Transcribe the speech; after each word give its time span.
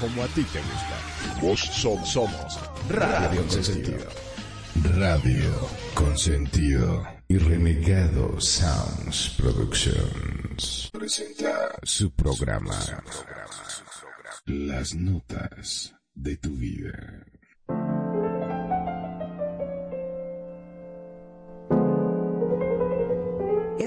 Como 0.00 0.22
a 0.22 0.26
ti 0.28 0.44
te 0.44 0.60
gusta. 0.60 1.40
Vos 1.40 1.60
somos, 1.60 2.08
somos 2.08 2.58
Radio 2.88 3.46
Consentido. 3.46 4.06
Radio 4.96 5.68
Consentido 5.94 7.06
y 7.28 7.38
Renegado 7.38 8.40
Sounds 8.40 9.34
Productions 9.36 10.90
presenta 10.92 11.74
su 11.82 12.10
programa 12.12 12.78
Las 14.46 14.94
Notas 14.94 15.94
de 16.14 16.36
tu 16.36 16.50
Vida. 16.50 17.24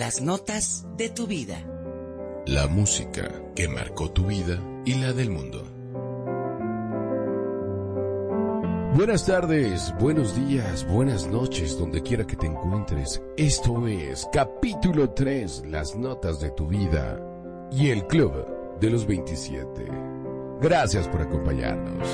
Las 0.00 0.22
notas 0.22 0.86
de 0.96 1.10
tu 1.10 1.26
vida. 1.26 1.62
La 2.46 2.68
música 2.68 3.30
que 3.54 3.68
marcó 3.68 4.10
tu 4.10 4.28
vida 4.28 4.58
y 4.86 4.94
la 4.94 5.12
del 5.12 5.28
mundo. 5.28 5.62
Buenas 8.94 9.26
tardes, 9.26 9.92
buenos 10.00 10.34
días, 10.34 10.88
buenas 10.88 11.26
noches, 11.26 11.78
donde 11.78 12.02
quiera 12.02 12.26
que 12.26 12.36
te 12.36 12.46
encuentres. 12.46 13.20
Esto 13.36 13.86
es 13.88 14.26
capítulo 14.32 15.10
3, 15.10 15.64
las 15.66 15.94
notas 15.94 16.40
de 16.40 16.50
tu 16.52 16.66
vida 16.66 17.20
y 17.70 17.90
el 17.90 18.06
club 18.06 18.78
de 18.80 18.88
los 18.88 19.06
27. 19.06 19.86
Gracias 20.62 21.08
por 21.08 21.20
acompañarnos. 21.20 22.08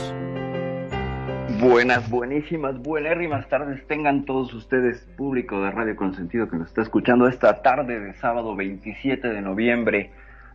Buenas, 1.49 2.11
buenísimas, 2.11 2.77
buenérrimas 2.83 3.49
tardes 3.49 3.87
tengan 3.87 4.25
todos 4.25 4.53
ustedes, 4.53 5.07
público 5.17 5.63
de 5.63 5.71
Radio 5.71 5.95
Consentido 5.95 6.49
que 6.49 6.57
nos 6.57 6.69
está 6.69 6.83
escuchando 6.83 7.29
esta 7.29 7.63
tarde 7.63 8.01
de 8.01 8.15
sábado 8.15 8.57
27 8.57 9.29
de 9.29 9.41
noviembre. 9.41 10.11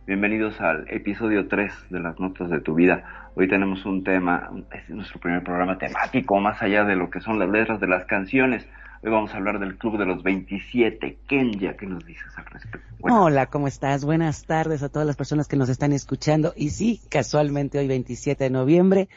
Bienvenidos 0.06 0.60
al 0.60 0.86
episodio 0.90 1.48
3 1.48 1.72
de 1.88 1.98
las 1.98 2.20
notas 2.20 2.50
de 2.50 2.60
tu 2.60 2.74
vida. 2.74 3.30
Hoy 3.34 3.48
tenemos 3.48 3.86
un 3.86 4.04
tema, 4.04 4.50
es 4.70 4.90
nuestro 4.90 5.18
primer 5.18 5.42
programa 5.42 5.78
temático, 5.78 6.38
más 6.40 6.60
allá 6.62 6.84
de 6.84 6.94
lo 6.94 7.08
que 7.08 7.20
son 7.20 7.38
las 7.38 7.48
letras 7.48 7.80
de 7.80 7.88
las 7.88 8.04
canciones. 8.04 8.68
Hoy 9.02 9.10
vamos 9.10 9.32
a 9.32 9.38
hablar 9.38 9.58
del 9.60 9.78
Club 9.78 9.98
de 9.98 10.04
los 10.04 10.22
27. 10.22 11.20
Kenya, 11.26 11.74
¿qué 11.76 11.86
nos 11.86 12.04
dices 12.04 12.30
al 12.36 12.44
respecto? 12.44 12.86
Hola, 13.00 13.46
¿cómo 13.46 13.66
estás? 13.66 14.04
Buenas 14.04 14.44
tardes 14.44 14.82
a 14.82 14.90
todas 14.90 15.06
las 15.06 15.16
personas 15.16 15.48
que 15.48 15.56
nos 15.56 15.70
están 15.70 15.92
escuchando. 15.92 16.52
Y 16.54 16.68
sí, 16.68 17.00
casualmente 17.10 17.78
hoy 17.78 17.88
27 17.88 18.44
de 18.44 18.50
noviembre 18.50 19.08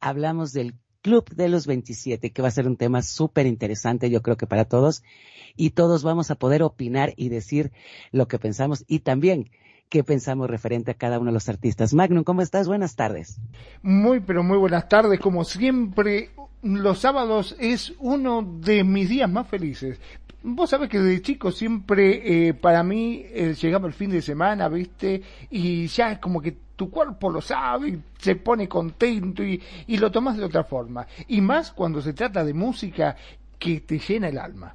hablamos 0.00 0.52
del 0.52 0.74
Club 1.02 1.30
de 1.30 1.48
los 1.48 1.66
27, 1.66 2.30
que 2.30 2.42
va 2.42 2.48
a 2.48 2.52
ser 2.52 2.66
un 2.66 2.76
tema 2.76 3.02
súper 3.02 3.46
interesante, 3.46 4.10
yo 4.10 4.22
creo 4.22 4.36
que 4.36 4.46
para 4.46 4.66
todos, 4.66 5.02
y 5.56 5.70
todos 5.70 6.02
vamos 6.02 6.30
a 6.30 6.34
poder 6.34 6.62
opinar 6.62 7.14
y 7.16 7.28
decir 7.28 7.72
lo 8.12 8.28
que 8.28 8.38
pensamos 8.38 8.84
y 8.86 9.00
también 9.00 9.50
qué 9.88 10.04
pensamos 10.04 10.48
referente 10.48 10.92
a 10.92 10.94
cada 10.94 11.18
uno 11.18 11.30
de 11.30 11.34
los 11.34 11.48
artistas. 11.48 11.92
Magnum, 11.94 12.22
¿cómo 12.22 12.42
estás? 12.42 12.68
Buenas 12.68 12.96
tardes. 12.96 13.40
Muy, 13.82 14.20
pero 14.20 14.42
muy 14.42 14.56
buenas 14.56 14.88
tardes. 14.88 15.18
Como 15.18 15.44
siempre, 15.44 16.30
los 16.62 17.00
sábados 17.00 17.56
es 17.58 17.92
uno 17.98 18.42
de 18.42 18.84
mis 18.84 19.08
días 19.08 19.28
más 19.28 19.48
felices. 19.48 19.98
Vos 20.42 20.70
sabés 20.70 20.88
que 20.88 21.00
desde 21.00 21.20
chico 21.22 21.50
siempre 21.50 22.48
eh, 22.48 22.54
para 22.54 22.82
mí 22.82 23.24
eh, 23.26 23.54
llegaba 23.60 23.88
el 23.88 23.92
fin 23.92 24.10
de 24.10 24.22
semana, 24.22 24.68
¿viste? 24.68 25.22
Y 25.50 25.86
ya 25.88 26.18
como 26.18 26.40
que 26.40 26.56
tu 26.80 26.88
cuerpo 26.88 27.28
lo 27.28 27.42
sabe, 27.42 27.98
se 28.18 28.36
pone 28.36 28.66
contento 28.66 29.42
y, 29.44 29.60
lo 29.98 30.10
tomas 30.10 30.38
de 30.38 30.44
otra 30.44 30.64
forma. 30.64 31.06
Y 31.28 31.42
más 31.42 31.72
cuando 31.72 32.00
se 32.00 32.14
trata 32.14 32.42
de 32.42 32.54
música 32.54 33.16
que 33.58 33.80
te 33.80 33.98
llena 33.98 34.28
el 34.28 34.38
alma. 34.38 34.74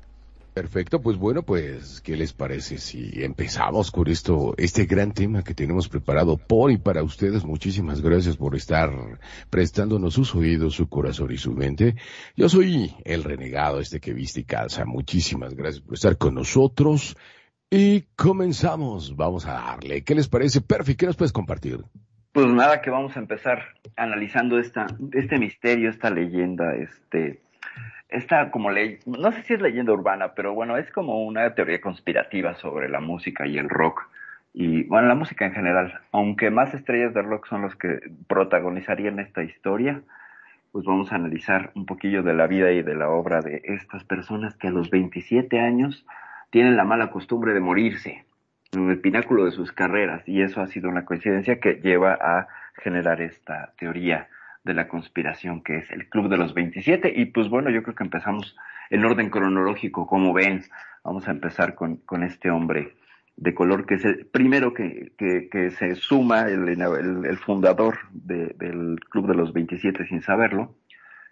Perfecto, 0.53 1.01
pues 1.01 1.17
bueno, 1.17 1.41
pues, 1.41 2.01
¿qué 2.01 2.15
les 2.15 2.31
parece 2.31 2.77
si 2.77 3.23
empezamos 3.23 3.89
con 3.89 4.07
esto, 4.07 4.53
este 4.59 4.85
gran 4.85 5.13
tema 5.13 5.43
que 5.43 5.55
tenemos 5.55 5.89
preparado 5.89 6.37
por 6.37 6.69
y 6.69 6.77
para 6.77 7.01
ustedes? 7.01 7.43
Muchísimas 7.43 8.01
gracias 8.01 8.37
por 8.37 8.55
estar 8.55 8.91
prestándonos 9.49 10.13
sus 10.13 10.35
oídos, 10.35 10.75
su 10.75 10.87
corazón 10.87 11.31
y 11.31 11.37
su 11.37 11.53
mente. 11.53 11.95
Yo 12.37 12.49
soy 12.49 12.93
el 13.03 13.23
renegado, 13.23 13.79
este 13.79 13.99
que 13.99 14.13
viste 14.13 14.41
y 14.41 14.43
calza. 14.43 14.85
Muchísimas 14.85 15.55
gracias 15.55 15.81
por 15.81 15.95
estar 15.95 16.19
con 16.19 16.35
nosotros. 16.35 17.17
Y 17.69 18.03
comenzamos, 18.15 19.15
vamos 19.15 19.45
a 19.47 19.53
darle. 19.53 20.03
¿Qué 20.03 20.15
les 20.15 20.27
parece? 20.27 20.61
Perfi, 20.61 20.95
¿qué 20.95 21.07
nos 21.07 21.15
puedes 21.15 21.33
compartir? 21.33 21.79
Pues 22.31 22.47
nada, 22.47 22.81
que 22.81 22.89
vamos 22.89 23.15
a 23.15 23.19
empezar 23.19 23.63
analizando 23.95 24.59
esta, 24.59 24.87
este 25.13 25.39
misterio, 25.39 25.89
esta 25.89 26.09
leyenda, 26.09 26.75
este, 26.75 27.39
esta 28.09 28.51
como 28.51 28.71
ley, 28.71 28.99
no 29.05 29.31
sé 29.31 29.43
si 29.43 29.53
es 29.53 29.61
leyenda 29.61 29.93
urbana, 29.93 30.33
pero 30.35 30.53
bueno, 30.53 30.77
es 30.77 30.91
como 30.91 31.25
una 31.25 31.53
teoría 31.55 31.81
conspirativa 31.81 32.55
sobre 32.55 32.89
la 32.89 32.99
música 32.99 33.47
y 33.47 33.57
el 33.57 33.69
rock. 33.69 34.09
Y 34.53 34.83
bueno, 34.83 35.07
la 35.07 35.15
música 35.15 35.45
en 35.45 35.53
general, 35.53 36.01
aunque 36.11 36.49
más 36.49 36.73
estrellas 36.73 37.13
de 37.13 37.21
rock 37.21 37.47
son 37.47 37.63
los 37.63 37.75
que 37.75 37.99
protagonizarían 38.27 39.19
esta 39.19 39.43
historia, 39.43 40.01
pues 40.71 40.85
vamos 40.85 41.11
a 41.11 41.15
analizar 41.15 41.71
un 41.73 41.85
poquillo 41.85 42.21
de 42.21 42.33
la 42.33 42.47
vida 42.47 42.71
y 42.71 42.83
de 42.83 42.95
la 42.95 43.09
obra 43.09 43.41
de 43.41 43.61
estas 43.63 44.03
personas 44.03 44.55
que 44.55 44.67
a 44.67 44.71
los 44.71 44.89
27 44.89 45.59
años 45.59 46.05
tienen 46.49 46.77
la 46.77 46.83
mala 46.83 47.11
costumbre 47.11 47.53
de 47.53 47.59
morirse 47.59 48.25
en 48.71 48.89
el 48.89 48.99
pináculo 48.99 49.45
de 49.45 49.51
sus 49.51 49.71
carreras 49.71 50.27
y 50.27 50.41
eso 50.41 50.61
ha 50.61 50.67
sido 50.67 50.89
una 50.89 51.05
coincidencia 51.05 51.59
que 51.59 51.75
lleva 51.75 52.13
a 52.13 52.47
generar 52.81 53.21
esta 53.21 53.73
teoría 53.77 54.27
de 54.63 54.73
la 54.73 54.87
conspiración 54.87 55.61
que 55.61 55.77
es 55.77 55.91
el 55.91 56.09
Club 56.09 56.29
de 56.29 56.37
los 56.37 56.53
27 56.53 57.13
y 57.15 57.25
pues 57.25 57.49
bueno, 57.49 57.69
yo 57.69 57.83
creo 57.83 57.95
que 57.95 58.03
empezamos 58.03 58.55
en 58.89 59.05
orden 59.05 59.29
cronológico, 59.29 60.07
como 60.07 60.33
ven, 60.33 60.63
vamos 61.03 61.27
a 61.27 61.31
empezar 61.31 61.75
con, 61.75 61.97
con 61.97 62.23
este 62.23 62.49
hombre 62.49 62.95
de 63.37 63.53
color 63.53 63.85
que 63.85 63.95
es 63.95 64.05
el 64.05 64.25
primero 64.25 64.73
que, 64.73 65.11
que, 65.17 65.71
se 65.71 65.95
suma, 65.95 66.47
el, 66.47 66.67
el, 66.69 67.25
el 67.25 67.37
fundador 67.37 67.97
de, 68.11 68.55
del 68.57 68.99
Club 69.09 69.27
de 69.27 69.35
los 69.35 69.53
27 69.53 70.05
sin 70.07 70.21
saberlo, 70.21 70.75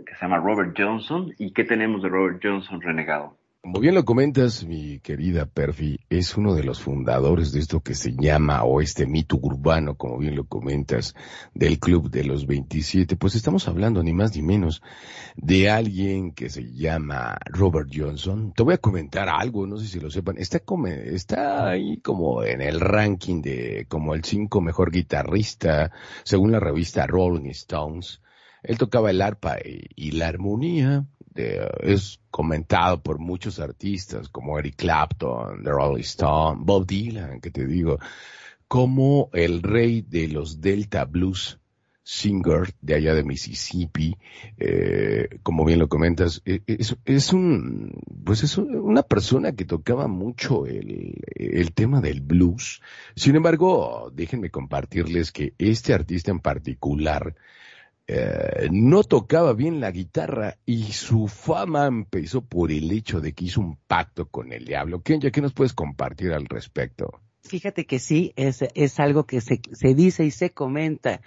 que 0.05 0.13
se 0.15 0.21
llama 0.21 0.37
Robert 0.37 0.75
Johnson. 0.77 1.33
¿Y 1.37 1.53
qué 1.53 1.63
tenemos 1.63 2.01
de 2.03 2.09
Robert 2.09 2.39
Johnson 2.43 2.81
renegado? 2.81 3.37
Como 3.65 3.79
bien 3.79 3.95
lo 3.95 4.03
comentas, 4.03 4.65
mi 4.65 4.99
querida 4.99 5.45
Perfi, 5.45 5.97
es 6.09 6.35
uno 6.35 6.53
de 6.53 6.65
los 6.65 6.81
fundadores 6.81 7.53
de 7.53 7.61
esto 7.61 7.79
que 7.79 7.95
se 7.95 8.11
llama, 8.11 8.65
o 8.65 8.81
este 8.81 9.05
mito 9.05 9.39
urbano, 9.41 9.95
como 9.95 10.17
bien 10.17 10.35
lo 10.35 10.45
comentas, 10.45 11.15
del 11.53 11.79
Club 11.79 12.11
de 12.11 12.25
los 12.25 12.45
27. 12.45 13.15
Pues 13.15 13.35
estamos 13.35 13.69
hablando 13.69 14.03
ni 14.03 14.11
más 14.11 14.35
ni 14.35 14.41
menos 14.41 14.81
de 15.37 15.69
alguien 15.69 16.33
que 16.33 16.49
se 16.49 16.73
llama 16.73 17.37
Robert 17.45 17.89
Johnson. 17.89 18.51
Te 18.53 18.63
voy 18.63 18.73
a 18.73 18.79
comentar 18.79 19.29
algo, 19.29 19.65
no 19.65 19.77
sé 19.77 19.87
si 19.87 20.01
lo 20.01 20.11
sepan. 20.11 20.37
Está, 20.37 20.59
como, 20.59 20.87
está 20.87 21.69
ahí 21.69 22.01
como 22.01 22.43
en 22.43 22.61
el 22.61 22.81
ranking 22.81 23.41
de 23.41 23.85
como 23.87 24.13
el 24.13 24.25
cinco 24.25 24.59
mejor 24.59 24.91
guitarrista, 24.91 25.89
según 26.25 26.51
la 26.51 26.59
revista 26.59 27.07
Rolling 27.07 27.49
Stones. 27.51 28.19
Él 28.61 28.77
tocaba 28.77 29.09
el 29.09 29.21
arpa 29.21 29.55
y 29.63 30.11
la 30.11 30.27
armonía, 30.27 31.05
de, 31.33 31.69
es 31.81 32.19
comentado 32.29 33.01
por 33.01 33.19
muchos 33.19 33.59
artistas 33.59 34.29
como 34.29 34.57
Eric 34.59 34.75
Clapton, 34.75 35.63
The 35.63 35.71
Rolling 35.71 36.01
Stone, 36.01 36.61
Bob 36.63 36.85
Dylan, 36.85 37.41
que 37.41 37.51
te 37.51 37.65
digo, 37.65 37.99
como 38.67 39.29
el 39.33 39.61
rey 39.61 40.01
de 40.01 40.27
los 40.27 40.61
Delta 40.61 41.05
Blues 41.05 41.59
singer 42.03 42.73
de 42.81 42.95
allá 42.95 43.15
de 43.15 43.23
Mississippi, 43.23 44.17
eh, 44.57 45.39
como 45.41 45.65
bien 45.65 45.79
lo 45.79 45.87
comentas, 45.87 46.41
es, 46.45 46.97
es, 47.05 47.33
un, 47.33 47.93
pues 48.25 48.43
es 48.43 48.57
una 48.57 49.03
persona 49.03 49.53
que 49.53 49.65
tocaba 49.65 50.07
mucho 50.07 50.65
el, 50.65 51.21
el 51.35 51.73
tema 51.73 52.01
del 52.01 52.21
blues. 52.21 52.81
Sin 53.15 53.35
embargo, 53.35 54.11
déjenme 54.13 54.49
compartirles 54.49 55.31
que 55.31 55.53
este 55.57 55.93
artista 55.93 56.31
en 56.31 56.39
particular, 56.39 57.35
eh, 58.05 58.67
no 58.71 59.03
tocaba 59.03 59.53
bien 59.53 59.79
la 59.79 59.91
guitarra 59.91 60.57
y 60.65 60.91
su 60.91 61.27
fama 61.27 61.85
empezó 61.87 62.41
por 62.41 62.71
el 62.71 62.91
hecho 62.91 63.21
de 63.21 63.33
que 63.33 63.45
hizo 63.45 63.61
un 63.61 63.77
pacto 63.87 64.27
con 64.27 64.51
el 64.51 64.65
diablo. 64.65 65.01
Kenya, 65.01 65.31
¿qué 65.31 65.41
nos 65.41 65.53
puedes 65.53 65.73
compartir 65.73 66.33
al 66.33 66.45
respecto? 66.45 67.21
Fíjate 67.43 67.85
que 67.85 67.99
sí, 67.99 68.33
es, 68.35 68.61
es 68.73 68.99
algo 68.99 69.25
que 69.25 69.39
se, 69.41 69.61
se 69.71 69.93
dice 69.93 70.25
y 70.25 70.31
se 70.31 70.49
comenta 70.49 71.21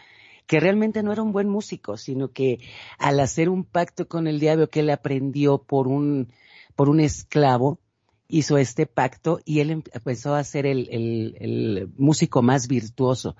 que 0.46 0.60
realmente 0.60 1.02
no 1.02 1.12
era 1.12 1.22
un 1.22 1.32
buen 1.32 1.48
músico, 1.48 1.96
sino 1.96 2.32
que 2.32 2.60
al 2.98 3.20
hacer 3.20 3.48
un 3.48 3.64
pacto 3.64 4.06
con 4.06 4.26
el 4.26 4.38
diablo 4.38 4.68
que 4.68 4.80
él 4.80 4.90
aprendió 4.90 5.58
por 5.58 5.88
un, 5.88 6.32
por 6.74 6.88
un 6.88 7.00
esclavo, 7.00 7.80
hizo 8.28 8.58
este 8.58 8.86
pacto 8.86 9.40
y 9.44 9.60
él 9.60 9.70
empezó 9.70 10.34
a 10.34 10.44
ser 10.44 10.66
el, 10.66 10.88
el, 10.90 11.36
el 11.40 11.88
músico 11.96 12.42
más 12.42 12.68
virtuoso. 12.68 13.36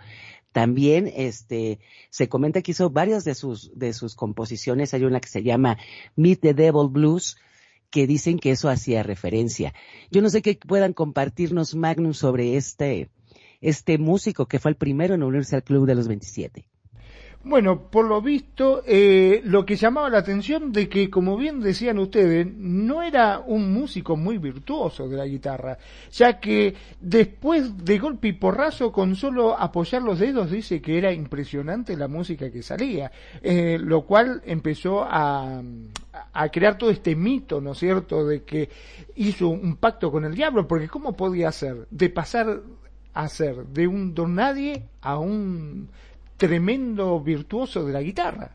También 0.57 1.13
este 1.15 1.81
se 2.09 2.31
comenta 2.31 2.63
que 2.63 2.71
hizo 2.71 2.89
varias 2.89 3.25
de 3.25 3.35
sus 3.35 3.79
de 3.79 3.93
sus 3.93 4.15
composiciones, 4.15 4.95
hay 4.95 5.05
una 5.05 5.21
que 5.21 5.29
se 5.29 5.43
llama 5.43 5.77
Meet 6.17 6.41
the 6.41 6.55
Devil 6.55 6.89
Blues 6.89 7.37
que 7.91 8.07
dicen 8.07 8.39
que 8.39 8.53
eso 8.53 8.71
hacía 8.71 9.03
referencia. 9.03 9.75
Yo 10.11 10.23
no 10.23 10.31
sé 10.31 10.41
qué 10.41 10.59
puedan 10.67 10.95
compartirnos 10.95 11.75
Magnum 11.75 12.15
sobre 12.15 12.57
este 12.57 13.11
este 13.61 13.99
músico 13.99 14.47
que 14.47 14.59
fue 14.59 14.71
el 14.71 14.79
primero 14.79 15.15
en 15.15 15.25
unirse 15.25 15.57
al 15.57 15.63
club 15.63 15.87
de 15.87 15.95
los 15.95 16.09
27. 16.09 16.67
Bueno, 17.49 17.83
por 17.93 18.07
lo 18.07 18.21
visto, 18.21 18.83
eh, 18.85 19.41
lo 19.45 19.65
que 19.65 19.77
llamaba 19.77 20.11
la 20.11 20.19
atención 20.19 20.73
de 20.73 20.89
que, 20.89 21.09
como 21.09 21.37
bien 21.37 21.61
decían 21.61 21.97
ustedes, 22.01 22.45
no 22.45 23.05
era 23.05 23.39
un 23.39 23.73
músico 23.73 24.17
muy 24.17 24.39
virtuoso 24.39 25.09
de 25.09 25.17
la 25.17 25.27
guitarra, 25.27 25.79
ya 26.11 26.41
que 26.41 26.75
después 27.01 27.85
de 27.85 28.01
golpe 28.01 28.27
y 28.27 28.33
porrazo, 28.33 28.91
con 28.91 29.15
solo 29.15 29.57
apoyar 29.57 30.03
los 30.03 30.19
dedos, 30.19 30.51
dice 30.51 30.83
que 30.83 30.99
era 30.99 31.13
impresionante 31.13 31.97
la 31.97 32.09
música 32.09 32.51
que 32.51 32.65
salía, 32.65 33.13
eh, 33.41 33.79
lo 33.81 34.05
cual 34.07 34.43
empezó 34.45 35.05
a, 35.05 35.63
crear 36.51 36.77
todo 36.77 36.91
este 36.91 37.15
mito, 37.15 37.61
¿no 37.61 37.73
es 37.73 37.79
cierto?, 37.79 38.27
de 38.27 38.43
que 38.43 38.71
hizo 39.15 39.51
un 39.51 39.77
pacto 39.77 40.11
con 40.11 40.25
el 40.25 40.35
diablo, 40.35 40.67
porque 40.67 40.89
¿cómo 40.89 41.17
podía 41.17 41.53
ser? 41.53 41.87
De 41.93 42.11
pasar 42.11 42.61
a 43.15 43.29
ser 43.29 43.67
de 43.67 43.87
un 43.87 44.15
don 44.15 44.35
nadie 44.35 44.89
a 45.01 45.17
un 45.21 45.89
tremendo 46.37 47.21
virtuoso 47.21 47.85
de 47.85 47.93
la 47.93 48.03
guitarra. 48.03 48.51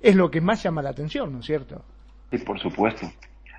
Es 0.00 0.16
lo 0.16 0.30
que 0.30 0.40
más 0.40 0.62
llama 0.62 0.82
la 0.82 0.90
atención, 0.90 1.32
¿no 1.32 1.40
es 1.40 1.46
cierto? 1.46 1.84
Sí, 2.30 2.38
por 2.38 2.58
supuesto. 2.58 3.06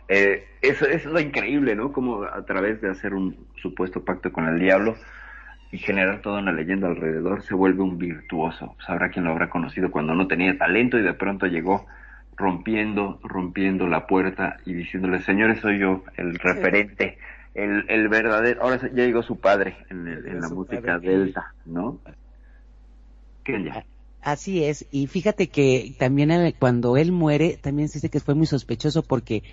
Eh, 0.08 0.46
eso, 0.62 0.86
es 0.86 1.06
lo 1.06 1.20
increíble, 1.20 1.76
¿no? 1.76 1.92
Como 1.92 2.24
a 2.24 2.44
través 2.46 2.82
de 2.82 2.90
hacer 2.90 3.14
un 3.14 3.48
supuesto 3.62 4.04
pacto 4.04 4.32
con 4.34 4.48
el 4.48 4.60
diablo 4.60 4.96
y 5.72 5.78
generar 5.78 6.22
toda 6.22 6.40
una 6.40 6.52
leyenda 6.52 6.88
alrededor, 6.88 7.42
se 7.44 7.56
vuelve 7.56 7.82
un 7.82 7.98
virtuoso. 7.98 8.76
Sabrá 8.86 9.10
quién 9.10 9.26
lo 9.26 9.32
habrá 9.32 9.50
conocido 9.50 9.90
cuando 9.90 10.14
no 10.14 10.28
tenía 10.28 10.58
talento 10.58 11.00
y 11.00 11.02
de 11.02 11.14
pronto 11.14 11.48
llegó 11.48 11.86
rompiendo, 12.36 13.20
rompiendo 13.24 13.88
la 13.88 14.06
puerta 14.06 14.58
y 14.66 14.74
diciéndole, 14.74 15.22
señores, 15.22 15.60
soy 15.60 15.80
yo 15.80 16.04
el 16.18 16.36
referente, 16.36 17.18
el, 17.54 17.86
el 17.88 18.10
verdadero, 18.10 18.62
ahora 18.62 18.78
ya 18.82 19.06
llegó 19.06 19.24
su 19.24 19.40
padre 19.40 19.78
en, 19.90 20.08
en 20.08 20.42
la 20.42 20.50
música 20.50 21.00
delta, 21.00 21.54
¿no? 21.66 22.00
Así 24.22 24.64
es, 24.64 24.86
y 24.90 25.08
fíjate 25.08 25.50
que 25.50 25.96
también 26.00 26.56
cuando 26.58 26.96
él 26.96 27.12
muere, 27.12 27.60
también 27.62 27.90
se 27.90 27.96
dice 27.96 28.10
que 28.10 28.22
fue 28.22 28.36
muy 28.36 28.48
sospechoso 28.48 29.04
porque 29.04 29.44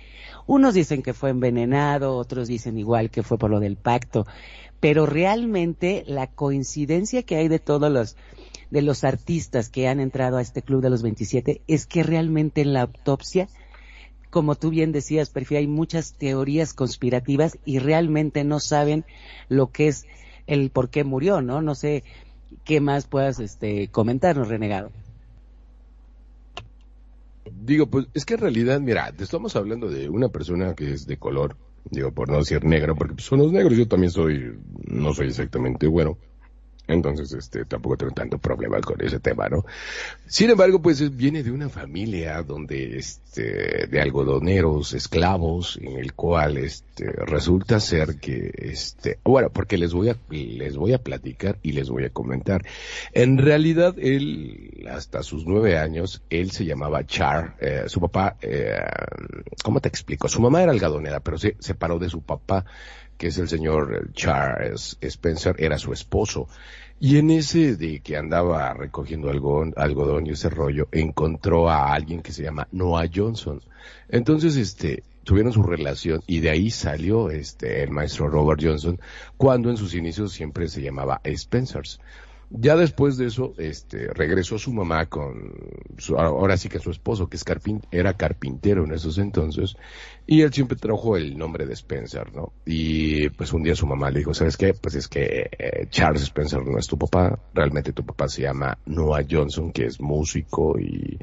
unos 0.47 0.73
dicen 0.73 1.03
que 1.03 1.13
fue 1.13 1.29
envenenado, 1.29 2.15
otros 2.15 2.47
dicen 2.47 2.77
igual 2.77 3.09
que 3.09 3.21
fue 3.21 3.37
por 3.37 3.51
lo 3.51 3.59
del 3.59 3.75
pacto, 3.75 4.25
pero 4.79 5.05
realmente 5.05 6.05
la 6.07 6.27
coincidencia 6.27 7.23
que 7.23 7.35
hay 7.35 7.49
de 7.49 7.59
todos 7.59 7.91
los 7.91 8.15
de 8.69 8.81
los 8.81 9.03
artistas 9.03 9.67
que 9.67 9.89
han 9.89 9.99
entrado 9.99 10.37
a 10.37 10.41
este 10.41 10.61
club 10.61 10.81
de 10.81 10.89
los 10.89 11.01
27 11.01 11.61
es 11.67 11.85
que 11.85 12.03
realmente 12.03 12.61
en 12.61 12.71
la 12.71 12.83
autopsia, 12.83 13.49
como 14.29 14.55
tú 14.55 14.69
bien 14.69 14.93
decías, 14.93 15.29
Perfi, 15.29 15.57
hay 15.57 15.67
muchas 15.67 16.13
teorías 16.13 16.73
conspirativas 16.73 17.59
y 17.65 17.79
realmente 17.79 18.45
no 18.45 18.61
saben 18.61 19.03
lo 19.49 19.71
que 19.71 19.89
es 19.89 20.05
el 20.47 20.69
por 20.69 20.89
qué 20.89 21.03
murió, 21.03 21.41
¿no? 21.41 21.61
No 21.61 21.75
sé, 21.75 22.05
¿qué 22.63 22.81
más 22.81 23.05
puedas 23.05 23.39
este, 23.39 23.87
comentarnos, 23.89 24.47
Renegado? 24.47 24.91
Digo, 27.63 27.87
pues 27.87 28.07
es 28.13 28.25
que 28.25 28.35
en 28.35 28.39
realidad, 28.39 28.79
mira, 28.79 29.11
te 29.11 29.23
estamos 29.23 29.55
hablando 29.55 29.89
de 29.89 30.09
una 30.09 30.29
persona 30.29 30.73
que 30.73 30.91
es 30.93 31.05
de 31.05 31.17
color, 31.17 31.57
digo, 31.89 32.11
por 32.11 32.29
no 32.29 32.37
decir 32.37 32.63
negro, 32.63 32.95
porque 32.95 33.15
pues, 33.15 33.25
son 33.25 33.39
los 33.39 33.51
negros, 33.51 33.77
yo 33.77 33.87
también 33.87 34.11
soy, 34.11 34.57
no 34.85 35.13
soy 35.13 35.27
exactamente 35.27 35.87
bueno. 35.87 36.17
Entonces, 36.91 37.31
este, 37.33 37.65
tampoco 37.65 37.97
tengo 37.97 38.13
tanto 38.13 38.37
problema 38.37 38.79
con 38.81 39.01
ese 39.01 39.19
tema, 39.19 39.47
¿no? 39.49 39.65
Sin 40.27 40.49
embargo, 40.49 40.81
pues 40.81 41.15
viene 41.15 41.43
de 41.43 41.51
una 41.51 41.69
familia 41.69 42.41
donde, 42.43 42.97
este, 42.97 43.87
de 43.87 44.01
algodoneros, 44.01 44.93
esclavos, 44.93 45.79
en 45.81 45.97
el 45.97 46.13
cual, 46.13 46.57
este, 46.57 47.05
resulta 47.25 47.79
ser 47.79 48.17
que, 48.17 48.51
este, 48.55 49.19
bueno, 49.23 49.49
porque 49.49 49.77
les 49.77 49.93
voy 49.93 50.09
a, 50.09 50.17
les 50.29 50.75
voy 50.75 50.93
a 50.93 50.99
platicar 50.99 51.57
y 51.63 51.71
les 51.73 51.89
voy 51.89 52.05
a 52.05 52.09
comentar. 52.09 52.65
En 53.13 53.37
realidad, 53.37 53.95
él, 53.97 54.87
hasta 54.89 55.23
sus 55.23 55.45
nueve 55.45 55.77
años, 55.77 56.21
él 56.29 56.51
se 56.51 56.65
llamaba 56.65 57.05
Char, 57.05 57.55
eh, 57.59 57.83
su 57.87 57.99
papá, 57.99 58.37
eh, 58.41 58.77
¿cómo 59.63 59.79
te 59.79 59.89
explico? 59.89 60.27
Su 60.27 60.41
mamá 60.41 60.63
era 60.63 60.71
algodonera, 60.71 61.19
pero 61.19 61.37
se 61.37 61.55
separó 61.59 61.99
de 61.99 62.09
su 62.09 62.21
papá 62.21 62.65
que 63.21 63.27
es 63.27 63.37
el 63.37 63.47
señor 63.47 64.09
Charles 64.13 64.97
Spencer, 64.99 65.55
era 65.59 65.77
su 65.77 65.93
esposo. 65.93 66.47
Y 66.99 67.19
en 67.19 67.29
ese 67.29 67.75
de 67.75 67.99
que 67.99 68.17
andaba 68.17 68.73
recogiendo 68.73 69.29
algodón, 69.29 69.75
algodón 69.77 70.25
y 70.25 70.31
ese 70.31 70.49
rollo, 70.49 70.87
encontró 70.91 71.69
a 71.69 71.93
alguien 71.93 72.23
que 72.23 72.31
se 72.31 72.41
llama 72.41 72.67
Noah 72.71 73.07
Johnson. 73.13 73.61
Entonces, 74.09 74.55
este, 74.55 75.03
tuvieron 75.23 75.53
su 75.53 75.61
relación 75.61 76.23
y 76.25 76.39
de 76.39 76.49
ahí 76.49 76.71
salió 76.71 77.29
este, 77.29 77.83
el 77.83 77.91
maestro 77.91 78.27
Robert 78.27 78.59
Johnson, 78.59 78.99
cuando 79.37 79.69
en 79.69 79.77
sus 79.77 79.93
inicios 79.93 80.33
siempre 80.33 80.67
se 80.67 80.81
llamaba 80.81 81.21
Spencer's. 81.23 81.99
Ya 82.53 82.75
después 82.75 83.15
de 83.15 83.27
eso, 83.27 83.53
este, 83.57 84.07
regresó 84.13 84.59
su 84.59 84.73
mamá 84.73 85.05
con, 85.05 85.53
su, 85.97 86.17
ahora 86.17 86.57
sí 86.57 86.67
que 86.67 86.79
su 86.79 86.91
esposo, 86.91 87.29
que 87.29 87.37
es 87.37 87.45
era 87.91 88.17
carpintero 88.17 88.83
en 88.83 88.91
esos 88.91 89.17
entonces, 89.19 89.77
y 90.27 90.41
él 90.41 90.51
siempre 90.51 90.75
trajo 90.75 91.15
el 91.15 91.37
nombre 91.37 91.65
de 91.65 91.73
Spencer, 91.73 92.33
¿no? 92.35 92.51
Y 92.65 93.29
pues 93.29 93.53
un 93.53 93.63
día 93.63 93.73
su 93.73 93.87
mamá 93.87 94.11
le 94.11 94.19
dijo, 94.19 94.33
¿sabes 94.33 94.57
qué? 94.57 94.73
Pues 94.73 94.95
es 94.95 95.07
que 95.07 95.49
eh, 95.57 95.87
Charles 95.89 96.23
Spencer 96.23 96.61
no 96.65 96.77
es 96.77 96.87
tu 96.87 96.97
papá, 96.97 97.39
realmente 97.53 97.93
tu 97.93 98.05
papá 98.05 98.27
se 98.27 98.41
llama 98.41 98.77
Noah 98.85 99.23
Johnson, 99.29 99.71
que 99.71 99.85
es 99.85 100.01
músico 100.01 100.77
y, 100.77 101.17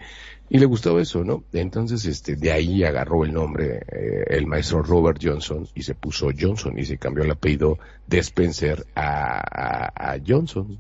y 0.49 0.59
le 0.59 0.65
gustó 0.65 0.99
eso, 0.99 1.25
¿no? 1.25 1.45
Entonces, 1.53 2.07
este, 2.07 2.37
de 2.37 2.53
ahí 2.53 2.85
agarró 2.85 3.27
el 3.27 3.35
nombre 3.35 3.83
eh, 3.93 4.25
el 4.29 4.47
maestro 4.47 4.83
Robert 4.83 5.21
Johnson 5.23 5.69
y 5.75 5.83
se 5.83 5.95
puso 5.95 6.29
Johnson 6.39 6.79
y 6.79 6.87
se 6.87 6.97
cambió 6.97 7.25
el 7.25 7.33
apellido 7.33 7.79
de 8.07 8.19
Spencer 8.21 8.87
a 8.95 10.17
Johnson 10.27 10.79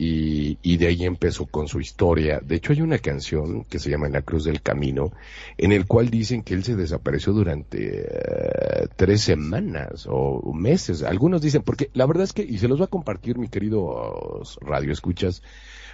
y, 0.00 0.58
y, 0.62 0.76
de 0.76 0.86
ahí 0.86 1.04
empezó 1.04 1.46
con 1.46 1.66
su 1.66 1.80
historia. 1.80 2.40
De 2.40 2.54
hecho, 2.54 2.72
hay 2.72 2.82
una 2.82 2.98
canción 2.98 3.64
que 3.64 3.80
se 3.80 3.90
llama 3.90 4.06
En 4.06 4.12
la 4.12 4.22
Cruz 4.22 4.44
del 4.44 4.62
Camino, 4.62 5.10
en 5.56 5.72
el 5.72 5.86
cual 5.86 6.08
dicen 6.08 6.42
que 6.42 6.54
él 6.54 6.62
se 6.62 6.76
desapareció 6.76 7.32
durante 7.32 8.06
eh, 8.06 8.86
tres 8.94 9.22
semanas 9.22 10.06
o 10.08 10.52
meses. 10.52 11.02
Algunos 11.02 11.42
dicen, 11.42 11.62
porque 11.62 11.90
la 11.94 12.06
verdad 12.06 12.22
es 12.22 12.32
que, 12.32 12.42
y 12.44 12.58
se 12.58 12.68
los 12.68 12.80
va 12.80 12.84
a 12.84 12.88
compartir 12.88 13.38
mi 13.38 13.48
querido 13.48 14.40
radio 14.60 14.92
escuchas, 14.92 15.42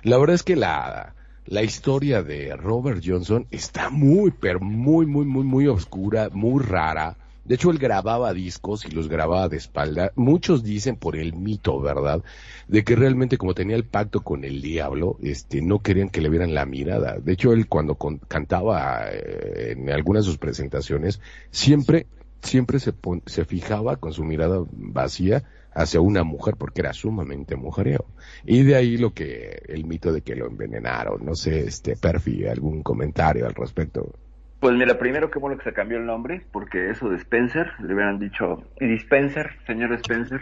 la 0.03 0.19
verdad 0.19 0.35
es 0.35 0.43
que 0.43 0.57
la, 0.57 1.15
la 1.47 1.63
historia 1.63 2.23
de 2.23 2.55
Robert 2.57 3.03
Johnson 3.03 3.47
está 3.51 3.89
muy, 3.89 4.33
pero 4.33 4.61
muy, 4.61 5.07
muy, 5.07 5.25
muy, 5.25 5.45
muy 5.45 5.67
oscura, 5.67 6.29
muy 6.31 6.63
rara 6.63 7.17
de 7.45 7.57
hecho, 7.57 7.71
él 7.71 7.79
grababa 7.79 8.33
discos 8.33 8.87
y 8.87 8.91
los 8.91 9.09
grababa 9.09 9.49
de 9.49 9.59
espalda. 9.59 10.13
Muchos 10.17 10.63
dicen 10.63 10.97
por 10.97 11.15
el 11.15 11.35
mito, 11.35 11.79
¿verdad? 11.79 12.23
De 12.69 12.85
que 12.85 12.97
realmente 12.97 13.37
como 13.37 13.55
tenía 13.55 13.77
el 13.77 13.85
pacto 13.85 14.23
con 14.23 14.45
el 14.45 14.63
diablo, 14.63 15.19
este, 15.23 15.61
no 15.61 15.81
querían 15.81 16.09
que 16.09 16.23
le 16.23 16.31
vieran 16.31 16.55
la 16.55 16.65
mirada. 16.65 17.19
De 17.19 17.33
hecho, 17.33 17.53
él 17.53 17.69
cuando 17.69 17.97
cantaba 18.29 19.09
eh, 19.13 19.73
en 19.73 19.91
algunas 19.91 20.25
de 20.25 20.31
sus 20.31 20.39
presentaciones, 20.39 21.21
siempre, 21.51 22.07
siempre 22.41 22.79
se, 22.79 22.95
se 23.27 23.45
fijaba 23.45 23.97
con 23.97 24.15
su 24.15 24.25
mirada 24.25 24.65
vacía 24.73 25.45
hacia 25.75 26.01
una 26.01 26.23
mujer 26.23 26.57
porque 26.57 26.81
era 26.81 26.95
sumamente 26.95 27.57
mujereo. 27.57 28.07
Y 28.47 28.63
de 28.63 28.77
ahí 28.77 28.97
lo 28.97 29.13
que, 29.13 29.63
el 29.69 29.85
mito 29.85 30.13
de 30.13 30.23
que 30.23 30.35
lo 30.35 30.47
envenenaron. 30.47 31.25
No 31.27 31.35
sé, 31.35 31.67
este, 31.67 31.97
Perfi, 31.97 32.47
algún 32.47 32.83
comentario 32.83 33.47
al 33.47 33.55
respecto. 33.55 34.15
Pues 34.65 34.77
mira, 34.77 34.97
primero 34.97 35.31
qué 35.31 35.39
bueno 35.39 35.59
que 35.59 35.65
se 35.65 35.75
cambió 35.75 35.99
el 35.99 36.07
nombre, 36.07 36.41
porque 36.51 36.89
eso 36.89 37.11
de 37.11 37.19
Spencer, 37.19 37.71
le 37.81 37.93
hubieran 37.93 38.19
dicho 38.19 38.65
Dispenser, 38.81 39.51
señor 39.67 39.93
Spencer, 39.93 40.41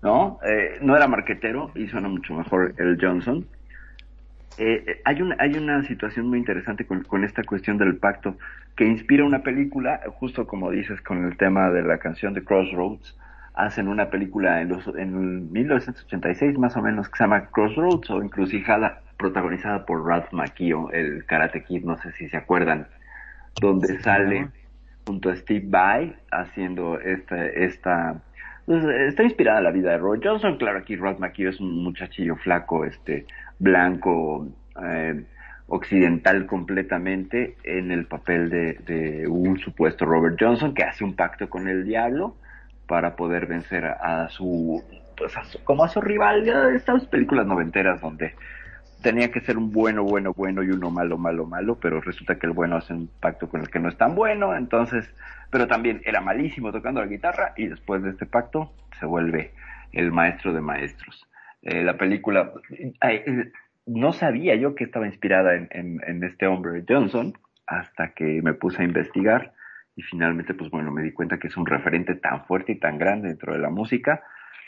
¿no? 0.00 0.38
Eh, 0.46 0.78
no 0.80 0.96
era 0.96 1.08
marquetero 1.08 1.72
y 1.74 1.88
suena 1.88 2.06
mucho 2.06 2.34
mejor 2.34 2.74
el 2.78 2.96
Johnson. 3.00 3.48
Eh, 4.58 4.84
eh, 4.86 5.00
hay, 5.04 5.22
una, 5.22 5.34
hay 5.40 5.56
una 5.56 5.82
situación 5.82 6.28
muy 6.28 6.38
interesante 6.38 6.86
con, 6.86 7.02
con, 7.02 7.24
esta 7.24 7.42
cuestión 7.42 7.78
del 7.78 7.96
pacto 7.96 8.36
que 8.76 8.84
inspira 8.84 9.24
una 9.24 9.42
película, 9.42 10.02
justo 10.06 10.46
como 10.46 10.70
dices 10.70 11.00
con 11.00 11.24
el 11.24 11.36
tema 11.36 11.70
de 11.70 11.82
la 11.82 11.98
canción 11.98 12.34
de 12.34 12.44
Crossroads, 12.44 13.18
hacen 13.54 13.88
una 13.88 14.08
película 14.08 14.60
en, 14.60 14.68
los, 14.68 14.86
en 14.96 15.50
1986 15.50 16.56
más 16.58 16.76
o 16.76 16.82
menos 16.82 17.08
que 17.08 17.16
se 17.16 17.24
llama 17.24 17.46
Crossroads 17.46 18.08
o 18.08 18.22
Encrucijada, 18.22 19.00
protagonizada 19.16 19.84
por 19.84 20.06
Ralph 20.06 20.32
Macchio, 20.32 20.92
el 20.92 21.24
Karate 21.24 21.64
Kid, 21.64 21.82
no 21.82 21.96
sé 21.96 22.12
si 22.12 22.28
se 22.28 22.36
acuerdan 22.36 22.86
donde 23.60 24.00
sale 24.00 24.48
junto 25.06 25.30
a 25.30 25.36
Steve 25.36 25.66
Vai 25.68 26.14
haciendo 26.30 27.00
esta, 27.00 27.46
esta 27.46 28.20
pues, 28.66 28.84
está 28.84 29.22
inspirada 29.22 29.60
la 29.60 29.70
vida 29.70 29.92
de 29.92 29.98
Roy 29.98 30.20
Johnson, 30.22 30.58
claro 30.58 30.78
aquí 30.78 30.96
Rod 30.96 31.18
McKee 31.18 31.48
es 31.48 31.60
un 31.60 31.82
muchachillo 31.82 32.36
flaco, 32.36 32.84
este, 32.84 33.26
blanco, 33.58 34.48
eh, 34.82 35.24
occidental 35.68 36.46
completamente 36.46 37.56
en 37.62 37.90
el 37.90 38.06
papel 38.06 38.48
de, 38.48 38.74
de, 38.86 39.28
un 39.28 39.58
supuesto 39.58 40.06
Robert 40.06 40.36
Johnson 40.40 40.74
que 40.74 40.82
hace 40.82 41.04
un 41.04 41.14
pacto 41.14 41.48
con 41.50 41.68
el 41.68 41.84
diablo 41.84 42.36
para 42.86 43.16
poder 43.16 43.46
vencer 43.46 43.84
a, 43.84 44.28
su, 44.30 44.82
pues 45.16 45.34
como 45.64 45.84
a 45.84 45.88
su 45.88 46.00
rival, 46.00 46.44
de 46.44 46.74
estas 46.74 47.04
películas 47.06 47.46
noventeras 47.46 48.00
donde 48.00 48.34
tenía 49.02 49.30
que 49.30 49.40
ser 49.40 49.56
un 49.56 49.72
bueno, 49.72 50.02
bueno, 50.02 50.32
bueno 50.34 50.62
y 50.62 50.70
uno 50.70 50.90
malo, 50.90 51.18
malo, 51.18 51.46
malo, 51.46 51.78
pero 51.80 52.00
resulta 52.00 52.38
que 52.38 52.46
el 52.46 52.52
bueno 52.52 52.76
hace 52.76 52.92
un 52.92 53.08
pacto 53.20 53.48
con 53.48 53.60
el 53.60 53.70
que 53.70 53.78
no 53.78 53.88
es 53.88 53.96
tan 53.96 54.14
bueno, 54.14 54.56
entonces, 54.56 55.08
pero 55.50 55.66
también 55.66 56.02
era 56.04 56.20
malísimo 56.20 56.72
tocando 56.72 57.00
la 57.00 57.06
guitarra 57.06 57.52
y 57.56 57.66
después 57.66 58.02
de 58.02 58.10
este 58.10 58.26
pacto 58.26 58.72
se 58.98 59.06
vuelve 59.06 59.52
el 59.92 60.12
maestro 60.12 60.52
de 60.52 60.60
maestros. 60.60 61.26
Eh, 61.62 61.82
la 61.82 61.96
película, 61.96 62.52
eh, 63.02 63.52
no 63.86 64.12
sabía 64.12 64.54
yo 64.56 64.74
que 64.74 64.84
estaba 64.84 65.06
inspirada 65.06 65.54
en, 65.54 65.68
en, 65.70 66.24
este 66.24 66.46
hombre 66.46 66.84
Johnson 66.86 67.34
hasta 67.66 68.10
que 68.10 68.42
me 68.42 68.54
puse 68.54 68.82
a 68.82 68.84
investigar 68.84 69.52
y 69.96 70.02
finalmente, 70.02 70.54
pues 70.54 70.70
bueno, 70.70 70.92
me 70.92 71.02
di 71.02 71.12
cuenta 71.12 71.38
que 71.38 71.48
es 71.48 71.56
un 71.56 71.66
referente 71.66 72.14
tan 72.14 72.44
fuerte 72.44 72.72
y 72.72 72.78
tan 72.78 72.98
grande 72.98 73.28
dentro 73.28 73.52
de 73.52 73.58
la 73.58 73.70
música 73.70 74.22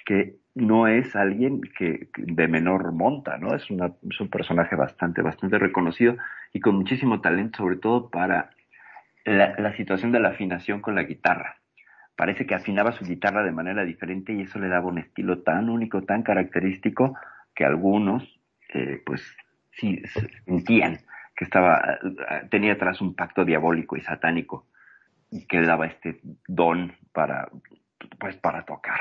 que 0.04 0.36
no 0.54 0.88
es 0.88 1.14
alguien 1.14 1.60
que, 1.60 2.08
de 2.16 2.48
menor 2.48 2.92
monta, 2.92 3.38
¿no? 3.38 3.54
Es, 3.54 3.70
una, 3.70 3.92
un 4.20 4.28
personaje 4.28 4.76
bastante, 4.76 5.22
bastante 5.22 5.58
reconocido 5.58 6.16
y 6.52 6.60
con 6.60 6.76
muchísimo 6.76 7.20
talento, 7.20 7.58
sobre 7.58 7.76
todo 7.76 8.10
para 8.10 8.50
la, 9.24 9.76
situación 9.76 10.12
de 10.12 10.20
la 10.20 10.30
afinación 10.30 10.80
con 10.80 10.94
la 10.94 11.04
guitarra. 11.04 11.56
Parece 12.16 12.46
que 12.46 12.54
afinaba 12.54 12.92
su 12.92 13.04
guitarra 13.04 13.42
de 13.42 13.52
manera 13.52 13.84
diferente 13.84 14.32
y 14.32 14.42
eso 14.42 14.58
le 14.58 14.68
daba 14.68 14.88
un 14.88 14.98
estilo 14.98 15.42
tan 15.42 15.70
único, 15.70 16.02
tan 16.02 16.22
característico, 16.22 17.16
que 17.54 17.64
algunos, 17.64 18.40
eh, 18.74 19.02
pues, 19.04 19.22
sí 19.72 20.02
sentían 20.44 20.98
que 21.36 21.44
estaba, 21.44 21.98
tenía 22.50 22.74
atrás 22.74 23.00
un 23.00 23.14
pacto 23.14 23.44
diabólico 23.44 23.96
y 23.96 24.02
satánico 24.02 24.66
que 25.48 25.60
le 25.60 25.66
daba 25.66 25.86
este 25.86 26.20
don 26.46 26.92
para, 27.12 27.48
pues, 28.18 28.36
para 28.36 28.64
tocar. 28.64 29.00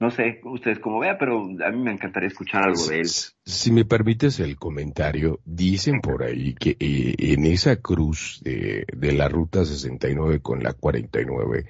No 0.00 0.10
sé 0.10 0.40
ustedes 0.44 0.80
cómo 0.80 0.98
vean, 0.98 1.16
pero 1.18 1.40
a 1.42 1.70
mí 1.70 1.82
me 1.82 1.92
encantaría 1.92 2.26
escuchar 2.26 2.64
algo 2.64 2.84
de 2.86 3.00
él. 3.00 3.08
Si 3.44 3.70
me 3.70 3.84
permites 3.84 4.40
el 4.40 4.56
comentario, 4.56 5.40
dicen 5.44 6.00
por 6.00 6.24
ahí 6.24 6.54
que 6.54 6.76
eh, 6.80 7.14
en 7.16 7.44
esa 7.46 7.76
cruz 7.76 8.40
de, 8.42 8.86
de, 8.92 9.12
la 9.12 9.28
ruta 9.28 9.64
69 9.64 10.40
con 10.40 10.62
la 10.62 10.72
49, 10.72 11.66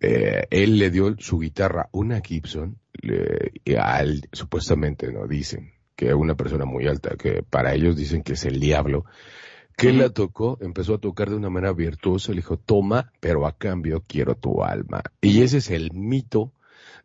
eh, 0.00 0.46
él 0.50 0.78
le 0.78 0.90
dio 0.90 1.14
su 1.18 1.40
guitarra, 1.40 1.88
una 1.92 2.20
Gibson, 2.20 2.78
le, 3.02 3.52
al, 3.78 4.22
supuestamente, 4.32 5.12
no 5.12 5.26
dicen, 5.26 5.72
que 5.94 6.08
es 6.08 6.14
una 6.14 6.36
persona 6.36 6.64
muy 6.64 6.86
alta, 6.86 7.16
que 7.16 7.42
para 7.42 7.74
ellos 7.74 7.96
dicen 7.96 8.22
que 8.22 8.32
es 8.32 8.44
el 8.46 8.60
diablo, 8.60 9.04
que 9.76 9.92
la 9.92 10.10
tocó, 10.10 10.58
empezó 10.60 10.94
a 10.94 10.98
tocar 10.98 11.30
de 11.30 11.36
una 11.36 11.50
manera 11.50 11.72
virtuosa, 11.72 12.32
le 12.32 12.38
dijo, 12.38 12.56
toma, 12.56 13.12
pero 13.20 13.46
a 13.46 13.56
cambio 13.56 14.02
quiero 14.04 14.34
tu 14.34 14.64
alma. 14.64 15.02
Y 15.20 15.42
ese 15.42 15.58
es 15.58 15.70
el 15.70 15.92
mito 15.92 16.52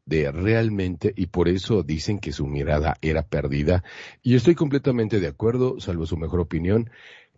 de 0.05 0.31
realmente, 0.31 1.13
y 1.15 1.27
por 1.27 1.47
eso 1.47 1.83
dicen 1.83 2.19
que 2.19 2.31
su 2.31 2.47
mirada 2.47 2.95
era 3.01 3.23
perdida. 3.23 3.83
Y 4.21 4.35
estoy 4.35 4.55
completamente 4.55 5.19
de 5.19 5.27
acuerdo, 5.27 5.79
salvo 5.79 6.05
su 6.05 6.17
mejor 6.17 6.39
opinión. 6.39 6.89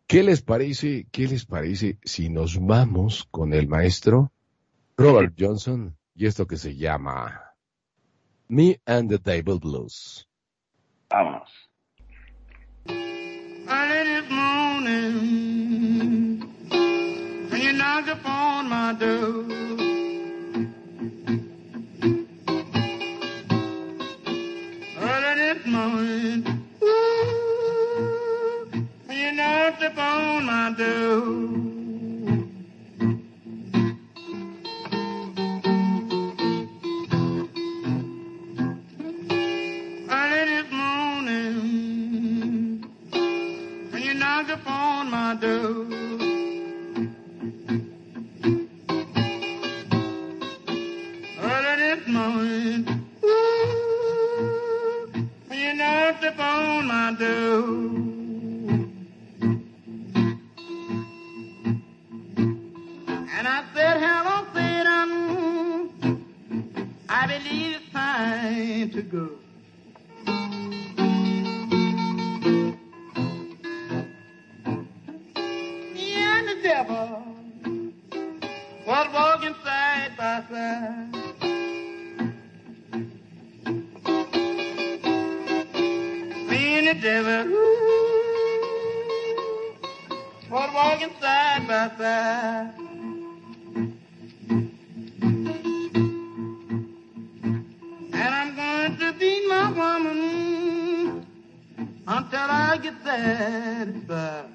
¿Qué 0.07 0.23
les 0.23 0.41
parece, 0.41 1.07
qué 1.11 1.27
les 1.27 1.45
parece 1.45 1.97
si 2.03 2.29
nos 2.29 2.59
vamos 2.59 3.27
con 3.31 3.53
el 3.53 3.67
maestro 3.67 4.31
Robert 4.97 5.33
Johnson 5.37 5.97
y 6.13 6.27
esto 6.27 6.45
que 6.45 6.57
se 6.57 6.75
llama 6.75 7.55
Me 8.47 8.79
and 8.85 9.09
the 9.09 9.19
Table 9.19 9.59
Blues? 9.59 10.27
Vámonos. 11.09 11.49
my 18.85 18.93
door. 18.93 19.84
Morning. 25.87 26.67
Ooh, 26.81 28.67
you 29.11 29.31
knocked 29.33 29.83
upon 29.83 30.45
my 30.45 30.73
door. 30.77 31.55
upon 44.55 45.11
my 45.11 45.35
time 68.15 68.89
to 68.91 69.01
go. 69.01 69.29
Me 75.93 76.13
and 76.15 76.47
the 76.47 76.57
devil 76.63 77.23
was 78.87 79.07
walking 79.13 79.55
side 79.65 80.11
by 80.17 80.43
side. 80.49 81.11
Me 86.49 86.61
and 86.77 86.87
the 86.87 86.95
devil. 87.01 87.43
For 90.47 90.67
walking 90.73 91.13
side 91.19 91.67
by 91.67 91.91
side. 91.97 92.84
Until 102.45 102.55
I 102.55 102.77
get 102.77 102.93
satisfied. 103.03 104.45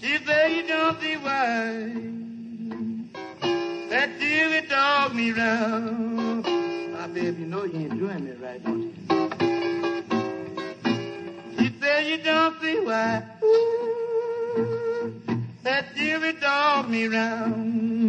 She 0.00 0.18
said 0.24 0.52
you 0.52 0.66
don't 0.66 1.00
see 1.00 1.16
why 1.16 1.92
that 3.90 4.20
you 4.20 4.68
dog 4.68 5.14
me 5.14 5.32
round 5.32 6.46
I 6.46 7.06
baby, 7.08 7.42
you 7.42 7.46
know 7.46 7.64
you 7.64 7.78
ain't 7.78 7.98
doing 7.98 8.26
it 8.26 8.40
right, 8.40 8.62
don't 8.62 8.82
you? 8.82 8.92
She 11.58 11.72
said 11.80 12.06
you 12.06 12.18
don't 12.18 12.60
see 12.60 12.80
why 12.80 13.22
that 15.62 15.96
you 15.96 16.32
dog 16.40 16.88
me 16.88 17.06
round. 17.06 17.99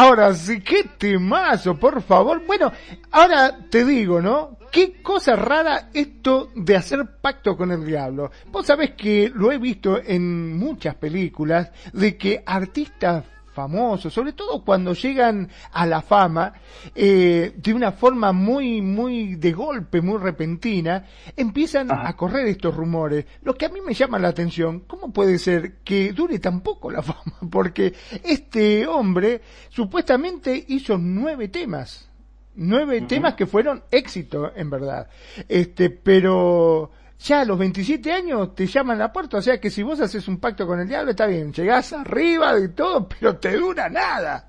Ahora 0.00 0.32
sí, 0.32 0.60
qué 0.60 0.84
temazo, 0.96 1.76
por 1.76 2.00
favor. 2.02 2.46
Bueno, 2.46 2.70
ahora 3.10 3.58
te 3.68 3.84
digo, 3.84 4.22
¿no? 4.22 4.56
Qué 4.70 5.02
cosa 5.02 5.34
rara 5.34 5.90
esto 5.92 6.50
de 6.54 6.76
hacer 6.76 7.16
pacto 7.20 7.56
con 7.56 7.72
el 7.72 7.84
diablo. 7.84 8.30
Vos 8.52 8.64
sabés 8.64 8.92
que 8.92 9.28
lo 9.34 9.50
he 9.50 9.58
visto 9.58 10.00
en 10.00 10.56
muchas 10.56 10.94
películas 10.94 11.72
de 11.92 12.16
que 12.16 12.44
artistas 12.46 13.24
famosos, 13.58 14.14
sobre 14.14 14.34
todo 14.34 14.62
cuando 14.64 14.94
llegan 14.94 15.48
a 15.72 15.84
la 15.84 16.00
fama 16.00 16.52
eh, 16.94 17.54
de 17.56 17.74
una 17.74 17.90
forma 17.90 18.30
muy, 18.32 18.80
muy 18.80 19.34
de 19.34 19.50
golpe, 19.50 20.00
muy 20.00 20.18
repentina, 20.18 21.04
empiezan 21.36 21.90
a 21.90 22.14
correr 22.14 22.46
estos 22.46 22.76
rumores. 22.76 23.26
Lo 23.42 23.56
que 23.56 23.66
a 23.66 23.68
mí 23.68 23.80
me 23.80 23.94
llama 23.94 24.20
la 24.20 24.28
atención, 24.28 24.84
¿cómo 24.86 25.12
puede 25.12 25.40
ser 25.40 25.78
que 25.82 26.12
dure 26.12 26.38
tan 26.38 26.60
poco 26.60 26.88
la 26.88 27.02
fama? 27.10 27.34
Porque 27.50 27.94
este 28.22 28.86
hombre 28.86 29.40
supuestamente 29.70 30.64
hizo 30.68 30.96
nueve 30.96 31.48
temas, 31.48 32.08
nueve 32.54 33.00
temas 33.00 33.34
que 33.34 33.46
fueron 33.46 33.82
éxito 33.90 34.52
en 34.54 34.70
verdad. 34.70 35.08
Este, 35.48 35.90
pero 35.90 36.92
ya 37.18 37.40
a 37.40 37.44
los 37.44 37.58
27 37.58 38.12
años 38.12 38.54
te 38.54 38.66
llaman 38.66 38.96
a 38.96 39.04
la 39.04 39.12
puerta, 39.12 39.38
o 39.38 39.42
sea 39.42 39.60
que 39.60 39.70
si 39.70 39.82
vos 39.82 40.00
haces 40.00 40.28
un 40.28 40.38
pacto 40.38 40.66
con 40.66 40.80
el 40.80 40.88
diablo 40.88 41.10
está 41.10 41.26
bien, 41.26 41.52
llegás 41.52 41.92
arriba 41.92 42.54
de 42.54 42.68
todo, 42.68 43.08
pero 43.20 43.36
te 43.36 43.56
dura 43.56 43.88
nada. 43.88 44.48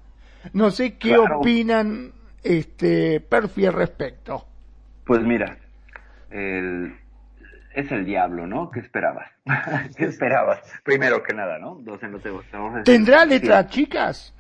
No 0.54 0.72
sé 0.72 0.98
qué 0.98 1.18
opinan 1.18 2.14
este 2.44 3.20
Perfi 3.20 3.66
al 3.66 3.74
respecto. 3.74 4.46
Pues 5.04 5.22
mira, 5.22 5.58
el, 6.30 6.96
es 7.74 7.92
el 7.92 8.06
diablo, 8.06 8.48
¿no? 8.48 8.70
¿Qué 8.72 8.80
esperabas? 8.80 9.30
¿Qué 9.98 10.06
esperabas? 10.06 10.60
Primero 10.84 11.22
que 11.24 11.34
nada, 11.34 11.58
¿no? 11.58 11.80
¿Tendrá 12.84 13.26
letras 13.26 13.68
chicas? 13.68 14.34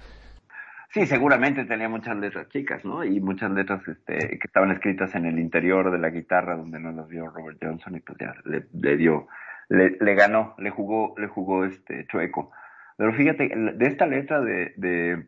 Sí, 0.92 1.06
seguramente 1.06 1.66
tenía 1.66 1.88
muchas 1.88 2.18
letras 2.18 2.50
chicas, 2.50 2.84
¿no? 2.84 3.04
Y 3.04 3.20
muchas 3.20 3.52
letras 3.52 3.88
este, 3.88 4.18
que 4.18 4.48
estaban 4.48 4.72
escritas 4.72 5.14
en 5.14 5.26
el 5.26 5.38
interior 5.38 5.92
de 5.92 6.00
la 6.00 6.10
guitarra 6.10 6.56
donde 6.56 6.80
no 6.80 6.92
las 6.92 7.08
vio 7.08 7.28
Robert 7.30 7.60
Johnson 7.62 7.96
y 7.96 8.00
pues 8.00 8.18
ya 8.18 8.34
le, 8.46 8.98
dio 8.98 9.28
le, 9.70 10.16
ganó, 10.16 10.56
le 10.58 10.72
jugó, 10.72 11.14
le 11.20 11.28
jugó 11.28 11.66
este 11.66 12.08
chueco. 12.08 12.52
Pero 12.98 13.14
fíjate, 13.14 13.52
de 13.56 13.86
esta 13.86 14.08
letra 14.08 14.42
de, 14.42 14.74
de 14.78 15.28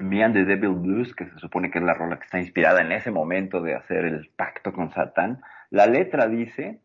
Me 0.00 0.24
and 0.24 0.34
the 0.34 0.44
Devil 0.44 0.74
Blues, 0.74 1.14
que 1.14 1.26
se 1.26 1.38
supone 1.38 1.70
que 1.70 1.78
es 1.78 1.84
la 1.84 1.94
rola 1.94 2.18
que 2.18 2.24
está 2.24 2.40
inspirada 2.40 2.80
en 2.80 2.90
ese 2.90 3.12
momento 3.12 3.62
de 3.62 3.76
hacer 3.76 4.04
el 4.04 4.28
pacto 4.34 4.72
con 4.72 4.90
Satán, 4.90 5.40
la 5.70 5.86
letra 5.86 6.26
dice, 6.26 6.80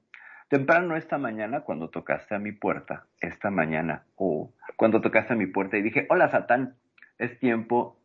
temprano 0.50 0.96
esta 0.96 1.17
mañana 1.17 1.62
cuando 1.62 1.89
tocaste 1.89 2.36
a 2.36 2.39
mi 2.39 2.51
puerta, 2.51 3.08
esta 3.22 3.50
mañana, 3.50 4.03
o 4.17 4.53
cuando 4.77 5.01
tocaste 5.01 5.34
a 5.34 5.36
mi 5.36 5.48
puerta 5.48 5.77
y 5.77 5.82
dije, 5.82 6.05
hola 6.10 6.29
Satán, 6.29 6.75
es 7.17 7.39
tiempo, 7.39 7.98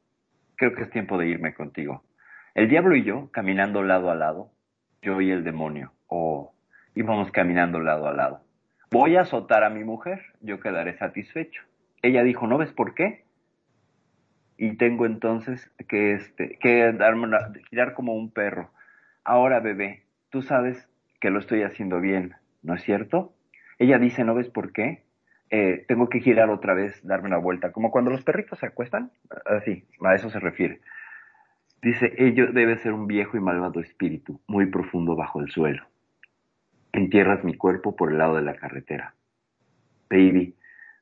creo 0.59 0.75
que 0.75 0.83
es 0.83 0.91
tiempo 0.91 1.17
de 1.17 1.29
irme 1.29 1.55
contigo. 1.55 2.03
El 2.55 2.69
diablo 2.69 2.97
y 2.97 3.05
yo, 3.05 3.31
caminando 3.31 3.83
lado 3.83 4.11
a 4.11 4.15
lado, 4.15 4.51
yo 5.01 5.21
y 5.21 5.31
el 5.31 5.45
demonio, 5.45 5.93
o 6.09 6.53
íbamos 6.95 7.31
caminando 7.31 7.79
lado 7.81 8.09
a 8.09 8.13
lado. 8.13 8.43
Voy 8.91 9.17
a 9.17 9.23
azotar 9.23 9.63
a 9.65 9.71
mi 9.71 9.85
mujer, 9.85 10.21
yo 10.41 10.61
quedaré 10.61 10.99
satisfecho. 10.99 11.63
Ella 12.03 12.23
dijo, 12.25 12.47
¿no 12.47 12.59
ves 12.59 12.73
por 12.73 12.95
qué? 12.95 13.25
Y 14.57 14.77
tengo 14.77 15.07
entonces 15.07 15.71
que, 15.89 16.15
este, 16.15 16.59
que 16.61 16.93
darme 16.93 17.29
girar 17.71 17.95
como 17.95 18.15
un 18.15 18.33
perro. 18.33 18.73
Ahora, 19.25 19.61
bebé, 19.61 20.03
tú 20.31 20.43
sabes 20.43 20.89
que 21.21 21.31
lo 21.31 21.39
estoy 21.39 21.63
haciendo 21.63 22.01
bien, 22.01 22.35
¿no 22.63 22.75
es 22.75 22.83
cierto? 22.83 23.33
Ella 23.79 23.99
dice, 23.99 24.25
¿no 24.25 24.35
ves 24.35 24.49
por 24.49 24.73
qué? 24.73 25.05
Eh, 25.51 25.85
tengo 25.89 26.09
que 26.09 26.21
girar 26.21 26.51
otra 26.51 26.75
vez, 26.75 27.03
darme 27.05 27.29
una 27.29 27.39
vuelta, 27.39 27.73
como 27.73 27.91
cuando 27.91 28.11
los 28.11 28.23
perritos 28.23 28.59
se 28.59 28.67
acuestan, 28.67 29.11
así, 29.47 29.87
a 30.05 30.15
eso 30.15 30.29
se 30.31 30.41
refiere. 30.41 30.81
Dice, 31.81 32.13
ello 32.19 32.53
debe 32.53 32.77
ser 32.77 32.93
un 32.93 33.07
viejo 33.07 33.37
y 33.37 33.41
malvado 33.41 33.81
espíritu, 33.81 34.41
muy 34.47 34.67
profundo 34.67 35.15
bajo 35.15 35.41
el 35.41 35.51
suelo. 35.51 35.85
Entierras 36.93 37.45
mi 37.45 37.55
cuerpo 37.55 37.95
por 37.95 38.11
el 38.11 38.19
lado 38.19 38.37
de 38.37 38.43
la 38.43 38.57
carretera. 38.57 39.15
Baby, 40.11 40.55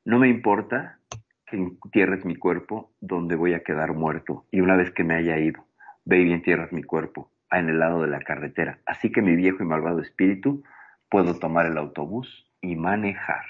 no 0.05 0.19
me 0.19 0.29
importa 0.29 0.99
que 1.45 1.57
entierres 1.57 2.25
mi 2.25 2.35
cuerpo 2.35 2.91
donde 2.99 3.35
voy 3.35 3.53
a 3.53 3.63
quedar 3.63 3.93
muerto. 3.93 4.45
Y 4.51 4.59
una 4.59 4.75
vez 4.75 4.91
que 4.91 5.03
me 5.03 5.15
haya 5.15 5.39
ido, 5.39 5.65
baby, 6.05 6.33
entierras 6.33 6.71
mi 6.71 6.83
cuerpo 6.83 7.31
en 7.51 7.69
el 7.69 7.79
lado 7.79 8.01
de 8.01 8.09
la 8.09 8.19
carretera. 8.19 8.79
Así 8.85 9.11
que 9.11 9.21
mi 9.21 9.35
viejo 9.35 9.63
y 9.63 9.65
malvado 9.65 10.01
espíritu 10.01 10.63
puedo 11.09 11.39
tomar 11.39 11.65
el 11.65 11.77
autobús 11.77 12.51
y 12.61 12.75
manejar. 12.75 13.45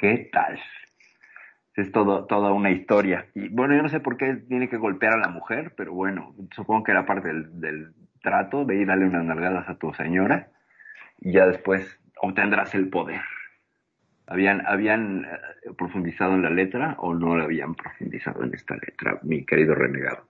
¿Qué 0.00 0.30
tal? 0.32 0.60
Es 1.74 1.90
todo, 1.90 2.24
toda 2.26 2.52
una 2.52 2.70
historia. 2.70 3.26
Y 3.34 3.48
bueno, 3.48 3.74
yo 3.74 3.82
no 3.82 3.88
sé 3.88 3.98
por 3.98 4.16
qué 4.16 4.34
tiene 4.34 4.68
que 4.68 4.76
golpear 4.76 5.14
a 5.14 5.18
la 5.18 5.28
mujer, 5.28 5.74
pero 5.76 5.92
bueno, 5.92 6.34
supongo 6.54 6.84
que 6.84 6.92
era 6.92 7.04
parte 7.04 7.32
del, 7.32 7.92
trato 8.22 8.64
de 8.64 8.76
ir 8.76 8.86
darle 8.86 9.06
unas 9.06 9.24
nalgadas 9.24 9.68
a 9.68 9.76
tu 9.76 9.92
señora 9.94 10.48
y 11.20 11.32
ya 11.32 11.46
después 11.46 12.00
obtendrás 12.20 12.74
el 12.76 12.88
poder. 12.88 13.20
¿Habían, 14.26 14.64
¿Habían 14.66 15.24
eh, 15.24 15.72
profundizado 15.76 16.34
en 16.34 16.42
la 16.42 16.50
letra 16.50 16.94
o 16.98 17.14
no 17.14 17.36
la 17.36 17.44
habían 17.44 17.74
profundizado 17.74 18.44
en 18.44 18.54
esta 18.54 18.76
letra, 18.76 19.18
mi 19.22 19.44
querido 19.44 19.74
renegado? 19.74 20.28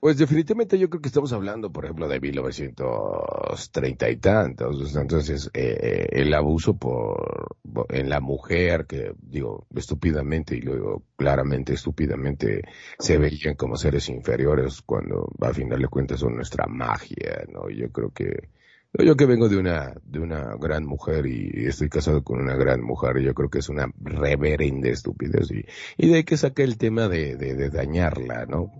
Pues 0.00 0.16
definitivamente 0.16 0.78
yo 0.78 0.88
creo 0.88 1.02
que 1.02 1.08
estamos 1.08 1.32
hablando, 1.32 1.72
por 1.72 1.84
ejemplo, 1.84 2.06
de 2.06 2.20
1930 2.20 4.10
y 4.10 4.16
tantos. 4.18 4.94
Entonces, 4.94 5.50
eh, 5.52 5.76
eh, 5.80 6.08
el 6.12 6.32
abuso 6.34 6.76
por 6.76 7.56
en 7.88 8.08
la 8.08 8.20
mujer, 8.20 8.86
que 8.86 9.12
digo 9.20 9.66
estúpidamente 9.74 10.56
y 10.56 10.60
luego 10.60 11.02
claramente 11.16 11.74
estúpidamente 11.74 12.62
se 12.98 13.18
veían 13.18 13.54
como 13.56 13.76
seres 13.76 14.08
inferiores 14.08 14.82
cuando 14.82 15.28
a 15.40 15.52
final 15.52 15.80
de 15.80 15.88
cuentas 15.88 16.20
son 16.20 16.36
nuestra 16.36 16.66
magia, 16.66 17.44
¿no? 17.52 17.68
Yo 17.68 17.90
creo 17.90 18.10
que 18.12 18.50
yo 18.94 19.16
que 19.16 19.26
vengo 19.26 19.48
de 19.48 19.58
una, 19.58 19.94
de 20.02 20.18
una 20.18 20.56
gran 20.58 20.86
mujer 20.86 21.26
y 21.26 21.66
estoy 21.66 21.88
casado 21.88 22.24
con 22.24 22.40
una 22.40 22.56
gran 22.56 22.82
mujer, 22.82 23.20
yo 23.20 23.34
creo 23.34 23.50
que 23.50 23.58
es 23.58 23.68
una 23.68 23.92
reverenda 24.00 24.88
estupidez 24.88 25.50
y, 25.50 25.64
y 25.96 26.08
de 26.08 26.16
ahí 26.16 26.24
que 26.24 26.36
saqué 26.36 26.64
el 26.64 26.78
tema 26.78 27.06
de, 27.08 27.36
de, 27.36 27.68
dañarla, 27.68 28.46
¿no? 28.46 28.72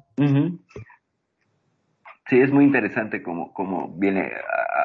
Sí, 2.28 2.40
es 2.40 2.52
muy 2.52 2.64
interesante 2.64 3.22
como, 3.22 3.54
como 3.54 3.88
viene 3.96 4.32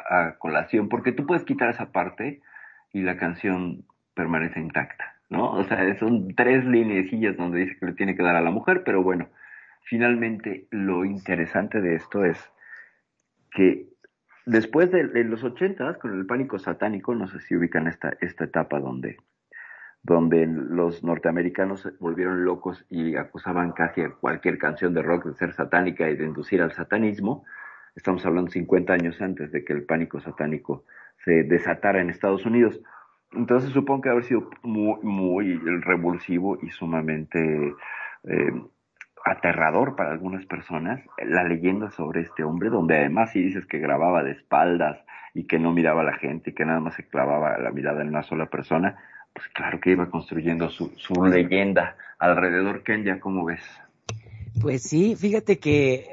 a, 0.08 0.36
colación, 0.38 0.88
porque 0.88 1.12
tú 1.12 1.26
puedes 1.26 1.44
quitar 1.44 1.68
esa 1.68 1.92
parte 1.92 2.40
y 2.92 3.02
la 3.02 3.18
canción 3.18 3.84
permanece 4.14 4.60
intacta, 4.60 5.16
¿no? 5.28 5.50
O 5.52 5.64
sea, 5.64 5.98
son 5.98 6.34
tres 6.34 6.64
líneas 6.64 7.36
donde 7.36 7.60
dice 7.60 7.76
que 7.78 7.86
le 7.86 7.92
tiene 7.92 8.16
que 8.16 8.22
dar 8.22 8.36
a 8.36 8.40
la 8.40 8.50
mujer, 8.50 8.82
pero 8.82 9.02
bueno, 9.02 9.28
finalmente 9.82 10.66
lo 10.70 11.04
interesante 11.04 11.82
de 11.82 11.96
esto 11.96 12.24
es 12.24 12.38
que 13.50 13.88
después 14.46 14.90
de, 14.90 15.24
los 15.24 15.44
ochentas, 15.44 15.98
con 15.98 16.18
el 16.18 16.24
pánico 16.24 16.58
satánico, 16.58 17.14
no 17.14 17.26
sé 17.26 17.40
si 17.40 17.56
ubican 17.56 17.88
esta, 17.88 18.16
esta 18.20 18.44
etapa 18.44 18.80
donde, 18.80 19.18
donde 20.04 20.46
los 20.46 21.02
norteamericanos 21.02 21.80
se 21.80 21.90
volvieron 21.98 22.44
locos 22.44 22.84
y 22.90 23.16
acusaban 23.16 23.72
casi 23.72 24.02
a 24.02 24.10
cualquier 24.10 24.58
canción 24.58 24.92
de 24.92 25.02
rock 25.02 25.24
de 25.24 25.34
ser 25.34 25.54
satánica 25.54 26.08
y 26.10 26.16
de 26.16 26.26
inducir 26.26 26.60
al 26.60 26.72
satanismo. 26.72 27.44
Estamos 27.96 28.24
hablando 28.26 28.50
50 28.50 28.92
años 28.92 29.20
antes 29.22 29.50
de 29.50 29.64
que 29.64 29.72
el 29.72 29.84
pánico 29.84 30.20
satánico 30.20 30.84
se 31.24 31.44
desatara 31.44 32.02
en 32.02 32.10
Estados 32.10 32.44
Unidos. 32.44 32.78
Entonces 33.32 33.70
supongo 33.70 34.02
que 34.02 34.10
haber 34.10 34.24
sido 34.24 34.50
muy, 34.62 35.00
muy 35.02 35.56
revulsivo 35.56 36.58
y 36.60 36.68
sumamente 36.68 37.74
eh, 38.24 38.52
aterrador 39.24 39.96
para 39.96 40.12
algunas 40.12 40.44
personas 40.44 41.00
la 41.16 41.44
leyenda 41.44 41.90
sobre 41.90 42.20
este 42.20 42.44
hombre, 42.44 42.68
donde 42.68 42.98
además 42.98 43.32
si 43.32 43.42
dices 43.42 43.64
que 43.64 43.78
grababa 43.78 44.22
de 44.22 44.32
espaldas 44.32 45.02
y 45.32 45.46
que 45.46 45.58
no 45.58 45.72
miraba 45.72 46.02
a 46.02 46.04
la 46.04 46.18
gente 46.18 46.50
y 46.50 46.54
que 46.54 46.66
nada 46.66 46.80
más 46.80 46.94
se 46.94 47.08
clavaba 47.08 47.56
la 47.56 47.70
mirada 47.70 48.02
en 48.02 48.08
una 48.08 48.22
sola 48.22 48.46
persona, 48.46 48.98
pues 49.34 49.46
claro 49.52 49.80
que 49.80 49.90
iba 49.90 50.08
construyendo 50.08 50.70
su, 50.70 50.92
su 50.96 51.14
leyenda 51.24 51.96
alrededor. 52.18 52.82
Kenya, 52.82 53.20
¿cómo 53.20 53.44
ves? 53.44 53.60
Pues 54.60 54.82
sí, 54.82 55.16
fíjate 55.16 55.58
que 55.58 56.08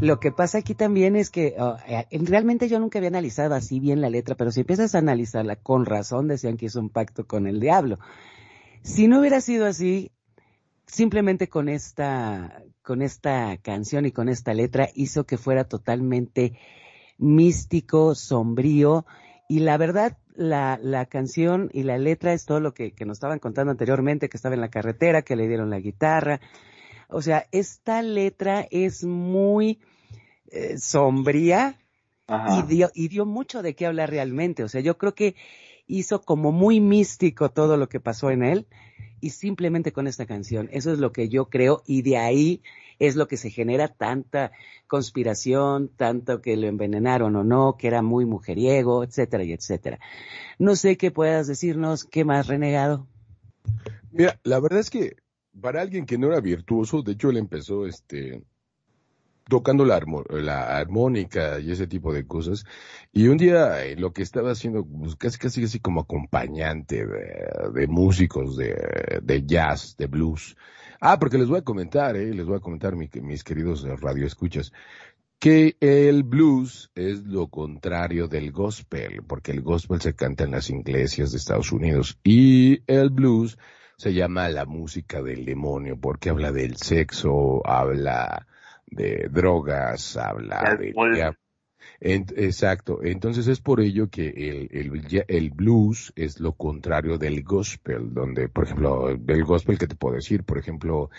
lo 0.00 0.20
que 0.20 0.30
pasa 0.30 0.58
aquí 0.58 0.74
también 0.74 1.16
es 1.16 1.30
que 1.30 1.54
oh, 1.58 1.76
eh, 1.88 2.06
realmente 2.12 2.68
yo 2.68 2.78
nunca 2.78 2.98
había 2.98 3.08
analizado 3.08 3.54
así 3.54 3.80
bien 3.80 4.00
la 4.00 4.10
letra, 4.10 4.34
pero 4.34 4.52
si 4.52 4.60
empiezas 4.60 4.94
a 4.94 4.98
analizarla 4.98 5.56
con 5.56 5.86
razón, 5.86 6.28
decían 6.28 6.56
que 6.56 6.66
hizo 6.66 6.80
un 6.80 6.90
pacto 6.90 7.26
con 7.26 7.46
el 7.46 7.58
diablo. 7.58 7.98
Si 8.82 9.08
no 9.08 9.20
hubiera 9.20 9.40
sido 9.40 9.66
así, 9.66 10.12
simplemente 10.86 11.48
con 11.48 11.68
esta, 11.68 12.62
con 12.82 13.02
esta 13.02 13.56
canción 13.56 14.06
y 14.06 14.12
con 14.12 14.28
esta 14.28 14.54
letra 14.54 14.88
hizo 14.94 15.24
que 15.24 15.38
fuera 15.38 15.64
totalmente 15.64 16.58
místico, 17.16 18.14
sombrío, 18.14 19.06
y 19.48 19.60
la 19.60 19.78
verdad, 19.78 20.18
la, 20.38 20.78
la 20.80 21.06
canción 21.06 21.68
y 21.72 21.82
la 21.82 21.98
letra 21.98 22.32
es 22.32 22.46
todo 22.46 22.60
lo 22.60 22.72
que, 22.72 22.92
que, 22.92 23.04
nos 23.04 23.16
estaban 23.16 23.40
contando 23.40 23.72
anteriormente, 23.72 24.28
que 24.28 24.36
estaba 24.36 24.54
en 24.54 24.60
la 24.60 24.70
carretera, 24.70 25.22
que 25.22 25.34
le 25.34 25.48
dieron 25.48 25.68
la 25.68 25.80
guitarra. 25.80 26.40
O 27.08 27.20
sea, 27.22 27.46
esta 27.50 28.02
letra 28.02 28.66
es 28.70 29.02
muy 29.02 29.80
eh, 30.46 30.78
sombría 30.78 31.80
y 32.28 32.62
dio, 32.68 32.90
y 32.94 33.08
dio 33.08 33.26
mucho 33.26 33.62
de 33.62 33.74
qué 33.74 33.86
hablar 33.86 34.10
realmente. 34.10 34.62
O 34.62 34.68
sea, 34.68 34.80
yo 34.80 34.96
creo 34.96 35.14
que 35.14 35.34
hizo 35.88 36.20
como 36.20 36.52
muy 36.52 36.80
místico 36.80 37.50
todo 37.50 37.76
lo 37.76 37.88
que 37.88 37.98
pasó 37.98 38.30
en 38.30 38.44
él 38.44 38.66
y 39.20 39.30
simplemente 39.30 39.92
con 39.92 40.06
esta 40.06 40.24
canción. 40.24 40.68
Eso 40.70 40.92
es 40.92 41.00
lo 41.00 41.10
que 41.10 41.28
yo 41.28 41.46
creo 41.46 41.82
y 41.84 42.02
de 42.02 42.16
ahí 42.16 42.62
es 42.98 43.16
lo 43.16 43.28
que 43.28 43.36
se 43.36 43.50
genera 43.50 43.88
tanta 43.88 44.52
conspiración, 44.86 45.88
tanto 45.88 46.40
que 46.40 46.56
lo 46.56 46.66
envenenaron 46.66 47.36
o 47.36 47.44
no, 47.44 47.76
que 47.78 47.88
era 47.88 48.02
muy 48.02 48.26
mujeriego, 48.26 49.04
etcétera 49.04 49.44
y 49.44 49.52
etcétera. 49.52 49.98
No 50.58 50.76
sé 50.76 50.96
qué 50.96 51.10
puedas 51.10 51.46
decirnos, 51.46 52.04
¿qué 52.04 52.24
más 52.24 52.46
renegado? 52.46 53.06
Mira, 54.10 54.38
la 54.42 54.60
verdad 54.60 54.80
es 54.80 54.90
que 54.90 55.16
para 55.60 55.80
alguien 55.80 56.06
que 56.06 56.18
no 56.18 56.28
era 56.28 56.40
virtuoso, 56.40 57.02
de 57.02 57.12
hecho 57.12 57.30
él 57.30 57.36
empezó 57.36 57.86
este 57.86 58.42
tocando 59.48 59.86
la, 59.86 59.96
armónica 60.78 61.58
y 61.58 61.72
ese 61.72 61.86
tipo 61.86 62.12
de 62.12 62.26
cosas. 62.26 62.64
Y 63.12 63.28
un 63.28 63.38
día 63.38 63.84
eh, 63.84 63.96
lo 63.96 64.12
que 64.12 64.22
estaba 64.22 64.52
haciendo, 64.52 64.84
pues, 64.84 65.16
casi 65.16 65.38
casi 65.38 65.64
así 65.64 65.80
como 65.80 66.02
acompañante 66.02 67.06
de, 67.06 67.86
músicos 67.88 68.56
de, 68.56 69.44
jazz, 69.46 69.96
de 69.96 70.06
blues. 70.06 70.56
Ah, 71.00 71.18
porque 71.18 71.38
les 71.38 71.48
voy 71.48 71.58
a 71.58 71.64
comentar, 71.64 72.16
eh, 72.16 72.34
les 72.34 72.46
voy 72.46 72.56
a 72.56 72.60
comentar 72.60 72.96
mis 72.96 73.44
queridos 73.44 73.84
radioescuchas, 74.00 74.72
que 75.38 75.76
el 75.80 76.24
blues 76.24 76.90
es 76.94 77.24
lo 77.24 77.48
contrario 77.48 78.26
del 78.26 78.50
gospel, 78.50 79.22
porque 79.26 79.52
el 79.52 79.62
gospel 79.62 80.00
se 80.00 80.14
canta 80.14 80.44
en 80.44 80.50
las 80.50 80.68
iglesias 80.70 81.30
de 81.30 81.38
Estados 81.38 81.70
Unidos 81.70 82.18
y 82.24 82.82
el 82.86 83.10
blues 83.10 83.56
se 83.96 84.14
llama 84.14 84.48
la 84.48 84.64
música 84.64 85.22
del 85.22 85.44
demonio 85.44 85.96
porque 86.00 86.30
habla 86.30 86.50
del 86.52 86.76
sexo, 86.76 87.64
habla 87.64 88.46
de 88.86 89.28
drogas, 89.30 90.16
habla 90.16 90.76
exacto. 92.00 93.00
Entonces 93.02 93.46
es 93.48 93.60
por 93.60 93.80
ello 93.80 94.08
que 94.08 94.28
el, 94.28 94.68
el, 94.72 95.24
el, 95.26 95.50
blues 95.50 96.12
es 96.16 96.40
lo 96.40 96.52
contrario 96.52 97.18
del 97.18 97.42
gospel, 97.42 98.12
donde, 98.12 98.48
por 98.48 98.64
ejemplo, 98.64 99.16
del 99.18 99.44
gospel, 99.44 99.78
que 99.78 99.86
te 99.86 99.96
puedo 99.96 100.16
decir? 100.16 100.44
Por 100.44 100.58
ejemplo, 100.58 101.10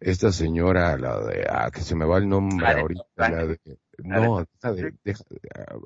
esta 0.00 0.32
señora, 0.32 0.96
la 0.96 1.20
de, 1.20 1.46
ah, 1.48 1.70
que 1.72 1.80
se 1.80 1.94
me 1.94 2.04
va 2.04 2.18
el 2.18 2.28
nombre 2.28 2.66
ahorita, 2.66 3.04
la 3.16 3.46
de, 3.46 3.58
no, 3.98 4.46
de, 4.62 4.94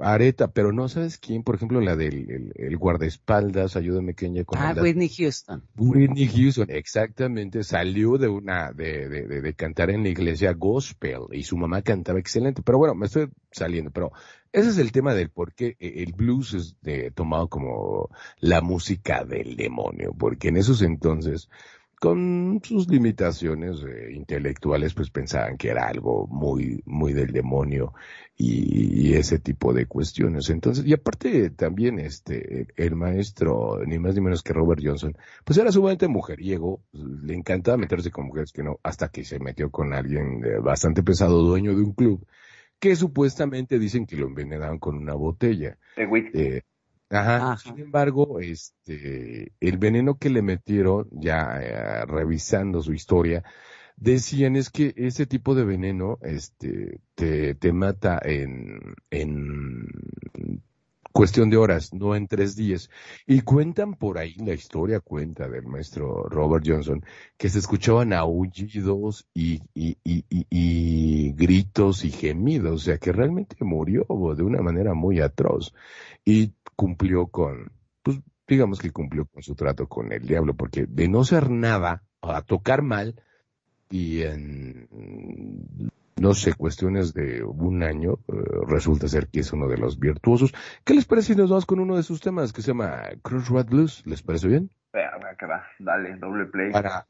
Areta, 0.01 0.49
pero 0.49 0.73
no 0.73 0.89
sabes 0.89 1.19
quién, 1.19 1.43
por 1.43 1.57
ejemplo, 1.57 1.81
la 1.81 1.97
del 1.97 2.53
el, 2.55 2.77
guardaespaldas, 2.77 3.77
ayúdame 3.77 4.15
Kenya 4.15 4.45
con 4.45 4.59
Ah, 4.59 4.75
Whitney 4.79 5.09
Houston. 5.09 5.63
Whitney 5.77 6.29
Houston, 6.29 6.69
exactamente, 6.71 7.65
salió 7.65 8.17
de 8.17 8.29
una, 8.29 8.73
de, 8.73 9.09
de, 9.09 9.27
de, 9.41 9.55
cantar 9.55 9.91
en 9.91 10.03
la 10.03 10.09
iglesia 10.09 10.53
gospel 10.53 11.23
y 11.33 11.43
su 11.43 11.57
mamá 11.57 11.83
cantaba 11.83 12.19
excelente, 12.19 12.63
pero 12.63 12.79
bueno, 12.79 12.95
me 12.95 13.07
estoy 13.07 13.29
saliendo, 13.51 13.91
pero 13.91 14.13
ese 14.53 14.71
es 14.71 14.79
el 14.79 14.93
tema 14.93 15.15
del 15.15 15.31
por 15.31 15.53
qué 15.53 15.77
eh, 15.81 16.05
el 16.07 16.13
blues 16.13 16.55
es 16.55 16.81
de, 16.81 17.11
tomado 17.11 17.49
como 17.49 18.11
la 18.39 18.61
música 18.61 19.25
del 19.25 19.57
demonio, 19.57 20.15
porque 20.19 20.49
en 20.49 20.57
esos 20.57 20.83
entonces 20.83 21.49
con 21.99 22.61
sus 22.63 22.89
limitaciones 22.89 23.83
eh, 23.83 24.13
intelectuales, 24.13 24.93
pues 24.95 25.11
pensaban 25.11 25.57
que 25.57 25.71
era 25.71 25.89
algo 25.89 26.27
muy, 26.27 26.83
muy 26.85 27.15
del 27.15 27.33
demonio 27.33 27.95
y, 28.37 29.15
ese 29.15 29.39
tipo 29.39 29.73
de 29.73 29.87
cuestiones. 29.87 30.51
Entonces, 30.51 30.85
y 30.85 30.93
aparte 30.93 31.51
también 31.51 31.99
este, 31.99 32.67
el 32.77 32.97
maestro, 32.97 33.81
ni 33.87 33.99
más 33.99 34.15
ni 34.15 34.21
menos 34.21 34.43
que 34.43 34.53
Robert 34.53 34.83
Johnson, 34.85 35.17
pues 35.45 35.59
era 35.59 35.73
sumamente 35.73 36.07
mujeriego, 36.07 36.83
le 36.93 37.35
encantaba 37.35 37.79
meterse 37.79 38.11
con 38.11 38.27
mujeres 38.27 38.53
que 38.53 38.63
no, 38.63 38.79
hasta 38.83 39.09
que 39.09 39.25
se 39.25 39.39
metió 39.39 39.71
con 39.71 39.95
alguien 39.95 40.43
bastante 40.63 41.03
pesado, 41.03 41.43
dueño 41.43 41.75
de 41.75 41.83
un 41.83 41.93
club, 41.95 42.27
que 42.79 42.95
supuestamente 42.95 43.79
dicen 43.79 44.07
que 44.07 44.17
lo 44.17 44.27
envenenaban 44.27 44.79
con 44.79 44.97
una 44.97 45.15
botella. 45.15 45.79
Eh, 45.97 46.63
Ajá. 47.11 47.57
Sin 47.59 47.79
embargo, 47.79 48.41
este, 48.41 49.53
el 49.61 49.79
veneno 49.79 50.19
que 50.19 50.31
le 50.31 50.43
metieron, 50.43 51.09
ya 51.13 51.61
eh, 51.61 52.05
revisando 52.07 52.83
su 52.83 52.93
historia, 52.93 53.45
decían 53.97 54.57
es 54.57 54.71
que 54.71 54.93
ese 54.97 55.27
tipo 55.27 55.55
de 55.55 55.65
veneno, 55.65 56.19
este, 56.23 57.01
te, 57.15 57.55
te 57.55 57.73
mata 57.73 58.21
en, 58.23 58.95
en 59.11 59.87
cuestión 61.17 61.49
de 61.49 61.57
horas, 61.57 61.95
no 61.95 62.15
en 62.15 62.27
tres 62.29 62.57
días. 62.57 62.91
Y 63.27 63.41
cuentan 63.41 63.95
por 63.95 64.19
ahí, 64.19 64.35
la 64.37 64.53
historia 64.53 65.01
cuenta 65.01 65.49
del 65.49 65.67
maestro 65.67 66.25
Robert 66.25 66.65
Johnson, 66.67 67.03
que 67.39 67.49
se 67.49 67.59
escuchaban 67.59 68.13
aullidos 68.13 69.27
y, 69.33 69.63
y, 69.75 69.97
y, 70.05 70.25
y, 70.29 71.33
gritos 71.33 72.05
y 72.05 72.11
gemidos, 72.11 72.75
o 72.75 72.79
sea 72.85 72.99
que 72.99 73.13
realmente 73.13 73.57
murió 73.61 74.07
de 74.37 74.43
una 74.43 74.61
manera 74.61 74.93
muy 74.93 75.21
atroz. 75.21 75.73
Y 76.25 76.53
cumplió 76.77 77.27
con, 77.27 77.73
pues 78.03 78.21
digamos 78.47 78.79
que 78.79 78.93
cumplió 78.93 79.27
con 79.27 79.43
su 79.43 79.55
trato 79.55 79.89
con 79.89 80.13
el 80.13 80.27
diablo, 80.27 80.55
porque 80.55 80.87
de 80.87 81.09
no 81.09 81.25
ser 81.25 81.51
nada, 81.51 82.05
a 82.21 82.43
tocar 82.43 82.83
mal, 82.83 83.21
y 83.91 84.23
en 84.23 84.89
no 86.19 86.33
sé, 86.33 86.55
cuestiones 86.55 87.13
de 87.13 87.43
un 87.45 87.83
año, 87.83 88.15
eh, 88.29 88.35
resulta 88.67 89.07
ser 89.07 89.29
que 89.29 89.41
es 89.41 89.53
uno 89.53 89.69
de 89.69 89.77
los 89.77 89.99
virtuosos. 89.99 90.55
¿Qué 90.85 90.95
les 90.95 91.05
parece 91.05 91.35
si 91.35 91.39
nos 91.39 91.51
vamos 91.51 91.67
con 91.67 91.79
uno 91.79 91.97
de 91.97 92.03
sus 92.03 92.21
temas 92.21 92.53
que 92.53 92.63
se 92.63 92.69
llama 92.69 93.03
Crossroad 93.23 93.67
Blues? 93.67 94.03
¿Les 94.07 94.23
parece 94.23 94.49
bien? 94.49 94.71
Que 95.39 95.47
va, 95.47 95.67
dale, 95.79 96.17
doble 96.17 96.47
play. 96.47 96.73
Para... 96.73 97.07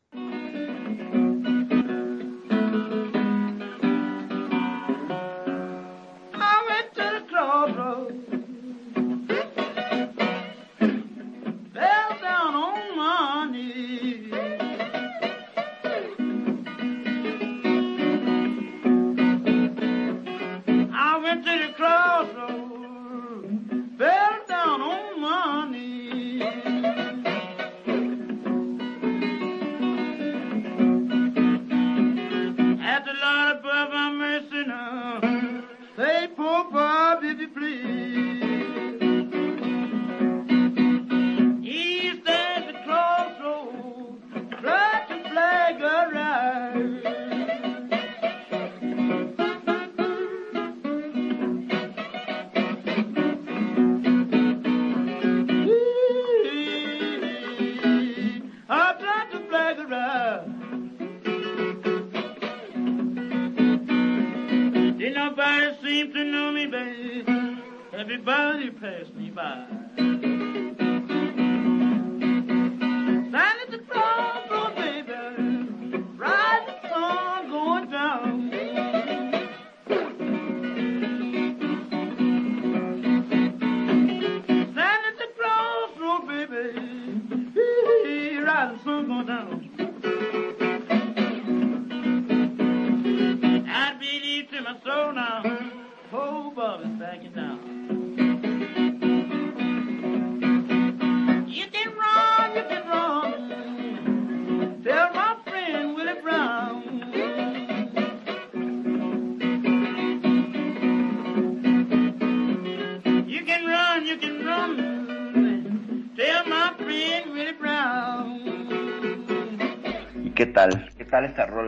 esta 68.16 69.85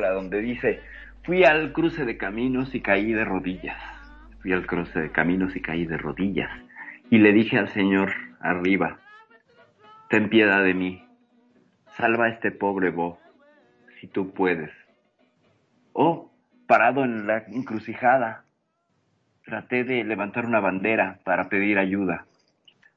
donde 0.06 0.40
dice, 0.40 0.80
fui 1.24 1.44
al 1.44 1.72
cruce 1.72 2.04
de 2.04 2.16
caminos 2.16 2.74
y 2.74 2.80
caí 2.80 3.12
de 3.12 3.24
rodillas. 3.24 3.80
Fui 4.40 4.52
al 4.52 4.66
cruce 4.66 5.00
de 5.00 5.10
caminos 5.10 5.56
y 5.56 5.60
caí 5.60 5.84
de 5.84 5.98
rodillas. 5.98 6.50
Y 7.10 7.18
le 7.18 7.32
dije 7.32 7.58
al 7.58 7.68
Señor 7.68 8.12
arriba, 8.40 8.98
ten 10.08 10.28
piedad 10.28 10.62
de 10.62 10.74
mí, 10.74 11.04
salva 11.96 12.26
a 12.26 12.28
este 12.28 12.50
pobre 12.50 12.90
Bo, 12.90 13.18
si 14.00 14.06
tú 14.06 14.32
puedes. 14.32 14.70
Oh, 15.92 16.30
parado 16.66 17.04
en 17.04 17.26
la 17.26 17.38
encrucijada, 17.48 18.44
traté 19.44 19.84
de 19.84 20.04
levantar 20.04 20.46
una 20.46 20.60
bandera 20.60 21.18
para 21.24 21.48
pedir 21.48 21.78
ayuda. 21.78 22.26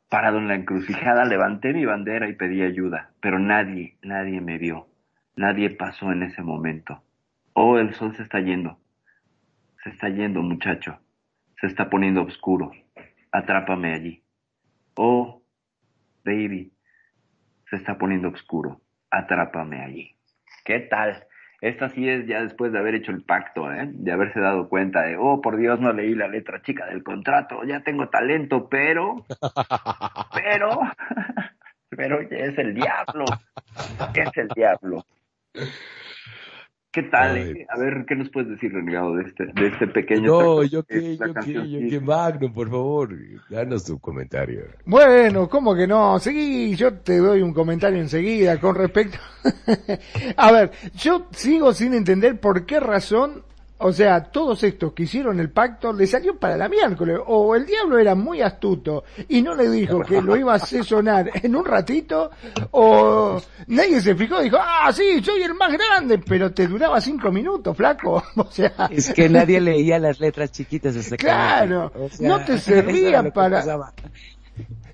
Parado 0.09 0.37
en 0.37 0.47
la 0.49 0.55
encrucijada, 0.55 1.25
levanté 1.25 1.73
mi 1.73 1.85
bandera 1.85 2.27
y 2.27 2.33
pedí 2.33 2.61
ayuda, 2.61 3.11
pero 3.21 3.39
nadie, 3.39 3.95
nadie 4.01 4.41
me 4.41 4.57
vio. 4.57 4.90
Nadie 5.35 5.69
pasó 5.69 6.11
en 6.11 6.23
ese 6.23 6.41
momento. 6.41 7.01
Oh, 7.53 7.77
el 7.77 7.93
sol 7.95 8.15
se 8.15 8.23
está 8.23 8.39
yendo. 8.39 8.77
Se 9.83 9.89
está 9.89 10.09
yendo, 10.09 10.41
muchacho. 10.41 10.99
Se 11.59 11.67
está 11.67 11.89
poniendo 11.89 12.23
oscuro. 12.23 12.71
Atrápame 13.31 13.93
allí. 13.93 14.23
Oh, 14.95 15.41
baby. 16.23 16.73
Se 17.69 17.77
está 17.77 17.97
poniendo 17.97 18.29
oscuro. 18.29 18.81
Atrápame 19.09 19.81
allí. 19.83 20.15
¿Qué 20.65 20.79
tal? 20.79 21.25
Esta 21.61 21.89
sí 21.89 22.09
es 22.09 22.25
ya 22.25 22.41
después 22.41 22.71
de 22.71 22.79
haber 22.79 22.95
hecho 22.95 23.11
el 23.11 23.23
pacto, 23.23 23.71
¿eh? 23.71 23.87
de 23.87 24.11
haberse 24.11 24.39
dado 24.39 24.67
cuenta 24.67 25.03
de, 25.03 25.15
oh, 25.15 25.41
por 25.41 25.57
Dios, 25.57 25.79
no 25.79 25.93
leí 25.93 26.15
la 26.15 26.27
letra 26.27 26.63
chica 26.63 26.87
del 26.87 27.03
contrato, 27.03 27.63
ya 27.63 27.81
tengo 27.81 28.09
talento, 28.09 28.67
pero, 28.67 29.27
pero, 30.33 30.81
pero 31.89 32.21
es 32.21 32.57
el 32.57 32.73
diablo, 32.73 33.25
es 34.15 34.37
el 34.37 34.47
diablo. 34.47 35.05
¿Qué 36.93 37.03
tal? 37.03 37.37
Eh? 37.37 37.65
A 37.69 37.79
ver, 37.79 38.05
¿qué 38.05 38.15
nos 38.15 38.29
puedes 38.29 38.49
decir, 38.49 38.73
Renegado, 38.73 39.15
de 39.15 39.23
este, 39.23 39.45
de 39.45 39.67
este 39.67 39.87
pequeño 39.87 40.27
No, 40.27 40.63
yo 40.63 40.83
qué, 40.83 41.15
yo 41.15 41.33
qué, 41.33 41.53
yo 41.53 41.89
qué, 41.89 41.99
Magno, 42.01 42.51
por 42.51 42.69
favor, 42.69 43.15
danos 43.49 43.85
tu 43.85 43.97
comentario. 43.97 44.65
Bueno, 44.85 45.47
¿cómo 45.47 45.73
que 45.73 45.87
no? 45.87 46.19
Seguí, 46.19 46.75
yo 46.75 46.93
te 46.95 47.17
doy 47.19 47.41
un 47.41 47.53
comentario 47.53 47.99
enseguida 47.99 48.59
con 48.59 48.75
respecto... 48.75 49.17
a 50.37 50.51
ver, 50.51 50.71
yo 50.93 51.27
sigo 51.31 51.73
sin 51.73 51.93
entender 51.93 52.39
por 52.41 52.65
qué 52.65 52.81
razón 52.81 53.45
o 53.83 53.91
sea, 53.91 54.23
todos 54.23 54.63
estos 54.63 54.93
que 54.93 55.03
hicieron 55.03 55.39
el 55.39 55.49
pacto 55.49 55.91
le 55.91 56.05
salió 56.05 56.37
para 56.37 56.55
la 56.55 56.69
miércoles. 56.69 57.19
O 57.25 57.55
el 57.55 57.65
diablo 57.65 57.97
era 57.97 58.13
muy 58.13 58.41
astuto 58.41 59.03
y 59.27 59.41
no 59.41 59.55
le 59.55 59.69
dijo 59.69 60.01
que 60.01 60.21
lo 60.21 60.37
iba 60.37 60.53
a 60.53 60.59
sesionar 60.59 61.31
en 61.41 61.55
un 61.55 61.65
ratito, 61.65 62.29
o 62.71 63.41
nadie 63.67 63.99
se 64.01 64.15
fijó 64.15 64.39
y 64.41 64.45
dijo, 64.45 64.57
ah, 64.59 64.91
sí, 64.93 65.21
soy 65.23 65.41
el 65.43 65.55
más 65.55 65.71
grande, 65.73 66.19
pero 66.19 66.51
te 66.51 66.67
duraba 66.67 67.01
cinco 67.01 67.31
minutos, 67.31 67.75
flaco. 67.75 68.23
O 68.35 68.49
sea. 68.49 68.89
Es 68.89 69.13
que 69.13 69.29
nadie 69.29 69.61
leía 69.61 69.99
las 69.99 70.19
letras 70.19 70.51
chiquitas 70.51 70.93
de 70.93 71.01
ese 71.01 71.17
Claro, 71.17 71.91
no 72.19 72.43
te 72.43 72.57
servía 72.59 73.23
para. 73.31 73.63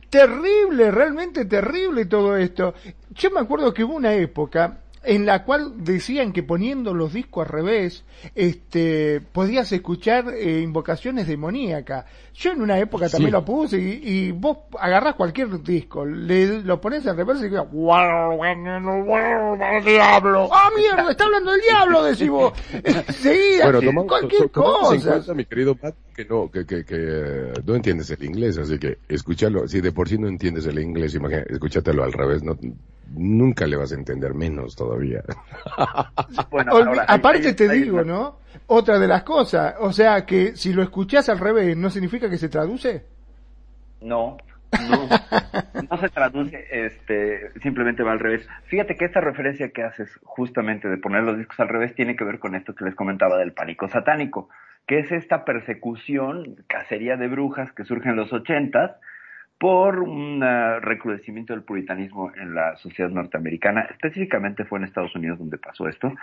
Terrible, 0.10 0.92
realmente 0.92 1.46
terrible 1.46 2.06
todo 2.06 2.36
esto. 2.38 2.74
Yo 3.12 3.32
me 3.32 3.42
acuerdo 3.42 3.74
que 3.74 3.84
hubo 3.84 3.96
una 3.96 4.14
época 4.14 4.78
en 5.08 5.26
la 5.26 5.46
cual 5.46 5.86
decían 5.86 6.34
que 6.34 6.44
poniendo 6.44 6.94
los 6.94 7.14
discos 7.14 7.46
al 7.46 7.54
revés, 7.54 8.04
este, 8.36 9.22
podías 9.22 9.72
escuchar 9.72 10.34
eh, 10.34 10.60
invocaciones 10.60 11.28
demoníacas. 11.28 12.04
Yo 12.34 12.52
en 12.52 12.62
una 12.62 12.78
época 12.78 13.08
también 13.08 13.32
lo 13.32 13.46
puse 13.46 13.80
y, 13.80 14.32
vos 14.32 14.58
agarrás 14.78 15.16
cualquier 15.16 15.64
disco, 15.64 16.06
le, 16.06 16.62
lo 16.62 16.82
pones 16.82 17.08
al 17.08 17.16
revés 17.16 17.40
y 17.40 17.44
dices, 17.46 17.62
diablo, 19.86 20.50
ah 20.52 20.70
mierda, 20.76 21.10
está 21.10 21.24
hablando 21.24 21.54
el 21.54 21.62
diablo, 21.62 22.04
decís 22.04 22.30
vos. 22.30 22.52
Seguida, 23.14 23.72
cualquier 24.06 24.52
cosa. 24.52 25.34
mi 25.34 25.46
querido 25.46 25.74
Pat, 25.74 25.96
que 26.14 26.26
no, 26.26 26.52
que, 26.52 26.66
que, 26.66 26.84
que 26.84 27.54
no 27.66 27.76
entiendes 27.76 28.10
el 28.10 28.24
inglés, 28.26 28.58
así 28.58 28.78
que 28.78 28.98
escúchalo, 29.08 29.70
si 29.70 29.80
de 29.80 29.94
por 29.94 30.10
sí 30.10 30.18
no 30.18 30.28
entiendes 30.28 30.66
el 30.66 30.80
inglés, 30.80 31.16
imagínate, 31.16 31.54
escúchatelo 31.54 32.04
al 32.04 32.12
revés, 32.12 32.44
no, 32.44 32.58
nunca 33.14 33.66
le 33.68 33.78
vas 33.78 33.92
a 33.92 33.96
entender 33.96 34.34
menos 34.34 34.76
todavía. 34.76 35.24
aparte 37.08 37.54
te 37.54 37.70
digo, 37.70 38.04
¿no? 38.04 38.40
Otra 38.68 39.00
de 39.00 39.08
las 39.08 39.24
cosas, 39.24 39.76
o 39.80 39.92
sea 39.92 40.26
que 40.26 40.56
si 40.56 40.74
lo 40.74 40.84
escuchás 40.84 41.30
al 41.30 41.40
revés, 41.40 41.78
¿no 41.78 41.90
significa 41.90 42.30
que 42.30 42.38
se 42.38 42.50
traduce? 42.50 43.06
No, 44.02 44.38
no, 44.72 45.08
no 45.90 45.98
se 45.98 46.10
traduce, 46.10 46.66
este, 46.70 47.52
simplemente 47.62 48.04
va 48.04 48.12
al 48.12 48.20
revés. 48.20 48.48
Fíjate 48.66 48.96
que 48.96 49.06
esta 49.06 49.22
referencia 49.22 49.70
que 49.70 49.84
haces 49.84 50.10
justamente 50.24 50.88
de 50.90 50.98
poner 50.98 51.24
los 51.24 51.38
discos 51.38 51.60
al 51.60 51.70
revés 51.70 51.96
tiene 51.96 52.16
que 52.16 52.26
ver 52.26 52.40
con 52.40 52.56
esto 52.56 52.76
que 52.76 52.86
les 52.86 52.96
comentaba 52.96 53.38
del 53.38 53.54
pánico 53.54 53.88
satánico, 53.88 54.50
que 54.86 55.00
es 55.00 55.12
esta 55.12 55.46
persecución, 55.46 56.64
cacería 56.68 57.18
de 57.18 57.28
brujas 57.28 57.72
que 57.72 57.86
surge 57.86 58.10
en 58.10 58.16
los 58.16 58.34
ochentas, 58.34 58.92
por 59.60 60.00
un 60.00 60.42
recrudecimiento 60.82 61.54
del 61.54 61.64
puritanismo 61.64 62.32
en 62.36 62.54
la 62.54 62.76
sociedad 62.78 63.10
norteamericana. 63.10 63.88
Específicamente 63.90 64.66
fue 64.66 64.80
en 64.80 64.86
Estados 64.86 65.16
Unidos 65.16 65.40
donde 65.40 65.58
pasó 65.58 65.88
esto, 65.88 66.14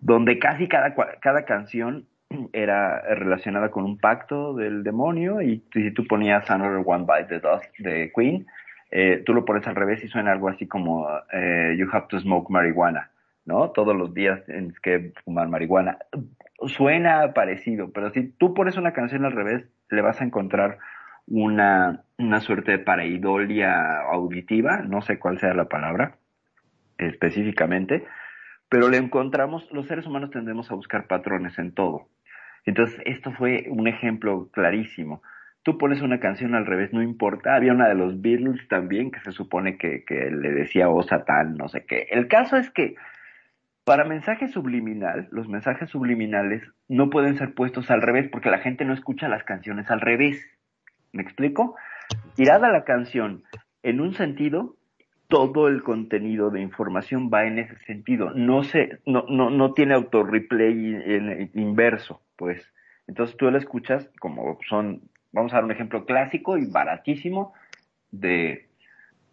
donde 0.00 0.38
casi 0.38 0.68
cada, 0.68 0.94
cada 1.20 1.44
canción 1.44 2.06
era 2.52 3.00
relacionada 3.14 3.70
con 3.70 3.84
un 3.84 3.98
pacto 3.98 4.54
del 4.54 4.82
demonio 4.82 5.42
y 5.42 5.62
si 5.72 5.90
tú 5.90 6.06
ponías 6.06 6.50
Another 6.50 6.82
One 6.84 7.04
Bite 7.04 7.28
the 7.28 7.40
Dust 7.40 7.78
de 7.78 8.12
Queen, 8.14 8.46
eh, 8.90 9.22
tú 9.24 9.34
lo 9.34 9.44
pones 9.44 9.66
al 9.66 9.76
revés 9.76 10.02
y 10.02 10.08
suena 10.08 10.32
algo 10.32 10.48
así 10.48 10.66
como 10.66 11.06
eh, 11.32 11.74
You 11.78 11.88
have 11.92 12.06
to 12.08 12.20
smoke 12.20 12.50
marijuana, 12.50 13.10
¿no? 13.44 13.70
Todos 13.70 13.94
los 13.94 14.14
días 14.14 14.44
tienes 14.46 14.78
que 14.80 15.12
fumar 15.24 15.48
marihuana. 15.48 15.98
Suena 16.66 17.32
parecido, 17.34 17.90
pero 17.92 18.10
si 18.10 18.28
tú 18.28 18.54
pones 18.54 18.76
una 18.76 18.92
canción 18.92 19.24
al 19.24 19.32
revés, 19.32 19.64
le 19.90 20.00
vas 20.00 20.20
a 20.20 20.24
encontrar 20.24 20.78
una, 21.30 22.02
una 22.18 22.40
suerte 22.40 22.72
de 22.72 22.78
pareidolia 22.78 24.00
auditiva, 24.12 24.82
no 24.82 25.02
sé 25.02 25.18
cuál 25.18 25.38
sea 25.38 25.54
la 25.54 25.68
palabra 25.68 26.16
específicamente, 26.98 28.04
pero 28.68 28.88
le 28.88 28.98
encontramos, 28.98 29.70
los 29.72 29.86
seres 29.86 30.06
humanos 30.06 30.30
tendemos 30.30 30.70
a 30.70 30.74
buscar 30.74 31.06
patrones 31.06 31.58
en 31.58 31.72
todo. 31.72 32.08
Entonces, 32.64 33.00
esto 33.06 33.32
fue 33.32 33.66
un 33.70 33.88
ejemplo 33.88 34.50
clarísimo. 34.52 35.22
Tú 35.62 35.78
pones 35.78 36.02
una 36.02 36.20
canción 36.20 36.54
al 36.54 36.66
revés, 36.66 36.92
no 36.92 37.02
importa. 37.02 37.54
Había 37.54 37.72
una 37.72 37.88
de 37.88 37.94
los 37.94 38.20
Beatles 38.20 38.68
también 38.68 39.10
que 39.10 39.20
se 39.20 39.32
supone 39.32 39.78
que, 39.78 40.04
le 40.08 40.52
decía, 40.52 40.88
oh 40.88 41.02
Satán, 41.02 41.56
no 41.56 41.68
sé 41.68 41.84
qué. 41.86 42.08
El 42.10 42.28
caso 42.28 42.56
es 42.56 42.70
que 42.70 42.94
para 43.84 44.04
mensaje 44.04 44.48
subliminal, 44.48 45.28
los 45.30 45.48
mensajes 45.48 45.88
subliminales 45.88 46.62
no 46.88 47.08
pueden 47.08 47.38
ser 47.38 47.54
puestos 47.54 47.90
al 47.90 48.02
revés 48.02 48.28
porque 48.30 48.50
la 48.50 48.58
gente 48.58 48.84
no 48.84 48.92
escucha 48.92 49.28
las 49.28 49.44
canciones 49.44 49.90
al 49.90 50.02
revés. 50.02 50.57
¿Me 51.18 51.24
explico? 51.24 51.74
Tirada 52.36 52.70
la 52.70 52.84
canción 52.84 53.42
en 53.82 54.00
un 54.00 54.14
sentido, 54.14 54.76
todo 55.26 55.66
el 55.66 55.82
contenido 55.82 56.50
de 56.50 56.60
información 56.60 57.28
va 57.28 57.44
en 57.44 57.58
ese 57.58 57.76
sentido. 57.86 58.30
No 58.30 58.62
se, 58.62 59.00
no, 59.04 59.24
no, 59.28 59.50
no 59.50 59.74
tiene 59.74 59.94
auto-replay 59.94 60.94
en, 60.94 61.50
inverso, 61.54 62.22
pues. 62.36 62.64
Entonces 63.08 63.36
tú 63.36 63.50
la 63.50 63.58
escuchas 63.58 64.08
como 64.20 64.60
son, 64.68 65.02
vamos 65.32 65.52
a 65.52 65.56
dar 65.56 65.64
un 65.64 65.72
ejemplo 65.72 66.06
clásico 66.06 66.56
y 66.56 66.70
baratísimo 66.70 67.52
de 68.12 68.68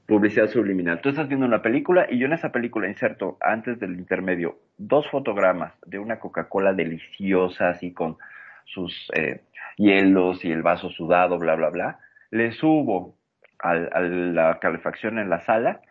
publicidad 0.08 0.48
subliminal. 0.48 1.02
Tú 1.02 1.10
estás 1.10 1.28
viendo 1.28 1.46
una 1.46 1.62
película 1.62 2.08
y 2.10 2.18
yo 2.18 2.26
en 2.26 2.34
esa 2.34 2.52
película 2.52 2.90
inserto 2.90 3.38
antes 3.42 3.80
del 3.80 3.94
intermedio 3.94 4.58
dos 4.80 5.08
fotogramas 5.12 5.76
de 5.86 6.00
una 6.00 6.20
Coca-Cola 6.20 6.74
deliciosa, 6.74 7.70
así 7.70 7.94
con 7.94 8.18
sus 8.66 9.12
eh, 9.16 9.42
hielos 9.78 10.44
y 10.46 10.52
el 10.52 10.62
vaso 10.62 10.90
sudado, 10.90 11.38
bla, 11.38 11.56
bla, 11.56 11.70
bla, 11.70 12.00
le 12.32 12.52
subo 12.52 13.18
a, 13.60 13.74
la 13.74 14.60
calefacción 14.60 15.20
en 15.20 15.30
la 15.30 15.42
sala 15.42 15.82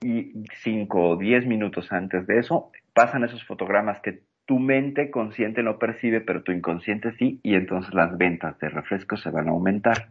y 0.00 0.32
cinco 0.62 1.10
o 1.10 1.16
diez 1.16 1.46
minutos 1.46 1.92
antes 1.92 2.26
de 2.26 2.38
eso 2.38 2.70
pasan 2.92 3.24
esos 3.24 3.44
fotogramas 3.44 4.00
que 4.00 4.22
tu 4.46 4.58
mente 4.58 5.10
consciente 5.10 5.62
no 5.62 5.78
percibe, 5.78 6.20
pero 6.20 6.42
tu 6.42 6.52
inconsciente 6.52 7.12
sí, 7.12 7.40
y 7.42 7.54
entonces 7.54 7.94
las 7.94 8.16
ventas 8.16 8.58
de 8.58 8.68
refrescos 8.68 9.22
se 9.22 9.30
van 9.30 9.48
a 9.48 9.52
aumentar. 9.52 10.08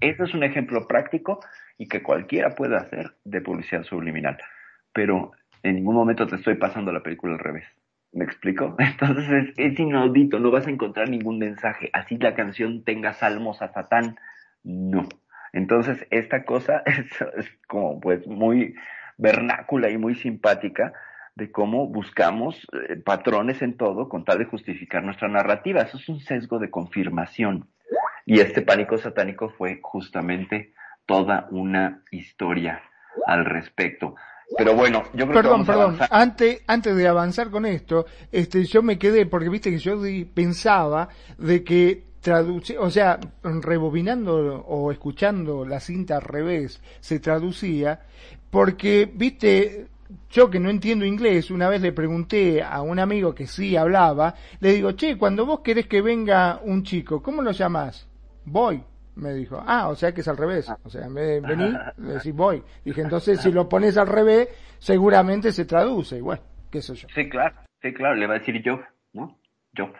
Eso 0.00 0.24
es 0.24 0.34
un 0.34 0.44
ejemplo 0.44 0.86
práctico 0.86 1.40
y 1.78 1.88
que 1.88 2.02
cualquiera 2.02 2.50
puede 2.50 2.76
hacer 2.76 3.12
de 3.24 3.40
publicidad 3.40 3.82
subliminal, 3.82 4.38
pero 4.92 5.32
en 5.62 5.76
ningún 5.76 5.96
momento 5.96 6.26
te 6.26 6.36
estoy 6.36 6.54
pasando 6.54 6.92
la 6.92 7.02
película 7.02 7.34
al 7.34 7.40
revés. 7.40 7.64
¿Me 8.12 8.24
explico? 8.24 8.76
Entonces 8.78 9.54
es, 9.56 9.78
inaudito, 9.78 10.38
no 10.38 10.50
vas 10.50 10.66
a 10.66 10.70
encontrar 10.70 11.08
ningún 11.08 11.38
mensaje. 11.38 11.90
Así 11.92 12.18
la 12.18 12.34
canción 12.34 12.84
tenga 12.84 13.14
salmos 13.14 13.62
a 13.62 13.72
Satán, 13.72 14.16
no. 14.62 15.08
Entonces 15.52 16.06
esta 16.10 16.44
cosa 16.44 16.82
es, 16.86 17.46
como 17.66 18.00
pues 18.00 18.26
muy 18.26 18.74
vernácula 19.18 19.90
y 19.90 19.98
muy 19.98 20.14
simpática 20.14 20.92
de 21.34 21.50
cómo 21.50 21.86
buscamos 21.86 22.66
eh, 22.88 22.96
patrones 22.96 23.62
en 23.62 23.76
todo 23.76 24.08
con 24.08 24.24
tal 24.24 24.38
de 24.38 24.44
justificar 24.44 25.02
nuestra 25.02 25.28
narrativa. 25.28 25.82
Eso 25.82 25.96
es 25.96 26.08
un 26.08 26.20
sesgo 26.20 26.58
de 26.58 26.70
confirmación. 26.70 27.68
Y 28.26 28.40
este 28.40 28.62
pánico 28.62 28.98
satánico 28.98 29.48
fue 29.50 29.80
justamente 29.82 30.74
toda 31.06 31.48
una 31.50 32.02
historia 32.10 32.82
al 33.26 33.44
respecto. 33.44 34.14
Pero 34.56 34.74
bueno, 34.74 35.02
yo 35.14 35.26
creo 35.26 35.42
perdón, 35.42 35.60
que 35.60 35.66
perdón. 35.66 35.98
Antes, 36.10 36.62
antes 36.66 36.96
de 36.96 37.08
avanzar 37.08 37.50
con 37.50 37.66
esto, 37.66 38.06
este, 38.30 38.64
yo 38.64 38.82
me 38.82 38.98
quedé 38.98 39.26
porque 39.26 39.48
viste 39.48 39.70
que 39.70 39.78
yo 39.78 40.00
pensaba 40.34 41.08
de 41.38 41.64
que 41.64 42.04
traduce, 42.20 42.78
o 42.78 42.90
sea, 42.90 43.18
rebobinando 43.42 44.34
o 44.66 44.92
escuchando 44.92 45.64
la 45.64 45.80
cinta 45.80 46.16
al 46.16 46.22
revés 46.22 46.80
se 47.00 47.18
traducía 47.18 48.00
porque 48.50 49.10
viste 49.12 49.88
yo 50.30 50.50
que 50.50 50.60
no 50.60 50.70
entiendo 50.70 51.04
inglés, 51.04 51.50
una 51.50 51.68
vez 51.68 51.80
le 51.80 51.92
pregunté 51.92 52.62
a 52.62 52.82
un 52.82 52.98
amigo 52.98 53.34
que 53.34 53.46
sí 53.46 53.76
hablaba, 53.76 54.34
le 54.60 54.72
digo, 54.72 54.92
che, 54.92 55.16
cuando 55.16 55.46
vos 55.46 55.60
querés 55.60 55.86
que 55.86 56.02
venga 56.02 56.60
un 56.62 56.82
chico, 56.82 57.22
¿cómo 57.22 57.42
lo 57.42 57.50
llamás? 57.50 58.06
Voy 58.44 58.82
me 59.16 59.34
dijo, 59.34 59.62
ah, 59.66 59.88
o 59.88 59.94
sea 59.94 60.12
que 60.12 60.22
es 60.22 60.28
al 60.28 60.36
revés. 60.36 60.72
O 60.84 60.88
sea, 60.88 61.06
en 61.06 61.14
vez 61.14 61.26
de 61.26 61.40
venir, 61.40 61.78
decís 61.96 62.34
voy. 62.34 62.62
Dije, 62.84 63.02
entonces 63.02 63.40
si 63.40 63.52
lo 63.52 63.68
pones 63.68 63.96
al 63.96 64.06
revés, 64.06 64.48
seguramente 64.78 65.52
se 65.52 65.64
traduce. 65.64 66.18
Y 66.18 66.20
bueno, 66.20 66.42
qué 66.70 66.80
sé 66.80 66.94
yo. 66.94 67.08
Sí, 67.14 67.28
claro, 67.28 67.54
sí, 67.80 67.92
claro, 67.92 68.14
le 68.14 68.26
va 68.26 68.34
a 68.34 68.38
decir 68.38 68.62
yo, 68.62 68.80
¿no? 69.12 69.38
Yo. 69.72 69.92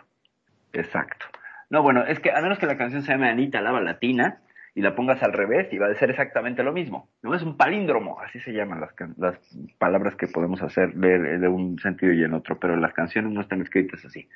Exacto. 0.73 1.27
No, 1.71 1.83
bueno, 1.83 2.05
es 2.05 2.21
que 2.21 2.31
a 2.31 2.41
menos 2.41 2.59
que 2.59 2.67
la 2.67 2.77
canción 2.77 3.03
se 3.03 3.13
llame 3.13 3.29
Anita 3.29 3.61
Lava 3.61 3.81
Latina 3.81 4.43
y 4.75 4.81
la 4.81 4.95
pongas 4.95 5.23
al 5.23 5.35
revés, 5.35 5.71
y 5.71 5.77
va 5.77 5.89
a 5.89 5.95
ser 5.97 6.11
exactamente 6.11 6.63
lo 6.63 6.73
mismo. 6.73 7.11
No 7.23 7.35
es 7.35 7.43
un 7.43 7.59
palíndromo, 7.59 8.19
así 8.21 8.41
se 8.41 8.53
llaman 8.53 8.81
las, 8.81 8.95
las 9.19 9.39
palabras 9.79 10.17
que 10.17 10.29
podemos 10.29 10.63
hacer 10.63 10.95
de, 10.95 11.39
de 11.39 11.49
un 11.49 11.79
sentido 11.79 12.15
y 12.15 12.23
en 12.23 12.33
otro, 12.33 12.59
pero 12.59 12.75
las 12.77 12.95
canciones 12.95 13.33
no 13.33 13.43
están 13.43 13.61
escritas 13.61 14.03
así 14.07 14.31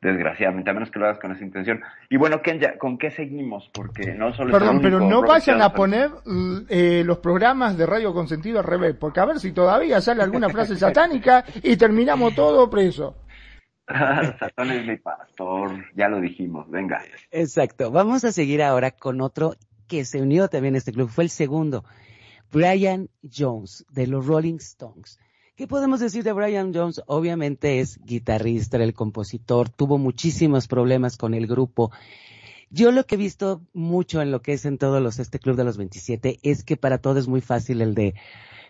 desgraciadamente, 0.00 0.70
a 0.70 0.74
menos 0.74 0.90
que 0.90 0.98
lo 0.98 1.06
hagas 1.06 1.18
con 1.18 1.32
esa 1.32 1.44
intención. 1.44 1.80
Y 2.08 2.16
bueno, 2.16 2.42
Kenya, 2.42 2.78
¿con 2.78 2.98
qué 2.98 3.10
seguimos? 3.10 3.70
Porque 3.72 4.14
no 4.14 4.32
solo 4.32 4.52
Perdón, 4.52 4.80
pero 4.80 5.00
no 5.00 5.22
vayan 5.22 5.62
a 5.62 5.72
poner 5.72 6.10
eh, 6.68 7.02
los 7.04 7.18
programas 7.18 7.76
de 7.76 7.86
radio 7.86 8.12
consentido 8.12 8.58
al 8.58 8.64
revés, 8.64 8.94
porque 8.98 9.20
a 9.20 9.24
ver 9.24 9.40
si 9.40 9.52
todavía 9.52 10.00
sale 10.00 10.22
alguna 10.22 10.48
frase 10.48 10.76
satánica 10.76 11.44
y 11.62 11.76
terminamos 11.76 12.34
todo 12.34 12.68
preso. 12.70 13.16
Satán 13.86 14.72
es 14.72 14.84
mi 14.84 14.96
pastor, 14.96 15.70
ya 15.94 16.08
lo 16.08 16.20
dijimos, 16.20 16.68
venga. 16.68 17.02
Exacto. 17.30 17.90
Vamos 17.92 18.24
a 18.24 18.32
seguir 18.32 18.62
ahora 18.62 18.90
con 18.90 19.20
otro 19.20 19.54
que 19.86 20.04
se 20.04 20.20
unió 20.20 20.48
también 20.48 20.74
a 20.74 20.78
este 20.78 20.92
club. 20.92 21.08
Fue 21.08 21.24
el 21.24 21.30
segundo. 21.30 21.84
Brian 22.52 23.08
Jones, 23.22 23.84
de 23.90 24.06
los 24.06 24.26
Rolling 24.26 24.56
Stones. 24.56 25.18
¿Qué 25.56 25.66
podemos 25.66 26.00
decir 26.00 26.22
de 26.22 26.34
Brian 26.34 26.74
Jones? 26.74 27.00
Obviamente 27.06 27.80
es 27.80 27.98
guitarrista, 28.04 28.76
el 28.76 28.92
compositor, 28.92 29.70
tuvo 29.70 29.96
muchísimos 29.96 30.68
problemas 30.68 31.16
con 31.16 31.32
el 31.32 31.46
grupo. 31.46 31.90
Yo 32.68 32.92
lo 32.92 33.06
que 33.06 33.14
he 33.14 33.18
visto 33.18 33.62
mucho 33.72 34.20
en 34.20 34.30
lo 34.30 34.42
que 34.42 34.52
es 34.52 34.66
en 34.66 34.76
todos 34.76 35.02
los, 35.02 35.18
este 35.18 35.38
club 35.38 35.56
de 35.56 35.64
los 35.64 35.78
27, 35.78 36.40
es 36.42 36.62
que 36.62 36.76
para 36.76 36.98
todo 36.98 37.18
es 37.18 37.26
muy 37.26 37.40
fácil 37.40 37.80
el 37.80 37.94
de, 37.94 38.14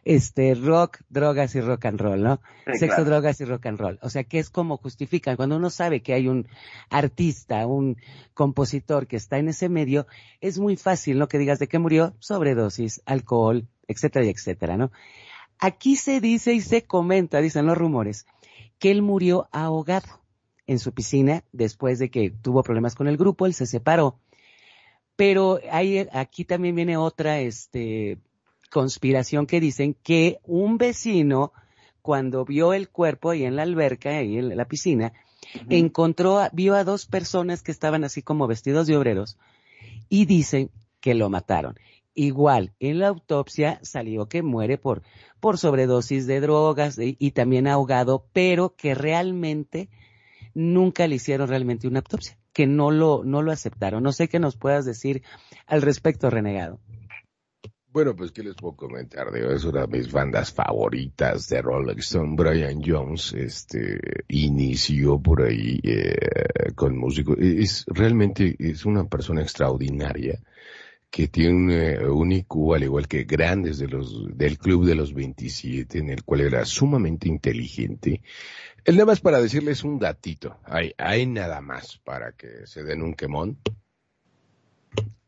este, 0.04 0.54
rock, 0.54 1.00
drogas 1.08 1.56
y 1.56 1.60
rock 1.60 1.86
and 1.86 2.00
roll, 2.00 2.22
¿no? 2.22 2.40
Sexo, 2.78 3.04
drogas 3.04 3.40
y 3.40 3.44
rock 3.44 3.66
and 3.66 3.80
roll. 3.80 3.98
O 4.02 4.08
sea, 4.08 4.22
que 4.22 4.38
es 4.38 4.48
como 4.48 4.76
justifican. 4.76 5.34
Cuando 5.34 5.56
uno 5.56 5.68
sabe 5.68 6.02
que 6.02 6.14
hay 6.14 6.28
un 6.28 6.46
artista, 6.88 7.66
un 7.66 7.96
compositor 8.32 9.08
que 9.08 9.16
está 9.16 9.38
en 9.38 9.48
ese 9.48 9.68
medio, 9.68 10.06
es 10.40 10.60
muy 10.60 10.76
fácil, 10.76 11.18
¿no? 11.18 11.26
Que 11.26 11.38
digas 11.38 11.58
de 11.58 11.66
qué 11.66 11.80
murió, 11.80 12.14
sobredosis, 12.20 13.02
alcohol, 13.04 13.66
etcétera, 13.88 14.24
y 14.24 14.28
etcétera, 14.28 14.76
¿no? 14.76 14.92
Aquí 15.58 15.96
se 15.96 16.20
dice 16.20 16.52
y 16.52 16.60
se 16.60 16.82
comenta, 16.84 17.40
dicen 17.40 17.66
los 17.66 17.78
rumores, 17.78 18.26
que 18.78 18.90
él 18.90 19.02
murió 19.02 19.48
ahogado 19.52 20.20
en 20.66 20.78
su 20.78 20.92
piscina 20.92 21.44
después 21.52 21.98
de 21.98 22.10
que 22.10 22.30
tuvo 22.30 22.62
problemas 22.62 22.94
con 22.94 23.08
el 23.08 23.16
grupo, 23.16 23.46
él 23.46 23.54
se 23.54 23.66
separó. 23.66 24.18
Pero 25.14 25.60
hay, 25.70 26.06
aquí 26.12 26.44
también 26.44 26.74
viene 26.74 26.96
otra 26.96 27.40
este, 27.40 28.18
conspiración 28.70 29.46
que 29.46 29.60
dicen 29.60 29.94
que 29.94 30.40
un 30.44 30.76
vecino, 30.76 31.52
cuando 32.02 32.44
vio 32.44 32.72
el 32.72 32.88
cuerpo 32.90 33.30
ahí 33.30 33.44
en 33.44 33.56
la 33.56 33.62
alberca, 33.62 34.10
ahí 34.10 34.38
en 34.38 34.54
la 34.56 34.66
piscina, 34.66 35.12
encontró, 35.70 36.40
vio 36.52 36.74
a 36.74 36.84
dos 36.84 37.06
personas 37.06 37.62
que 37.62 37.72
estaban 37.72 38.04
así 38.04 38.22
como 38.22 38.46
vestidos 38.46 38.86
de 38.86 38.96
obreros 38.96 39.38
y 40.08 40.26
dicen 40.26 40.70
que 41.00 41.14
lo 41.14 41.30
mataron. 41.30 41.78
Igual, 42.18 42.72
en 42.80 43.00
la 43.00 43.08
autopsia 43.08 43.78
salió 43.82 44.26
que 44.26 44.42
muere 44.42 44.78
por, 44.78 45.02
por 45.38 45.58
sobredosis 45.58 46.26
de 46.26 46.40
drogas 46.40 46.98
y, 46.98 47.30
también 47.32 47.68
ahogado, 47.68 48.26
pero 48.32 48.74
que 48.74 48.94
realmente 48.94 49.90
nunca 50.54 51.06
le 51.06 51.16
hicieron 51.16 51.46
realmente 51.46 51.86
una 51.86 51.98
autopsia, 51.98 52.38
que 52.54 52.66
no 52.66 52.90
lo, 52.90 53.22
no 53.22 53.42
lo 53.42 53.52
aceptaron. 53.52 54.02
No 54.02 54.12
sé 54.12 54.28
qué 54.28 54.38
nos 54.38 54.56
puedas 54.56 54.86
decir 54.86 55.22
al 55.66 55.82
respecto, 55.82 56.30
renegado. 56.30 56.80
Bueno, 57.92 58.16
pues 58.16 58.32
qué 58.32 58.42
les 58.42 58.54
puedo 58.54 58.76
comentar, 58.76 59.30
digo, 59.30 59.50
es 59.50 59.64
una 59.64 59.82
de 59.82 59.98
mis 59.98 60.10
bandas 60.10 60.50
favoritas 60.54 61.48
de 61.50 61.60
Rolling 61.60 61.98
Stone. 61.98 62.34
Brian 62.34 62.80
Jones, 62.82 63.34
este, 63.34 64.00
inició 64.28 65.18
por 65.18 65.42
ahí 65.42 65.80
eh, 65.82 66.72
con 66.74 66.96
músicos. 66.96 67.36
Es 67.38 67.84
realmente 67.88 68.56
es 68.58 68.86
una 68.86 69.04
persona 69.04 69.42
extraordinaria 69.42 70.40
que 71.16 71.28
tiene 71.28 72.06
un, 72.10 72.30
IQ 72.30 72.74
al 72.74 72.82
igual 72.82 73.08
que 73.08 73.24
grandes 73.24 73.78
de 73.78 73.88
los, 73.88 74.36
del 74.36 74.58
club 74.58 74.84
de 74.84 74.94
los 74.94 75.14
27, 75.14 76.00
en 76.00 76.10
el 76.10 76.24
cual 76.24 76.42
era 76.42 76.66
sumamente 76.66 77.26
inteligente. 77.26 78.20
El 78.84 78.96
nada 78.96 79.06
más 79.06 79.22
para 79.22 79.40
decirles 79.40 79.82
un 79.82 79.98
datito, 79.98 80.58
hay, 80.64 80.92
hay 80.98 81.24
nada 81.24 81.62
más 81.62 81.96
para 82.04 82.32
que 82.32 82.66
se 82.66 82.84
den 82.84 83.00
un 83.00 83.14
quemón. 83.14 83.56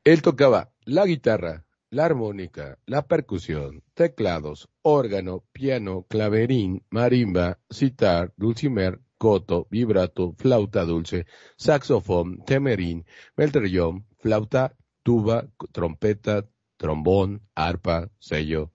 Él 0.05 0.20
tocaba 0.20 0.74
la 0.85 1.07
guitarra, 1.07 1.64
la 1.88 2.05
armónica, 2.05 2.79
la 2.85 3.07
percusión, 3.07 3.83
teclados, 3.94 4.68
órgano, 4.83 5.42
piano, 5.53 6.05
claverín, 6.07 6.85
marimba, 6.90 7.61
sitar, 7.70 8.35
dulcimer, 8.37 9.01
coto, 9.16 9.66
vibrato, 9.70 10.35
flauta 10.37 10.85
dulce, 10.85 11.24
saxofón, 11.57 12.44
temerín, 12.44 13.07
melterillón, 13.38 14.05
flauta 14.18 14.77
tuba, 15.09 15.49
trompeta, 15.73 16.44
trombón, 16.77 17.40
arpa, 17.55 18.11
sello, 18.18 18.75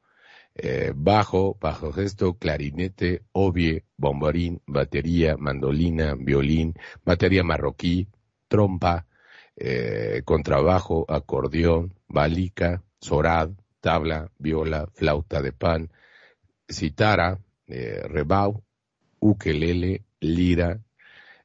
eh, 0.56 0.92
bajo, 0.96 1.60
bajo 1.62 1.92
gesto, 1.94 2.40
clarinete, 2.40 3.22
obie, 3.34 3.86
bombarín, 3.98 4.60
batería, 4.66 5.38
mandolina, 5.38 6.16
violín, 6.16 6.74
batería 7.06 7.44
marroquí, 7.44 8.08
trompa, 8.48 9.06
eh, 9.56 10.24
contrabajo, 10.26 11.06
acordeón, 11.08 11.94
balica, 12.08 12.82
sorad, 13.00 13.52
tabla, 13.80 14.32
viola, 14.40 14.88
flauta 14.92 15.40
de 15.40 15.52
pan, 15.52 15.92
citara, 16.68 17.38
eh, 17.68 18.02
rebau, 18.08 18.64
ukelele, 19.20 20.04
lira 20.20 20.82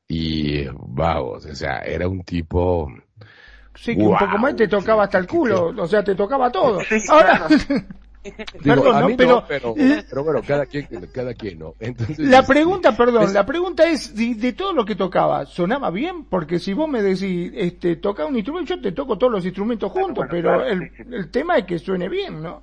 y 0.08 0.64
vamos, 0.72 1.44
o 1.44 1.54
sea, 1.54 1.80
era 1.80 2.08
un 2.08 2.22
tipo 2.24 2.88
Sí, 3.80 3.96
que 3.96 4.02
un 4.02 4.16
poco 4.18 4.38
más 4.38 4.56
te 4.56 4.68
tocaba 4.68 5.04
hasta 5.04 5.18
el 5.18 5.26
culo, 5.26 5.72
o 5.76 5.86
sea, 5.86 6.02
te 6.02 6.14
tocaba 6.14 6.50
todo. 6.50 6.80
Ahora, 7.08 7.46
perdón, 8.62 9.14
pero, 9.16 9.44
pero, 9.46 10.24
bueno, 10.24 10.42
cada 10.46 10.66
quien, 10.66 10.86
cada 11.12 11.34
quien 11.34 11.58
no. 11.58 11.74
la 12.18 12.40
este, 12.40 12.52
pregunta, 12.52 12.96
perdón, 12.96 13.32
la 13.32 13.46
pregunta 13.46 13.88
es, 13.88 14.14
de, 14.14 14.52
todo 14.52 14.72
lo 14.72 14.84
que 14.84 14.96
tocaba, 14.96 15.46
¿sonaba 15.46 15.90
bien? 15.90 16.24
Porque 16.24 16.58
si 16.58 16.72
vos 16.72 16.88
me 16.88 17.02
decís, 17.02 17.52
este, 17.54 17.96
toca 17.96 18.26
un 18.26 18.36
instrumento, 18.36 18.74
yo 18.74 18.80
te 18.80 18.92
toco 18.92 19.16
todos 19.16 19.32
los 19.32 19.44
instrumentos 19.44 19.90
juntos, 19.92 20.26
pero 20.30 20.64
el, 20.64 20.90
el, 21.10 21.30
tema 21.30 21.58
es 21.58 21.64
que 21.64 21.78
suene 21.78 22.08
bien, 22.08 22.42
¿no? 22.42 22.62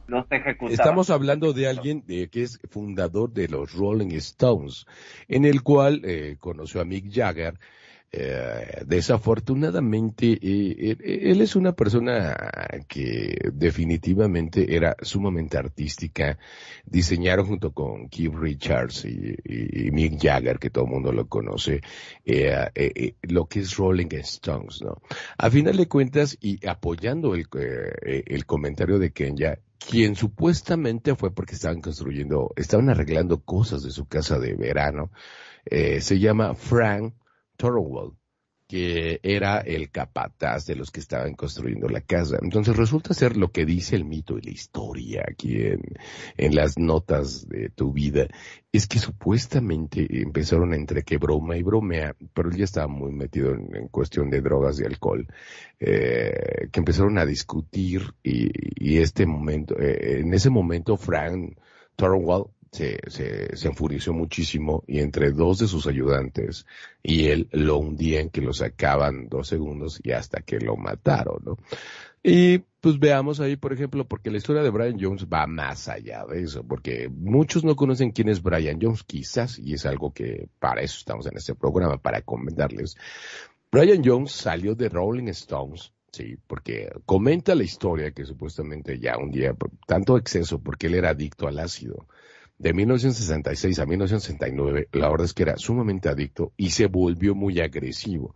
Estamos 0.70 1.10
hablando 1.10 1.54
de 1.54 1.68
alguien 1.68 2.04
de, 2.06 2.28
que 2.28 2.44
es 2.44 2.60
fundador 2.70 3.32
de 3.32 3.48
los 3.48 3.74
Rolling 3.74 4.12
Stones, 4.16 4.86
en 5.28 5.46
el 5.46 5.64
cual 5.64 6.02
eh, 6.04 6.38
conoció 6.40 6.82
a 6.82 6.86
Mick 6.86 7.12
Jagger, 7.12 7.58
eh, 8.18 8.84
desafortunadamente, 8.86 10.40
eh, 10.42 10.96
él 11.04 11.42
es 11.42 11.58
una 11.58 11.74
persona 11.74 12.34
que 12.88 13.50
definitivamente 13.52 14.74
era 14.76 14.96
sumamente 15.02 15.58
artística. 15.58 16.38
Diseñaron 16.86 17.46
junto 17.46 17.74
con 17.74 18.08
Keith 18.08 18.34
Richards 18.34 19.04
y, 19.04 19.92
Mick 19.92 20.22
Jagger, 20.22 20.60
que 20.60 20.70
todo 20.70 20.86
el 20.86 20.92
mundo 20.92 21.12
lo 21.12 21.28
conoce, 21.28 21.82
eh, 22.24 23.16
lo 23.24 23.48
que 23.48 23.60
es 23.60 23.76
Rolling 23.76 24.08
Stones, 24.14 24.82
¿no? 24.82 25.02
A 25.38 25.50
final 25.50 25.76
de 25.76 25.88
cuentas, 25.88 26.38
y 26.40 26.66
apoyando 26.66 27.36
el 27.36 28.46
comentario 28.46 28.98
de 28.98 29.12
Kenya, 29.12 29.60
quien 29.78 30.16
supuestamente 30.16 31.16
fue 31.16 31.34
porque 31.34 31.56
estaban 31.56 31.82
construyendo, 31.82 32.54
estaban 32.56 32.90
arreglando 32.90 33.42
cosas 33.42 33.84
de 33.84 33.92
su 33.92 34.06
casa 34.06 34.40
de 34.40 34.56
verano, 34.56 35.12
se 35.66 36.20
llama 36.20 36.56
Frank 36.56 37.14
Thorwald, 37.56 38.16
que 38.68 39.20
era 39.22 39.60
el 39.60 39.92
capataz 39.92 40.66
de 40.66 40.76
los 40.76 40.90
que 40.90 41.00
estaban 41.00 41.36
construyendo 41.36 41.88
la 41.88 42.02
casa. 42.02 42.38
Entonces 42.42 42.76
resulta 42.76 43.14
ser 43.14 43.38
lo 43.38 43.52
que 43.52 43.66
dice 43.66 43.96
el 43.96 44.06
mito 44.06 44.38
y 44.38 44.42
la 44.42 44.52
historia 44.52 45.24
aquí 45.30 45.58
en, 45.58 46.56
las 46.56 46.78
notas 46.78 47.48
de 47.48 47.70
tu 47.70 47.92
vida, 47.92 48.28
es 48.72 48.88
que 48.88 48.98
supuestamente 48.98 50.08
empezaron 50.22 50.74
entre 50.74 51.04
que 51.04 51.18
broma 51.18 51.58
y 51.58 51.64
bromea, 51.64 52.16
pero 52.34 52.50
él 52.50 52.58
ya 52.58 52.64
estaba 52.64 52.88
muy 52.88 53.12
metido 53.12 53.52
en, 53.52 53.88
cuestión 53.90 54.30
de 54.30 54.42
drogas 54.42 54.80
y 54.80 54.86
alcohol, 54.86 55.28
eh, 55.80 56.70
que 56.72 56.80
empezaron 56.80 57.18
a 57.20 57.26
discutir 57.26 58.14
y, 58.24 58.98
este 58.98 59.26
momento, 59.26 59.78
eh, 59.80 60.22
en 60.22 60.34
ese 60.34 60.50
momento 60.50 60.98
Frank 60.98 61.58
Thorwald 61.96 62.48
se, 62.76 63.00
se, 63.08 63.56
se, 63.56 63.68
enfureció 63.68 64.12
muchísimo 64.12 64.84
y 64.86 65.00
entre 65.00 65.32
dos 65.32 65.60
de 65.60 65.68
sus 65.68 65.88
ayudantes 65.88 66.66
y 67.02 67.28
él 67.28 67.48
lo 67.52 67.78
hundían 67.78 68.30
que 68.30 68.42
lo 68.42 68.52
sacaban 68.52 69.30
dos 69.30 69.48
segundos 69.48 70.02
y 70.04 70.12
hasta 70.12 70.42
que 70.42 70.60
lo 70.60 70.76
mataron, 70.76 71.38
¿no? 71.44 71.58
Y 72.22 72.58
pues 72.82 73.00
veamos 73.00 73.40
ahí, 73.40 73.56
por 73.56 73.72
ejemplo, 73.72 74.06
porque 74.06 74.32
la 74.32 74.38
historia 74.38 74.64
de 74.64 74.72
Brian 74.72 74.98
Jones 75.00 75.28
va 75.32 75.48
más 75.48 75.88
allá 75.88 76.26
de 76.26 76.42
eso, 76.42 76.64
porque 76.68 77.08
muchos 77.08 77.64
no 77.64 77.76
conocen 77.76 78.12
quién 78.12 78.30
es 78.30 78.42
Brian 78.42 78.80
Jones, 78.82 79.04
quizás, 79.04 79.58
y 79.60 79.74
es 79.74 79.86
algo 79.86 80.12
que 80.12 80.50
para 80.60 80.82
eso 80.82 80.98
estamos 80.98 81.28
en 81.28 81.38
este 81.38 81.56
programa, 81.56 81.98
para 81.98 82.22
comentarles. 82.24 82.98
Brian 83.72 84.02
Jones 84.04 84.32
salió 84.32 84.76
de 84.76 84.90
Rolling 84.90 85.28
Stones, 85.28 85.94
Sí, 86.16 86.38
porque 86.48 86.90
comenta 87.06 87.54
la 87.56 87.66
historia 87.66 88.12
que 88.12 88.24
supuestamente 88.24 89.00
ya 89.00 89.18
un 89.18 89.32
día, 89.32 89.54
tanto 89.86 90.16
exceso, 90.16 90.60
porque 90.60 90.88
él 90.88 90.94
era 90.94 91.10
adicto 91.10 91.46
al 91.46 91.60
ácido, 91.60 92.08
de 92.58 92.74
1966 92.74 93.80
a 93.80 93.86
1969, 93.86 94.88
la 94.94 95.10
verdad 95.10 95.26
es 95.26 95.34
que 95.34 95.44
era 95.44 95.58
sumamente 95.58 96.10
adicto 96.10 96.54
y 96.56 96.70
se 96.70 96.88
volvió 96.88 97.36
muy 97.36 97.60
agresivo. 97.60 98.36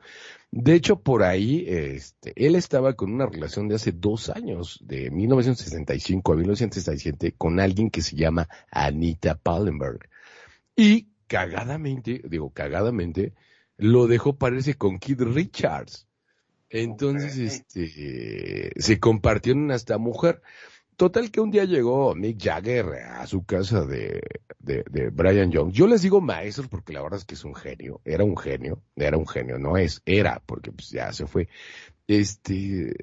De 0.51 0.73
hecho, 0.73 0.99
por 0.99 1.23
ahí, 1.23 1.63
este, 1.67 2.33
él 2.35 2.55
estaba 2.55 2.93
con 2.93 3.13
una 3.13 3.27
relación 3.27 3.67
de 3.67 3.75
hace 3.75 3.91
dos 3.91 4.29
años, 4.29 4.79
de 4.81 5.09
1965 5.11 6.33
a 6.33 6.35
1967, 6.35 7.35
con 7.37 7.59
alguien 7.59 7.89
que 7.89 8.01
se 8.01 8.15
llama 8.15 8.49
Anita 8.71 9.35
Pallenberg. 9.35 10.09
Y 10.75 11.07
cagadamente, 11.27 12.21
digo 12.27 12.49
cagadamente, 12.51 13.33
lo 13.77 14.07
dejó 14.07 14.37
parece 14.37 14.73
con 14.73 14.99
Kid 14.99 15.21
Richards. 15.21 16.07
Entonces, 16.69 17.37
este, 17.37 18.71
se 18.75 18.99
compartieron 18.99 19.71
hasta 19.71 19.97
mujer. 19.97 20.41
Total 20.99 21.31
que 21.31 21.39
un 21.39 21.49
día 21.49 21.63
llegó 21.63 22.13
Mick 22.13 22.43
Jagger 22.43 22.85
a 22.87 23.25
su 23.25 23.45
casa 23.45 23.85
de, 23.85 24.21
de, 24.59 25.09
Brian 25.09 25.49
Young. 25.49 25.71
Yo 25.71 25.87
les 25.87 26.01
digo 26.01 26.19
maestros 26.19 26.67
porque 26.67 26.91
la 26.91 27.01
verdad 27.01 27.19
es 27.19 27.25
que 27.25 27.35
es 27.35 27.45
un 27.45 27.55
genio, 27.55 28.01
era 28.03 28.25
un 28.25 28.35
genio, 28.35 28.83
era 28.97 29.17
un 29.17 29.25
genio, 29.25 29.57
no 29.57 29.77
es, 29.77 30.01
era, 30.05 30.43
porque 30.45 30.73
pues 30.73 30.89
ya 30.89 31.13
se 31.13 31.25
fue. 31.25 31.47
Este, 32.05 32.93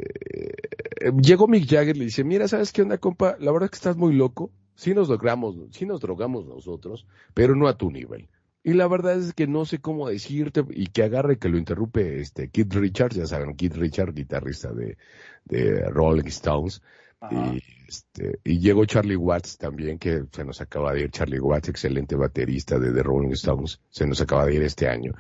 llegó 1.23 1.49
Mick 1.49 1.67
Jagger 1.67 1.97
y 1.97 2.01
le 2.01 2.05
dice, 2.05 2.23
mira, 2.23 2.47
¿sabes 2.49 2.71
qué 2.71 2.83
onda, 2.83 2.99
compa? 2.99 3.37
La 3.41 3.51
verdad 3.51 3.65
es 3.65 3.71
que 3.71 3.77
estás 3.77 3.97
muy 3.97 4.15
loco, 4.15 4.53
sí 4.75 4.93
nos 4.93 5.09
drogamos, 5.09 5.57
sí 5.71 5.87
nos 5.87 6.03
drogamos 6.03 6.45
nosotros, 6.45 7.07
pero 7.33 7.57
no 7.57 7.67
a 7.67 7.79
tu 7.79 7.91
nivel. 7.91 8.29
Y 8.63 8.75
la 8.75 8.89
verdad 8.89 9.19
es 9.19 9.33
que 9.33 9.47
no 9.47 9.65
sé 9.65 9.79
cómo 9.79 10.09
decirte 10.09 10.63
y 10.69 10.89
que 10.89 11.03
agarre 11.03 11.39
que 11.39 11.49
lo 11.49 11.57
interrumpe 11.57 12.21
este 12.21 12.51
Kid 12.51 12.75
Richards, 12.75 13.17
ya 13.17 13.27
saben, 13.27 13.57
Kid 13.57 13.75
Richards, 13.75 14.15
guitarrista 14.15 14.73
de, 14.75 14.99
de 15.47 15.89
Rolling 15.89 16.27
Stones. 16.27 16.83
Y, 17.31 17.63
este, 17.89 18.41
y 18.45 18.59
llegó 18.59 18.85
Charlie 18.85 19.17
Watts 19.17 19.59
también, 19.59 19.99
que 19.99 20.25
se 20.33 20.45
nos 20.45 20.61
acaba 20.61 20.93
de 20.93 21.03
ir. 21.03 21.11
Charlie 21.11 21.41
Watts, 21.41 21.69
excelente 21.69 22.17
baterista 22.17 22.79
de 22.79 22.93
The 22.93 23.03
Rolling 23.03 23.33
Stones, 23.33 23.81
se 23.91 24.07
nos 24.07 24.21
acaba 24.21 24.47
de 24.47 24.55
ir 24.55 24.63
este 24.63 24.89
año. 24.89 25.13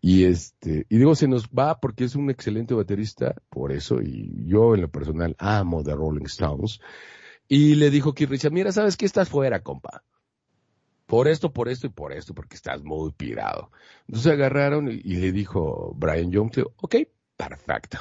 Y 0.00 0.24
este, 0.24 0.86
y 0.88 0.98
digo, 0.98 1.14
se 1.14 1.28
nos 1.28 1.48
va 1.48 1.80
porque 1.80 2.04
es 2.04 2.14
un 2.14 2.30
excelente 2.30 2.74
baterista, 2.74 3.34
por 3.48 3.72
eso, 3.72 4.00
y 4.00 4.46
yo 4.46 4.74
en 4.74 4.82
lo 4.82 4.88
personal 4.88 5.34
amo 5.38 5.82
The 5.82 5.94
Rolling 5.94 6.26
Stones. 6.26 6.80
Y 7.48 7.74
le 7.74 7.90
dijo 7.90 8.14
Kid 8.14 8.28
Richards, 8.28 8.54
mira, 8.54 8.72
¿sabes 8.72 8.96
qué? 8.96 9.04
Estás 9.04 9.28
fuera, 9.28 9.62
compa 9.62 10.02
por 11.12 11.28
esto, 11.28 11.52
por 11.52 11.68
esto 11.68 11.88
y 11.88 11.90
por 11.90 12.10
esto, 12.14 12.34
porque 12.34 12.56
estás 12.56 12.82
muy 12.82 13.12
pirado. 13.12 13.70
Entonces 14.08 14.32
agarraron 14.32 14.88
y, 14.88 15.02
le 15.02 15.30
dijo 15.30 15.92
Brian 15.94 16.30
Young, 16.30 16.50
ok, 16.76 16.96
perfecto. 17.36 17.98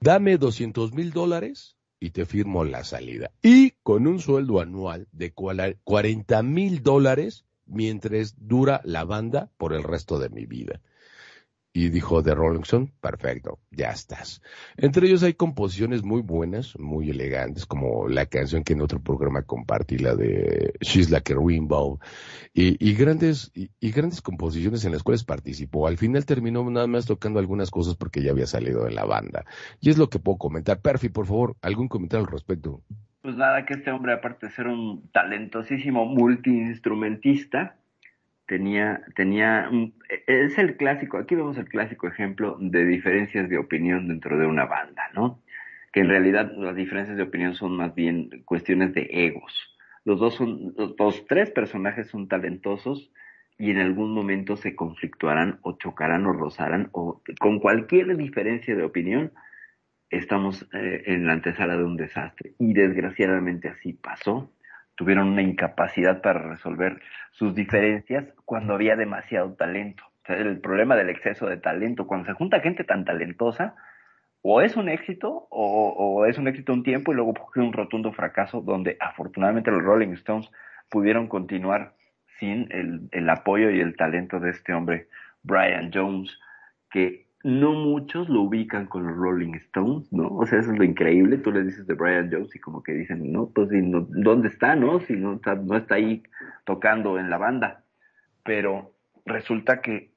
Dame 0.00 0.38
200 0.38 0.94
mil 0.94 1.12
dólares 1.12 1.76
y 2.02 2.10
te 2.10 2.26
firmo 2.26 2.64
la 2.64 2.82
salida. 2.82 3.30
Y 3.42 3.74
con 3.84 4.08
un 4.08 4.18
sueldo 4.18 4.60
anual 4.60 5.06
de 5.12 5.32
40 5.32 6.42
mil 6.42 6.82
dólares 6.82 7.44
mientras 7.64 8.34
dura 8.38 8.80
la 8.84 9.04
banda 9.04 9.52
por 9.56 9.72
el 9.72 9.84
resto 9.84 10.18
de 10.18 10.28
mi 10.28 10.44
vida 10.44 10.80
y 11.72 11.88
dijo 11.88 12.22
de 12.22 12.34
Rolling 12.34 12.62
Stone, 12.62 12.92
perfecto, 13.00 13.58
ya 13.70 13.90
estás. 13.90 14.42
Entre 14.76 15.06
ellos 15.06 15.22
hay 15.22 15.34
composiciones 15.34 16.02
muy 16.02 16.20
buenas, 16.20 16.78
muy 16.78 17.10
elegantes, 17.10 17.64
como 17.64 18.08
la 18.08 18.26
canción 18.26 18.62
que 18.62 18.74
en 18.74 18.82
otro 18.82 19.00
programa 19.00 19.42
compartí, 19.42 19.98
la 19.98 20.14
de 20.14 20.74
She's 20.80 21.10
Like 21.10 21.32
a 21.32 21.36
Rainbow, 21.36 21.98
y, 22.52 22.94
grandes, 22.94 23.50
y, 23.54 23.90
grandes 23.90 24.20
composiciones 24.20 24.84
en 24.84 24.92
las 24.92 25.02
cuales 25.02 25.24
participó. 25.24 25.86
Al 25.86 25.96
final 25.96 26.26
terminó 26.26 26.68
nada 26.70 26.86
más 26.86 27.06
tocando 27.06 27.38
algunas 27.38 27.70
cosas 27.70 27.96
porque 27.96 28.22
ya 28.22 28.32
había 28.32 28.46
salido 28.46 28.84
de 28.84 28.92
la 28.92 29.04
banda. 29.04 29.44
Y 29.80 29.88
es 29.88 29.96
lo 29.96 30.10
que 30.10 30.18
puedo 30.18 30.36
comentar. 30.36 30.80
Perfi, 30.80 31.08
por 31.08 31.26
favor, 31.26 31.56
algún 31.62 31.88
comentario 31.88 32.26
al 32.26 32.32
respecto. 32.32 32.82
Pues 33.22 33.36
nada, 33.36 33.64
que 33.64 33.74
este 33.74 33.90
hombre, 33.90 34.12
aparte 34.12 34.46
de 34.46 34.52
ser 34.52 34.66
un 34.66 35.08
talentosísimo 35.12 36.04
multiinstrumentista, 36.04 37.76
tenía, 38.52 39.00
tenía, 39.16 39.70
es 40.26 40.58
el 40.58 40.76
clásico, 40.76 41.16
aquí 41.16 41.34
vemos 41.34 41.56
el 41.56 41.70
clásico 41.70 42.06
ejemplo 42.06 42.58
de 42.60 42.84
diferencias 42.84 43.48
de 43.48 43.56
opinión 43.56 44.08
dentro 44.08 44.36
de 44.36 44.44
una 44.44 44.66
banda, 44.66 45.08
¿no? 45.14 45.40
Que 45.90 46.00
en 46.00 46.10
realidad 46.10 46.52
las 46.58 46.76
diferencias 46.76 47.16
de 47.16 47.22
opinión 47.22 47.54
son 47.54 47.74
más 47.74 47.94
bien 47.94 48.42
cuestiones 48.44 48.92
de 48.92 49.08
egos. 49.10 49.54
Los 50.04 50.20
dos 50.20 50.34
son, 50.34 50.74
los, 50.76 51.26
tres 51.26 51.50
personajes 51.50 52.08
son 52.08 52.28
talentosos 52.28 53.10
y 53.56 53.70
en 53.70 53.78
algún 53.78 54.12
momento 54.12 54.56
se 54.56 54.76
conflictuarán 54.76 55.58
o 55.62 55.78
chocarán 55.78 56.26
o 56.26 56.34
rozarán 56.34 56.90
o 56.92 57.22
con 57.40 57.58
cualquier 57.58 58.14
diferencia 58.18 58.76
de 58.76 58.84
opinión 58.84 59.32
estamos 60.10 60.68
eh, 60.74 61.04
en 61.06 61.26
la 61.26 61.32
antesala 61.32 61.78
de 61.78 61.84
un 61.84 61.96
desastre. 61.96 62.52
Y 62.58 62.74
desgraciadamente 62.74 63.68
así 63.68 63.94
pasó 63.94 64.52
tuvieron 65.02 65.30
una 65.30 65.42
incapacidad 65.42 66.22
para 66.22 66.38
resolver 66.38 67.00
sus 67.32 67.56
diferencias 67.56 68.24
cuando 68.44 68.74
había 68.74 68.94
demasiado 68.94 69.52
talento. 69.54 70.04
El 70.26 70.60
problema 70.60 70.94
del 70.94 71.10
exceso 71.10 71.48
de 71.48 71.56
talento, 71.56 72.06
cuando 72.06 72.26
se 72.26 72.34
junta 72.34 72.60
gente 72.60 72.84
tan 72.84 73.04
talentosa, 73.04 73.74
o 74.42 74.60
es 74.60 74.76
un 74.76 74.88
éxito, 74.88 75.48
o, 75.50 76.24
es 76.26 76.38
un 76.38 76.46
éxito 76.46 76.72
un 76.72 76.84
tiempo 76.84 77.10
y 77.10 77.16
luego 77.16 77.34
un 77.56 77.72
rotundo 77.72 78.12
fracaso 78.12 78.60
donde 78.60 78.96
afortunadamente 79.00 79.72
los 79.72 79.82
Rolling 79.82 80.12
Stones 80.12 80.48
pudieron 80.88 81.26
continuar 81.26 81.94
sin 82.38 82.68
el 82.70 83.28
apoyo 83.28 83.70
y 83.70 83.80
el 83.80 83.96
talento 83.96 84.38
de 84.38 84.50
este 84.50 84.72
hombre, 84.72 85.08
Brian 85.42 85.90
Jones, 85.92 86.38
que 86.92 87.21
no 87.44 87.72
muchos 87.72 88.28
lo 88.28 88.42
ubican 88.42 88.86
con 88.86 89.06
los 89.06 89.16
Rolling 89.16 89.54
Stones, 89.54 90.12
¿no? 90.12 90.28
O 90.28 90.46
sea, 90.46 90.60
eso 90.60 90.72
es 90.72 90.78
lo 90.78 90.84
increíble. 90.84 91.38
Tú 91.38 91.50
le 91.50 91.64
dices 91.64 91.86
de 91.86 91.94
Brian 91.94 92.30
Jones 92.30 92.54
y 92.54 92.60
como 92.60 92.82
que 92.82 92.92
dicen, 92.92 93.32
no, 93.32 93.48
pues, 93.48 93.68
¿dónde 93.70 94.48
está, 94.48 94.76
no? 94.76 95.00
Si 95.00 95.14
no 95.14 95.34
está, 95.34 95.54
no 95.56 95.76
está 95.76 95.96
ahí 95.96 96.22
tocando 96.64 97.18
en 97.18 97.30
la 97.30 97.38
banda. 97.38 97.84
Pero 98.44 98.94
resulta 99.26 99.80
que 99.80 100.12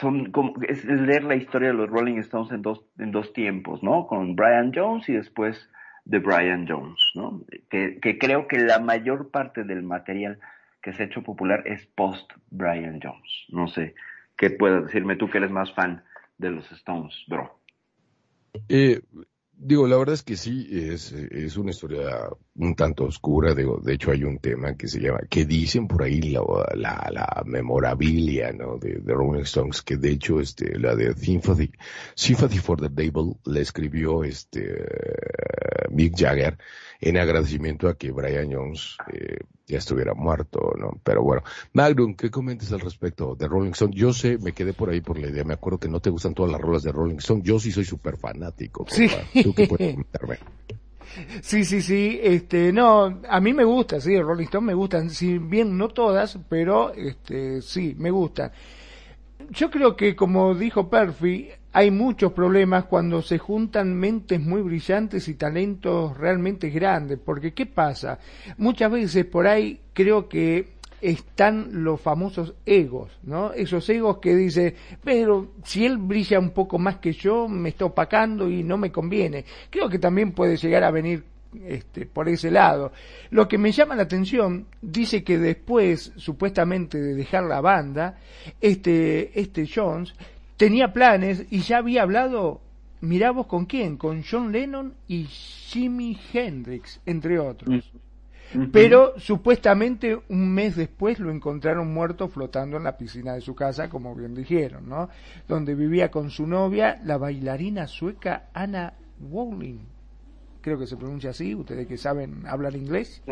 son 0.00 0.32
como, 0.32 0.54
es, 0.62 0.84
leer 0.84 1.24
la 1.24 1.36
historia 1.36 1.68
de 1.68 1.74
los 1.74 1.90
Rolling 1.90 2.18
Stones 2.18 2.50
en 2.52 2.62
dos, 2.62 2.84
en 2.98 3.12
dos 3.12 3.32
tiempos, 3.32 3.82
¿no? 3.82 4.06
Con 4.06 4.34
Brian 4.34 4.72
Jones 4.74 5.08
y 5.08 5.12
después 5.12 5.70
de 6.04 6.18
Brian 6.18 6.66
Jones, 6.66 7.00
¿no? 7.14 7.42
Que, 7.68 7.98
que 8.00 8.18
creo 8.18 8.48
que 8.48 8.58
la 8.58 8.78
mayor 8.78 9.30
parte 9.30 9.64
del 9.64 9.82
material 9.82 10.38
que 10.82 10.92
se 10.92 11.02
ha 11.02 11.06
hecho 11.06 11.22
popular 11.22 11.62
es 11.66 11.86
post 11.86 12.32
Brian 12.50 12.98
Jones. 13.02 13.44
No 13.50 13.68
sé, 13.68 13.94
¿qué 14.36 14.50
puedes 14.50 14.84
decirme 14.84 15.16
tú 15.16 15.28
que 15.28 15.38
eres 15.38 15.50
más 15.50 15.72
fan? 15.74 16.02
De 16.38 16.50
los 16.50 16.70
Stones, 16.72 17.14
bro. 17.28 17.60
Eh, 18.68 19.00
digo, 19.52 19.86
la 19.86 19.96
verdad 19.96 20.14
es 20.14 20.22
que 20.22 20.36
sí, 20.36 20.68
es, 20.70 21.12
es 21.12 21.56
una 21.56 21.70
historia 21.70 22.28
un 22.56 22.74
tanto 22.74 23.04
oscura. 23.04 23.54
De 23.54 23.92
hecho, 23.92 24.10
hay 24.10 24.24
un 24.24 24.38
tema 24.38 24.74
que 24.76 24.88
se 24.88 25.00
llama, 25.00 25.20
que 25.30 25.44
dicen 25.44 25.86
por 25.86 26.02
ahí 26.02 26.20
la, 26.20 26.42
la, 26.74 27.42
memorabilia. 27.46 28.52
De, 28.52 29.00
Rolling 29.04 29.42
Stones, 29.42 29.82
que 29.82 29.96
de 29.96 30.10
hecho, 30.10 30.40
este, 30.40 30.78
la 30.78 30.94
de 30.96 31.14
Sympathy 31.14 32.58
for 32.58 32.80
the 32.80 32.88
Devil, 32.88 33.36
la 33.44 33.60
escribió 33.60 34.24
este, 34.24 34.84
Mick 35.90 36.14
Jagger 36.16 36.58
en 37.00 37.18
agradecimiento 37.18 37.88
a 37.88 37.96
que 37.96 38.12
Brian 38.12 38.52
Jones 38.52 38.96
eh, 39.12 39.38
ya 39.66 39.78
estuviera 39.78 40.14
muerto, 40.14 40.72
¿no? 40.78 40.98
Pero 41.02 41.22
bueno, 41.22 41.42
Magnum, 41.72 42.14
¿qué 42.14 42.30
comentas 42.30 42.72
al 42.72 42.80
respecto 42.80 43.34
de 43.34 43.48
Rolling 43.48 43.72
Stone? 43.72 43.94
Yo 43.94 44.12
sé, 44.12 44.38
me 44.38 44.52
quedé 44.52 44.72
por 44.72 44.90
ahí 44.90 45.00
por 45.00 45.18
la 45.18 45.28
idea, 45.28 45.44
me 45.44 45.54
acuerdo 45.54 45.78
que 45.78 45.88
no 45.88 46.00
te 46.00 46.10
gustan 46.10 46.34
todas 46.34 46.52
las 46.52 46.60
rolas 46.60 46.82
de 46.82 46.92
Rolling 46.92 47.16
Stone, 47.16 47.42
yo 47.44 47.58
sí 47.58 47.72
soy 47.72 47.84
súper 47.84 48.16
fanático. 48.16 48.86
Sí. 48.88 49.08
¿Tú 49.42 49.54
qué 49.54 49.66
puedes 49.66 49.92
comentarme? 49.92 50.38
Sí, 51.42 51.66
sí, 51.66 51.82
sí, 51.82 52.18
este, 52.22 52.72
no, 52.72 53.20
a 53.28 53.38
mí 53.38 53.52
me 53.52 53.64
gusta, 53.64 54.00
sí, 54.00 54.18
Rolling 54.18 54.44
Stone 54.44 54.68
me 54.68 54.72
gustan, 54.72 55.10
si 55.10 55.36
bien 55.36 55.76
no 55.76 55.88
todas, 55.88 56.38
pero, 56.48 56.94
este, 56.94 57.60
sí, 57.60 57.94
me 57.98 58.10
gustan. 58.10 58.50
Yo 59.50 59.70
creo 59.70 59.96
que, 59.96 60.14
como 60.16 60.54
dijo 60.54 60.88
Perfi, 60.88 61.48
hay 61.72 61.90
muchos 61.90 62.32
problemas 62.32 62.84
cuando 62.84 63.22
se 63.22 63.38
juntan 63.38 63.94
mentes 63.94 64.40
muy 64.40 64.62
brillantes 64.62 65.26
y 65.28 65.34
talentos 65.34 66.16
realmente 66.16 66.70
grandes, 66.70 67.18
porque 67.18 67.54
¿qué 67.54 67.66
pasa? 67.66 68.18
Muchas 68.58 68.90
veces 68.92 69.24
por 69.24 69.46
ahí 69.46 69.80
creo 69.94 70.28
que 70.28 70.72
están 71.00 71.82
los 71.82 72.00
famosos 72.00 72.54
egos, 72.64 73.18
¿no? 73.24 73.52
Esos 73.52 73.88
egos 73.88 74.18
que 74.18 74.36
dicen, 74.36 74.74
pero 75.02 75.52
si 75.64 75.84
él 75.84 75.96
brilla 75.98 76.38
un 76.38 76.50
poco 76.50 76.78
más 76.78 76.98
que 76.98 77.12
yo, 77.12 77.48
me 77.48 77.70
está 77.70 77.86
opacando 77.86 78.48
y 78.48 78.62
no 78.62 78.78
me 78.78 78.92
conviene. 78.92 79.44
Creo 79.68 79.88
que 79.88 79.98
también 79.98 80.32
puede 80.32 80.56
llegar 80.56 80.84
a 80.84 80.92
venir 80.92 81.24
este, 81.64 82.06
por 82.06 82.28
ese 82.28 82.50
lado. 82.50 82.92
Lo 83.30 83.48
que 83.48 83.58
me 83.58 83.72
llama 83.72 83.96
la 83.96 84.02
atención, 84.02 84.66
dice 84.80 85.22
que 85.22 85.38
después, 85.38 86.12
supuestamente, 86.16 87.00
de 87.00 87.14
dejar 87.14 87.44
la 87.44 87.60
banda, 87.60 88.18
este, 88.60 89.38
este 89.38 89.68
Jones 89.72 90.14
tenía 90.56 90.92
planes 90.92 91.46
y 91.50 91.60
ya 91.60 91.78
había 91.78 92.02
hablado, 92.02 92.60
mirá 93.00 93.30
vos 93.30 93.46
con 93.46 93.66
quién, 93.66 93.96
con 93.96 94.22
John 94.22 94.52
Lennon 94.52 94.94
y 95.08 95.24
Jimi 95.24 96.18
Hendrix, 96.32 97.00
entre 97.06 97.38
otros. 97.38 97.92
Pero 98.70 99.18
supuestamente 99.18 100.18
un 100.28 100.52
mes 100.52 100.76
después 100.76 101.18
lo 101.18 101.30
encontraron 101.30 101.92
muerto 101.92 102.28
flotando 102.28 102.76
en 102.76 102.84
la 102.84 102.98
piscina 102.98 103.32
de 103.32 103.40
su 103.40 103.54
casa, 103.54 103.88
como 103.88 104.14
bien 104.14 104.34
dijeron, 104.34 104.88
¿no? 104.88 105.08
Donde 105.48 105.74
vivía 105.74 106.10
con 106.10 106.30
su 106.30 106.46
novia, 106.46 107.00
la 107.04 107.16
bailarina 107.16 107.86
sueca 107.86 108.50
Anna 108.52 108.92
Wowling. 109.20 109.91
Creo 110.62 110.78
que 110.78 110.86
se 110.86 110.96
pronuncia 110.96 111.30
así, 111.30 111.54
ustedes 111.54 111.86
que 111.86 111.96
saben 111.98 112.44
hablar 112.46 112.74
inglés. 112.74 113.22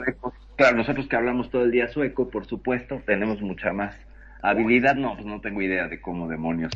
Claro, 0.56 0.76
nosotros 0.76 1.08
que 1.08 1.16
hablamos 1.16 1.50
todo 1.50 1.64
el 1.64 1.70
día 1.70 1.88
sueco, 1.88 2.28
por 2.28 2.46
supuesto, 2.46 3.00
tenemos 3.06 3.40
mucha 3.40 3.72
más 3.72 3.96
habilidad. 4.42 4.96
No, 4.96 5.14
pues 5.14 5.26
no 5.26 5.40
tengo 5.40 5.62
idea 5.62 5.88
de 5.88 6.00
cómo 6.00 6.28
demonios 6.28 6.72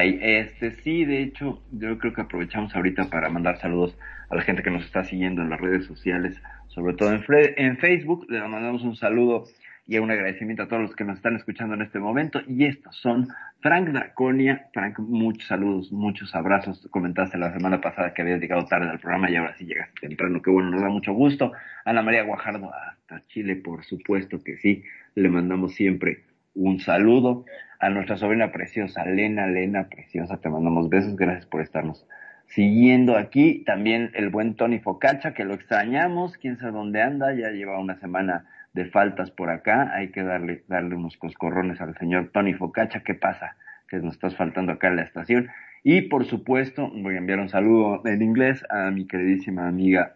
este, 0.00 0.76
sí, 0.82 1.04
de 1.04 1.22
hecho, 1.22 1.60
yo 1.70 1.98
creo 1.98 2.14
que 2.14 2.22
aprovechamos 2.22 2.74
ahorita 2.74 3.10
para 3.10 3.28
mandar 3.28 3.58
saludos 3.58 3.96
a 4.30 4.36
la 4.36 4.42
gente 4.42 4.62
que 4.62 4.70
nos 4.70 4.84
está 4.84 5.04
siguiendo 5.04 5.42
en 5.42 5.50
las 5.50 5.60
redes 5.60 5.84
sociales, 5.86 6.40
sobre 6.68 6.94
todo 6.94 7.12
en, 7.12 7.22
en 7.56 7.76
Facebook. 7.78 8.26
Le 8.28 8.40
mandamos 8.40 8.82
un 8.82 8.96
saludo 8.96 9.44
y 9.92 9.98
un 9.98 10.10
agradecimiento 10.10 10.62
a 10.62 10.68
todos 10.68 10.80
los 10.80 10.96
que 10.96 11.04
nos 11.04 11.18
están 11.18 11.36
escuchando 11.36 11.74
en 11.74 11.82
este 11.82 11.98
momento. 11.98 12.40
Y 12.48 12.64
estos 12.64 12.96
son 12.96 13.28
Frank 13.60 13.90
Draconia. 13.90 14.70
Frank, 14.72 14.98
muchos 15.00 15.46
saludos, 15.46 15.92
muchos 15.92 16.34
abrazos. 16.34 16.88
Comentaste 16.90 17.36
la 17.36 17.52
semana 17.52 17.78
pasada 17.82 18.14
que 18.14 18.22
habías 18.22 18.40
llegado 18.40 18.64
tarde 18.64 18.88
al 18.88 18.98
programa 18.98 19.30
y 19.30 19.36
ahora 19.36 19.54
sí 19.58 19.66
llegaste 19.66 20.08
temprano. 20.08 20.40
Qué 20.40 20.50
bueno, 20.50 20.70
nos 20.70 20.80
da 20.80 20.88
mucho 20.88 21.12
gusto. 21.12 21.52
Ana 21.84 22.00
María 22.00 22.22
Guajardo, 22.22 22.72
hasta 22.72 23.20
Chile, 23.26 23.56
por 23.56 23.84
supuesto 23.84 24.42
que 24.42 24.56
sí. 24.56 24.82
Le 25.14 25.28
mandamos 25.28 25.74
siempre 25.74 26.24
un 26.54 26.80
saludo 26.80 27.44
a 27.78 27.90
nuestra 27.90 28.16
sobrina 28.16 28.50
preciosa, 28.50 29.04
Lena, 29.04 29.46
Lena, 29.46 29.90
preciosa. 29.90 30.40
Te 30.40 30.48
mandamos 30.48 30.88
besos. 30.88 31.16
Gracias 31.16 31.44
por 31.44 31.60
estarnos 31.60 32.06
siguiendo 32.46 33.18
aquí. 33.18 33.62
También 33.66 34.10
el 34.14 34.30
buen 34.30 34.54
Tony 34.54 34.78
Focacha, 34.78 35.34
que 35.34 35.44
lo 35.44 35.52
extrañamos. 35.52 36.38
Quién 36.38 36.56
sabe 36.56 36.72
dónde 36.72 37.02
anda. 37.02 37.34
Ya 37.34 37.50
lleva 37.50 37.78
una 37.78 38.00
semana 38.00 38.46
de 38.72 38.86
faltas 38.86 39.30
por 39.30 39.50
acá, 39.50 39.94
hay 39.94 40.10
que 40.10 40.22
darle, 40.22 40.64
darle 40.68 40.94
unos 40.94 41.16
coscorrones 41.16 41.80
al 41.80 41.96
señor 41.98 42.30
Tony 42.32 42.54
Focacha, 42.54 43.00
¿qué 43.00 43.14
pasa? 43.14 43.56
Que 43.88 43.98
nos 43.98 44.14
estás 44.14 44.36
faltando 44.36 44.72
acá 44.72 44.88
en 44.88 44.96
la 44.96 45.02
estación. 45.02 45.48
Y 45.84 46.02
por 46.02 46.24
supuesto, 46.24 46.90
voy 46.94 47.16
a 47.16 47.18
enviar 47.18 47.40
un 47.40 47.48
saludo 47.48 48.02
en 48.06 48.22
inglés 48.22 48.64
a 48.70 48.90
mi 48.90 49.06
queridísima 49.06 49.68
amiga 49.68 50.14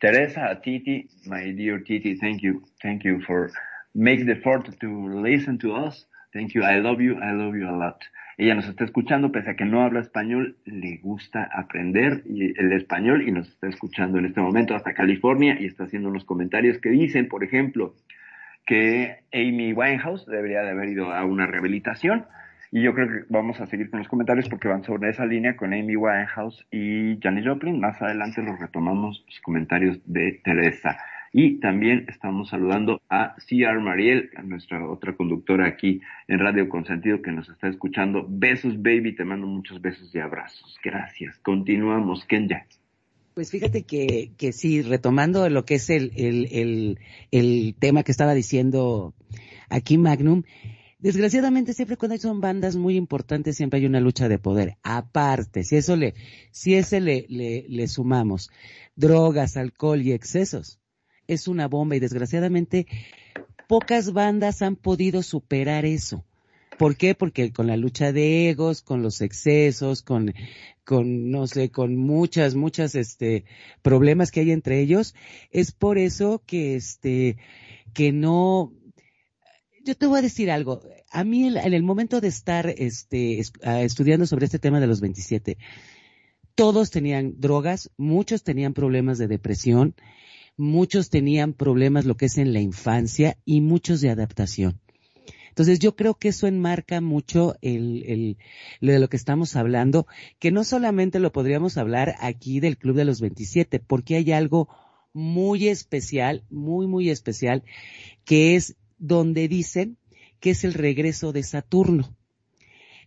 Teresa, 0.00 0.50
a 0.50 0.60
Titi, 0.60 1.08
my 1.24 1.52
dear 1.52 1.82
Titi, 1.82 2.16
thank 2.16 2.42
you, 2.42 2.62
thank 2.82 3.04
you 3.04 3.20
for 3.22 3.50
make 3.94 4.26
the 4.26 4.32
effort 4.32 4.68
to 4.80 5.08
listen 5.22 5.56
to 5.58 5.72
us. 5.74 6.04
Thank 6.34 6.54
you, 6.54 6.62
I 6.62 6.80
love 6.80 7.00
you, 7.00 7.16
I 7.22 7.32
love 7.32 7.54
you 7.54 7.70
a 7.70 7.76
lot. 7.76 8.02
Ella 8.36 8.54
nos 8.54 8.68
está 8.68 8.84
escuchando, 8.84 9.30
pese 9.30 9.50
a 9.50 9.56
que 9.56 9.64
no 9.64 9.82
habla 9.82 10.00
español, 10.00 10.56
le 10.64 10.98
gusta 10.98 11.48
aprender 11.52 12.22
el 12.26 12.72
español 12.72 13.26
y 13.26 13.32
nos 13.32 13.48
está 13.48 13.68
escuchando 13.68 14.18
en 14.18 14.26
este 14.26 14.40
momento 14.40 14.74
hasta 14.74 14.94
California 14.94 15.56
y 15.60 15.66
está 15.66 15.84
haciendo 15.84 16.08
unos 16.08 16.24
comentarios 16.24 16.78
que 16.78 16.90
dicen, 16.90 17.28
por 17.28 17.44
ejemplo, 17.44 17.94
que 18.66 19.18
Amy 19.32 19.72
Winehouse 19.72 20.26
debería 20.26 20.62
de 20.62 20.70
haber 20.70 20.88
ido 20.88 21.12
a 21.12 21.24
una 21.24 21.46
rehabilitación. 21.46 22.26
Y 22.72 22.82
yo 22.82 22.92
creo 22.92 23.06
que 23.06 23.24
vamos 23.28 23.60
a 23.60 23.66
seguir 23.66 23.88
con 23.88 24.00
los 24.00 24.08
comentarios 24.08 24.48
porque 24.48 24.66
van 24.66 24.82
sobre 24.82 25.10
esa 25.10 25.24
línea 25.26 25.56
con 25.56 25.72
Amy 25.72 25.94
Winehouse 25.94 26.66
y 26.72 27.20
Janis 27.22 27.46
Joplin. 27.46 27.78
Más 27.78 28.02
adelante 28.02 28.42
los 28.42 28.58
retomamos 28.58 29.24
los 29.28 29.40
comentarios 29.42 30.00
de 30.06 30.40
Teresa. 30.42 30.98
Y 31.36 31.58
también 31.58 32.06
estamos 32.08 32.50
saludando 32.50 33.02
a 33.08 33.34
CR 33.34 33.80
Mariel, 33.80 34.30
nuestra 34.44 34.88
otra 34.88 35.16
conductora 35.16 35.66
aquí 35.66 36.00
en 36.28 36.38
Radio 36.38 36.68
Consentido 36.68 37.22
que 37.22 37.32
nos 37.32 37.48
está 37.48 37.66
escuchando. 37.66 38.24
Besos, 38.28 38.80
baby, 38.80 39.16
te 39.16 39.24
mando 39.24 39.48
muchos 39.48 39.82
besos 39.82 40.14
y 40.14 40.20
abrazos. 40.20 40.78
Gracias. 40.80 41.36
Continuamos, 41.40 42.24
Kenya. 42.24 42.68
Pues 43.34 43.50
fíjate 43.50 43.82
que, 43.82 44.30
que 44.38 44.52
sí, 44.52 44.82
retomando 44.82 45.48
lo 45.50 45.64
que 45.64 45.74
es 45.74 45.90
el, 45.90 46.12
el, 46.14 46.46
el, 46.52 46.98
el 47.32 47.74
tema 47.80 48.04
que 48.04 48.12
estaba 48.12 48.32
diciendo 48.32 49.12
aquí 49.68 49.98
Magnum, 49.98 50.44
desgraciadamente 51.00 51.72
siempre 51.72 51.96
cuando 51.96 52.16
son 52.18 52.40
bandas 52.40 52.76
muy 52.76 52.94
importantes 52.94 53.56
siempre 53.56 53.80
hay 53.80 53.86
una 53.86 53.98
lucha 53.98 54.28
de 54.28 54.38
poder. 54.38 54.76
Aparte, 54.84 55.64
si 55.64 55.74
eso 55.74 55.96
le, 55.96 56.14
si 56.52 56.74
ese 56.74 57.00
le, 57.00 57.26
le, 57.28 57.66
le 57.68 57.88
sumamos 57.88 58.52
drogas, 58.94 59.56
alcohol 59.56 60.00
y 60.00 60.12
excesos, 60.12 60.78
es 61.26 61.48
una 61.48 61.68
bomba 61.68 61.96
y 61.96 62.00
desgraciadamente 62.00 62.86
pocas 63.68 64.12
bandas 64.12 64.62
han 64.62 64.76
podido 64.76 65.22
superar 65.22 65.84
eso. 65.84 66.24
¿Por 66.78 66.96
qué? 66.96 67.14
Porque 67.14 67.52
con 67.52 67.66
la 67.66 67.76
lucha 67.76 68.12
de 68.12 68.50
egos, 68.50 68.82
con 68.82 69.02
los 69.02 69.20
excesos, 69.20 70.02
con, 70.02 70.34
con, 70.84 71.30
no 71.30 71.46
sé, 71.46 71.70
con 71.70 71.96
muchas, 71.96 72.54
muchas, 72.54 72.94
este, 72.94 73.44
problemas 73.82 74.30
que 74.30 74.40
hay 74.40 74.50
entre 74.50 74.80
ellos, 74.80 75.14
es 75.50 75.72
por 75.72 75.98
eso 75.98 76.42
que, 76.46 76.74
este, 76.76 77.36
que 77.92 78.12
no, 78.12 78.72
yo 79.84 79.96
te 79.96 80.06
voy 80.06 80.18
a 80.18 80.22
decir 80.22 80.50
algo. 80.50 80.80
A 81.10 81.24
mí, 81.24 81.46
en 81.46 81.74
el 81.74 81.82
momento 81.82 82.20
de 82.20 82.28
estar, 82.28 82.66
este, 82.76 83.40
ah, 83.62 83.82
estudiando 83.82 84.26
sobre 84.26 84.46
este 84.46 84.58
tema 84.58 84.80
de 84.80 84.86
los 84.86 85.00
27, 85.00 85.58
todos 86.54 86.90
tenían 86.90 87.34
drogas, 87.40 87.90
muchos 87.96 88.42
tenían 88.42 88.74
problemas 88.74 89.18
de 89.18 89.28
depresión, 89.28 89.94
muchos 90.56 91.10
tenían 91.10 91.52
problemas 91.52 92.04
lo 92.04 92.16
que 92.16 92.26
es 92.26 92.38
en 92.38 92.52
la 92.52 92.60
infancia 92.60 93.36
y 93.44 93.60
muchos 93.60 94.00
de 94.00 94.10
adaptación. 94.10 94.80
Entonces 95.48 95.78
yo 95.78 95.94
creo 95.94 96.14
que 96.14 96.28
eso 96.28 96.48
enmarca 96.48 97.00
mucho 97.00 97.54
el, 97.62 98.02
el, 98.06 98.38
lo 98.80 98.92
de 98.92 98.98
lo 98.98 99.08
que 99.08 99.16
estamos 99.16 99.54
hablando, 99.54 100.06
que 100.40 100.50
no 100.50 100.64
solamente 100.64 101.20
lo 101.20 101.30
podríamos 101.30 101.76
hablar 101.76 102.16
aquí 102.18 102.58
del 102.58 102.76
Club 102.76 102.96
de 102.96 103.04
los 103.04 103.20
27, 103.20 103.78
porque 103.78 104.16
hay 104.16 104.32
algo 104.32 104.68
muy 105.12 105.68
especial, 105.68 106.42
muy, 106.50 106.88
muy 106.88 107.08
especial, 107.08 107.62
que 108.24 108.56
es 108.56 108.76
donde 108.98 109.46
dicen 109.46 109.96
que 110.40 110.50
es 110.50 110.64
el 110.64 110.74
regreso 110.74 111.32
de 111.32 111.44
Saturno. 111.44 112.16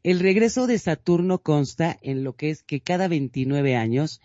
El 0.04 0.22
regreso 0.22 0.68
de 0.68 0.80
Saturno 0.80 1.40
consta 1.40 2.00
en 2.02 2.24
lo 2.24 2.38
que 2.38 2.50
es 2.50 2.64
que 2.64 2.80
cada 2.80 3.10
29 3.10 3.76
años 3.76 4.22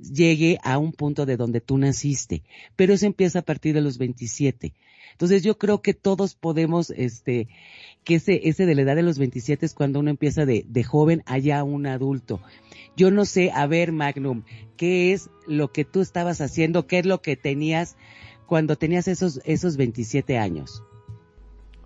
llegue 0.00 0.58
a 0.62 0.78
un 0.78 0.92
punto 0.92 1.26
de 1.26 1.36
donde 1.36 1.60
tú 1.60 1.78
naciste, 1.78 2.42
pero 2.76 2.94
eso 2.94 3.06
empieza 3.06 3.40
a 3.40 3.42
partir 3.42 3.74
de 3.74 3.80
los 3.80 3.98
27. 3.98 4.74
Entonces 5.12 5.42
yo 5.42 5.58
creo 5.58 5.82
que 5.82 5.94
todos 5.94 6.34
podemos, 6.34 6.90
este, 6.90 7.48
que 8.04 8.16
ese, 8.16 8.48
ese 8.48 8.66
de 8.66 8.74
la 8.74 8.82
edad 8.82 8.96
de 8.96 9.02
los 9.02 9.18
27 9.18 9.66
es 9.66 9.74
cuando 9.74 10.00
uno 10.00 10.10
empieza 10.10 10.46
de, 10.46 10.64
de 10.66 10.84
joven 10.84 11.22
allá 11.26 11.62
un 11.64 11.86
adulto. 11.86 12.40
Yo 12.96 13.10
no 13.10 13.24
sé, 13.24 13.50
a 13.52 13.66
ver 13.66 13.92
Magnum, 13.92 14.44
¿qué 14.76 15.12
es 15.12 15.30
lo 15.46 15.72
que 15.72 15.84
tú 15.84 16.00
estabas 16.00 16.40
haciendo? 16.40 16.86
¿Qué 16.86 17.00
es 17.00 17.06
lo 17.06 17.20
que 17.22 17.36
tenías 17.36 17.96
cuando 18.46 18.76
tenías 18.76 19.08
esos, 19.08 19.40
esos 19.44 19.76
27 19.76 20.38
años? 20.38 20.82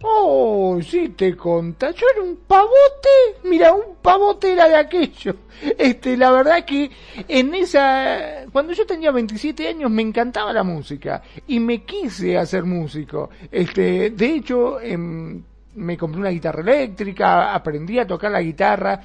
Oh, 0.06 0.78
sí 0.82 1.08
te 1.16 1.34
conta, 1.34 1.90
yo 1.92 2.06
era 2.14 2.22
un 2.22 2.36
pavote, 2.46 3.40
mira, 3.44 3.72
un 3.72 3.96
pavote 4.02 4.52
era 4.52 4.68
de 4.68 4.76
aquello. 4.76 5.34
Este, 5.78 6.14
la 6.18 6.30
verdad 6.30 6.62
que 6.66 6.90
en 7.26 7.54
esa, 7.54 8.44
cuando 8.52 8.74
yo 8.74 8.84
tenía 8.84 9.10
27 9.12 9.66
años 9.66 9.90
me 9.90 10.02
encantaba 10.02 10.52
la 10.52 10.62
música 10.62 11.22
y 11.46 11.58
me 11.58 11.84
quise 11.84 12.36
hacer 12.36 12.64
músico. 12.64 13.30
Este, 13.50 14.10
de 14.10 14.26
hecho, 14.26 14.78
em, 14.78 15.42
me 15.76 15.96
compré 15.96 16.20
una 16.20 16.30
guitarra 16.30 16.60
eléctrica, 16.60 17.54
aprendí 17.54 17.98
a 17.98 18.06
tocar 18.06 18.30
la 18.30 18.42
guitarra, 18.42 19.00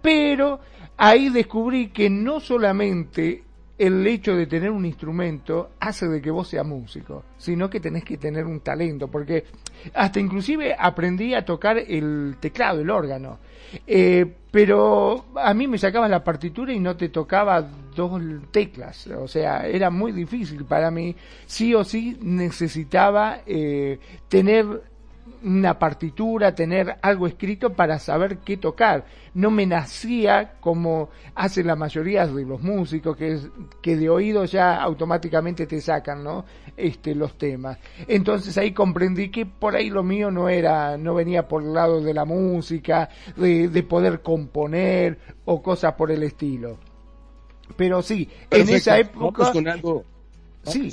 pero 0.00 0.60
ahí 0.96 1.28
descubrí 1.28 1.88
que 1.90 2.08
no 2.08 2.40
solamente 2.40 3.44
el 3.78 4.04
hecho 4.06 4.34
de 4.34 4.46
tener 4.46 4.70
un 4.70 4.84
instrumento 4.84 5.70
hace 5.78 6.08
de 6.08 6.20
que 6.20 6.32
vos 6.32 6.48
seas 6.48 6.66
músico, 6.66 7.24
sino 7.36 7.70
que 7.70 7.78
tenés 7.78 8.04
que 8.04 8.18
tener 8.18 8.44
un 8.44 8.60
talento, 8.60 9.08
porque 9.08 9.44
hasta 9.94 10.18
inclusive 10.18 10.74
aprendí 10.76 11.34
a 11.34 11.44
tocar 11.44 11.78
el 11.78 12.36
teclado, 12.40 12.80
el 12.80 12.90
órgano, 12.90 13.38
eh, 13.86 14.26
pero 14.50 15.26
a 15.36 15.54
mí 15.54 15.68
me 15.68 15.78
sacaba 15.78 16.08
la 16.08 16.24
partitura 16.24 16.72
y 16.72 16.80
no 16.80 16.96
te 16.96 17.10
tocaba 17.10 17.62
dos 17.94 18.20
teclas, 18.50 19.06
o 19.06 19.28
sea, 19.28 19.66
era 19.66 19.90
muy 19.90 20.10
difícil 20.10 20.64
para 20.64 20.90
mí, 20.90 21.14
sí 21.46 21.72
o 21.74 21.84
sí 21.84 22.18
necesitaba 22.20 23.42
eh, 23.46 24.00
tener 24.28 24.82
una 25.42 25.78
partitura, 25.78 26.54
tener 26.54 26.96
algo 27.02 27.26
escrito 27.26 27.72
para 27.72 27.98
saber 27.98 28.38
qué 28.38 28.56
tocar. 28.56 29.04
No 29.34 29.50
me 29.50 29.66
nacía 29.66 30.54
como 30.60 31.10
hacen 31.34 31.66
la 31.66 31.76
mayoría 31.76 32.26
de 32.26 32.44
los 32.44 32.62
músicos, 32.62 33.16
que, 33.16 33.32
es, 33.32 33.48
que 33.80 33.96
de 33.96 34.10
oído 34.10 34.44
ya 34.44 34.76
automáticamente 34.82 35.66
te 35.66 35.80
sacan, 35.80 36.24
¿no? 36.24 36.44
Este, 36.76 37.14
los 37.14 37.36
temas. 37.38 37.78
Entonces 38.06 38.56
ahí 38.58 38.72
comprendí 38.72 39.30
que 39.30 39.46
por 39.46 39.76
ahí 39.76 39.90
lo 39.90 40.02
mío 40.02 40.30
no 40.30 40.48
era, 40.48 40.96
no 40.96 41.14
venía 41.14 41.46
por 41.46 41.62
el 41.62 41.72
lado 41.72 42.00
de 42.00 42.14
la 42.14 42.24
música, 42.24 43.08
de, 43.36 43.68
de 43.68 43.82
poder 43.82 44.22
componer 44.22 45.18
o 45.44 45.62
cosas 45.62 45.94
por 45.94 46.10
el 46.10 46.22
estilo. 46.22 46.78
Pero 47.76 48.02
sí, 48.02 48.28
en 48.50 48.68
esa 48.68 48.98
época... 48.98 49.52
sí. 50.64 50.90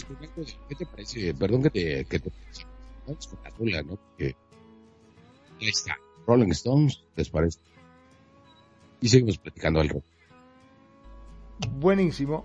¿Qué 0.70 0.76
te 0.76 0.86
parece? 0.86 1.34
Perdón 1.34 1.64
que 1.64 1.70
te, 1.70 2.06
que 2.06 2.20
te 2.20 2.32
vamos 3.06 3.28
con 3.28 3.40
la 3.44 3.50
rola, 3.52 3.84
¿no? 3.84 3.96
Porque 3.98 4.36
ahí 5.62 5.68
está, 5.68 5.98
Rolling 6.28 6.52
Stones, 6.52 7.04
¿les 7.16 7.30
parece? 7.30 7.60
Y 9.02 9.10
seguimos 9.10 9.38
platicando 9.38 9.80
al 9.82 9.90
rock. 9.90 10.04
Buenísimo. 11.72 12.44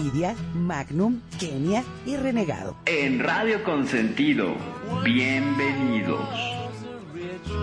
Perfidia, 0.00 0.34
Magnum, 0.54 1.20
Kenia 1.38 1.84
y 2.06 2.16
Renegado. 2.16 2.74
En 2.86 3.20
Radio 3.20 3.62
Consentido, 3.62 4.56
bienvenidos. 5.04 6.26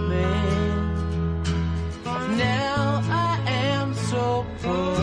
man. 0.07 0.77
Now 2.37 3.01
I 3.09 3.39
am 3.49 3.95
so 3.95 4.45
poor, 4.61 4.97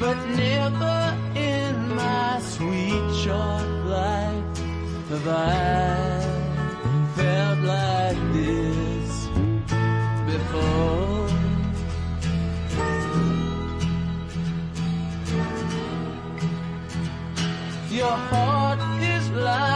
but 0.00 0.16
never 0.36 1.16
in 1.36 1.94
my 1.94 2.40
sweet 2.40 3.14
short 3.22 3.68
life 3.86 4.58
have 5.08 5.28
I 5.28 6.20
felt 7.14 7.58
like 7.60 8.32
this 8.32 9.28
before. 10.26 11.11
Your 18.02 18.18
heart 18.32 18.80
is 19.00 19.30
like 19.30 19.71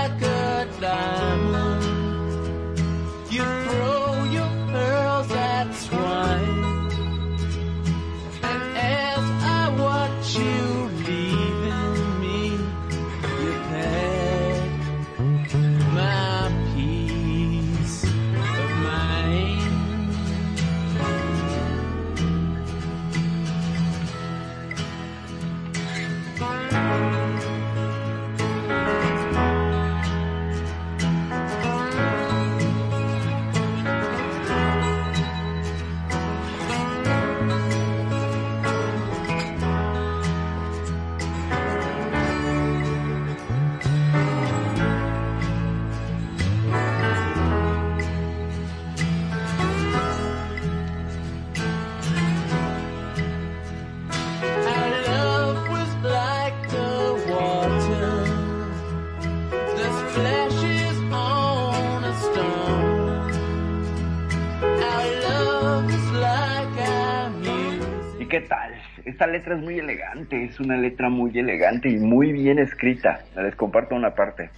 Letra 69.26 69.56
es 69.56 69.62
muy 69.62 69.78
elegante, 69.78 70.44
es 70.44 70.60
una 70.60 70.76
letra 70.76 71.08
muy 71.08 71.36
elegante 71.38 71.88
y 71.88 71.96
muy 71.98 72.32
bien 72.32 72.58
escrita. 72.58 73.20
Les 73.36 73.56
comparto 73.56 73.94
una 73.94 74.14
parte. 74.14 74.50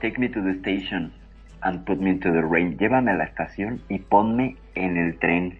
Take 0.00 0.18
me 0.18 0.28
to 0.28 0.42
the 0.42 0.52
station 0.52 1.12
and 1.60 1.84
put 1.84 1.98
me 1.98 2.10
into 2.10 2.32
the 2.32 2.42
rain. 2.42 2.76
Llévame 2.78 3.10
a 3.10 3.14
la 3.14 3.24
estación 3.24 3.80
y 3.88 3.98
ponme 3.98 4.56
en 4.74 4.96
el 4.96 5.18
tren. 5.18 5.58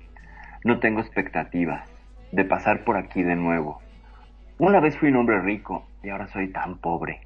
No 0.65 0.79
tengo 0.79 1.01
expectativas 1.01 1.89
de 2.33 2.45
pasar 2.45 2.85
por 2.85 2.97
aquí 2.97 3.23
de 3.23 3.37
nuevo. 3.37 3.81
Una 4.59 4.81
vez 4.81 4.97
fui 4.99 5.11
un 5.11 5.17
hombre 5.17 5.41
rico 5.41 5.87
y 6.03 6.11
ahora 6.11 6.29
soy 6.29 6.49
tan 6.49 6.79
pobre. 6.79 7.21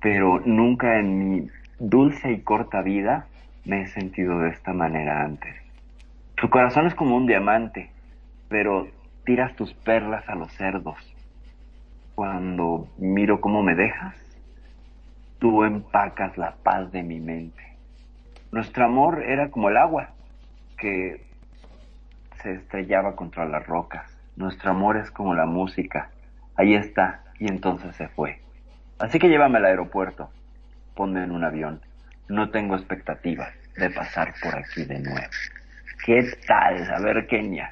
Pero 0.00 0.40
nunca 0.44 0.98
en 0.98 1.18
mi 1.18 1.48
dulce 1.78 2.32
y 2.32 2.40
corta 2.40 2.82
vida 2.82 3.26
me 3.64 3.82
he 3.82 3.86
sentido 3.86 4.38
de 4.40 4.50
esta 4.50 4.72
manera 4.72 5.22
antes. 5.24 5.54
Tu 6.36 6.48
corazón 6.48 6.86
es 6.86 6.94
como 6.94 7.16
un 7.16 7.26
diamante, 7.26 7.90
pero 8.48 8.88
tiras 9.30 9.54
tus 9.54 9.72
perlas 9.74 10.28
a 10.28 10.34
los 10.34 10.52
cerdos. 10.54 10.96
Cuando 12.16 12.88
miro 12.98 13.40
cómo 13.40 13.62
me 13.62 13.76
dejas, 13.76 14.16
tú 15.38 15.62
empacas 15.62 16.36
la 16.36 16.56
paz 16.64 16.90
de 16.90 17.04
mi 17.04 17.20
mente. 17.20 17.62
Nuestro 18.50 18.86
amor 18.86 19.22
era 19.22 19.52
como 19.52 19.68
el 19.68 19.76
agua 19.76 20.08
que 20.76 21.24
se 22.42 22.54
estrellaba 22.54 23.14
contra 23.14 23.46
las 23.46 23.64
rocas. 23.64 24.04
Nuestro 24.34 24.72
amor 24.72 24.96
es 24.96 25.12
como 25.12 25.32
la 25.32 25.46
música. 25.46 26.10
Ahí 26.56 26.74
está, 26.74 27.22
y 27.38 27.46
entonces 27.46 27.94
se 27.94 28.08
fue. 28.08 28.40
Así 28.98 29.20
que 29.20 29.28
llévame 29.28 29.58
al 29.58 29.66
aeropuerto. 29.66 30.28
Ponme 30.96 31.22
en 31.22 31.30
un 31.30 31.44
avión. 31.44 31.80
No 32.28 32.50
tengo 32.50 32.74
expectativas 32.74 33.54
de 33.76 33.90
pasar 33.90 34.34
por 34.42 34.56
aquí 34.56 34.84
de 34.84 34.98
nuevo. 34.98 35.28
¿Qué 36.04 36.32
tal? 36.48 36.92
A 36.92 36.98
ver, 36.98 37.28
Kenia. 37.28 37.70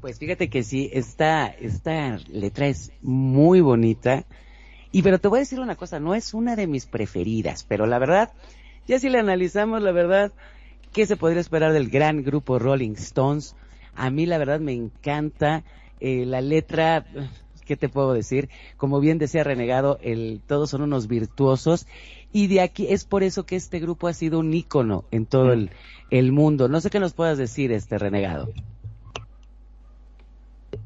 Pues 0.00 0.18
fíjate 0.18 0.48
que 0.48 0.62
sí, 0.62 0.90
esta, 0.92 1.46
esta 1.46 2.18
letra 2.28 2.68
es 2.68 2.92
muy 3.02 3.60
bonita. 3.60 4.24
Y 4.92 5.02
pero 5.02 5.18
te 5.18 5.28
voy 5.28 5.38
a 5.38 5.40
decir 5.40 5.60
una 5.60 5.76
cosa, 5.76 5.98
no 5.98 6.14
es 6.14 6.34
una 6.34 6.56
de 6.56 6.66
mis 6.66 6.86
preferidas, 6.86 7.64
pero 7.64 7.86
la 7.86 7.98
verdad, 7.98 8.32
ya 8.86 8.98
si 8.98 9.08
la 9.08 9.20
analizamos, 9.20 9.82
la 9.82 9.92
verdad, 9.92 10.32
¿qué 10.92 11.06
se 11.06 11.16
podría 11.16 11.40
esperar 11.40 11.72
del 11.72 11.90
gran 11.90 12.22
grupo 12.22 12.58
Rolling 12.58 12.92
Stones? 12.92 13.56
A 13.94 14.10
mí 14.10 14.26
la 14.26 14.38
verdad 14.38 14.60
me 14.60 14.72
encanta 14.72 15.64
eh, 16.00 16.24
la 16.26 16.40
letra, 16.40 17.06
¿qué 17.66 17.76
te 17.76 17.88
puedo 17.88 18.12
decir? 18.12 18.48
Como 18.76 19.00
bien 19.00 19.18
decía 19.18 19.42
Renegado, 19.42 19.98
el, 20.02 20.40
todos 20.46 20.70
son 20.70 20.82
unos 20.82 21.08
virtuosos 21.08 21.86
y 22.32 22.46
de 22.46 22.60
aquí 22.60 22.86
es 22.88 23.04
por 23.04 23.22
eso 23.22 23.46
que 23.46 23.56
este 23.56 23.80
grupo 23.80 24.06
ha 24.06 24.12
sido 24.12 24.38
un 24.38 24.54
ícono 24.54 25.04
en 25.10 25.26
todo 25.26 25.52
el, 25.52 25.70
el 26.10 26.30
mundo. 26.30 26.68
No 26.68 26.80
sé 26.80 26.90
qué 26.90 27.00
nos 27.00 27.14
puedas 27.14 27.38
decir, 27.38 27.72
este 27.72 27.98
Renegado. 27.98 28.48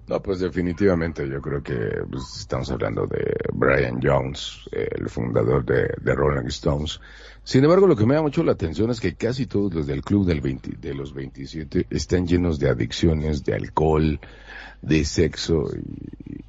No, 0.06 0.22
pues 0.22 0.40
definitivamente 0.40 1.28
yo 1.28 1.40
creo 1.40 1.62
que 1.62 1.76
pues, 2.10 2.22
estamos 2.38 2.70
hablando 2.70 3.06
de 3.06 3.34
Brian 3.52 4.00
Jones, 4.02 4.68
el 4.72 5.08
fundador 5.08 5.64
de, 5.64 6.14
Rolling 6.14 6.46
Stones. 6.48 7.00
Sin 7.44 7.64
embargo, 7.64 7.86
lo 7.86 7.96
que 7.96 8.06
me 8.06 8.14
da 8.14 8.22
mucho 8.22 8.42
la 8.42 8.52
atención 8.52 8.90
es 8.90 9.00
que 9.00 9.14
casi 9.14 9.46
todos 9.46 9.72
los 9.72 9.86
del 9.86 10.02
club 10.02 10.26
del 10.26 10.40
20, 10.40 10.76
de 10.78 10.94
los 10.94 11.14
27 11.14 11.86
están 11.90 12.26
llenos 12.26 12.58
de 12.58 12.68
adicciones, 12.68 13.44
de 13.44 13.54
alcohol, 13.54 14.20
de 14.82 15.04
sexo 15.04 15.64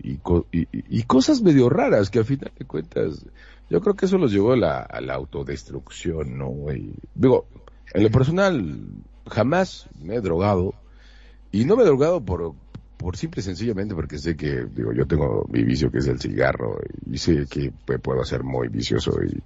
y, 0.02 0.20
y 0.52 1.04
cosas 1.04 1.42
medio 1.42 1.70
raras 1.70 2.10
que 2.10 2.20
a 2.20 2.24
final 2.24 2.52
de 2.58 2.66
cuentas 2.66 3.26
yo 3.70 3.82
creo 3.82 3.96
que 3.96 4.06
eso 4.06 4.18
los 4.18 4.32
llevó 4.32 4.54
a 4.54 4.58
la, 4.58 4.82
a 4.82 5.00
la 5.00 5.14
autodestrucción, 5.14 6.38
¿no? 6.38 6.74
Y, 6.74 6.94
digo, 7.14 7.46
en 7.94 8.04
lo 8.04 8.10
personal 8.10 8.82
jamás 9.28 9.88
me 10.02 10.16
he 10.16 10.22
drogado 10.22 10.74
y 11.52 11.66
no 11.66 11.76
me 11.76 11.84
he 11.84 11.86
drogado 11.86 12.24
por 12.24 12.56
por 13.00 13.16
simple 13.16 13.39
y 13.39 13.43
sencillamente 13.43 13.95
porque 13.95 14.18
sé 14.18 14.36
que, 14.36 14.66
digo, 14.76 14.91
yo 14.91 15.08
tengo 15.08 15.45
mi 15.50 15.64
vicio 15.64 15.89
que 15.89 16.00
es 16.00 16.08
el 16.08 16.20
cigarro 16.20 16.78
y 17.10 17.18
sé 17.18 17.45
que 17.50 17.72
puedo 17.97 18.26
ser 18.26 18.43
muy 18.43 18.68
vicioso 18.68 19.18
y, 19.24 19.41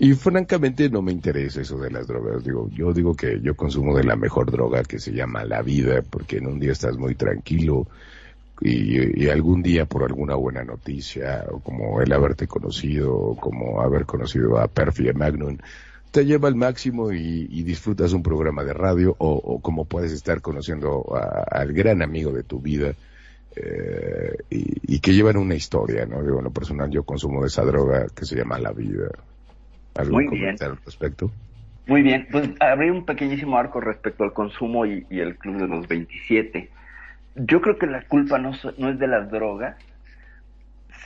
y 0.00 0.14
francamente 0.14 0.90
no 0.90 1.00
me 1.00 1.12
interesa 1.12 1.60
eso 1.60 1.78
de 1.78 1.92
las 1.92 2.08
drogas. 2.08 2.42
Digo, 2.42 2.68
yo 2.70 2.92
digo 2.92 3.14
que 3.14 3.40
yo 3.40 3.54
consumo 3.54 3.96
de 3.96 4.02
la 4.02 4.16
mejor 4.16 4.50
droga 4.50 4.82
que 4.82 4.98
se 4.98 5.12
llama 5.12 5.44
la 5.44 5.62
vida 5.62 6.02
porque 6.02 6.38
en 6.38 6.48
un 6.48 6.58
día 6.58 6.72
estás 6.72 6.98
muy 6.98 7.14
tranquilo 7.14 7.86
y, 8.60 9.28
algún 9.28 9.62
día 9.62 9.86
por 9.86 10.02
alguna 10.02 10.34
buena 10.34 10.64
noticia 10.64 11.46
o 11.52 11.60
como 11.60 12.00
el 12.00 12.12
haberte 12.12 12.48
conocido 12.48 13.14
o 13.14 13.36
como 13.36 13.80
haber 13.80 14.06
conocido 14.06 14.58
a 14.58 14.66
Perfi 14.66 15.12
Magnum 15.12 15.58
te 16.10 16.24
lleva 16.24 16.48
al 16.48 16.54
máximo 16.54 17.12
y, 17.12 17.46
y, 17.50 17.62
disfrutas 17.62 18.12
un 18.12 18.22
programa 18.22 18.64
de 18.64 18.72
radio 18.72 19.14
o, 19.18 19.32
o 19.32 19.60
como 19.60 19.84
puedes 19.84 20.12
estar 20.12 20.40
conociendo 20.40 21.04
a, 21.14 21.44
al 21.50 21.72
gran 21.72 22.02
amigo 22.02 22.32
de 22.32 22.42
tu 22.42 22.60
vida 22.60 22.92
eh, 23.56 24.36
y, 24.50 24.94
y, 24.94 25.00
que 25.00 25.12
llevan 25.12 25.36
una 25.36 25.54
historia, 25.54 26.06
¿no? 26.06 26.22
Digo, 26.22 26.38
en 26.38 26.44
lo 26.44 26.50
personal 26.50 26.90
yo 26.90 27.02
consumo 27.02 27.42
de 27.42 27.48
esa 27.48 27.64
droga 27.64 28.06
que 28.14 28.24
se 28.24 28.36
llama 28.36 28.58
la 28.58 28.72
vida. 28.72 29.08
¿Algo 29.96 30.14
Muy 30.14 30.26
comentar 30.26 30.68
bien. 30.68 30.78
al 30.78 30.84
respecto? 30.84 31.30
Muy 31.86 32.02
bien, 32.02 32.28
pues 32.30 32.50
abrí 32.60 32.90
un 32.90 33.04
pequeñísimo 33.04 33.58
arco 33.58 33.80
respecto 33.80 34.24
al 34.24 34.32
consumo 34.32 34.86
y, 34.86 35.06
y, 35.10 35.20
el 35.20 35.36
club 35.36 35.56
de 35.58 35.66
los 35.66 35.88
27. 35.88 36.70
Yo 37.36 37.60
creo 37.60 37.78
que 37.78 37.86
la 37.86 38.02
culpa 38.02 38.38
no, 38.38 38.52
no 38.78 38.90
es 38.90 38.98
de 38.98 39.06
las 39.06 39.30
drogas, 39.30 39.76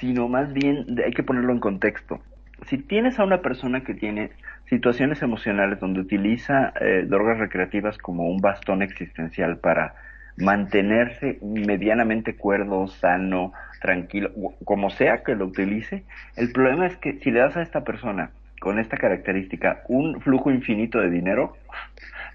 sino 0.00 0.28
más 0.28 0.52
bien 0.52 0.94
de, 0.94 1.04
hay 1.04 1.12
que 1.12 1.22
ponerlo 1.22 1.52
en 1.52 1.60
contexto 1.60 2.20
si 2.68 2.78
tienes 2.78 3.18
a 3.18 3.24
una 3.24 3.40
persona 3.42 3.82
que 3.82 3.94
tiene 3.94 4.30
situaciones 4.72 5.20
emocionales 5.20 5.80
donde 5.80 6.00
utiliza 6.00 6.72
eh, 6.80 7.04
drogas 7.06 7.36
recreativas 7.36 7.98
como 7.98 8.26
un 8.30 8.40
bastón 8.40 8.80
existencial 8.80 9.58
para 9.58 9.96
mantenerse 10.38 11.38
medianamente 11.42 12.36
cuerdo, 12.36 12.86
sano, 12.86 13.52
tranquilo, 13.82 14.30
como 14.64 14.88
sea 14.88 15.24
que 15.24 15.34
lo 15.34 15.44
utilice, 15.44 16.04
el 16.36 16.52
problema 16.52 16.86
es 16.86 16.96
que 16.96 17.18
si 17.18 17.30
le 17.30 17.40
das 17.40 17.54
a 17.58 17.60
esta 17.60 17.84
persona 17.84 18.30
con 18.60 18.78
esta 18.78 18.96
característica 18.96 19.82
un 19.88 20.22
flujo 20.22 20.50
infinito 20.50 21.00
de 21.00 21.10
dinero, 21.10 21.54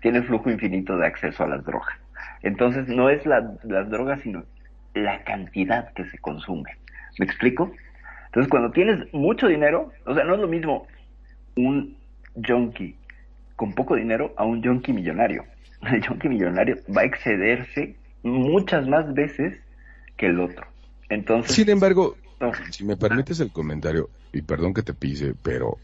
tiene 0.03 0.21
flujo 0.21 0.51
infinito 0.51 0.95
de 0.95 1.07
acceso 1.07 1.43
a 1.43 1.47
las 1.47 1.65
drogas. 1.65 1.97
Entonces 2.43 2.88
no 2.88 3.09
es 3.09 3.25
la, 3.25 3.51
las 3.63 3.89
drogas, 3.89 4.21
sino 4.21 4.43
la 4.93 5.23
cantidad 5.23 5.91
que 5.93 6.05
se 6.05 6.19
consume. 6.19 6.69
¿Me 7.17 7.25
explico? 7.25 7.71
Entonces 8.27 8.47
cuando 8.47 8.69
tienes 8.69 9.11
mucho 9.11 9.47
dinero, 9.47 9.91
o 10.05 10.13
sea, 10.13 10.23
no 10.23 10.35
es 10.35 10.39
lo 10.39 10.47
mismo 10.47 10.85
un 11.55 11.97
junkie 12.45 12.95
con 13.55 13.73
poco 13.73 13.95
dinero 13.95 14.33
a 14.38 14.45
un 14.45 14.63
junkie 14.63 14.93
millonario. 14.93 15.45
El 15.81 16.05
junkie 16.05 16.29
millonario 16.29 16.77
va 16.95 17.01
a 17.01 17.05
excederse 17.05 17.95
muchas 18.23 18.88
más 18.88 19.13
veces 19.13 19.59
que 20.15 20.27
el 20.27 20.39
otro. 20.39 20.65
Entonces, 21.09 21.55
Sin 21.55 21.69
embargo, 21.69 22.17
no. 22.39 22.51
si 22.71 22.83
me 22.83 22.97
permites 22.97 23.39
el 23.39 23.51
comentario, 23.51 24.09
y 24.33 24.41
perdón 24.41 24.73
que 24.73 24.81
te 24.81 24.93
pise, 24.93 25.33
pero 25.41 25.77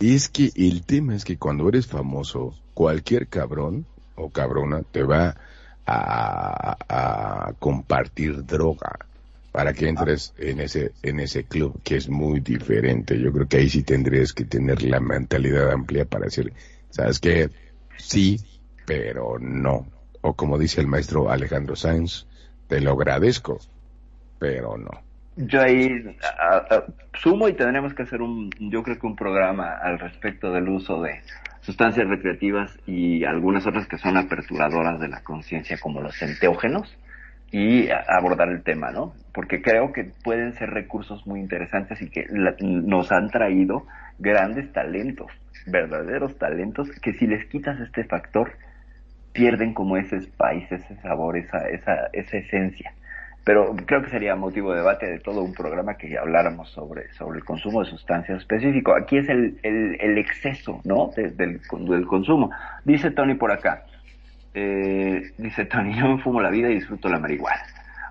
es 0.00 0.28
que 0.28 0.50
el 0.56 0.84
tema 0.84 1.14
es 1.14 1.24
que 1.24 1.36
cuando 1.36 1.68
eres 1.68 1.86
famoso, 1.86 2.54
cualquier 2.74 3.26
cabrón 3.26 3.86
o 4.14 4.30
cabrona 4.30 4.82
te 4.82 5.02
va 5.02 5.36
a, 5.84 6.76
a 6.88 7.52
compartir 7.58 8.44
droga 8.46 8.98
para 9.52 9.74
que 9.74 9.88
entres 9.88 10.34
en 10.38 10.60
ese 10.60 10.92
en 11.02 11.20
ese 11.20 11.44
club 11.44 11.80
que 11.84 11.96
es 11.96 12.08
muy 12.08 12.40
diferente. 12.40 13.20
Yo 13.20 13.30
creo 13.32 13.46
que 13.46 13.58
ahí 13.58 13.68
sí 13.68 13.82
tendrías 13.82 14.32
que 14.32 14.44
tener 14.44 14.82
la 14.82 14.98
mentalidad 14.98 15.70
amplia 15.70 16.06
para 16.06 16.24
decir, 16.24 16.52
¿sabes 16.90 17.20
qué? 17.20 17.50
Sí, 17.98 18.38
pero 18.86 19.38
no. 19.38 19.86
O 20.22 20.34
como 20.34 20.58
dice 20.58 20.80
el 20.80 20.86
maestro 20.86 21.30
Alejandro 21.30 21.76
Sáenz, 21.76 22.26
te 22.66 22.80
lo 22.80 22.92
agradezco, 22.92 23.58
pero 24.38 24.78
no. 24.78 24.90
Yo 25.36 25.60
ahí 25.62 26.16
sumo 27.20 27.48
y 27.48 27.54
tendremos 27.54 27.94
que 27.94 28.02
hacer 28.02 28.20
un, 28.20 28.50
yo 28.58 28.82
creo 28.82 28.98
que 28.98 29.06
un 29.06 29.16
programa 29.16 29.78
al 29.82 29.98
respecto 29.98 30.50
del 30.50 30.68
uso 30.68 31.00
de 31.02 31.20
sustancias 31.60 32.06
recreativas 32.08 32.78
y 32.86 33.24
algunas 33.24 33.66
otras 33.66 33.86
que 33.86 33.98
son 33.98 34.16
aperturadoras 34.16 35.00
de 35.00 35.08
la 35.08 35.22
conciencia 35.22 35.78
como 35.78 36.00
los 36.00 36.20
enteógenos 36.20 36.94
y 37.52 37.90
abordar 38.08 38.50
el 38.50 38.64
tema, 38.64 38.92
¿no? 38.92 39.14
Porque 39.34 39.62
creo 39.62 39.92
que 39.92 40.04
pueden 40.24 40.54
ser 40.54 40.70
recursos 40.70 41.26
muy 41.28 41.40
interesantes 41.40 42.02
y 42.02 42.10
que 42.10 42.26
la- 42.30 42.56
nos 42.60 43.12
han 43.12 43.30
traído 43.30 43.86
grandes 44.18 44.72
talentos, 44.72 45.32
verdaderos 45.66 46.38
talentos, 46.38 46.90
que 47.02 47.14
si 47.14 47.28
les 47.28 47.46
quitas 47.48 47.80
este 47.80 48.04
factor, 48.04 48.58
pierden 49.32 49.74
como 49.74 49.96
ese 49.96 50.20
spice, 50.20 50.76
ese 50.76 50.96
sabor, 50.96 51.36
esa, 51.38 51.68
esa, 51.68 52.08
esa 52.12 52.36
esencia. 52.38 52.94
Pero 53.44 53.74
creo 53.86 54.02
que 54.02 54.10
sería 54.10 54.36
motivo 54.36 54.70
de 54.72 54.78
debate 54.78 55.06
de 55.06 55.18
todo 55.20 55.42
un 55.42 55.54
programa 55.54 55.96
que 55.96 56.16
habláramos 56.18 56.70
sobre, 56.70 57.12
sobre 57.12 57.38
el 57.38 57.44
consumo 57.44 57.80
de 57.82 57.90
sustancias 57.90 58.38
específico. 58.38 58.94
Aquí 58.94 59.18
es 59.18 59.28
el, 59.28 59.58
el, 59.64 59.96
el 60.00 60.18
exceso, 60.18 60.80
¿no? 60.84 61.12
De- 61.16 61.30
del, 61.30 61.60
del 61.88 62.06
consumo. 62.06 62.50
Dice 62.84 63.10
Tony 63.10 63.34
por 63.34 63.50
acá. 63.52 63.84
Eh, 64.54 65.32
dice 65.38 65.64
Tony, 65.64 65.94
yo 65.94 66.08
me 66.08 66.22
fumo 66.22 66.40
la 66.40 66.50
vida 66.50 66.70
y 66.70 66.74
disfruto 66.74 67.08
la 67.08 67.18
marihuana. 67.18 67.62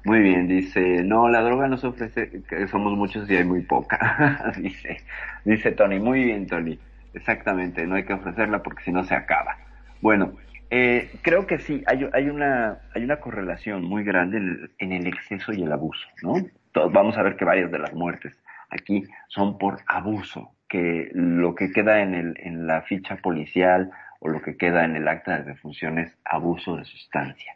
Muy 0.04 0.20
bien, 0.20 0.48
dice, 0.48 1.04
no, 1.04 1.30
la 1.30 1.42
droga 1.42 1.68
no 1.68 1.78
se 1.78 1.88
ofrece, 1.88 2.32
somos 2.70 2.98
muchos 2.98 3.30
y 3.30 3.36
hay 3.36 3.44
muy 3.44 3.62
poca. 3.62 4.52
dice, 4.58 4.98
dice 5.46 5.72
Tony, 5.74 6.00
muy 6.00 6.24
bien 6.24 6.48
Tony, 6.48 6.80
exactamente, 7.14 7.86
no 7.86 7.96
hay 7.96 8.04
que 8.04 8.14
ofrecerla 8.14 8.64
porque 8.64 8.84
si 8.84 8.92
no 8.92 9.04
se 9.04 9.14
acaba. 9.14 9.58
Bueno, 10.02 10.34
eh, 10.72 11.12
creo 11.22 11.46
que 11.46 11.60
sí, 11.60 11.84
hay, 11.86 12.10
hay, 12.14 12.30
una, 12.30 12.80
hay 12.96 13.04
una 13.04 13.20
correlación 13.20 13.84
muy 13.84 14.04
grande 14.04 14.38
en 14.38 14.50
el, 14.50 14.72
en 14.80 14.92
el 14.94 15.08
exceso 15.08 15.54
y 15.54 15.62
el 15.62 15.72
abuso, 15.72 16.08
¿no? 16.24 16.34
Todos 16.72 16.92
vamos 16.92 17.18
a 17.18 17.24
ver 17.24 17.36
que 17.36 17.46
varias 17.46 17.72
de 17.72 17.78
las 17.78 17.94
muertes 17.94 18.36
aquí 18.72 19.04
son 19.28 19.58
por 19.60 19.80
abuso, 19.86 20.56
que 20.68 21.12
lo 21.14 21.54
que 21.54 21.72
queda 21.72 22.02
en, 22.02 22.16
el, 22.16 22.34
en 22.38 22.66
la 22.66 22.82
ficha 22.82 23.18
policial 23.18 23.92
o 24.22 24.30
lo 24.30 24.42
que 24.42 24.56
queda 24.56 24.86
en 24.86 24.96
el 24.96 25.08
acta 25.08 25.38
de 25.38 25.44
defunción 25.44 25.98
es 25.98 26.16
abuso 26.24 26.78
de 26.78 26.86
sustancia. 26.86 27.54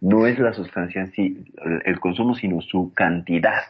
No 0.00 0.26
es 0.26 0.38
la 0.38 0.52
sustancia 0.52 1.00
en 1.00 1.10
sí, 1.12 1.52
el, 1.84 2.00
consumo, 2.00 2.34
sino 2.34 2.60
su 2.60 2.92
cantidad. 2.92 3.62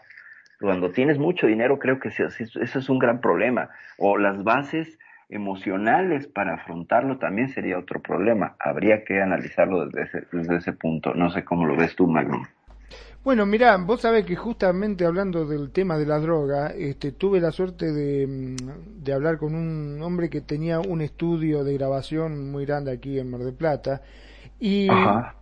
Cuando 0.61 0.90
tienes 0.90 1.18
mucho 1.18 1.47
dinero, 1.47 1.78
creo 1.78 2.01
que 2.01 2.09
eso 2.09 2.26
es 2.26 2.88
un 2.88 2.99
gran 2.99 3.20
problema. 3.20 3.70
O 3.97 4.18
las 4.18 4.43
bases 4.43 4.99
emocionales 5.28 6.26
para 6.26 6.55
afrontarlo 6.55 7.18
también 7.18 7.49
sería 7.49 7.78
otro 7.78 8.01
problema. 8.01 8.57
Habría 8.59 9.05
que 9.05 9.22
analizarlo 9.22 9.86
desde 9.86 10.03
ese, 10.03 10.26
desde 10.32 10.57
ese 10.57 10.72
punto. 10.72 11.14
No 11.14 11.30
sé 11.30 11.45
cómo 11.45 11.66
lo 11.66 11.76
ves 11.76 11.95
tú, 11.95 12.09
Magnum. 12.09 12.45
Bueno, 13.25 13.47
mirá, 13.47 13.77
vos 13.77 14.01
sabés 14.01 14.27
que 14.27 14.35
justamente 14.35 15.05
hablando 15.05 15.45
del 15.47 15.70
tema 15.70 15.97
de 15.97 16.07
la 16.07 16.18
droga, 16.18 16.70
este, 16.70 17.12
tuve 17.12 17.41
la 17.41 17.53
suerte 17.53 17.93
de, 17.93 18.27
mm, 18.27 19.03
de 19.05 19.12
hablar 19.12 19.39
con 19.39 19.55
un 19.55 20.03
hombre 20.03 20.29
que 20.29 20.41
tenía 20.41 20.81
un 20.81 21.01
estudio 21.01 21.62
de 21.62 21.75
grabación 21.75 22.51
muy 22.51 22.66
grande 22.66 22.91
aquí 22.91 23.18
en 23.20 23.31
Mar 23.31 23.43
del 23.43 23.55
Plata 23.55 24.03
y 24.59 24.89
Ajá. 24.91 25.37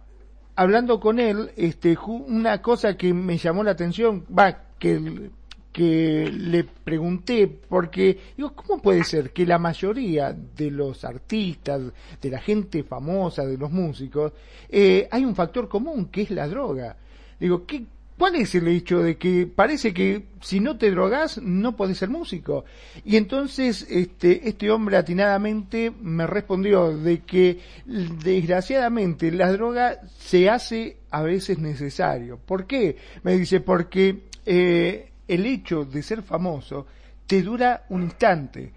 hablando 0.57 1.01
con 1.01 1.19
él, 1.19 1.53
este, 1.57 1.97
una 2.07 2.61
cosa 2.61 2.97
que 2.99 3.15
me 3.15 3.39
llamó 3.39 3.65
la 3.65 3.71
atención, 3.71 4.27
va, 4.39 4.59
que, 4.79 5.31
que 5.73 6.31
le 6.31 6.65
pregunté, 6.65 7.49
porque 7.49 8.19
digo, 8.37 8.53
¿cómo 8.55 8.83
puede 8.83 9.05
ser 9.05 9.33
que 9.33 9.47
la 9.47 9.59
mayoría 9.59 10.33
de 10.35 10.71
los 10.71 11.03
artistas, 11.05 11.81
de 12.21 12.31
la 12.31 12.41
gente 12.41 12.83
famosa, 12.85 13.47
de 13.47 13.57
los 13.57 13.71
músicos, 13.71 14.33
eh, 14.69 15.09
hay 15.11 15.25
un 15.25 15.35
factor 15.35 15.67
común 15.67 16.07
que 16.11 16.23
es 16.23 16.31
la 16.31 16.47
droga? 16.47 16.97
Digo, 17.41 17.67
¿qué, 17.67 17.85
¿cuál 18.21 18.37
es 18.37 18.55
el 18.55 18.69
hecho 18.69 19.03
de 19.03 19.17
que 19.17 19.47
parece 19.47 19.95
que 19.95 20.27
si 20.43 20.61
no 20.61 20.77
te 20.77 20.91
drogas 20.91 21.39
no 21.39 21.75
podés 21.75 21.97
ser 21.97 22.11
músico? 22.11 22.67
Y 23.03 23.17
entonces 23.17 23.87
este, 23.89 24.47
este 24.47 24.71
hombre 24.71 24.99
atinadamente 24.99 25.91
me 26.03 26.27
respondió 26.27 26.95
de 26.95 27.21
que 27.21 27.61
desgraciadamente 27.87 29.33
la 29.33 29.51
droga 29.51 30.03
se 30.19 30.51
hace 30.51 30.99
a 31.11 31.23
veces 31.23 31.59
necesario. 31.59 32.37
¿Por 32.37 32.67
qué? 32.67 32.97
Me 33.23 33.39
dice, 33.39 33.61
porque 33.61 34.25
eh, 34.45 35.11
el 35.27 35.47
hecho 35.47 35.87
de 35.87 36.03
ser 36.03 36.23
famoso 36.23 36.87
te 37.27 37.41
dura 37.41 37.87
un 37.89 38.03
instante. 38.03 38.71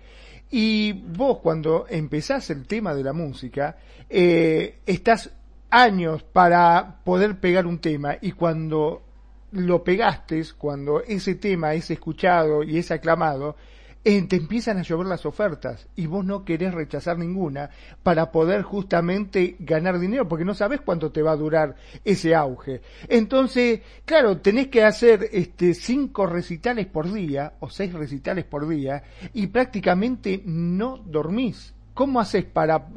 Y 0.52 0.94
vos 0.94 1.40
cuando 1.40 1.86
empezás 1.90 2.50
el 2.50 2.66
tema 2.66 2.94
de 2.94 3.04
la 3.04 3.12
música, 3.12 3.76
eh, 4.10 4.76
estás 4.86 5.32
años 5.74 6.22
para 6.22 7.00
poder 7.04 7.40
pegar 7.40 7.66
un 7.66 7.80
tema 7.80 8.18
y 8.22 8.34
cuando 8.34 9.02
lo 9.52 9.84
pegaste, 9.84 10.44
cuando 10.58 11.02
ese 11.02 11.36
tema 11.36 11.74
es 11.74 11.90
escuchado 11.90 12.64
y 12.64 12.78
es 12.78 12.92
aclamado, 12.92 13.56
eh, 14.06 14.22
te 14.28 14.36
empiezan 14.36 14.78
a 14.78 14.84
llover 14.84 15.08
las 15.08 15.26
ofertas 15.26 15.88
y 15.96 16.06
vos 16.06 16.26
no 16.26 16.44
querés 16.44 16.74
rechazar 16.74 17.18
ninguna 17.18 17.70
para 18.04 18.32
poder 18.32 18.62
justamente 18.62 19.56
ganar 19.60 19.98
dinero 19.98 20.28
porque 20.28 20.46
no 20.46 20.54
sabes 20.54 20.82
cuánto 20.82 21.12
te 21.12 21.22
va 21.22 21.32
a 21.32 21.38
durar 21.38 21.76
ese 22.04 22.36
auge. 22.36 22.82
Entonces, 23.08 23.82
claro, 24.06 24.38
tenés 24.42 24.68
que 24.68 24.84
hacer 24.84 25.30
este 25.32 25.74
cinco 25.74 26.28
recitales 26.28 26.86
por 26.86 27.12
día 27.12 27.54
o 27.62 27.70
seis 27.70 27.94
recitales 27.94 28.46
por 28.46 28.68
día 28.68 29.04
y 29.34 29.48
prácticamente 29.48 30.42
no 30.46 30.98
dormís. 30.98 31.74
¿Cómo 31.94 32.20
haces 32.20 32.46
para 32.46 32.88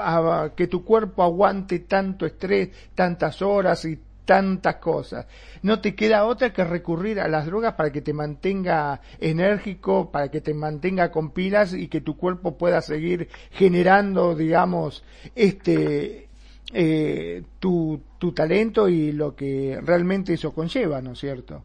que 0.56 0.66
tu 0.66 0.84
cuerpo 0.84 1.22
aguante 1.22 1.80
tanto 1.80 2.24
estrés, 2.24 2.70
tantas 2.94 3.42
horas 3.42 3.84
y 3.84 3.98
tantas 4.24 4.76
cosas? 4.76 5.26
No 5.62 5.80
te 5.80 5.94
queda 5.94 6.24
otra 6.24 6.52
que 6.52 6.64
recurrir 6.64 7.20
a 7.20 7.28
las 7.28 7.46
drogas 7.46 7.74
para 7.74 7.92
que 7.92 8.00
te 8.00 8.14
mantenga 8.14 9.00
enérgico, 9.20 10.10
para 10.10 10.30
que 10.30 10.40
te 10.40 10.54
mantenga 10.54 11.10
con 11.10 11.30
pilas 11.30 11.74
y 11.74 11.88
que 11.88 12.00
tu 12.00 12.16
cuerpo 12.16 12.56
pueda 12.56 12.80
seguir 12.80 13.28
generando, 13.50 14.34
digamos, 14.34 15.04
este 15.34 16.28
eh, 16.72 17.42
tu, 17.60 18.00
tu 18.18 18.32
talento 18.32 18.88
y 18.88 19.12
lo 19.12 19.36
que 19.36 19.78
realmente 19.82 20.34
eso 20.34 20.52
conlleva, 20.52 21.00
¿no 21.02 21.12
es 21.12 21.18
cierto? 21.18 21.62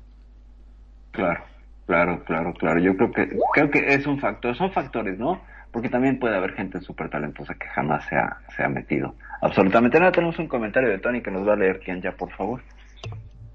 Claro, 1.12 1.44
claro, 1.86 2.24
claro, 2.24 2.54
claro. 2.54 2.80
Yo 2.80 2.96
creo 2.96 3.12
que 3.12 3.38
creo 3.54 3.72
que 3.72 3.94
es 3.94 4.06
un 4.08 4.20
factor, 4.20 4.56
son 4.56 4.72
factores, 4.72 5.18
¿no? 5.18 5.42
Porque 5.72 5.90
también 5.90 6.20
puede 6.20 6.36
haber 6.36 6.54
gente 6.54 6.82
súper 6.82 7.10
talentosa 7.10 7.54
que 7.56 7.68
jamás 7.68 8.06
se 8.08 8.16
ha, 8.16 8.40
se 8.56 8.64
ha 8.64 8.70
metido. 8.70 9.16
Absolutamente. 9.42 9.98
Ahora 9.98 10.12
tenemos 10.12 10.38
un 10.38 10.48
comentario 10.48 10.90
de 10.90 11.00
Tony 11.00 11.22
que 11.22 11.32
nos 11.32 11.48
va 11.48 11.54
a 11.54 11.56
leer 11.56 11.80
quién 11.80 12.02
ya, 12.02 12.12
por 12.12 12.32
favor. 12.32 12.62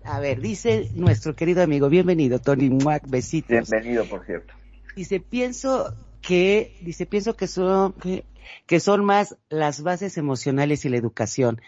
A 0.05 0.21
ver, 0.21 0.41
dice 0.41 0.89
nuestro 0.95 1.35
querido 1.35 1.63
amigo, 1.63 1.89
bienvenido, 1.89 2.39
Tony 2.39 2.71
Muac, 2.71 3.09
besitos. 3.09 3.69
Bienvenido, 3.69 4.05
por 4.05 4.25
cierto. 4.25 4.55
Dice, 4.95 5.21
pienso 5.21 5.95
que, 6.23 6.77
dice, 6.81 7.07
pienso 7.07 7.37
que 7.37 7.49
son, 7.49 7.93
que, 7.95 8.25
que 8.67 8.81
son 8.81 9.05
más 9.05 9.37
las 9.49 9.83
bases 9.83 10.17
emocionales 10.17 10.85
y 10.85 10.89
la 10.89 10.97
educación 10.97 11.61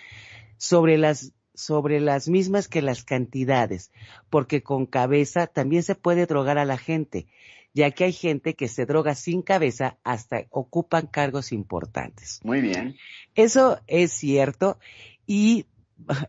sobre 0.56 0.98
las 0.98 1.32
sobre 1.58 2.00
las 2.00 2.28
mismas 2.28 2.68
que 2.68 2.82
las 2.82 3.02
cantidades, 3.04 3.90
porque 4.30 4.62
con 4.62 4.86
cabeza 4.86 5.46
también 5.48 5.82
se 5.82 5.96
puede 5.96 6.26
drogar 6.26 6.56
a 6.56 6.64
la 6.64 6.78
gente, 6.78 7.26
ya 7.74 7.90
que 7.90 8.04
hay 8.04 8.12
gente 8.12 8.54
que 8.54 8.68
se 8.68 8.86
droga 8.86 9.14
sin 9.16 9.42
cabeza 9.42 9.98
hasta 10.04 10.44
ocupan 10.50 11.08
cargos 11.08 11.50
importantes. 11.52 12.40
Muy 12.44 12.60
bien. 12.60 12.96
Eso 13.34 13.80
es 13.88 14.12
cierto 14.12 14.78
y 15.26 15.66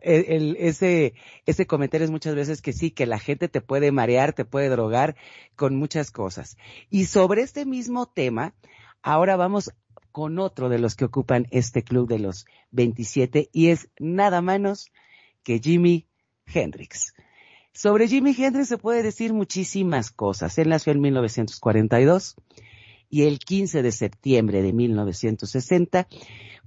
el, 0.01 0.25
el- 0.27 0.57
ese, 0.59 1.13
ese 1.45 1.67
comentario 1.67 2.05
es 2.05 2.11
muchas 2.11 2.34
veces 2.34 2.61
que 2.63 2.73
sí, 2.73 2.89
que 2.89 3.05
la 3.05 3.19
gente 3.19 3.47
te 3.47 3.61
puede 3.61 3.91
marear, 3.91 4.34
te 4.34 4.45
puede 4.45 4.67
drogar 4.69 5.15
con 5.55 5.75
muchas 5.75 6.09
cosas. 6.09 6.57
Y 6.89 7.05
sobre 7.05 7.43
este 7.43 7.65
mismo 7.67 8.07
tema, 8.07 8.55
ahora 9.03 9.36
vamos 9.36 9.71
con 10.11 10.39
otro 10.39 10.69
de 10.69 10.80
los 10.80 10.95
que 10.95 11.05
ocupan 11.05 11.45
este 11.51 11.84
club 11.84 12.09
de 12.09 12.17
los 12.17 12.47
27 12.71 13.49
y 13.53 13.67
es 13.69 13.89
nada 13.99 14.41
menos 14.41 14.91
que 15.50 15.58
Jimi 15.60 16.06
Hendrix. 16.45 17.16
Sobre 17.74 18.08
Jimi 18.08 18.36
Hendrix 18.38 18.68
se 18.68 18.78
puede 18.78 19.02
decir 19.02 19.34
muchísimas 19.34 20.12
cosas. 20.12 20.56
Él 20.60 20.70
nació 20.70 20.91
en 20.93 21.02
1942 21.02 22.36
y 23.10 23.24
el 23.24 23.39
15 23.39 23.82
de 23.82 23.91
septiembre 23.91 24.62
de 24.62 24.74
1960 24.74 26.08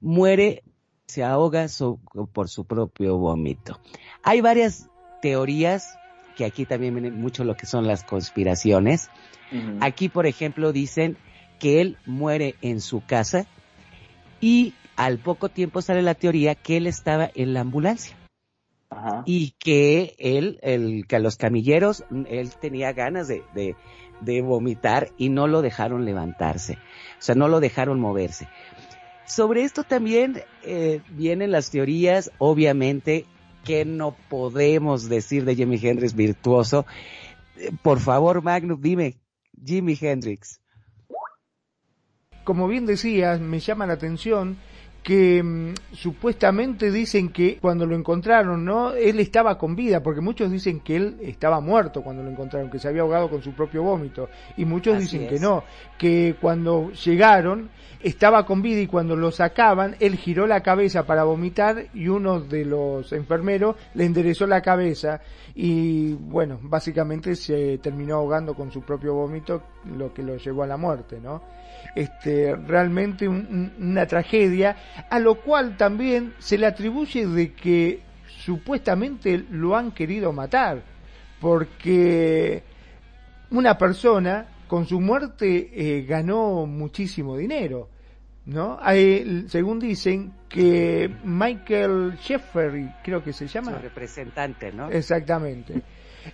muere, 0.00 0.64
se 1.06 1.22
ahoga 1.22 1.68
su- 1.68 2.00
por 2.32 2.48
su 2.48 2.64
propio 2.64 3.18
vómito. 3.18 3.78
Hay 4.24 4.40
varias 4.40 4.88
teorías, 5.20 5.96
que 6.36 6.44
aquí 6.44 6.66
también 6.66 6.94
vienen 6.94 7.20
mucho 7.20 7.44
lo 7.44 7.56
que 7.56 7.66
son 7.66 7.86
las 7.86 8.02
conspiraciones. 8.02 9.10
Aquí, 9.80 10.08
por 10.08 10.26
ejemplo, 10.26 10.72
dicen 10.72 11.16
que 11.60 11.80
él 11.80 11.98
muere 12.04 12.56
en 12.62 12.80
su 12.80 13.00
casa 13.06 13.46
y 14.40 14.74
al 14.96 15.18
poco 15.18 15.50
tiempo 15.50 15.82
sale 15.82 16.02
la 16.02 16.16
teoría 16.16 16.56
que 16.56 16.78
él 16.78 16.88
estaba 16.88 17.30
en 17.36 17.54
la 17.54 17.60
ambulancia 17.60 18.16
Ajá. 18.92 19.22
y 19.26 19.52
que 19.58 20.14
él, 20.18 20.58
el, 20.62 21.06
que 21.06 21.16
a 21.16 21.18
los 21.20 21.36
camilleros, 21.36 22.04
él 22.28 22.50
tenía 22.60 22.92
ganas 22.92 23.26
de, 23.28 23.42
de, 23.54 23.74
de 24.20 24.42
vomitar 24.42 25.10
y 25.16 25.28
no 25.30 25.46
lo 25.46 25.62
dejaron 25.62 26.04
levantarse, 26.04 26.74
o 26.74 27.22
sea, 27.22 27.34
no 27.34 27.48
lo 27.48 27.60
dejaron 27.60 27.98
moverse. 28.00 28.48
Sobre 29.24 29.62
esto 29.62 29.84
también 29.84 30.42
eh, 30.62 31.00
vienen 31.10 31.52
las 31.52 31.70
teorías, 31.70 32.30
obviamente, 32.38 33.24
que 33.64 33.84
no 33.84 34.14
podemos 34.28 35.08
decir 35.08 35.44
de 35.44 35.54
Jimi 35.54 35.78
Hendrix 35.82 36.14
virtuoso. 36.14 36.84
Eh, 37.56 37.70
Por 37.82 38.00
favor, 38.00 38.42
Magnus, 38.42 38.80
dime, 38.80 39.14
Jimi 39.64 39.96
Hendrix. 39.98 40.60
como 42.44 42.66
bien 42.66 42.86
decías, 42.86 43.40
me 43.40 43.60
llama 43.60 43.86
la 43.86 43.92
atención 43.94 44.56
que 45.02 45.42
mm, 45.42 45.74
supuestamente 45.94 46.90
dicen 46.92 47.30
que 47.30 47.58
cuando 47.60 47.86
lo 47.86 47.96
encontraron, 47.96 48.64
¿no? 48.64 48.92
Él 48.92 49.18
estaba 49.20 49.58
con 49.58 49.74
vida, 49.74 50.02
porque 50.02 50.20
muchos 50.20 50.50
dicen 50.50 50.80
que 50.80 50.96
él 50.96 51.16
estaba 51.22 51.60
muerto 51.60 52.02
cuando 52.02 52.22
lo 52.22 52.30
encontraron, 52.30 52.70
que 52.70 52.78
se 52.78 52.88
había 52.88 53.02
ahogado 53.02 53.28
con 53.28 53.42
su 53.42 53.52
propio 53.52 53.82
vómito, 53.82 54.28
y 54.56 54.64
muchos 54.64 54.94
Así 54.96 55.04
dicen 55.04 55.22
es. 55.22 55.28
que 55.28 55.40
no, 55.40 55.64
que 55.98 56.36
cuando 56.40 56.90
llegaron 56.92 57.70
estaba 58.02 58.44
con 58.46 58.62
vida 58.62 58.80
y 58.80 58.86
cuando 58.88 59.14
lo 59.16 59.30
sacaban, 59.30 59.94
él 60.00 60.16
giró 60.16 60.46
la 60.46 60.60
cabeza 60.62 61.04
para 61.06 61.22
vomitar 61.24 61.86
y 61.94 62.08
uno 62.08 62.40
de 62.40 62.64
los 62.64 63.12
enfermeros 63.12 63.76
le 63.94 64.04
enderezó 64.04 64.46
la 64.46 64.60
cabeza 64.60 65.20
y 65.54 66.12
bueno, 66.14 66.58
básicamente 66.62 67.36
se 67.36 67.78
terminó 67.78 68.16
ahogando 68.16 68.54
con 68.54 68.72
su 68.72 68.82
propio 68.82 69.14
vómito, 69.14 69.62
lo 69.96 70.12
que 70.12 70.22
lo 70.22 70.36
llevó 70.36 70.62
a 70.64 70.66
la 70.66 70.76
muerte, 70.76 71.20
¿no? 71.20 71.42
este, 71.94 72.54
realmente 72.56 73.28
un- 73.28 73.72
un- 73.78 73.90
una 73.90 74.06
tragedia, 74.06 74.76
a 75.08 75.18
lo 75.18 75.36
cual 75.36 75.76
también 75.76 76.34
se 76.38 76.58
le 76.58 76.66
atribuye 76.66 77.26
de 77.26 77.52
que 77.52 78.00
supuestamente 78.26 79.44
lo 79.50 79.76
han 79.76 79.92
querido 79.92 80.32
matar, 80.32 80.82
porque 81.40 82.62
una 83.50 83.76
persona 83.76 84.46
con 84.66 84.86
su 84.86 85.00
muerte 85.00 85.70
eh, 85.74 86.02
ganó 86.02 86.66
muchísimo 86.66 87.36
dinero. 87.36 87.88
¿No? 88.44 88.76
Hay, 88.82 89.44
según 89.46 89.78
dicen 89.78 90.32
que 90.48 91.08
Michael 91.22 92.18
Jeffery, 92.20 92.90
creo 93.04 93.22
que 93.22 93.32
se 93.32 93.46
llama, 93.46 93.70
Su 93.76 93.82
representante, 93.82 94.72
¿no? 94.72 94.90
Exactamente. 94.90 95.80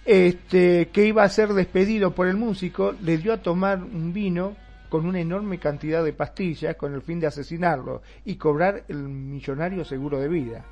Este, 0.07 0.89
que 0.89 1.05
iba 1.05 1.23
a 1.23 1.29
ser 1.29 1.53
despedido 1.53 2.15
por 2.15 2.29
el 2.29 2.37
músico, 2.37 2.95
le 3.03 3.19
dio 3.19 3.35
a 3.35 3.43
tomar 3.43 3.83
un 3.83 4.15
vino 4.15 4.57
con 4.89 5.07
una 5.07 5.21
enorme 5.21 5.59
cantidad 5.59 6.03
de 6.05 6.13
pastillas 6.13 6.77
con 6.77 6.95
el 6.95 7.03
fin 7.03 7.21
de 7.21 7.27
asesinarlo 7.27 8.03
y 8.25 8.37
cobrar 8.37 8.85
el 8.89 8.99
millonario 9.09 9.85
seguro 9.85 10.19
de 10.19 10.29
vida, 10.29 10.65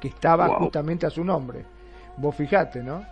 que 0.00 0.08
estaba 0.08 0.46
Wow. 0.48 0.58
justamente 0.58 1.06
a 1.06 1.10
su 1.10 1.24
nombre. 1.24 1.64
Vos 2.16 2.34
fijate, 2.36 2.82
¿no? 2.82 3.04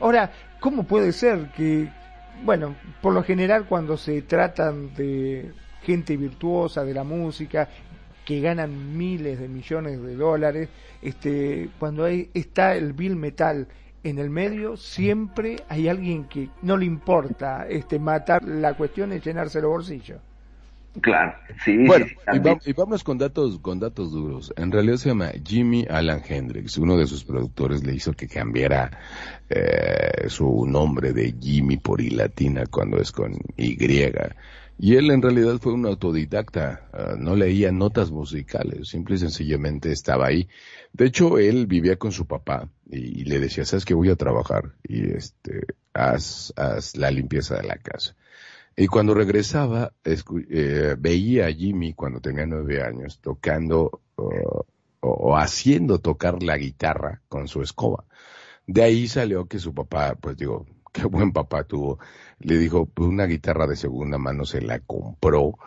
Ahora, 0.00 0.30
¿cómo 0.60 0.84
puede 0.84 1.12
ser 1.12 1.50
que, 1.56 1.88
bueno, 2.44 2.74
por 3.02 3.12
lo 3.12 3.22
general 3.22 3.66
cuando 3.66 3.96
se 3.96 4.22
tratan 4.22 4.94
de 4.94 5.52
gente 5.82 6.16
virtuosa 6.16 6.84
de 6.84 6.94
la 6.94 7.04
música, 7.04 7.68
que 8.24 8.40
ganan 8.40 8.96
miles 8.96 9.38
de 9.38 9.48
millones 9.48 10.00
de 10.00 10.16
dólares, 10.16 10.68
este, 11.02 11.68
cuando 11.78 12.04
hay, 12.04 12.30
está 12.32 12.74
el 12.74 12.94
bill 12.94 13.16
metal 13.16 13.68
en 14.04 14.18
el 14.18 14.30
medio, 14.30 14.76
siempre 14.76 15.64
hay 15.68 15.88
alguien 15.88 16.24
que 16.26 16.50
no 16.62 16.76
le 16.76 16.84
importa 16.86 17.66
este 17.68 17.98
matar, 17.98 18.44
la 18.44 18.74
cuestión 18.74 19.12
es 19.12 19.24
llenarse 19.24 19.60
los 19.60 19.70
bolsillos. 19.70 20.20
Claro, 21.00 21.34
sí. 21.64 21.76
Bueno, 21.84 22.06
sí, 22.06 22.14
sí, 22.30 22.36
y, 22.36 22.38
va- 22.38 22.56
y 22.64 22.72
vámonos 22.72 23.02
con 23.02 23.18
datos, 23.18 23.58
con 23.58 23.80
datos 23.80 24.12
duros. 24.12 24.52
En 24.56 24.70
realidad 24.70 24.96
se 24.96 25.08
llama 25.08 25.32
Jimmy 25.44 25.84
Alan 25.90 26.22
Hendrix. 26.26 26.78
Uno 26.78 26.96
de 26.96 27.06
sus 27.08 27.24
productores 27.24 27.82
le 27.84 27.94
hizo 27.94 28.12
que 28.12 28.28
cambiara 28.28 28.96
eh, 29.50 30.28
su 30.28 30.66
nombre 30.66 31.12
de 31.12 31.34
Jimmy 31.40 31.78
por 31.78 32.00
I 32.00 32.10
latina 32.10 32.64
cuando 32.70 32.98
es 32.98 33.10
con 33.10 33.32
Y. 33.56 33.76
Y 34.78 34.96
él 34.96 35.10
en 35.10 35.22
realidad 35.22 35.58
fue 35.60 35.72
un 35.72 35.86
autodidacta, 35.86 36.88
ah, 36.92 37.14
no 37.16 37.36
leía 37.36 37.70
notas 37.70 38.10
musicales, 38.10 38.88
simple 38.88 39.14
y 39.14 39.18
sencillamente 39.18 39.92
estaba 39.92 40.26
ahí. 40.26 40.48
De 40.92 41.06
hecho, 41.06 41.38
él 41.38 41.66
vivía 41.66 41.96
con 41.96 42.12
su 42.12 42.26
papá 42.26 42.68
y, 42.90 43.24
le 43.24 43.38
decía, 43.38 43.64
sabes 43.64 43.84
que 43.84 43.94
voy 43.94 44.10
a 44.10 44.16
trabajar 44.16 44.74
y 44.82 45.10
este, 45.10 45.66
haz, 45.92 46.52
haz 46.56 46.96
la 46.96 47.10
limpieza 47.10 47.56
de 47.56 47.68
la 47.68 47.76
casa. 47.76 48.16
Y 48.76 48.88
cuando 48.88 49.14
regresaba, 49.14 49.92
eh, 50.04 50.96
veía 50.98 51.46
a 51.46 51.52
Jimmy 51.52 51.94
cuando 51.94 52.20
tenía 52.20 52.44
nueve 52.44 52.82
años 52.82 53.20
tocando 53.20 54.00
o 55.00 55.36
haciendo 55.36 56.00
tocar 56.00 56.42
la 56.42 56.56
guitarra 56.56 57.22
con 57.28 57.46
su 57.46 57.62
escoba. 57.62 58.04
De 58.66 58.82
ahí 58.82 59.06
salió 59.06 59.46
que 59.46 59.58
su 59.58 59.74
papá, 59.74 60.16
pues 60.20 60.36
digo, 60.36 60.66
qué 60.94 61.04
buen 61.06 61.32
papá 61.32 61.64
tuvo, 61.64 61.98
le 62.38 62.56
dijo, 62.56 62.86
pues 62.86 63.08
una 63.08 63.26
guitarra 63.26 63.66
de 63.66 63.74
segunda 63.74 64.16
mano 64.16 64.44
se 64.44 64.60
la 64.60 64.78
compró 64.78 65.58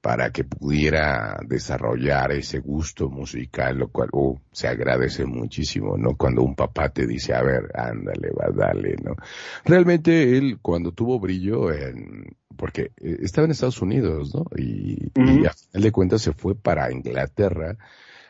para 0.00 0.30
que 0.30 0.44
pudiera 0.44 1.36
desarrollar 1.44 2.30
ese 2.30 2.60
gusto 2.60 3.08
musical, 3.08 3.78
lo 3.78 3.88
cual 3.88 4.08
uh, 4.12 4.38
se 4.52 4.68
agradece 4.68 5.26
muchísimo, 5.26 5.96
¿no? 5.98 6.16
Cuando 6.16 6.44
un 6.44 6.54
papá 6.54 6.90
te 6.90 7.08
dice, 7.08 7.34
a 7.34 7.42
ver, 7.42 7.72
ándale, 7.74 8.30
va, 8.30 8.48
dale, 8.54 8.94
¿no? 9.02 9.16
Realmente 9.64 10.38
él, 10.38 10.60
cuando 10.62 10.92
tuvo 10.92 11.18
brillo, 11.18 11.72
en, 11.72 12.36
porque 12.56 12.92
eh, 12.98 13.16
estaba 13.22 13.46
en 13.46 13.50
Estados 13.50 13.82
Unidos, 13.82 14.32
¿no? 14.32 14.44
Y, 14.56 15.10
y 15.16 15.20
Ujú. 15.20 15.46
a 15.48 15.52
final 15.52 15.82
de 15.82 15.92
cuentas 15.92 16.22
se 16.22 16.32
fue 16.32 16.54
para 16.54 16.92
Inglaterra, 16.92 17.76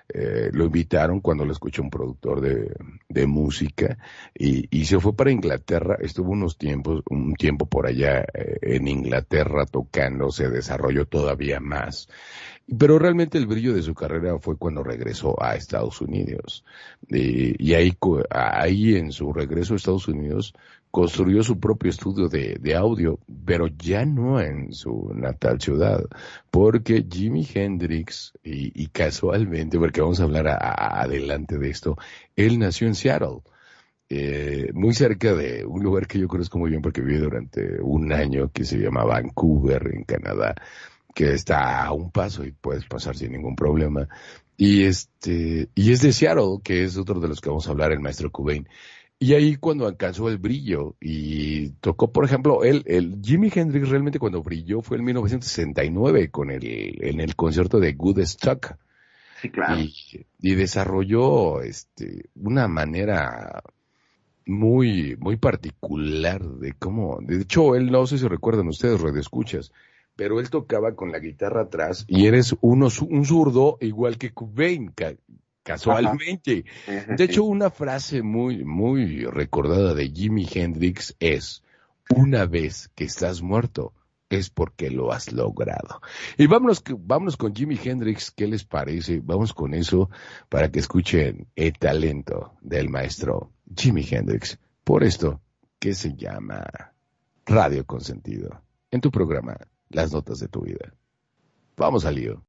eh, 0.09 0.50
lo 0.52 0.66
invitaron 0.66 1.20
cuando 1.20 1.44
lo 1.44 1.52
escuchó 1.52 1.82
un 1.82 1.90
productor 1.90 2.40
de, 2.40 3.26
música 3.26 3.98
y, 4.34 4.68
y 4.70 4.84
se 4.84 5.00
fue 5.00 5.16
para 5.16 5.32
Inglaterra, 5.32 5.96
estuvo 6.00 6.30
unos 6.30 6.59
tiempos, 6.59 7.02
un 7.11 7.34
tiempo 7.34 7.66
por 7.66 7.86
allá 7.86 8.20
eh, 8.34 8.59
en 8.62 8.86
Inglaterra 8.86 9.66
tocando, 9.66 10.30
se 10.30 10.48
desarrolló 10.48 11.07
todavía 11.07 11.59
más. 11.59 12.09
Pero 12.78 12.98
realmente 12.98 13.38
el 13.38 13.46
brillo 13.46 13.74
de 13.74 13.82
su 13.82 13.94
carrera 13.94 14.38
fue 14.38 14.57
cuando 14.57 14.82
regresó 14.82 15.40
a 15.40 15.54
Estados 15.54 16.00
Unidos. 16.00 16.64
Y, 17.09 17.64
y 17.64 17.74
ahí, 17.74 17.96
ahí 18.30 18.96
en 18.96 19.12
su 19.12 19.32
regreso 19.32 19.74
a 19.74 19.76
Estados 19.76 20.09
Unidos 20.09 20.52
construyó 20.97 21.42
su 21.42 21.61
propio 21.61 21.90
estudio 21.90 22.26
de, 22.26 22.57
de 22.59 22.74
audio, 22.74 23.20
pero 23.44 23.66
ya 23.66 24.07
no 24.07 24.40
en 24.40 24.72
su 24.72 25.12
natal 25.14 25.61
ciudad, 25.61 26.03
porque 26.51 27.05
Jimi 27.07 27.47
Hendrix, 27.53 28.32
y, 28.42 28.72
y 28.82 28.86
casualmente, 28.86 29.78
porque 29.78 30.01
vamos 30.01 30.20
a 30.20 30.22
hablar 30.22 30.47
adelante 30.49 31.59
de 31.59 31.68
esto, 31.68 31.99
él 32.34 32.59
nació 32.59 32.86
en 32.86 32.94
Seattle, 32.94 33.42
eh, 34.09 34.70
muy 34.72 34.94
cerca 34.94 35.34
de 35.34 35.66
un 35.66 35.82
lugar 35.82 36.07
que 36.07 36.18
yo 36.18 36.28
conozco 36.28 36.59
muy 36.59 36.70
bien 36.70 36.80
porque 36.80 37.03
viví 37.03 37.18
durante 37.18 37.78
un 37.82 38.11
año 38.11 38.51
que 38.51 38.64
se 38.64 38.78
llama 38.78 39.05
Vancouver, 39.05 39.90
en 39.92 40.05
Canadá, 40.05 40.55
que 41.14 41.34
está 41.34 41.84
a 41.84 41.92
un 41.92 42.11
paso 42.11 42.42
y 42.42 42.53
puedes 42.53 42.86
pasar 42.86 43.18
sin 43.18 43.32
ningún 43.32 43.55
problema. 43.55 44.09
Y 44.57 44.84
este, 44.84 45.68
y 45.74 45.92
es 45.92 46.01
de 46.01 46.14
Seattle, 46.14 46.61
que 46.64 46.84
es 46.84 46.97
otro 46.97 47.20
de 47.20 47.28
los 47.28 47.42
que 47.42 47.51
vamos 47.51 47.68
a 47.68 47.72
hablar, 47.72 47.92
el 47.92 48.01
maestro 48.01 48.32
Cobain. 48.32 48.66
Y 49.18 49.32
ahí 49.32 49.56
cuando 49.56 49.86
alcanzó 49.86 50.28
el 50.28 50.36
brillo 50.36 50.94
y 51.00 51.70
tocó, 51.80 52.12
por 52.12 52.24
ejemplo, 52.24 52.64
él, 52.64 52.82
el 52.86 53.18
Jimi 53.22 53.50
Hendrix 53.54 53.88
realmente 53.88 54.18
cuando 54.18 54.42
brilló 54.42 54.82
fue 54.82 54.98
en 54.98 55.04
1969 55.04 56.30
con 56.30 56.50
el, 56.50 57.02
en 57.02 57.20
el 57.20 57.34
concierto 57.34 57.80
de 57.80 57.94
Good 57.94 58.18
Stock. 58.20 58.76
Sí, 59.40 59.50
claro. 59.50 59.78
y, 59.78 59.94
y 60.40 60.54
desarrolló 60.54 61.60
este 61.60 62.30
una 62.36 62.68
manera 62.68 63.62
muy 64.46 65.16
muy 65.18 65.36
particular 65.36 66.42
de 66.42 66.72
cómo 66.72 67.18
de 67.20 67.42
hecho 67.42 67.74
él 67.74 67.90
no 67.90 68.06
sé 68.06 68.16
si 68.16 68.26
recuerdan 68.28 68.68
ustedes 68.68 69.02
escuchas 69.16 69.72
pero 70.14 70.40
él 70.40 70.48
tocaba 70.48 70.94
con 70.94 71.12
la 71.12 71.18
guitarra 71.18 71.62
atrás 71.62 72.06
y 72.08 72.26
eres 72.26 72.56
uno 72.62 72.88
un 73.08 73.24
zurdo 73.26 73.76
igual 73.80 74.16
que 74.16 74.32
Cobain 74.32 74.92
casualmente 75.66 76.64
de 76.86 77.24
hecho 77.24 77.42
una 77.42 77.70
frase 77.70 78.22
muy 78.22 78.64
muy 78.64 79.24
recordada 79.24 79.94
de 79.94 80.08
Jimi 80.08 80.46
Hendrix 80.50 81.16
es 81.18 81.64
una 82.08 82.46
vez 82.46 82.88
que 82.94 83.04
estás 83.04 83.42
muerto 83.42 83.92
es 84.28 84.50
porque 84.50 84.90
lo 84.90 85.12
has 85.12 85.32
logrado. 85.32 86.00
Y 86.36 86.46
vámonos, 86.46 86.82
vámonos 86.98 87.36
con 87.36 87.54
Jimi 87.54 87.78
Hendrix, 87.82 88.30
¿qué 88.30 88.46
les 88.46 88.64
parece? 88.64 89.20
Vamos 89.22 89.52
con 89.52 89.74
eso 89.74 90.10
para 90.48 90.70
que 90.70 90.80
escuchen 90.80 91.46
el 91.54 91.72
talento 91.74 92.54
del 92.60 92.88
maestro 92.88 93.52
Jimi 93.76 94.04
Hendrix. 94.08 94.58
Por 94.82 95.04
esto 95.04 95.40
que 95.78 95.94
se 95.94 96.14
llama 96.14 96.64
Radio 97.44 97.86
Consentido. 97.86 98.62
En 98.90 99.00
tu 99.00 99.10
programa, 99.10 99.56
Las 99.88 100.12
Notas 100.12 100.40
de 100.40 100.48
tu 100.48 100.62
Vida. 100.62 100.92
Vamos 101.76 102.04
al 102.04 102.16
lío. 102.16 102.44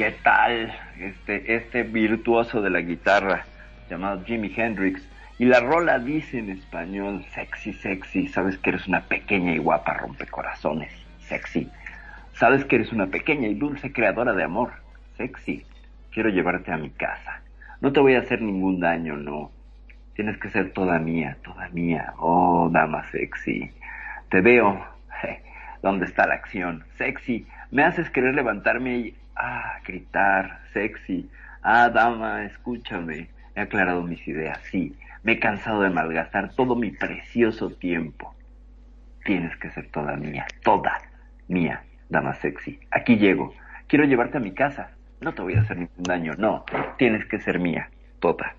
Qué 0.00 0.12
tal 0.22 0.72
este, 0.98 1.56
este 1.56 1.82
virtuoso 1.82 2.62
de 2.62 2.70
la 2.70 2.80
guitarra 2.80 3.44
llamado 3.90 4.24
Jimi 4.24 4.50
Hendrix? 4.56 5.06
Y 5.38 5.44
la 5.44 5.60
rola 5.60 5.98
dice 5.98 6.38
en 6.38 6.48
español, 6.48 7.22
sexy, 7.34 7.74
sexy, 7.74 8.26
sabes 8.28 8.56
que 8.56 8.70
eres 8.70 8.88
una 8.88 9.02
pequeña 9.02 9.52
y 9.52 9.58
guapa 9.58 9.92
rompecorazones, 9.92 10.90
sexy. 11.18 11.68
Sabes 12.32 12.64
que 12.64 12.76
eres 12.76 12.92
una 12.92 13.08
pequeña 13.08 13.48
y 13.48 13.54
dulce 13.54 13.92
creadora 13.92 14.32
de 14.32 14.42
amor, 14.42 14.70
sexy. 15.18 15.66
Quiero 16.12 16.30
llevarte 16.30 16.72
a 16.72 16.78
mi 16.78 16.88
casa. 16.88 17.42
No 17.82 17.92
te 17.92 18.00
voy 18.00 18.14
a 18.14 18.20
hacer 18.20 18.40
ningún 18.40 18.80
daño, 18.80 19.18
no. 19.18 19.50
Tienes 20.14 20.38
que 20.38 20.48
ser 20.48 20.72
toda 20.72 20.98
mía, 20.98 21.36
toda 21.44 21.68
mía. 21.68 22.14
Oh, 22.16 22.70
dama 22.72 23.04
sexy. 23.10 23.70
Te 24.30 24.40
veo. 24.40 24.82
¿Dónde 25.82 26.06
está 26.06 26.26
la 26.26 26.36
acción? 26.36 26.84
Sexy. 26.96 27.46
Me 27.70 27.84
haces 27.84 28.08
querer 28.08 28.34
levantarme 28.34 28.96
y... 28.96 29.19
Ah, 29.42 29.80
gritar. 29.86 30.60
Sexy. 30.74 31.30
Ah, 31.62 31.88
dama, 31.88 32.44
escúchame. 32.44 33.30
He 33.54 33.60
aclarado 33.62 34.02
mis 34.02 34.28
ideas, 34.28 34.60
sí. 34.70 34.94
Me 35.22 35.32
he 35.32 35.38
cansado 35.40 35.80
de 35.80 35.88
malgastar 35.88 36.54
todo 36.54 36.76
mi 36.76 36.90
precioso 36.90 37.70
tiempo. 37.70 38.34
Tienes 39.24 39.56
que 39.56 39.70
ser 39.70 39.90
toda 39.90 40.14
mía, 40.16 40.46
toda 40.62 40.98
mía, 41.48 41.82
dama 42.10 42.34
sexy. 42.34 42.80
Aquí 42.90 43.16
llego. 43.16 43.54
Quiero 43.86 44.04
llevarte 44.04 44.36
a 44.36 44.40
mi 44.40 44.52
casa. 44.52 44.90
No 45.22 45.32
te 45.32 45.40
voy 45.40 45.54
a 45.54 45.62
hacer 45.62 45.78
ningún 45.78 46.02
daño, 46.02 46.34
no. 46.36 46.66
Tienes 46.98 47.24
que 47.24 47.40
ser 47.40 47.58
mía, 47.58 47.88
toda, 48.18 48.54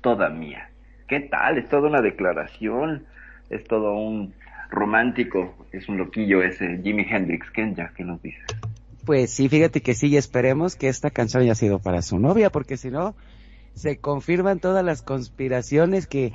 toda 0.00 0.30
mía. 0.30 0.68
¿Qué 1.06 1.20
tal? 1.20 1.58
Es 1.58 1.68
toda 1.68 1.88
una 1.88 2.00
declaración. 2.00 3.04
Es 3.50 3.62
todo 3.64 3.94
un 3.94 4.34
romántico. 4.68 5.68
Es 5.70 5.88
un 5.88 5.96
loquillo 5.96 6.42
ese 6.42 6.80
Jimi 6.82 7.06
Hendrix. 7.08 7.48
Kenya, 7.52 7.92
¿qué 7.96 8.02
nos 8.02 8.20
dices? 8.20 8.46
Pues 9.04 9.30
sí, 9.30 9.48
fíjate 9.48 9.82
que 9.82 9.94
sí, 9.94 10.08
y 10.08 10.16
esperemos 10.16 10.76
que 10.76 10.88
esta 10.88 11.10
canción 11.10 11.42
haya 11.42 11.54
sido 11.54 11.78
para 11.78 12.00
su 12.00 12.18
novia, 12.18 12.50
porque 12.50 12.76
si 12.76 12.90
no, 12.90 13.14
se 13.74 13.98
confirman 13.98 14.60
todas 14.60 14.84
las 14.84 15.02
conspiraciones 15.02 16.06
que 16.06 16.32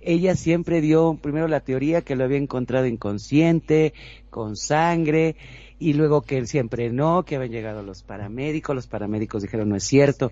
ella 0.00 0.36
siempre 0.36 0.80
dio 0.80 1.18
primero 1.20 1.48
la 1.48 1.60
teoría 1.60 2.02
que 2.02 2.14
lo 2.14 2.24
había 2.24 2.36
encontrado 2.36 2.86
inconsciente, 2.86 3.94
con 4.30 4.56
sangre, 4.56 5.36
y 5.78 5.94
luego 5.94 6.22
que 6.22 6.38
él 6.38 6.46
siempre 6.46 6.90
no, 6.90 7.24
que 7.24 7.36
habían 7.36 7.52
llegado 7.52 7.82
los 7.82 8.02
paramédicos, 8.02 8.76
los 8.76 8.86
paramédicos 8.86 9.42
dijeron 9.42 9.70
no 9.70 9.76
es 9.76 9.84
cierto. 9.84 10.30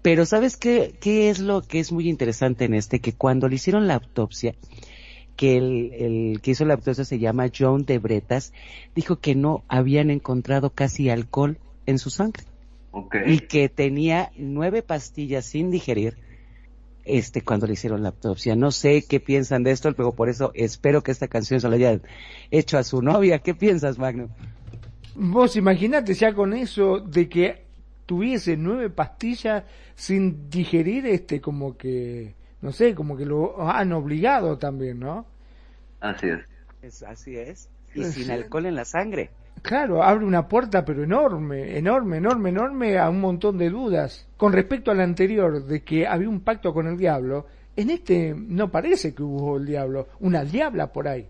Pero 0.00 0.26
¿sabes 0.26 0.56
qué, 0.56 0.94
qué 1.00 1.30
es 1.30 1.38
lo 1.38 1.62
que 1.62 1.80
es 1.80 1.92
muy 1.92 2.08
interesante 2.08 2.64
en 2.64 2.74
este? 2.74 3.00
Que 3.00 3.14
cuando 3.14 3.48
le 3.48 3.56
hicieron 3.56 3.88
la 3.88 3.94
autopsia, 3.94 4.54
que 5.36 5.56
el, 5.56 5.92
el 5.92 6.40
que 6.40 6.52
hizo 6.52 6.64
la 6.64 6.74
autopsia 6.74 7.04
se 7.04 7.18
llama 7.18 7.50
John 7.56 7.84
de 7.84 7.98
Bretas, 7.98 8.52
dijo 8.94 9.16
que 9.16 9.34
no 9.34 9.64
habían 9.68 10.10
encontrado 10.10 10.70
casi 10.70 11.10
alcohol 11.10 11.58
en 11.86 11.98
su 11.98 12.10
sangre 12.10 12.44
y 13.26 13.40
que 13.40 13.68
tenía 13.68 14.30
nueve 14.36 14.82
pastillas 14.82 15.46
sin 15.46 15.70
digerir 15.70 16.16
este 17.04 17.42
cuando 17.42 17.66
le 17.66 17.74
hicieron 17.74 18.02
la 18.02 18.10
autopsia. 18.10 18.56
No 18.56 18.70
sé 18.70 19.04
qué 19.06 19.20
piensan 19.20 19.62
de 19.62 19.72
esto, 19.72 19.92
pero 19.94 20.12
por 20.12 20.28
eso 20.28 20.52
espero 20.54 21.02
que 21.02 21.10
esta 21.10 21.28
canción 21.28 21.60
se 21.60 21.68
la 21.68 21.76
hayan 21.76 22.02
hecho 22.50 22.78
a 22.78 22.84
su 22.84 23.02
novia. 23.02 23.40
¿Qué 23.40 23.54
piensas, 23.54 23.98
Magno? 23.98 24.28
Vos 25.14 25.56
imaginate 25.56 26.14
ya 26.14 26.32
con 26.32 26.54
eso 26.54 27.00
de 27.00 27.28
que 27.28 27.64
tuviese 28.06 28.56
nueve 28.56 28.90
pastillas 28.90 29.64
sin 29.94 30.50
digerir, 30.50 31.06
este, 31.06 31.40
como 31.40 31.76
que, 31.76 32.34
no 32.64 32.72
sé, 32.72 32.94
como 32.94 33.14
que 33.16 33.26
lo 33.26 33.60
han 33.70 33.92
obligado 33.92 34.56
también, 34.56 34.98
¿no? 35.00 35.26
Así 36.00 36.28
es. 36.28 36.40
Es- 36.82 37.02
así 37.02 37.36
es. 37.36 37.68
Y 37.94 38.02
Sí. 38.04 38.22
sin 38.24 38.30
alcohol 38.32 38.64
en 38.66 38.74
la 38.74 38.84
sangre. 38.86 39.30
Claro, 39.62 40.02
abre 40.02 40.24
una 40.24 40.48
puerta, 40.48 40.84
pero 40.84 41.04
enorme, 41.04 41.76
enorme, 41.78 42.16
enorme, 42.16 42.48
enorme 42.48 42.98
a 42.98 43.08
un 43.10 43.20
montón 43.20 43.58
de 43.58 43.68
dudas. 43.70 44.26
Con 44.38 44.52
respecto 44.52 44.90
al 44.90 45.00
anterior, 45.00 45.62
de 45.64 45.82
que 45.82 46.06
había 46.06 46.28
un 46.28 46.40
pacto 46.40 46.72
con 46.74 46.86
el 46.86 46.96
diablo, 46.96 47.46
en 47.76 47.90
este 47.90 48.34
no 48.34 48.70
parece 48.70 49.14
que 49.14 49.22
hubo 49.22 49.58
el 49.58 49.66
diablo, 49.66 50.08
una 50.20 50.42
diabla 50.44 50.86
por 50.92 51.06
ahí, 51.06 51.28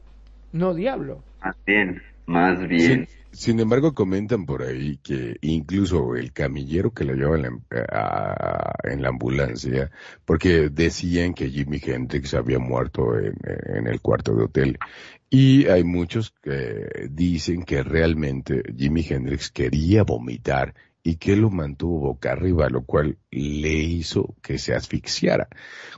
no 0.52 0.72
diablo. 0.72 1.22
Más 1.44 1.56
bien, 1.66 2.00
más 2.26 2.66
bien. 2.68 3.08
Sin, 3.32 3.58
embargo, 3.60 3.94
comentan 3.94 4.46
por 4.46 4.62
ahí 4.62 4.98
que 4.98 5.36
incluso 5.40 6.14
el 6.14 6.32
camillero 6.32 6.92
que 6.92 7.04
lo 7.04 7.14
lleva 7.14 7.36
en 7.36 7.42
la, 7.42 7.50
a- 7.92 8.74
en 8.84 9.02
la 9.02 9.08
ambulancia, 9.08 9.90
porque 10.24 10.68
decían 10.70 11.34
que 11.34 11.50
Jimi 11.50 11.80
Hendrix 11.82 12.34
había 12.34 12.58
muerto 12.60 13.18
en 13.18 13.86
el 13.86 14.00
cuarto 14.00 14.34
de 14.36 14.44
hotel. 14.44 14.78
Y 15.28 15.66
hay 15.66 15.82
muchos 15.82 16.32
que 16.42 17.08
dicen 17.10 17.64
que 17.64 17.82
realmente 17.82 18.62
Jimi 18.76 19.04
Hendrix 19.08 19.50
quería 19.50 20.04
vomitar 20.04 20.74
y 21.06 21.16
que 21.16 21.36
lo 21.36 21.50
mantuvo 21.50 22.00
boca 22.00 22.32
arriba, 22.32 22.68
lo 22.70 22.82
cual 22.82 23.18
le 23.30 23.74
hizo 23.74 24.34
que 24.42 24.58
se 24.58 24.74
asfixiara, 24.74 25.48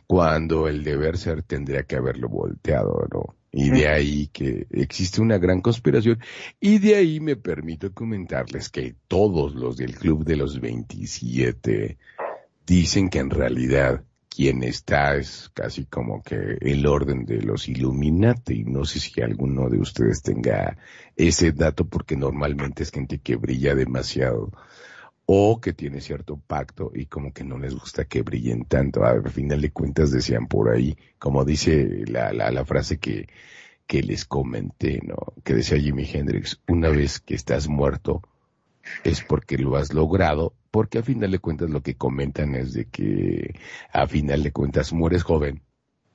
cuando 0.07 0.67
el 0.67 0.83
deber 0.83 1.17
ser 1.17 1.45
tendría 1.45 1.85
que 1.85 1.95
haberlo 1.95 2.29
volteado, 2.29 3.07
¿no? 3.13 3.37
Y 3.53 3.71
de 3.71 3.89
ahí 3.89 4.27
que 4.27 4.67
existe 4.71 5.23
una 5.23 5.39
gran 5.39 5.63
conspiración 5.63 6.19
y 6.61 6.79
de 6.79 6.97
ahí 6.97 7.21
me 7.21 7.37
permito 7.37 7.95
comentarles 7.95 8.69
que 8.69 8.97
todos 9.09 9.55
los 9.55 9.79
del 9.79 9.95
Club 9.97 10.25
de 10.25 10.37
los 10.37 10.61
27 10.61 11.97
dicen 12.67 13.09
que 13.09 13.21
en 13.21 13.31
realidad 13.31 14.05
quien 14.29 14.63
está 14.63 15.17
es 15.17 15.51
casi 15.55 15.87
como 15.87 16.23
que 16.23 16.59
el 16.61 16.87
orden 16.87 17.25
de 17.25 17.41
los 17.41 17.69
Illuminati. 17.69 18.65
No 18.65 18.85
sé 18.85 19.01
si 19.01 19.23
alguno 19.23 19.71
de 19.71 19.79
ustedes 19.79 20.21
tenga 20.21 20.77
ese 21.15 21.53
dato 21.53 21.87
porque 21.87 22.17
normalmente 22.17 22.83
es 22.83 22.91
gente 22.91 23.21
que 23.21 23.37
brilla 23.37 23.75
demasiado 23.75 24.53
o 25.27 25.61
que 25.61 25.73
tiene 25.73 26.01
cierto 26.01 26.41
pacto 26.47 26.93
y 26.95 27.07
como 27.07 27.33
que 27.33 27.43
no 27.45 27.59
les 27.59 27.75
gusta 27.75 28.05
que 28.05 28.23
brillen 28.23 28.65
tanto. 28.65 29.05
Al 29.05 29.29
final 29.31 29.61
de 29.61 29.73
cuentas 29.73 30.13
decían 30.13 30.47
por 30.47 30.71
ahí, 30.71 30.97
como 31.19 31.45
dice 31.45 32.05
la, 32.07 32.33
la, 32.33 32.51
la 32.51 32.65
frase 32.65 32.99
que, 32.99 33.29
que 33.87 34.03
les 34.03 34.25
comenté, 34.25 35.01
¿no? 35.03 35.17
Que 35.45 35.55
decía 35.55 35.79
Jimi 35.79 36.09
Hendrix, 36.11 36.61
una 36.69 36.89
vez 36.89 37.21
que 37.21 37.35
estás 37.35 37.69
muerto 37.69 38.23
es 39.03 39.23
porque 39.23 39.59
lo 39.59 39.77
has 39.77 39.93
logrado, 39.93 40.55
porque 40.71 40.99
a 40.99 41.03
final 41.03 41.33
de 41.33 41.41
cuentas 41.41 41.71
lo 41.71 41.83
que 41.83 41.97
comentan 41.97 42.55
es 42.55 42.73
de 42.73 42.85
que 42.87 43.55
a 43.93 44.07
final 44.07 44.45
de 44.45 44.53
cuentas 44.53 44.93
mueres 44.93 45.25
joven 45.25 45.61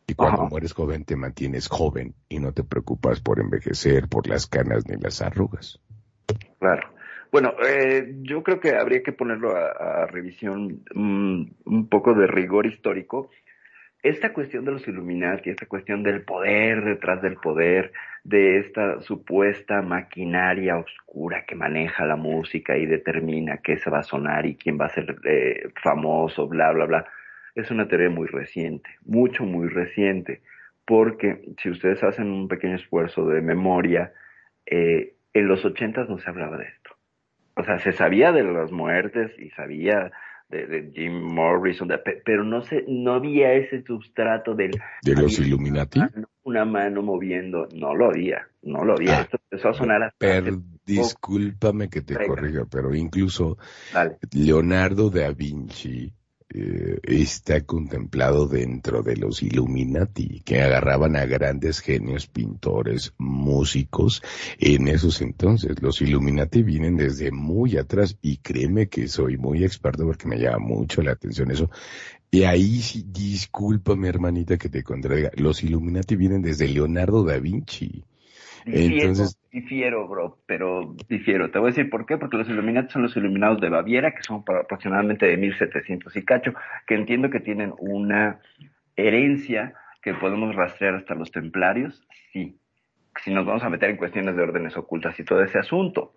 y 0.08 0.14
cuando 0.14 0.42
Ajá. 0.42 0.50
mueres 0.50 0.74
joven 0.74 1.04
te 1.04 1.18
mantienes 1.18 1.68
joven 1.68 2.16
y 2.30 2.40
no 2.40 2.54
te 2.54 2.64
preocupas 2.64 3.20
por 3.20 3.40
envejecer, 3.40 4.08
por 4.08 4.28
las 4.28 4.48
canas 4.48 4.88
ni 4.88 4.96
las 4.98 5.22
arrugas. 5.22 5.80
Claro. 6.60 7.01
Bueno, 7.32 7.54
eh, 7.66 8.14
yo 8.24 8.44
creo 8.44 8.60
que 8.60 8.76
habría 8.76 9.04
que 9.04 9.14
ponerlo 9.14 9.56
a, 9.56 10.04
a 10.04 10.06
revisión 10.08 10.84
mm, 10.94 11.46
un 11.66 11.90
poco 11.90 12.14
de 12.14 12.28
rigor 12.28 12.66
histórico. 12.66 13.30
Esta 14.04 14.34
cuestión 14.34 14.66
de 14.66 14.72
los 14.72 14.88
Illuminati, 14.88 15.50
esta 15.50 15.68
cuestión 15.68 16.04
del 16.04 16.24
poder 16.24 16.84
detrás 16.84 17.22
del 17.22 17.36
poder, 17.36 17.94
de 18.24 18.58
esta 18.60 19.00
supuesta 19.02 19.82
maquinaria 19.82 20.78
oscura 20.78 21.46
que 21.46 21.56
maneja 21.56 22.06
la 22.06 22.16
música 22.16 22.78
y 22.78 22.86
determina 22.86 23.58
qué 23.58 23.78
se 23.78 23.90
va 23.90 24.00
a 24.00 24.04
sonar 24.04 24.46
y 24.46 24.56
quién 24.56 24.80
va 24.80 24.86
a 24.88 24.90
ser 24.90 25.18
eh, 25.24 25.70
famoso, 25.82 26.48
bla, 26.48 26.72
bla, 26.72 26.86
bla, 26.86 27.06
es 27.56 27.70
una 27.72 27.88
teoría 27.88 28.10
muy 28.10 28.28
reciente, 28.28 28.90
mucho, 29.06 29.44
muy 29.44 29.68
reciente, 29.68 30.42
porque 30.86 31.42
si 31.62 31.70
ustedes 31.70 32.04
hacen 32.04 32.28
un 32.28 32.48
pequeño 32.48 32.76
esfuerzo 32.76 33.28
de 33.28 33.42
memoria, 33.42 34.14
eh, 34.66 35.14
en 35.34 35.48
los 35.48 35.64
ochentas 35.64 36.10
no 36.10 36.18
se 36.18 36.30
hablaba 36.30 36.58
de 36.58 36.66
esto. 36.66 36.81
O 37.56 37.64
sea, 37.64 37.80
se 37.80 37.92
sabía 37.92 38.32
de 38.32 38.44
las 38.44 38.72
muertes 38.72 39.32
y 39.40 39.50
sabía 39.52 40.12
de, 40.50 40.68
de 40.68 40.92
Jim 40.94 41.14
Morrison, 41.22 41.88
de- 41.88 42.00
pero 42.26 42.44
no 42.44 42.62
se, 42.64 42.84
no 42.88 43.14
había 43.14 43.54
ese 43.54 43.84
sustrato 43.84 44.54
del 44.56 44.72
¿De 45.04 45.16
los 45.16 45.38
había 45.38 45.48
Illuminati? 45.48 46.00
Una 46.00 46.10
mano, 46.14 46.28
una 46.44 46.66
mano 46.66 47.02
moviendo, 47.02 47.68
no 47.76 47.94
lo 47.96 48.08
había, 48.08 48.48
no 48.64 48.84
lo 48.84 48.94
había. 48.94 49.18
Ah, 49.18 49.22
Esto 49.22 49.38
empezó 49.50 49.70
a 49.70 49.74
sonar 49.74 50.04
hasta 50.04 50.18
Per, 50.18 50.54
discúlpame 50.86 51.90
que 51.90 52.02
te 52.02 52.16
Venga. 52.16 52.28
corrija, 52.36 52.66
pero 52.70 52.94
incluso 52.96 53.58
Dale. 53.94 54.18
Leonardo 54.34 55.10
da 55.10 55.32
Vinci 55.32 56.12
eh, 56.54 57.00
está 57.04 57.62
contemplado 57.62 58.48
dentro 58.48 59.04
de 59.04 59.16
los 59.16 59.42
Illuminati, 59.42 60.42
que 60.44 60.62
agarraban 60.62 61.16
a 61.16 61.26
grandes 61.26 61.80
genios, 61.80 62.28
pintores, 62.28 63.14
músicos 63.18 64.22
en 64.60 64.88
esos 64.88 65.22
entonces. 65.22 65.82
Los 65.82 66.02
Illuminati 66.02 66.64
vienen 66.64 66.98
desde 66.98 67.32
muy 67.32 67.78
atrás 67.78 68.18
y 68.22 68.38
créeme 68.38 68.88
que 68.90 69.08
soy 69.08 69.38
muy 69.38 69.64
experto 69.64 70.06
porque 70.06 70.28
me 70.28 70.38
llama 70.38 70.60
mucho 70.60 71.02
la 71.02 71.12
atención 71.12 71.52
eso. 71.52 71.70
Y 72.30 72.44
ahí 72.44 72.82
sí, 72.82 73.06
discúlpame 73.08 74.08
hermanita 74.08 74.58
que 74.58 74.70
te 74.70 74.84
contradiga, 74.84 75.32
los 75.36 75.64
Illuminati 75.64 76.16
vienen 76.16 76.42
desde 76.42 76.68
Leonardo 76.68 77.24
da 77.24 77.38
Vinci. 77.40 78.04
Entonces- 78.66 79.38
difiero, 79.52 80.08
bro, 80.08 80.38
pero 80.46 80.96
difiero. 81.10 81.52
Te 81.52 81.60
voy 81.60 81.68
a 81.68 81.72
decir 81.72 81.90
por 81.90 82.06
qué, 82.06 82.18
porque 82.18 82.38
los 82.38 82.50
Illuminati 82.50 82.92
son 82.92 83.04
los 83.04 83.16
iluminados 83.18 83.60
de 83.60 83.70
Baviera, 83.70 84.12
que 84.12 84.24
son 84.24 84.44
para 84.44 84.62
aproximadamente 84.62 85.26
de 85.26 85.38
1700 85.38 86.16
y 86.16 86.26
cacho, 86.26 86.54
que 86.88 86.96
entiendo 86.96 87.30
que 87.30 87.40
tienen 87.40 87.74
una 87.80 88.40
herencia 88.96 89.74
que 90.02 90.14
podemos 90.14 90.56
rastrear 90.56 90.96
hasta 90.96 91.16
los 91.16 91.32
templarios, 91.32 92.08
sí. 92.32 92.58
Si 93.22 93.34
nos 93.34 93.46
vamos 93.46 93.64
a 93.64 93.70
meter 93.70 93.90
en 93.90 93.98
cuestiones 93.98 94.36
de 94.36 94.42
órdenes 94.42 94.78
ocultas 94.78 95.20
y 95.20 95.26
todo 95.26 95.44
ese 95.44 95.60
asunto. 95.60 96.14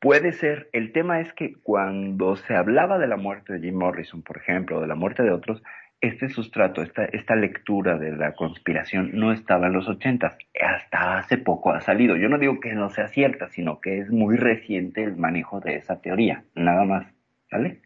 Puede 0.00 0.32
ser, 0.32 0.68
el 0.72 0.90
tema 0.90 1.20
es 1.20 1.32
que 1.34 1.54
cuando 1.62 2.34
se 2.34 2.56
hablaba 2.56 2.98
de 2.98 3.06
la 3.06 3.16
muerte 3.16 3.52
de 3.52 3.60
Jim 3.60 3.76
Morrison, 3.76 4.22
por 4.22 4.38
ejemplo, 4.38 4.78
o 4.78 4.80
de 4.80 4.88
la 4.88 4.96
muerte 4.96 5.22
de 5.22 5.30
otros, 5.30 5.62
este 6.02 6.28
sustrato, 6.28 6.82
esta, 6.82 7.04
esta 7.04 7.36
lectura 7.36 7.96
de 7.96 8.10
la 8.10 8.34
conspiración 8.34 9.12
no 9.14 9.32
estaba 9.32 9.68
en 9.68 9.72
los 9.72 9.88
ochentas, 9.88 10.36
hasta 10.60 11.18
hace 11.18 11.38
poco 11.38 11.72
ha 11.72 11.80
salido. 11.80 12.16
Yo 12.16 12.28
no 12.28 12.38
digo 12.38 12.58
que 12.58 12.74
no 12.74 12.90
sea 12.90 13.06
cierta, 13.06 13.48
sino 13.48 13.80
que 13.80 14.00
es 14.00 14.10
muy 14.10 14.36
reciente 14.36 15.04
el 15.04 15.16
manejo 15.16 15.60
de 15.60 15.76
esa 15.76 16.00
teoría, 16.00 16.42
nada 16.56 16.84
más, 16.84 17.06
¿vale? 17.50 17.82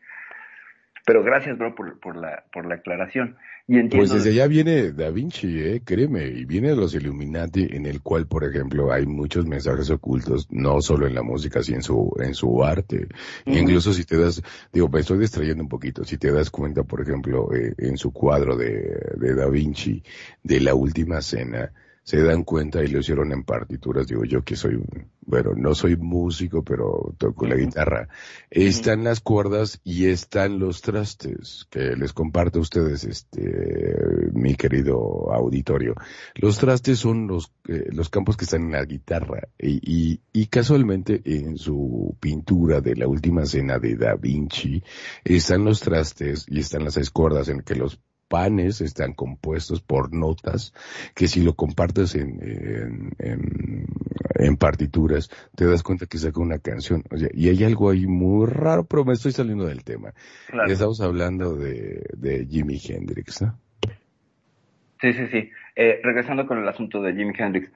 Pero 1.07 1.23
gracias, 1.23 1.57
bro, 1.57 1.75
por, 1.77 2.01
por 2.01 2.17
la, 2.17 2.45
por 2.53 2.67
la 2.67 2.75
aclaración. 2.75 3.37
Y 3.69 3.79
entiendo... 3.79 3.99
Pues 3.99 4.11
desde 4.11 4.31
allá 4.31 4.49
viene 4.49 4.91
Da 4.91 5.11
Vinci, 5.11 5.61
eh, 5.61 5.81
créeme, 5.85 6.27
y 6.27 6.45
viene 6.45 6.71
de 6.71 6.77
los 6.77 6.95
Illuminati, 6.95 7.69
en 7.71 7.87
el 7.87 8.03
cual, 8.03 8.27
por 8.27 8.43
ejemplo, 8.43 8.93
hay 8.93 9.07
muchos 9.07 9.47
mensajes 9.47 9.89
ocultos, 9.91 10.49
no 10.51 10.81
solo 10.81 11.07
en 11.07 11.15
la 11.15 11.23
música, 11.23 11.63
sino 11.63 11.77
en 11.77 11.83
su, 11.85 12.17
en 12.19 12.35
su 12.35 12.65
arte. 12.65 13.07
Incluso 13.45 13.93
si 13.93 14.05
te 14.05 14.19
das, 14.19 14.43
digo, 14.73 14.89
me 14.89 14.99
estoy 14.99 15.19
distrayendo 15.19 15.63
un 15.63 15.69
poquito, 15.69 16.03
si 16.03 16.19
te 16.19 16.33
das 16.33 16.51
cuenta, 16.51 16.83
por 16.83 17.01
ejemplo, 17.01 17.55
eh, 17.55 17.73
en 17.79 17.97
su 17.97 18.13
cuadro 18.13 18.57
de, 18.57 19.15
de 19.17 19.35
Da 19.35 19.49
Vinci, 19.49 20.03
de 20.43 20.61
la 20.61 20.75
última 20.75 21.23
cena, 21.23 21.71
se 22.07 22.23
dan 22.23 22.45
cuenta 22.45 22.85
y 22.85 22.87
lo 22.87 23.01
hicieron 23.01 23.33
en 23.33 23.43
partituras, 23.43 24.07
digo 24.07 24.25
yo 24.25 24.45
que 24.45 24.55
soy, 24.55 24.81
bueno, 25.23 25.55
no 25.57 25.75
soy 25.75 25.97
músico, 25.97 26.63
pero 26.63 27.13
toco 27.19 27.47
la 27.47 27.57
guitarra. 27.57 28.09
Están 28.49 29.03
las 29.03 29.21
cuerdas 29.21 29.81
y 29.83 30.07
están 30.07 30.61
los 30.61 30.83
trastes 30.83 31.67
que 31.69 31.97
les 31.97 32.13
comparto 32.13 32.61
a 32.61 32.63
ustedes, 32.63 33.03
este, 33.03 34.31
mi 34.33 34.55
querido 34.55 35.33
auditorio. 35.35 35.97
Los 36.37 36.59
trastes 36.59 37.01
son 37.01 37.27
los, 37.27 37.53
eh, 37.67 37.89
los 37.91 38.09
campos 38.09 38.37
que 38.37 38.45
están 38.45 38.67
en 38.67 38.73
la 38.73 38.85
guitarra. 38.85 39.49
Y, 39.59 39.81
y, 39.83 40.21
y 40.33 40.47
casualmente 40.47 41.23
en 41.25 41.59
su 41.59 42.17
pintura 42.21 42.81
de 42.81 42.95
la 42.95 43.09
última 43.09 43.47
cena 43.47 43.81
de 43.81 43.97
Da 43.97 44.15
Vinci 44.15 44.81
están 45.25 45.65
los 45.65 45.81
trastes 45.81 46.47
y 46.49 46.61
están 46.61 46.85
las 46.85 46.95
seis 46.95 47.11
cuerdas 47.11 47.49
en 47.49 47.63
que 47.63 47.75
los 47.75 47.99
panes 48.29 48.81
están 48.81 49.13
compuestos 49.13 49.81
por 49.81 50.13
notas 50.13 50.73
que 51.15 51.29
si 51.29 51.43
lo 51.43 51.55
compartes 51.55 52.15
en, 52.15 52.41
en, 52.43 53.11
en, 53.19 53.87
en 54.35 54.57
partituras 54.57 55.31
te 55.55 55.67
das 55.67 55.83
cuenta 55.83 56.07
que 56.07 56.19
saca 56.19 56.41
una 56.41 56.59
canción. 56.59 57.03
O 57.11 57.17
sea, 57.17 57.29
y 57.33 57.49
hay 57.49 57.65
algo 57.65 57.91
ahí 57.91 58.07
muy 58.07 58.47
raro, 58.47 58.85
pero 58.85 59.05
me 59.05 59.13
estoy 59.13 59.33
saliendo 59.33 59.67
del 59.67 59.85
tema. 59.85 60.13
Claro. 60.49 60.71
Estamos 60.71 61.01
hablando 61.01 61.57
de, 61.57 62.05
de 62.17 62.47
Jimi 62.47 62.81
Hendrix, 62.83 63.43
¿no? 63.43 63.59
Sí, 65.01 65.13
sí, 65.13 65.27
sí. 65.29 65.51
Eh, 65.75 66.01
regresando 66.03 66.47
con 66.47 66.59
el 66.59 66.69
asunto 66.69 67.03
de 67.03 67.15
Jimi 67.15 67.35
Hendrix, 67.37 67.71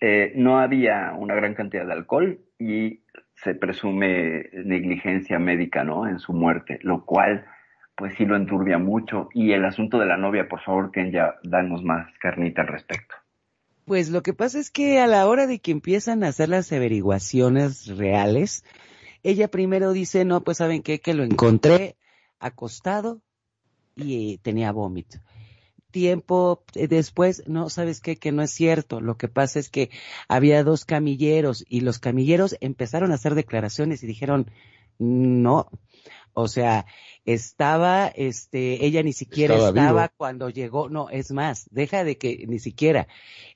eh, 0.00 0.32
no 0.34 0.58
había 0.58 1.12
una 1.16 1.34
gran 1.34 1.54
cantidad 1.54 1.86
de 1.86 1.92
alcohol 1.92 2.40
y 2.58 3.00
se 3.34 3.54
presume 3.54 4.48
negligencia 4.52 5.38
médica, 5.38 5.84
¿no? 5.84 6.08
En 6.08 6.18
su 6.18 6.32
muerte, 6.32 6.78
lo 6.82 7.04
cual, 7.04 7.44
pues 7.96 8.14
sí 8.16 8.24
lo 8.24 8.36
enturbia 8.36 8.78
mucho. 8.78 9.28
Y 9.32 9.52
el 9.52 9.64
asunto 9.64 9.98
de 9.98 10.06
la 10.06 10.16
novia, 10.16 10.48
por 10.48 10.60
favor, 10.62 10.90
Kenya, 10.90 11.34
danos 11.42 11.82
más 11.82 12.06
carnita 12.20 12.62
al 12.62 12.68
respecto. 12.68 13.14
Pues 13.84 14.10
lo 14.10 14.22
que 14.22 14.32
pasa 14.32 14.58
es 14.58 14.70
que 14.70 15.00
a 15.00 15.06
la 15.06 15.26
hora 15.26 15.46
de 15.46 15.58
que 15.58 15.72
empiezan 15.72 16.22
a 16.22 16.28
hacer 16.28 16.48
las 16.48 16.72
averiguaciones 16.72 17.86
reales, 17.88 18.64
Ella 19.24 19.48
primero 19.48 19.92
dice, 19.92 20.24
no, 20.24 20.42
pues 20.42 20.58
saben 20.58 20.82
qué, 20.82 21.00
que 21.00 21.14
lo 21.14 21.24
encontré 21.24 21.96
acostado 22.38 23.22
y 23.94 24.34
eh, 24.34 24.38
tenía 24.42 24.72
vómito. 24.72 25.18
Tiempo 25.90 26.64
eh, 26.74 26.88
después, 26.88 27.44
no, 27.46 27.68
sabes 27.70 28.00
qué, 28.00 28.16
que 28.16 28.32
no 28.32 28.42
es 28.42 28.50
cierto. 28.50 29.00
Lo 29.00 29.16
que 29.16 29.28
pasa 29.28 29.58
es 29.58 29.68
que 29.68 29.90
había 30.26 30.64
dos 30.64 30.84
camilleros 30.84 31.64
y 31.68 31.80
los 31.80 31.98
camilleros 31.98 32.56
empezaron 32.60 33.12
a 33.12 33.16
hacer 33.16 33.34
declaraciones 33.34 34.02
y 34.02 34.06
dijeron, 34.06 34.50
no, 34.98 35.68
o 36.34 36.48
sea, 36.48 36.86
estaba, 37.24 38.08
este, 38.08 38.84
ella 38.84 39.02
ni 39.02 39.12
siquiera 39.12 39.54
Estaba 39.54 40.08
cuando 40.08 40.48
llegó, 40.50 40.88
no, 40.88 41.10
es 41.10 41.30
más, 41.30 41.66
deja 41.70 42.04
de 42.04 42.16
que 42.16 42.44
ni 42.48 42.58
siquiera, 42.58 43.06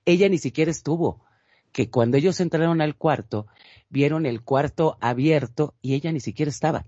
ella 0.04 0.28
ni 0.28 0.38
siquiera 0.38 0.70
estuvo, 0.70 1.24
que 1.72 1.90
cuando 1.90 2.16
ellos 2.16 2.40
entraron 2.40 2.80
al 2.80 2.96
cuarto, 2.96 3.46
vieron 3.88 4.26
el 4.26 4.42
cuarto 4.42 4.96
abierto 5.00 5.74
y 5.82 5.94
ella 5.94 6.12
ni 6.12 6.20
siquiera 6.20 6.50
estaba. 6.50 6.86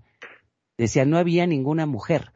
Decía, 0.77 1.05
no 1.05 1.17
había 1.17 1.45
ninguna 1.45 1.85
mujer. 1.85 2.31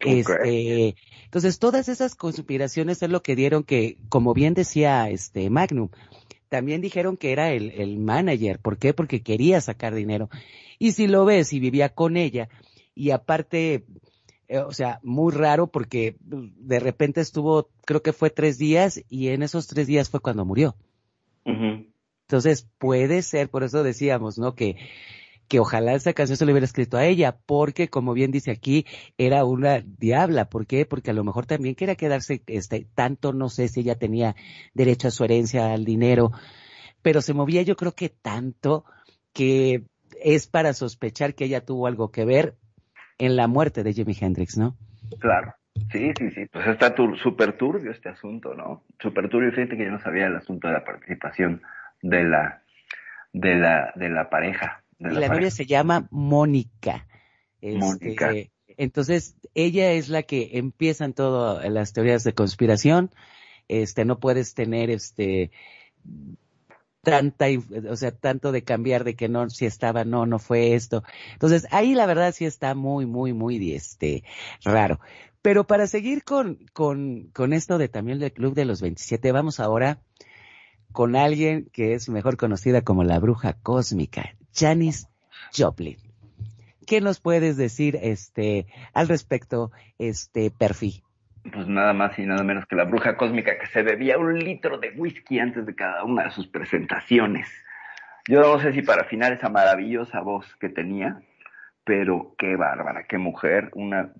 Este, 0.00 0.96
entonces 1.24 1.58
todas 1.58 1.88
esas 1.88 2.14
conspiraciones 2.14 3.02
es 3.02 3.10
lo 3.10 3.22
que 3.22 3.36
dieron 3.36 3.64
que, 3.64 3.98
como 4.08 4.34
bien 4.34 4.54
decía 4.54 5.08
este 5.08 5.48
Magnum, 5.50 5.88
también 6.48 6.80
dijeron 6.80 7.16
que 7.16 7.32
era 7.32 7.50
el, 7.52 7.70
el 7.72 7.98
manager. 7.98 8.58
¿Por 8.60 8.78
qué? 8.78 8.94
Porque 8.94 9.22
quería 9.22 9.60
sacar 9.60 9.94
dinero. 9.94 10.28
Y 10.78 10.92
si 10.92 11.06
lo 11.06 11.24
ves 11.24 11.52
y 11.52 11.58
vivía 11.58 11.88
con 11.88 12.16
ella, 12.16 12.48
y 12.94 13.10
aparte, 13.10 13.84
eh, 14.48 14.58
o 14.58 14.72
sea, 14.72 15.00
muy 15.02 15.32
raro 15.32 15.66
porque 15.66 16.16
de 16.20 16.80
repente 16.80 17.20
estuvo, 17.20 17.70
creo 17.84 18.02
que 18.02 18.12
fue 18.12 18.30
tres 18.30 18.58
días, 18.58 19.02
y 19.08 19.28
en 19.28 19.42
esos 19.42 19.66
tres 19.66 19.86
días 19.86 20.10
fue 20.10 20.20
cuando 20.20 20.44
murió. 20.44 20.76
Entonces 21.44 22.68
puede 22.78 23.22
ser, 23.22 23.50
por 23.50 23.64
eso 23.64 23.82
decíamos, 23.82 24.38
¿no? 24.38 24.54
Que, 24.54 24.76
que 25.48 25.60
ojalá 25.60 25.94
esa 25.94 26.14
canción 26.14 26.38
se 26.38 26.46
le 26.46 26.52
hubiera 26.52 26.64
escrito 26.64 26.96
a 26.96 27.04
ella, 27.04 27.36
porque 27.46 27.88
como 27.88 28.14
bien 28.14 28.30
dice 28.30 28.50
aquí, 28.50 28.86
era 29.18 29.44
una 29.44 29.80
diabla. 29.80 30.48
¿Por 30.48 30.66
qué? 30.66 30.86
Porque 30.86 31.10
a 31.10 31.14
lo 31.14 31.24
mejor 31.24 31.46
también 31.46 31.74
quería 31.74 31.96
quedarse, 31.96 32.42
este, 32.46 32.86
tanto, 32.94 33.32
no 33.32 33.50
sé 33.50 33.68
si 33.68 33.80
ella 33.80 33.96
tenía 33.96 34.36
derecho 34.72 35.08
a 35.08 35.10
su 35.10 35.24
herencia, 35.24 35.72
al 35.72 35.84
dinero, 35.84 36.32
pero 37.02 37.20
se 37.20 37.34
movía 37.34 37.62
yo 37.62 37.76
creo 37.76 37.92
que 37.92 38.08
tanto 38.08 38.84
que 39.34 39.84
es 40.22 40.46
para 40.46 40.72
sospechar 40.72 41.34
que 41.34 41.44
ella 41.44 41.64
tuvo 41.64 41.86
algo 41.86 42.10
que 42.10 42.24
ver 42.24 42.56
en 43.18 43.36
la 43.36 43.46
muerte 43.46 43.82
de 43.82 43.92
Jimi 43.92 44.16
Hendrix, 44.20 44.56
¿no? 44.56 44.76
Claro. 45.20 45.54
Sí, 45.90 46.12
sí, 46.18 46.30
sí. 46.30 46.46
Pues 46.52 46.66
está 46.68 46.94
tur 46.94 47.18
súper 47.18 47.56
turbio 47.56 47.90
este 47.90 48.08
asunto, 48.08 48.54
¿no? 48.54 48.84
Súper 49.00 49.28
turbio. 49.28 49.50
Fíjate 49.52 49.76
que 49.76 49.84
yo 49.84 49.90
no 49.90 50.00
sabía 50.00 50.26
el 50.26 50.36
asunto 50.36 50.68
de 50.68 50.74
la 50.74 50.84
participación 50.84 51.62
de 52.02 52.24
la, 52.24 52.62
de 53.32 53.56
la, 53.56 53.92
de 53.96 54.08
la 54.08 54.30
pareja. 54.30 54.82
De 54.98 55.10
Y 55.10 55.14
la 55.14 55.20
pareja. 55.20 55.34
novia 55.34 55.50
se 55.50 55.66
llama 55.66 56.06
Mónica. 56.10 57.06
Este, 57.60 57.78
Mónica. 57.78 58.32
Entonces, 58.76 59.36
ella 59.54 59.92
es 59.92 60.08
la 60.08 60.22
que 60.22 60.50
empiezan 60.54 61.12
todas 61.12 61.68
las 61.70 61.92
teorías 61.92 62.24
de 62.24 62.34
conspiración. 62.34 63.10
Este, 63.68 64.04
no 64.04 64.18
puedes 64.18 64.54
tener 64.54 64.90
este 64.90 65.50
tanta, 67.04 67.46
o 67.88 67.96
sea, 67.96 68.10
tanto 68.10 68.50
de 68.50 68.64
cambiar 68.64 69.04
de 69.04 69.14
que 69.14 69.28
no, 69.28 69.48
si 69.50 69.66
estaba, 69.66 70.04
no, 70.04 70.26
no 70.26 70.38
fue 70.38 70.74
esto. 70.74 71.04
Entonces, 71.32 71.66
ahí 71.70 71.94
la 71.94 72.06
verdad 72.06 72.34
sí 72.34 72.44
está 72.44 72.74
muy, 72.74 73.06
muy, 73.06 73.32
muy, 73.32 73.72
este, 73.72 74.24
raro. 74.64 74.98
Pero 75.42 75.66
para 75.66 75.86
seguir 75.86 76.24
con, 76.24 76.58
con, 76.72 77.30
con 77.32 77.52
esto 77.52 77.78
de 77.78 77.88
también 77.88 78.18
del 78.18 78.32
Club 78.32 78.54
de 78.54 78.64
los 78.64 78.80
27, 78.80 79.30
vamos 79.30 79.60
ahora 79.60 80.00
con 80.92 81.16
alguien 81.16 81.68
que 81.72 81.94
es 81.94 82.08
mejor 82.08 82.36
conocida 82.36 82.82
como 82.82 83.04
la 83.04 83.18
bruja 83.18 83.52
cósmica, 83.52 84.36
Janis 84.54 85.08
Joplin. 85.56 85.98
¿Qué 86.86 87.00
nos 87.00 87.20
puedes 87.20 87.56
decir, 87.56 87.98
este, 88.00 88.66
al 88.92 89.08
respecto, 89.08 89.70
este, 89.98 90.50
Perfi? 90.50 91.02
Pues 91.52 91.68
nada 91.68 91.92
más 91.92 92.18
y 92.18 92.24
nada 92.24 92.42
menos 92.42 92.66
que 92.66 92.76
la 92.76 92.84
bruja 92.84 93.16
cósmica 93.16 93.58
que 93.58 93.66
se 93.66 93.82
bebía 93.82 94.18
un 94.18 94.38
litro 94.38 94.78
de 94.78 94.92
whisky 94.96 95.38
antes 95.38 95.66
de 95.66 95.74
cada 95.74 96.02
una 96.04 96.24
de 96.24 96.30
sus 96.30 96.46
presentaciones. 96.46 97.48
Yo 98.26 98.40
no 98.40 98.58
sé 98.58 98.72
si 98.72 98.80
para 98.80 99.02
afinar 99.02 99.32
esa 99.32 99.50
maravillosa 99.50 100.20
voz 100.20 100.56
que 100.56 100.70
tenía, 100.70 101.20
pero 101.84 102.34
qué 102.38 102.56
bárbara, 102.56 103.04
qué 103.06 103.18
mujer, 103.18 103.70
una 103.74 104.12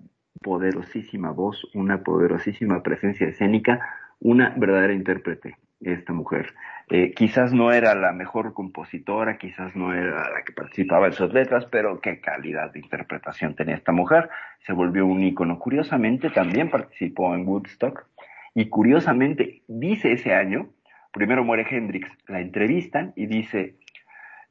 poderosísima 0.43 1.31
voz, 1.31 1.67
una 1.73 2.03
poderosísima 2.03 2.83
presencia 2.83 3.27
escénica, 3.27 3.79
una 4.19 4.53
verdadera 4.55 4.93
intérprete, 4.93 5.57
esta 5.81 6.13
mujer. 6.13 6.53
Eh, 6.89 7.13
quizás 7.15 7.51
no 7.53 7.71
era 7.71 7.95
la 7.95 8.11
mejor 8.11 8.53
compositora, 8.53 9.37
quizás 9.37 9.75
no 9.75 9.93
era 9.93 10.29
la 10.29 10.43
que 10.45 10.53
participaba 10.53 11.07
en 11.07 11.13
sus 11.13 11.33
letras, 11.33 11.65
pero 11.71 11.99
qué 11.99 12.19
calidad 12.21 12.71
de 12.71 12.79
interpretación 12.79 13.55
tenía 13.55 13.75
esta 13.75 13.91
mujer. 13.91 14.29
Se 14.65 14.73
volvió 14.73 15.05
un 15.05 15.23
ícono. 15.23 15.59
Curiosamente, 15.59 16.29
también 16.29 16.69
participó 16.69 17.33
en 17.35 17.47
Woodstock 17.47 18.05
y 18.53 18.69
curiosamente, 18.69 19.63
dice 19.67 20.13
ese 20.13 20.33
año, 20.33 20.69
primero 21.11 21.43
muere 21.43 21.65
Hendrix, 21.69 22.09
la 22.27 22.39
entrevistan 22.39 23.13
y 23.15 23.25
dice, 23.25 23.75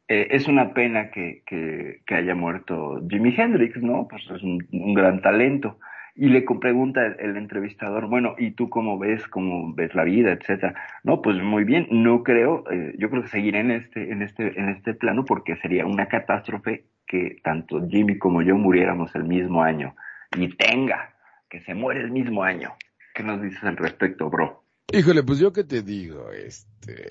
eh, 0.09 0.29
es 0.31 0.49
una 0.49 0.75
pena 0.75 1.11
que, 1.11 1.43
que, 1.47 2.15
haya 2.15 2.35
muerto 2.35 3.01
Jimi 3.09 3.35
Hendrix, 3.37 3.83
¿no? 3.83 4.09
Pues 4.09 4.23
es 4.31 4.43
un 4.43 4.95
gran 4.95 5.23
talento. 5.23 5.79
Y 6.17 6.29
le 6.29 6.43
pregunta 6.43 7.05
el, 7.05 7.17
el 7.19 7.37
entrevistador, 7.37 8.07
bueno, 8.07 8.37
¿y 8.39 8.53
tú 8.53 8.71
cómo 8.71 8.99
ves, 8.99 9.27
cómo 9.27 9.75
ves 9.75 9.95
la 9.95 10.05
vida, 10.05 10.33
etcétera? 10.33 10.75
No, 11.03 11.21
pues 11.21 11.43
muy 11.43 11.65
bien, 11.65 11.89
no 11.91 12.23
creo, 12.23 12.65
eh, 12.71 12.95
yo 12.99 13.11
creo 13.11 13.23
que 13.23 13.29
seguiré 13.29 13.61
en 13.61 13.73
este, 13.73 14.13
en 14.13 14.23
este, 14.23 14.59
en 14.59 14.69
este 14.69 14.95
plano 14.95 15.25
porque 15.25 15.57
sería 15.57 15.87
una 15.87 16.07
catástrofe 16.07 16.85
que 17.07 17.39
tanto 17.43 17.87
Jimmy 17.89 18.19
como 18.19 18.43
yo 18.43 18.57
muriéramos 18.57 19.15
el 19.15 19.25
mismo 19.25 19.63
año. 19.63 19.97
Y 20.37 20.49
tenga, 20.57 21.15
que 21.49 21.61
se 21.61 21.75
muere 21.75 22.01
el 22.01 22.11
mismo 22.11 22.43
año. 22.43 22.75
¿Qué 23.15 23.23
nos 23.23 23.43
dices 23.43 23.63
al 23.65 23.77
respecto, 23.77 24.31
bro? 24.31 24.64
Híjole, 24.97 25.25
pues 25.25 25.41
yo 25.41 25.53
qué 25.53 25.65
te 25.65 25.83
digo, 25.83 26.31
este, 26.31 27.09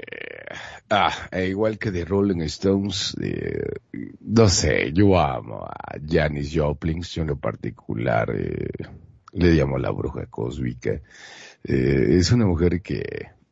ah, 0.90 1.12
e 1.32 1.48
igual 1.48 1.78
que 1.78 1.92
de 1.92 2.06
Rolling 2.06 2.40
Stones, 2.44 3.14
eh, 3.22 3.74
no 4.22 4.48
sé, 4.48 4.94
yo 4.94 5.20
amo 5.20 5.66
a 5.66 5.98
Janis 6.08 6.54
Joplin, 6.56 7.04
yo 7.04 7.24
en 7.24 7.28
lo 7.28 7.36
particular, 7.36 8.32
eh, 8.34 8.70
le 9.34 9.52
llamo 9.52 9.78
la 9.78 9.92
bruja 9.92 10.28
cósmica, 10.28 10.92
eh, 11.66 12.08
es 12.12 12.32
una 12.32 12.46
mujer 12.46 12.82
que 12.82 13.04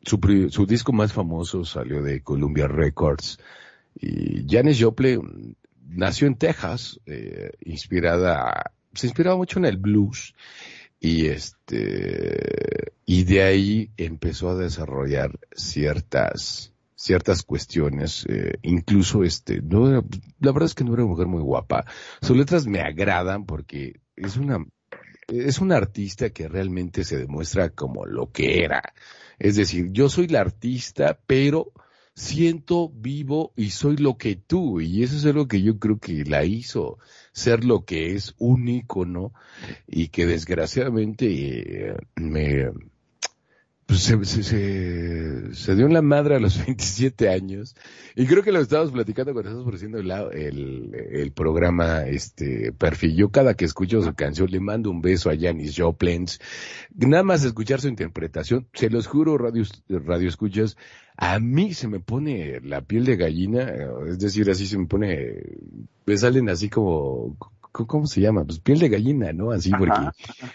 su, 0.02 0.18
su 0.48 0.64
disco 0.64 0.94
más 0.94 1.12
famoso 1.12 1.66
salió 1.66 2.02
de 2.02 2.22
Columbia 2.22 2.68
Records 2.68 3.38
y 4.00 4.46
Janis 4.48 4.82
Joplin 4.82 5.56
nació 5.90 6.26
en 6.26 6.36
Texas, 6.36 6.98
eh, 7.04 7.50
inspirada, 7.66 8.72
se 8.94 9.08
inspiraba 9.08 9.36
mucho 9.36 9.58
en 9.58 9.66
el 9.66 9.76
blues 9.76 10.34
y 11.04 11.26
este 11.26 12.92
y 13.04 13.24
de 13.24 13.42
ahí 13.42 13.90
empezó 13.96 14.50
a 14.50 14.54
desarrollar 14.54 15.36
ciertas 15.52 16.72
ciertas 16.94 17.42
cuestiones 17.42 18.24
eh, 18.28 18.58
incluso 18.62 19.24
este 19.24 19.60
no 19.60 19.88
era- 19.88 20.04
la 20.38 20.52
verdad 20.52 20.66
es 20.66 20.74
que 20.76 20.84
no 20.84 20.94
era 20.94 21.02
una 21.02 21.10
mujer 21.10 21.26
muy 21.26 21.42
guapa. 21.42 21.84
Sus 22.20 22.36
letras 22.36 22.68
me 22.68 22.80
agradan 22.80 23.46
porque 23.46 24.00
es 24.14 24.36
una 24.36 24.64
es 25.26 25.58
una 25.60 25.76
artista 25.76 26.30
que 26.30 26.46
realmente 26.46 27.02
se 27.02 27.18
demuestra 27.18 27.70
como 27.70 28.06
lo 28.06 28.30
que 28.30 28.62
era. 28.62 28.94
Es 29.40 29.56
decir 29.56 29.90
yo 29.90 30.08
soy 30.08 30.28
la 30.28 30.40
artista 30.40 31.18
pero 31.26 31.72
siento 32.14 32.90
vivo 32.90 33.52
y 33.56 33.70
soy 33.70 33.96
lo 33.96 34.16
que 34.18 34.36
tú. 34.36 34.80
Y 34.80 35.02
eso 35.02 35.16
es 35.16 35.24
algo 35.26 35.48
que 35.48 35.62
yo 35.62 35.80
creo 35.80 35.98
que 35.98 36.24
la 36.24 36.44
hizo 36.44 36.98
ser 37.32 37.64
lo 37.64 37.84
que 37.84 38.14
es 38.14 38.34
un 38.38 38.68
ícono 38.68 39.32
y 39.86 40.08
que 40.08 40.26
desgraciadamente 40.26 41.90
eh, 41.90 41.96
me 42.16 42.70
pues, 43.92 44.04
se, 44.04 44.24
se, 44.24 44.42
se, 44.42 45.54
se 45.54 45.74
dio 45.74 45.84
en 45.86 45.92
la 45.92 46.00
madre 46.00 46.36
a 46.36 46.40
los 46.40 46.56
27 46.66 47.28
años. 47.28 47.74
Y 48.16 48.26
creo 48.26 48.42
que 48.42 48.52
lo 48.52 48.60
estábamos 48.60 48.92
platicando 48.92 49.32
cuando 49.32 49.50
estábamos 49.50 49.66
ofreciendo 49.68 49.98
el, 49.98 50.10
el, 50.10 50.94
el 51.12 51.32
programa 51.32 52.04
este 52.04 52.72
perfil. 52.72 53.16
Yo 53.16 53.30
cada 53.30 53.54
que 53.54 53.66
escucho 53.66 54.02
su 54.02 54.14
canción 54.14 54.50
le 54.50 54.60
mando 54.60 54.90
un 54.90 55.02
beso 55.02 55.28
a 55.28 55.36
Janis 55.38 55.74
Joplin. 55.76 56.26
Nada 56.94 57.22
más 57.22 57.44
escuchar 57.44 57.80
su 57.80 57.88
interpretación 57.88 58.66
se 58.72 58.88
los 58.88 59.06
juro 59.06 59.36
radio, 59.36 59.64
radio 59.88 60.28
escuchas 60.28 60.76
a 61.16 61.38
mí 61.38 61.74
se 61.74 61.88
me 61.88 62.00
pone 62.00 62.60
la 62.62 62.80
piel 62.80 63.04
de 63.04 63.16
gallina, 63.16 63.70
es 64.08 64.18
decir, 64.18 64.50
así 64.50 64.66
se 64.66 64.78
me 64.78 64.86
pone, 64.86 65.42
me 66.06 66.16
salen 66.16 66.48
así 66.48 66.70
como, 66.70 67.36
¿cómo 67.72 68.06
se 68.06 68.20
llama? 68.20 68.44
Pues 68.44 68.60
piel 68.60 68.78
de 68.78 68.88
gallina, 68.90 69.32
¿no? 69.32 69.50
Así 69.50 69.70
porque 69.74 69.92
Ajá. 69.92 70.12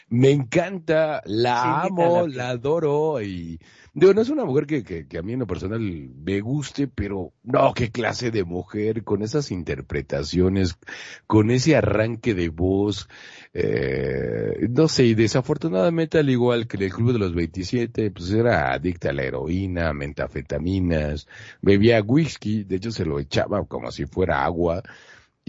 me 0.09 0.31
encanta, 0.31 1.21
la 1.25 1.81
Sí, 1.81 1.87
amo, 1.87 2.27
la 2.27 2.49
adoro 2.49 3.21
y 3.21 3.59
digo, 3.93 4.13
no 4.13 4.21
es 4.21 4.29
una 4.29 4.45
mujer 4.45 4.67
que, 4.67 4.83
que, 4.83 5.07
que 5.07 5.17
a 5.17 5.23
mí 5.23 5.33
en 5.33 5.39
lo 5.39 5.47
personal 5.47 5.79
me 5.81 6.39
guste, 6.41 6.87
pero 6.87 7.33
no, 7.43 7.73
qué 7.73 7.89
clase 7.91 8.29
de 8.31 8.43
mujer, 8.43 9.03
con 9.03 9.23
esas 9.23 9.51
interpretaciones, 9.51 10.77
con 11.25 11.49
ese 11.49 11.75
arranque 11.75 12.35
de 12.35 12.49
voz, 12.49 13.09
eh, 13.53 14.67
no 14.69 14.87
sé, 14.87 15.05
y 15.05 15.15
desafortunadamente 15.15 16.19
al 16.19 16.29
igual 16.29 16.67
que 16.67 16.77
en 16.77 16.83
el 16.83 16.93
Club 16.93 17.13
de 17.13 17.19
los 17.19 17.33
27, 17.33 18.11
pues 18.11 18.29
era 18.31 18.71
adicta 18.73 19.09
a 19.09 19.13
la 19.13 19.23
heroína, 19.23 19.93
mentafetaminas, 19.93 21.27
bebía 21.61 22.01
whisky, 22.01 22.63
de 22.63 22.75
hecho 22.75 22.91
se 22.91 23.05
lo 23.05 23.19
echaba 23.19 23.65
como 23.65 23.91
si 23.91 24.05
fuera 24.05 24.43
agua, 24.45 24.83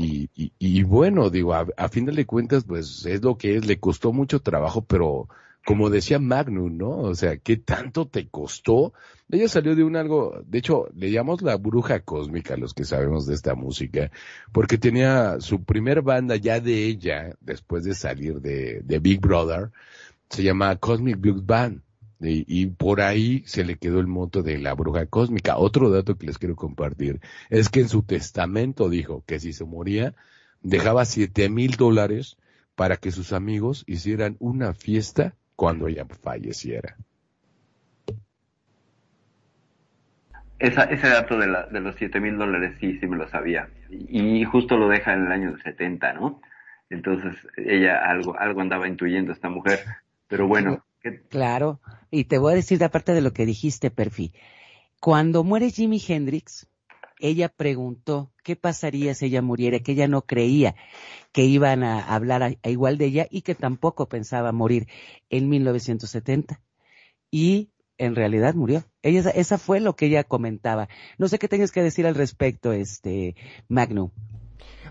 Y, 0.00 0.30
y, 0.36 0.52
y 0.60 0.84
bueno, 0.84 1.28
digo, 1.28 1.54
a, 1.54 1.66
a 1.76 1.88
final 1.88 2.14
de 2.14 2.24
cuentas, 2.24 2.62
pues 2.64 3.04
es 3.04 3.20
lo 3.24 3.36
que 3.36 3.56
es, 3.56 3.66
le 3.66 3.80
costó 3.80 4.12
mucho 4.12 4.38
trabajo, 4.40 4.84
pero 4.84 5.28
como 5.66 5.90
decía 5.90 6.20
Magnum, 6.20 6.76
¿no? 6.76 6.90
O 6.98 7.16
sea, 7.16 7.36
¿qué 7.38 7.56
tanto 7.56 8.06
te 8.06 8.28
costó? 8.28 8.92
Ella 9.28 9.48
salió 9.48 9.74
de 9.74 9.82
un 9.82 9.96
algo, 9.96 10.40
de 10.46 10.58
hecho, 10.58 10.86
le 10.94 11.10
llamamos 11.10 11.42
la 11.42 11.56
bruja 11.56 11.98
cósmica, 12.00 12.56
los 12.56 12.74
que 12.74 12.84
sabemos 12.84 13.26
de 13.26 13.34
esta 13.34 13.56
música, 13.56 14.12
porque 14.52 14.78
tenía 14.78 15.40
su 15.40 15.64
primer 15.64 16.02
banda 16.02 16.36
ya 16.36 16.60
de 16.60 16.86
ella, 16.86 17.34
después 17.40 17.82
de 17.82 17.94
salir 17.94 18.40
de, 18.40 18.82
de 18.84 18.98
Big 19.00 19.20
Brother, 19.20 19.72
se 20.30 20.44
llama 20.44 20.76
Cosmic 20.76 21.18
Blues 21.18 21.44
Band. 21.44 21.82
Y, 22.20 22.44
y 22.46 22.66
por 22.66 23.00
ahí 23.00 23.42
se 23.46 23.64
le 23.64 23.76
quedó 23.76 24.00
el 24.00 24.06
moto 24.06 24.42
de 24.42 24.58
la 24.58 24.74
bruja 24.74 25.06
cósmica. 25.06 25.56
Otro 25.56 25.90
dato 25.90 26.16
que 26.16 26.26
les 26.26 26.38
quiero 26.38 26.56
compartir 26.56 27.20
es 27.48 27.68
que 27.68 27.80
en 27.80 27.88
su 27.88 28.02
testamento 28.02 28.88
dijo 28.88 29.22
que 29.26 29.38
si 29.38 29.52
se 29.52 29.64
moría, 29.64 30.14
dejaba 30.60 31.04
siete 31.04 31.48
mil 31.48 31.76
dólares 31.76 32.36
para 32.74 32.96
que 32.96 33.10
sus 33.10 33.32
amigos 33.32 33.84
hicieran 33.86 34.36
una 34.40 34.74
fiesta 34.74 35.34
cuando 35.56 35.88
ella 35.88 36.06
falleciera. 36.22 36.96
Esa, 40.58 40.84
ese 40.84 41.08
dato 41.08 41.38
de, 41.38 41.46
la, 41.46 41.66
de 41.66 41.80
los 41.80 41.94
7 41.96 42.20
mil 42.20 42.36
dólares 42.36 42.76
sí, 42.80 42.98
sí 42.98 43.06
me 43.06 43.16
lo 43.16 43.28
sabía. 43.28 43.68
Y 43.90 44.44
justo 44.44 44.76
lo 44.76 44.88
deja 44.88 45.14
en 45.14 45.26
el 45.26 45.32
año 45.32 45.56
70, 45.58 46.14
¿no? 46.14 46.40
Entonces 46.90 47.36
ella 47.56 48.08
algo, 48.08 48.38
algo 48.38 48.60
andaba 48.60 48.88
intuyendo 48.88 49.32
esta 49.32 49.48
mujer. 49.48 49.80
Pero 50.26 50.48
bueno, 50.48 50.84
¿qué- 51.02 51.22
Claro, 51.28 51.80
y 52.10 52.24
te 52.24 52.38
voy 52.38 52.52
a 52.52 52.56
decir 52.56 52.78
de 52.78 52.86
aparte 52.86 53.12
de 53.12 53.20
lo 53.20 53.32
que 53.32 53.46
dijiste, 53.46 53.90
Perfi. 53.90 54.32
Cuando 55.00 55.44
muere 55.44 55.70
Jimi 55.70 56.02
Hendrix, 56.06 56.68
ella 57.20 57.48
preguntó 57.48 58.32
qué 58.44 58.56
pasaría 58.56 59.14
si 59.14 59.26
ella 59.26 59.42
muriera, 59.42 59.80
que 59.80 59.92
ella 59.92 60.08
no 60.08 60.22
creía 60.22 60.74
que 61.32 61.44
iban 61.44 61.82
a 61.82 62.00
hablar 62.14 62.42
a, 62.42 62.68
igual 62.68 62.98
de 62.98 63.06
ella 63.06 63.26
y 63.30 63.42
que 63.42 63.54
tampoco 63.54 64.08
pensaba 64.08 64.52
morir 64.52 64.88
en 65.30 65.48
1970. 65.48 66.60
Y 67.30 67.70
en 67.98 68.14
realidad 68.14 68.54
murió. 68.54 68.84
Ella, 69.02 69.30
esa 69.30 69.58
fue 69.58 69.80
lo 69.80 69.96
que 69.96 70.06
ella 70.06 70.24
comentaba. 70.24 70.88
No 71.18 71.28
sé 71.28 71.38
qué 71.38 71.48
tengas 71.48 71.72
que 71.72 71.82
decir 71.82 72.06
al 72.06 72.14
respecto, 72.14 72.72
este, 72.72 73.36
Magnum. 73.68 74.10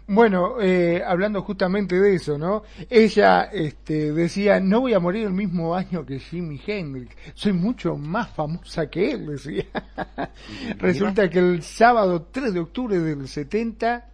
Bueno, 0.09 0.61
eh, 0.61 1.03
hablando 1.05 1.41
justamente 1.41 1.99
de 1.99 2.15
eso, 2.15 2.37
¿no? 2.37 2.63
Ella 2.89 3.49
este, 3.51 4.13
decía, 4.13 4.61
no 4.61 4.79
voy 4.79 4.93
a 4.93 5.01
morir 5.01 5.25
el 5.25 5.33
mismo 5.33 5.75
año 5.75 6.05
que 6.05 6.19
Jimi 6.19 6.61
Hendrix, 6.65 7.13
soy 7.33 7.51
mucho 7.51 7.97
más 7.97 8.29
famosa 8.29 8.89
que 8.89 9.11
él, 9.11 9.27
decía. 9.31 9.65
Resulta 10.77 11.29
que 11.29 11.39
el 11.39 11.61
sábado 11.61 12.25
3 12.31 12.53
de 12.53 12.59
octubre 12.61 12.97
del 12.97 13.27
70, 13.27 14.09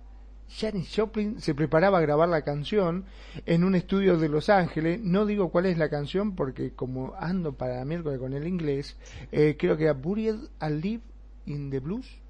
Janis 0.50 0.92
Joplin 0.96 1.40
se 1.40 1.54
preparaba 1.54 2.00
a 2.00 2.02
grabar 2.02 2.28
la 2.28 2.42
canción 2.42 3.06
en 3.46 3.64
un 3.64 3.76
estudio 3.76 4.18
de 4.18 4.30
Los 4.30 4.50
Ángeles. 4.50 5.00
No 5.00 5.28
digo 5.28 5.52
cuál 5.52 5.68
es 5.68 5.78
la 5.78 5.90
canción 5.90 6.36
porque 6.36 6.74
como 6.74 7.14
ando 7.20 7.54
para 7.54 7.86
miércoles 7.86 8.18
con 8.18 8.34
el 8.34 8.48
inglés, 8.48 8.98
eh, 9.32 9.58
creo 9.60 9.78
que 9.78 9.84
era 9.84 9.94
Buried 9.94 10.38
Alive 10.60 11.04
in 11.46 11.70
the 11.70 11.80
Blues 11.80 12.23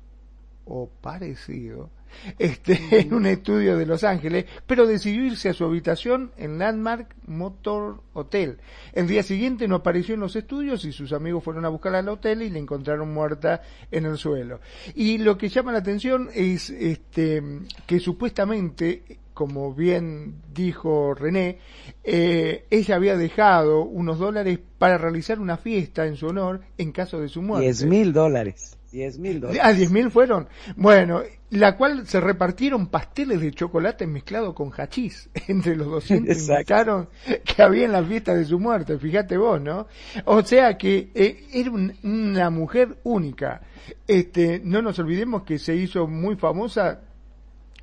o 0.66 0.90
parecido, 1.02 1.90
este, 2.38 2.80
en 3.00 3.14
un 3.14 3.26
estudio 3.26 3.78
de 3.78 3.86
Los 3.86 4.04
Ángeles, 4.04 4.46
pero 4.66 4.86
decidió 4.86 5.26
irse 5.26 5.50
a 5.50 5.54
su 5.54 5.66
habitación 5.66 6.32
en 6.38 6.58
Landmark 6.58 7.16
Motor 7.28 8.02
Hotel. 8.14 8.58
El 8.94 9.08
día 9.08 9.24
siguiente 9.24 9.68
no 9.68 9.76
apareció 9.76 10.16
en 10.16 10.22
los 10.22 10.36
estudios 10.36 10.86
y 10.86 10.92
sus 10.92 11.14
amigos 11.14 11.44
fueron 11.44 11.66
a 11.66 11.70
buscarla 11.70 12.00
al 12.00 12.10
hotel 12.10 12.42
y 12.42 12.50
la 12.50 12.60
encontraron 12.60 13.14
muerta 13.14 13.62
en 13.92 14.06
el 14.06 14.18
suelo. 14.18 14.60
Y 14.96 15.18
lo 15.18 15.38
que 15.38 15.50
llama 15.50 15.72
la 15.72 15.80
atención 15.80 16.30
es 16.34 16.70
este, 16.70 17.42
que 17.86 18.00
supuestamente 18.00 19.20
como 19.34 19.74
bien 19.74 20.42
dijo 20.54 21.14
René, 21.14 21.58
eh, 22.04 22.66
ella 22.70 22.96
había 22.96 23.18
dejado 23.18 23.82
unos 23.82 24.20
dólares 24.20 24.60
para 24.78 24.98
realizar 24.98 25.40
una 25.40 25.58
fiesta 25.58 26.06
en 26.06 26.16
su 26.16 26.28
honor 26.28 26.62
en 26.78 26.92
caso 26.92 27.20
de 27.20 27.30
su 27.30 27.42
muerte. 27.42 27.66
Diez 27.66 27.84
mil 27.84 28.14
dólares. 28.14 28.78
Diez 28.94 29.18
mil 29.18 29.40
dólares. 29.42 29.62
Ah, 29.66 29.74
10 29.74 29.90
mil 29.92 30.12
fueron. 30.12 30.48
Bueno, 30.78 31.22
la 31.50 31.76
cual 31.78 32.06
se 32.06 32.22
repartieron 32.22 32.86
pasteles 32.88 33.42
de 33.42 33.52
chocolate 33.52 34.06
mezclado 34.06 34.54
con 34.54 34.72
hachís 34.72 35.32
entre 35.48 35.76
los 35.76 35.88
200 35.88 36.30
Exacto. 36.38 36.54
invitaron 36.54 37.10
que 37.44 37.64
había 37.64 37.86
en 37.86 37.92
la 37.92 38.04
fiesta 38.04 38.36
de 38.36 38.46
su 38.46 38.60
muerte, 38.60 39.00
fíjate 39.00 39.36
vos, 39.36 39.60
¿no? 39.60 39.88
O 40.26 40.44
sea 40.44 40.78
que 40.78 41.10
eh, 41.16 41.44
era 41.52 41.72
un- 41.72 41.96
una 42.04 42.52
mujer 42.52 43.00
única. 43.04 43.62
Este, 44.08 44.62
no 44.64 44.84
nos 44.84 45.00
olvidemos 45.00 45.42
que 45.42 45.58
se 45.58 45.76
hizo 45.76 46.06
muy 46.08 46.36
famosa 46.36 47.02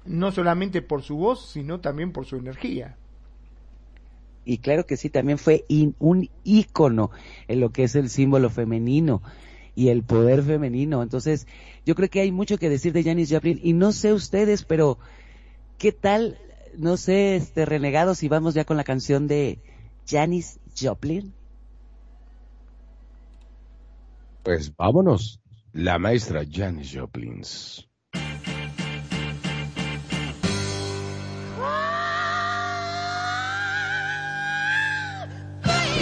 no 0.07 0.31
solamente 0.31 0.81
por 0.81 1.03
su 1.03 1.17
voz, 1.17 1.51
sino 1.51 1.81
también 1.81 2.13
por 2.13 2.25
su 2.25 2.37
energía. 2.37 2.97
Y 4.45 4.59
claro 4.59 4.87
que 4.87 4.97
sí, 4.97 5.11
también 5.11 5.39
fue 5.39 5.65
in- 5.69 5.97
un 5.99 6.31
ícono 6.45 7.11
en 7.49 7.59
lo 7.61 7.71
que 7.73 7.83
es 7.85 7.95
el 7.97 8.09
símbolo 8.09 8.49
femenino 8.49 9.23
y 9.75 9.89
el 9.89 10.03
poder 10.03 10.43
femenino. 10.43 11.03
Entonces, 11.03 11.47
yo 11.87 11.95
creo 11.95 12.09
que 12.09 12.21
hay 12.21 12.33
mucho 12.33 12.59
que 12.59 12.69
decir 12.69 12.93
de 12.93 13.05
Janis 13.05 13.31
Joplin 13.31 13.61
y 13.63 13.73
no 13.73 13.93
sé 13.93 14.13
ustedes, 14.13 14.65
pero 14.65 14.99
¿qué 15.79 15.93
tal? 15.93 16.39
No 16.77 16.97
sé, 16.97 17.37
este 17.37 17.65
renegado 17.65 18.15
si 18.15 18.29
vamos 18.29 18.55
ya 18.55 18.65
con 18.65 18.77
la 18.77 18.85
canción 18.85 19.27
de 19.27 19.59
Janis 20.09 20.59
Joplin. 20.81 21.33
Pues 24.43 24.75
vámonos. 24.77 25.41
La 25.73 25.99
maestra 25.99 26.43
Janis 26.51 26.93
Joplin. 26.97 27.43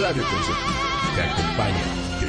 Radio 0.01 0.23
Consentido 0.23 0.89
te 1.17 1.23
acompaña, 1.23 1.85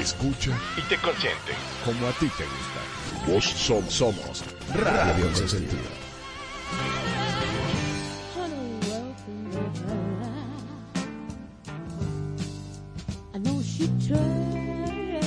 escucha 0.09 0.51
y 0.77 0.81
te 0.89 0.97
consiente 0.97 1.53
como 1.85 2.07
a 2.07 2.11
ti 2.13 2.29
te 2.37 2.43
gusta. 2.43 3.31
Vos 3.31 3.45
somos, 3.45 3.93
somos 3.93 4.43
Radio 4.75 5.29
she 13.61 13.87
tried. 14.07 14.49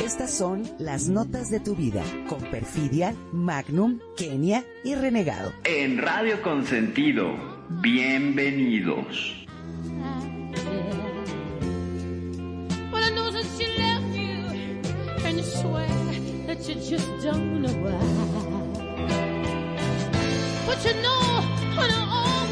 Estas 0.05 0.35
son 0.35 0.63
las 0.79 1.09
notas 1.09 1.49
de 1.51 1.59
tu 1.59 1.75
vida 1.75 2.03
con 2.29 2.41
Perfidia, 2.43 3.15
Magnum, 3.33 3.99
Kenia 4.17 4.65
y 4.85 4.95
Renegado. 4.95 5.53
En 5.65 5.99
Radio 5.99 6.43
Consentido, 6.43 7.35
bienvenidos. 7.81 9.47
Swear 15.63 15.87
that 16.47 16.61
you 16.69 16.75
just 16.75 17.09
don't 17.23 17.63
know 17.63 17.75
why. 17.85 18.01
But 20.67 20.79
you 20.85 20.95
know, 21.05 21.23
and 21.83 21.93
I 21.99 22.03
always, 22.19 22.52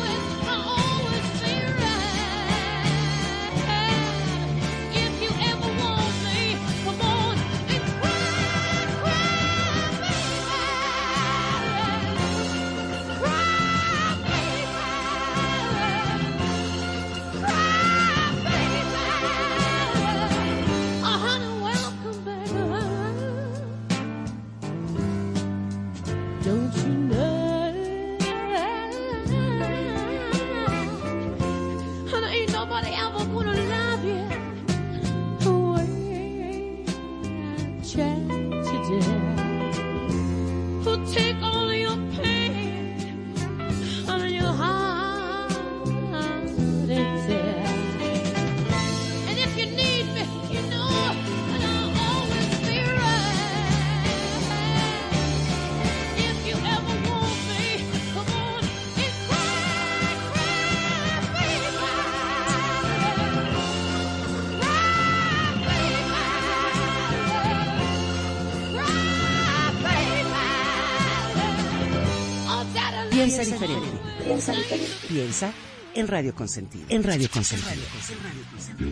Piensa 75.30 75.52
en 75.94 76.08
Radio 76.08 76.34
Consentido. 76.34 76.86
En 76.88 77.04
Radio 77.04 77.28
Consentido. 77.32 77.84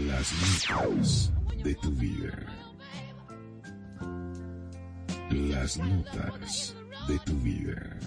Las 0.07 0.33
notas 0.69 1.33
de 1.65 1.75
tu 1.75 1.91
vida. 1.91 2.33
Las 5.31 5.79
notas 5.79 6.77
de 7.09 7.19
tu 7.27 7.33
vida. 7.39 7.99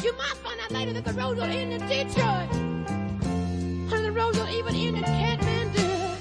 You 0.00 0.12
might 0.12 0.36
find 0.44 0.60
out 0.60 0.70
later 0.70 0.92
that 0.92 1.04
the 1.04 1.12
roads 1.14 1.40
will 1.40 1.50
end 1.50 1.72
in 1.72 1.80
Detroit. 1.88 2.52
And 2.54 4.04
the 4.04 4.12
roads 4.12 4.38
will 4.38 4.48
even 4.48 4.76
end 4.76 4.98
in 4.98 5.02
Kathmandu. 5.02 6.16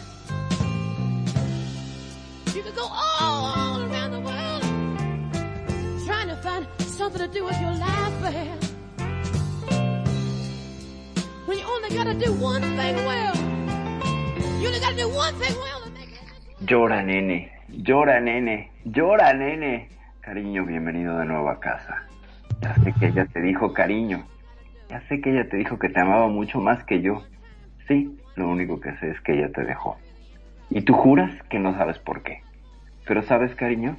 You 2.55 2.63
could 2.63 2.75
go 2.75 2.87
all, 2.89 3.53
all 3.55 3.81
around 3.83 4.11
the 4.13 4.19
world 4.19 4.63
trying 6.07 6.29
to 6.29 6.35
find 6.37 6.65
something 6.79 7.21
to 7.21 7.27
do 7.27 7.45
with 7.45 7.61
your 7.61 7.73
life, 7.73 8.21
man. 8.23 8.64
Only 11.64 11.90
do 12.26 12.34
one 12.34 12.61
thing 12.77 12.95
well. 13.06 13.34
Llora, 16.65 17.03
nene. 17.03 17.52
Llora, 17.69 18.19
nene. 18.19 18.72
Llora, 18.86 19.34
nene. 19.34 19.90
Cariño, 20.22 20.65
bienvenido 20.65 21.18
de 21.19 21.26
nuevo 21.26 21.49
a 21.49 21.60
casa. 21.60 22.03
Ya 22.61 22.73
sé 22.76 22.94
que 22.99 23.07
ella 23.07 23.26
te 23.27 23.41
dijo 23.41 23.72
cariño. 23.73 24.26
Ya 24.90 25.02
sé 25.07 25.22
que 25.22 25.32
ella 25.32 25.48
te 25.48 25.57
dijo 25.57 25.77
que 25.77 25.90
te 25.90 25.99
amaba 25.99 26.27
mucho 26.27 26.60
más 26.60 26.84
que 26.86 27.02
yo. 27.02 27.23
Sí, 27.88 28.18
lo 28.36 28.49
único 28.49 28.80
que 28.80 28.95
sé 28.98 29.11
es 29.11 29.22
que 29.22 29.34
ella 29.34 29.52
te 29.52 29.64
dejó. 29.64 29.98
Y 30.72 30.82
tú 30.82 30.94
juras 30.94 31.32
que 31.49 31.60
no 31.60 31.77
sabes 31.77 31.99
por 31.99 32.23
qué. 32.23 32.41
Pero 33.06 33.22
sabes, 33.23 33.53
cariño, 33.53 33.98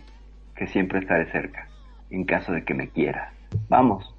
que 0.57 0.67
siempre 0.67 0.99
estaré 0.99 1.31
cerca, 1.31 1.69
en 2.11 2.25
caso 2.25 2.53
de 2.53 2.65
que 2.65 2.75
me 2.75 2.89
quieras. 2.89 3.33
Vamos. 3.69 4.13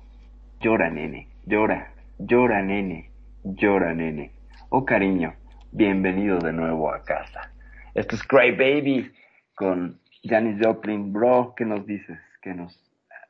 Llora, 0.61 0.89
nene. 0.89 1.27
Llora. 1.45 1.91
Llora, 2.17 2.61
nene. 2.61 3.06
Llora, 3.55 3.93
nene. 3.93 4.33
Oh, 4.69 4.83
cariño, 4.83 5.33
bienvenido 5.71 6.37
de 6.39 6.51
nuevo 6.51 6.93
a 6.93 7.03
casa. 7.03 7.53
Esto 7.93 8.15
es 8.15 8.23
Cry 8.23 8.51
Baby 8.51 9.11
con 9.55 9.99
Janis 10.23 10.57
Joplin. 10.61 11.13
Bro, 11.13 11.53
¿qué 11.55 11.63
nos 11.63 11.85
dices? 11.85 12.17
¿Qué 12.41 12.53
nos, 12.53 12.77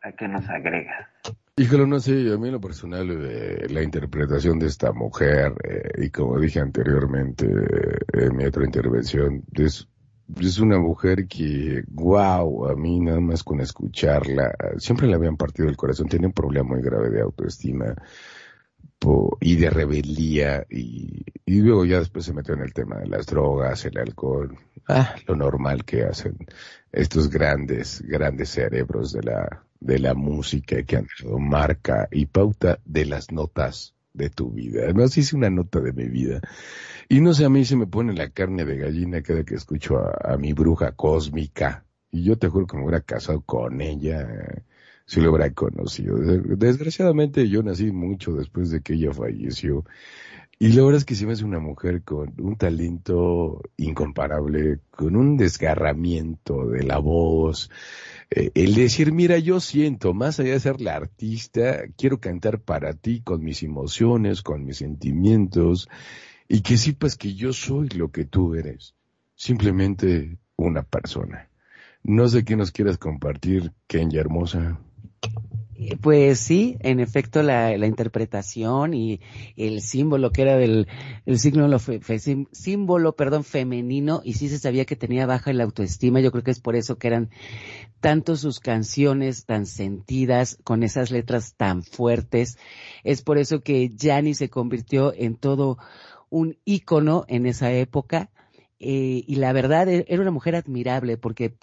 a 0.02 0.11
qué 0.14 0.27
nos 0.27 0.49
agregas? 0.49 1.07
Híjole, 1.56 1.85
no 1.85 1.99
sé, 1.99 2.34
a 2.34 2.38
mí 2.38 2.48
en 2.48 2.53
lo 2.53 2.60
personal, 2.60 3.10
eh, 3.11 3.68
la 3.69 3.84
interpretación 3.84 4.57
de 4.57 4.68
esta 4.68 4.91
mujer, 4.91 5.53
eh, 5.64 6.06
y 6.06 6.10
como 6.10 6.39
dije 6.39 6.60
anteriormente 6.60 7.45
eh, 7.45 8.26
en 8.26 8.35
mi 8.35 8.45
otra 8.45 8.65
intervención, 8.65 9.44
es, 9.53 9.88
es 10.39 10.60
una 10.60 10.80
mujer 10.80 11.27
que, 11.27 11.84
wow, 11.89 12.69
a 12.69 12.76
mí 12.76 12.99
nada 12.99 13.19
más 13.19 13.44
con 13.44 13.60
escucharla, 13.60 14.52
siempre 14.77 15.07
le 15.07 15.15
habían 15.15 15.38
partido 15.38 15.69
el 15.69 15.77
corazón, 15.77 16.07
tiene 16.07 16.27
un 16.27 16.34
problema 16.34 16.69
muy 16.69 16.81
grave 16.81 17.10
de 17.10 17.22
autoestima 17.22 17.95
y 19.40 19.56
de 19.56 19.69
rebeldía, 19.69 20.65
y, 20.69 21.24
y 21.45 21.61
luego 21.61 21.86
ya 21.86 21.99
después 21.99 22.26
se 22.26 22.34
metió 22.34 22.53
en 22.56 22.61
el 22.61 22.74
tema 22.74 22.98
de 22.98 23.07
las 23.07 23.26
drogas, 23.28 23.86
el 23.86 23.98
alcohol, 23.98 24.57
ah, 24.88 25.15
lo 25.28 25.36
normal 25.36 25.86
que 25.86 26.03
hacen 26.03 26.38
estos 26.91 27.30
grandes, 27.30 28.02
grandes 28.02 28.49
cerebros 28.49 29.14
de 29.14 29.24
la, 29.24 29.64
de 29.80 29.99
la 29.99 30.14
música 30.14 30.84
que 30.84 30.98
han 30.98 31.07
dado 31.24 31.40
marca 31.40 32.07
y 32.11 32.26
pauta 32.26 32.80
de 32.86 33.06
las 33.06 33.32
notas 33.32 33.94
de 34.14 34.30
tu 34.30 34.52
vida. 34.52 34.84
Además 34.84 35.18
hice 35.18 35.36
una 35.36 35.49
nota 35.49 35.80
de 35.80 35.94
mi 35.94 36.07
vida. 36.10 36.41
Y 37.07 37.22
no 37.22 37.34
sé, 37.34 37.45
a 37.45 37.49
mí 37.49 37.64
se 37.65 37.76
me 37.76 37.86
pone 37.86 38.14
la 38.14 38.30
carne 38.30 38.65
de 38.65 38.78
gallina 38.78 39.22
cada 39.22 39.44
que 39.44 39.56
escucho 39.56 39.98
a, 39.99 40.34
a 40.34 40.38
mi 40.38 40.53
bruja 40.53 40.94
cósmica. 40.94 41.86
Y 42.11 42.24
yo 42.24 42.38
te 42.38 42.48
juro 42.48 42.65
que 42.65 42.78
me 42.78 42.84
hubiera 42.84 43.02
casado 43.02 43.41
con 43.41 43.80
ella 43.80 44.22
eh, 44.22 44.64
si 45.08 45.22
lo 45.22 45.32
hubiera 45.32 45.52
conocido. 45.54 46.18
Desgraciadamente 46.18 47.48
yo 47.48 47.64
nací 47.64 47.92
mucho 47.92 48.34
después 48.34 48.70
de 48.70 48.82
que 48.82 48.94
ella 48.94 49.14
falleció. 49.14 49.86
Y 50.60 50.70
la 50.70 50.84
verdad 50.84 50.98
es 50.98 51.06
que 51.06 51.16
se 51.16 51.26
me 51.26 51.34
hace 51.34 51.46
una 51.46 51.60
mujer 51.60 52.04
con 52.04 52.34
un 52.40 52.58
talento 52.58 53.62
incomparable, 53.78 54.80
con 54.92 55.16
un 55.16 55.38
desgarramiento 55.38 56.68
de 56.68 56.84
la 56.84 56.98
voz. 56.98 57.70
Eh, 58.32 58.52
el 58.56 58.74
decir, 58.76 59.14
mira, 59.14 59.38
yo 59.38 59.60
siento, 59.60 60.14
más 60.14 60.40
allá 60.40 60.54
de 60.54 60.60
ser 60.60 60.82
la 60.82 60.96
artista, 60.96 61.84
quiero 61.96 62.20
cantar 62.20 62.60
para 62.60 62.94
ti 62.94 63.22
con 63.22 63.44
mis 63.44 63.64
emociones, 63.64 64.42
con 64.42 64.66
mis 64.66 64.78
sentimientos, 64.78 65.88
y 66.50 66.62
que 66.62 66.78
sepas 66.78 67.16
que 67.16 67.36
yo 67.36 67.54
soy 67.54 67.90
lo 67.90 68.12
que 68.12 68.26
tú 68.26 68.56
eres. 68.56 68.96
Simplemente 69.36 70.40
una 70.56 70.82
persona. 70.82 71.50
No 72.04 72.28
sé 72.28 72.44
qué 72.44 72.56
nos 72.56 72.72
quieras 72.72 72.98
compartir, 72.98 73.74
Kenya 73.86 74.22
hermosa. 74.22 74.80
Pues 76.02 76.40
sí, 76.40 76.76
en 76.80 76.99
efecto, 76.99 77.44
la, 77.44 77.78
la 77.78 77.86
interpretación 77.86 78.95
y 78.95 79.22
el 79.56 79.82
símbolo 79.82 80.32
que 80.32 80.41
era 80.41 80.58
del 80.58 80.88
el 81.26 81.40
símbolo, 81.40 81.78
símbolo 82.52 83.16
perdón, 83.16 83.44
femenino, 83.44 84.22
y 84.24 84.34
sí 84.34 84.49
se 84.49 84.58
sabía 84.58 84.86
que 84.86 84.95
tenía 84.95 85.28
baja 85.28 85.54
la 85.54 85.64
autoestima. 85.64 86.20
Yo 86.20 86.32
creo 86.32 86.44
que 86.44 86.52
es 86.52 86.60
por 86.60 86.76
eso 86.76 86.98
que 86.98 87.08
eran 87.08 87.30
tanto 87.99 88.36
sus 88.36 88.60
canciones 88.60 89.45
tan 89.45 89.66
sentidas, 89.66 90.58
con 90.64 90.84
esas 90.84 91.12
letras 91.12 91.54
tan 91.56 91.84
fuertes. 91.84 92.58
Es 93.04 93.22
por 93.22 93.38
eso 93.38 93.62
que 93.62 93.91
Janis 93.98 94.40
se 94.40 94.49
convirtió 94.49 95.14
en 95.16 95.36
todo 95.36 95.78
un 96.30 96.58
ícono 96.66 97.26
en 97.28 97.45
esa 97.45 97.72
época. 97.72 98.32
Eh, 98.80 99.24
y 99.28 99.36
la 99.36 99.54
verdad, 99.54 99.88
e- 99.90 100.06
era 100.08 100.22
una 100.22 100.32
mujer 100.32 100.56
admirable 100.56 101.18
porque 101.18 101.56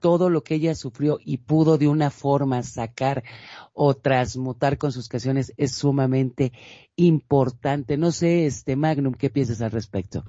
todo 0.00 0.30
lo 0.30 0.42
que 0.42 0.54
ella 0.54 0.74
sufrió 0.74 1.18
y 1.24 1.38
pudo 1.38 1.78
de 1.78 1.88
una 1.88 2.10
forma 2.10 2.62
sacar 2.62 3.24
o 3.72 3.94
transmutar 3.94 4.78
con 4.78 4.92
sus 4.92 5.08
canciones 5.08 5.52
es 5.56 5.72
sumamente 5.72 6.52
importante. 6.96 7.96
No 7.96 8.10
sé, 8.12 8.46
este 8.46 8.76
Magnum, 8.76 9.14
¿qué 9.14 9.30
piensas 9.30 9.60
al 9.62 9.70
respecto? 9.70 10.24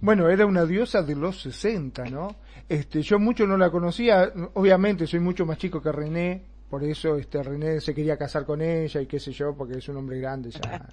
Bueno, 0.00 0.28
era 0.28 0.46
una 0.46 0.66
diosa 0.66 1.02
de 1.02 1.14
los 1.14 1.40
60, 1.42 2.04
¿no? 2.06 2.36
Este, 2.68 3.02
yo 3.02 3.18
mucho 3.18 3.46
no 3.46 3.56
la 3.56 3.70
conocía, 3.70 4.32
obviamente 4.54 5.06
soy 5.06 5.20
mucho 5.20 5.46
más 5.46 5.58
chico 5.58 5.80
que 5.80 5.92
René, 5.92 6.42
por 6.68 6.82
eso 6.84 7.16
este 7.16 7.42
René 7.42 7.80
se 7.80 7.94
quería 7.94 8.16
casar 8.16 8.44
con 8.44 8.60
ella 8.60 9.00
y 9.00 9.06
qué 9.06 9.20
sé 9.20 9.32
yo, 9.32 9.54
porque 9.54 9.78
es 9.78 9.88
un 9.88 9.96
hombre 9.98 10.20
grande 10.20 10.50
ya. 10.50 10.86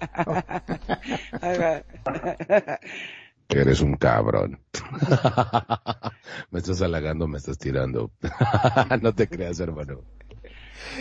Eres 3.60 3.80
un 3.80 3.94
cabrón. 3.96 4.58
me 6.50 6.58
estás 6.58 6.82
halagando, 6.82 7.28
me 7.28 7.38
estás 7.38 7.58
tirando. 7.58 8.10
no 9.02 9.14
te 9.14 9.28
creas, 9.28 9.60
hermano. 9.60 10.00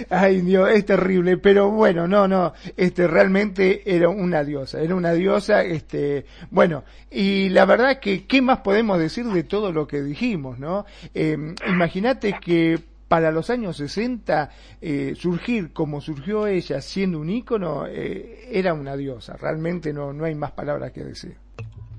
Ay, 0.10 0.42
Dios, 0.42 0.70
es 0.70 0.86
terrible, 0.86 1.38
pero 1.38 1.70
bueno, 1.70 2.08
no, 2.08 2.28
no, 2.28 2.54
este, 2.78 3.08
realmente 3.08 3.84
era 3.86 4.10
una 4.10 4.44
diosa, 4.44 4.82
era 4.82 4.96
una 4.96 5.14
diosa, 5.14 5.64
este, 5.64 6.26
bueno, 6.52 6.84
y 7.12 7.50
la 7.50 7.66
verdad 7.66 8.00
que, 8.00 8.26
¿qué 8.26 8.42
más 8.42 8.60
podemos 8.60 8.98
decir 8.98 9.26
de 9.26 9.44
todo 9.44 9.72
lo 9.72 9.86
que 9.86 10.02
dijimos, 10.02 10.58
no? 10.58 10.86
Eh, 11.14 11.38
Imagínate 11.68 12.36
que 12.40 12.80
para 13.08 13.32
los 13.32 13.50
años 13.50 13.78
60, 13.78 14.50
eh, 14.82 15.14
surgir 15.16 15.72
como 15.74 16.02
surgió 16.02 16.48
ella 16.48 16.82
siendo 16.82 17.20
un 17.20 17.30
ícono, 17.30 17.86
eh, 17.88 18.48
era 18.52 18.74
una 18.74 18.96
diosa, 18.96 19.38
realmente 19.38 19.94
no, 19.94 20.14
no 20.14 20.26
hay 20.26 20.34
más 20.34 20.52
palabras 20.52 20.92
que 20.92 21.04
decir. 21.04 21.43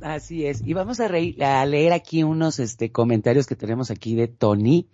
Así 0.05 0.45
es. 0.47 0.61
Y 0.67 0.75
vamos 0.75 1.01
a, 1.01 1.09
reír- 1.09 1.43
a 1.43 1.65
leer 1.65 1.95
aquí 1.95 2.23
unos 2.25 2.59
este, 2.59 2.93
comentarios 2.93 3.47
que 3.47 3.57
tenemos 3.57 3.91
aquí 3.91 4.15
de 4.15 4.29
Tony. 4.29 4.87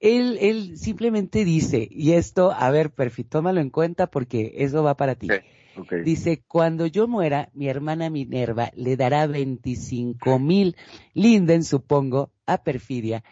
Él, 0.00 0.38
él 0.40 0.78
simplemente 0.78 1.44
dice, 1.44 1.86
y 1.90 2.12
esto, 2.12 2.50
a 2.50 2.70
ver, 2.70 2.94
Perfi, 2.94 3.24
tómalo 3.24 3.60
en 3.60 3.68
cuenta 3.68 4.06
porque 4.06 4.54
eso 4.56 4.82
va 4.82 4.96
para 4.96 5.16
ti. 5.16 5.28
Dice, 6.02 6.42
cuando 6.48 6.86
yo 6.86 7.06
muera, 7.08 7.50
mi 7.52 7.68
hermana 7.68 8.08
Minerva 8.08 8.70
le 8.74 8.96
dará 8.96 9.26
25 9.26 10.38
mil 10.38 10.76
linden, 11.12 11.62
supongo, 11.62 12.32
a 12.46 12.62
Perfidia, 12.64 13.22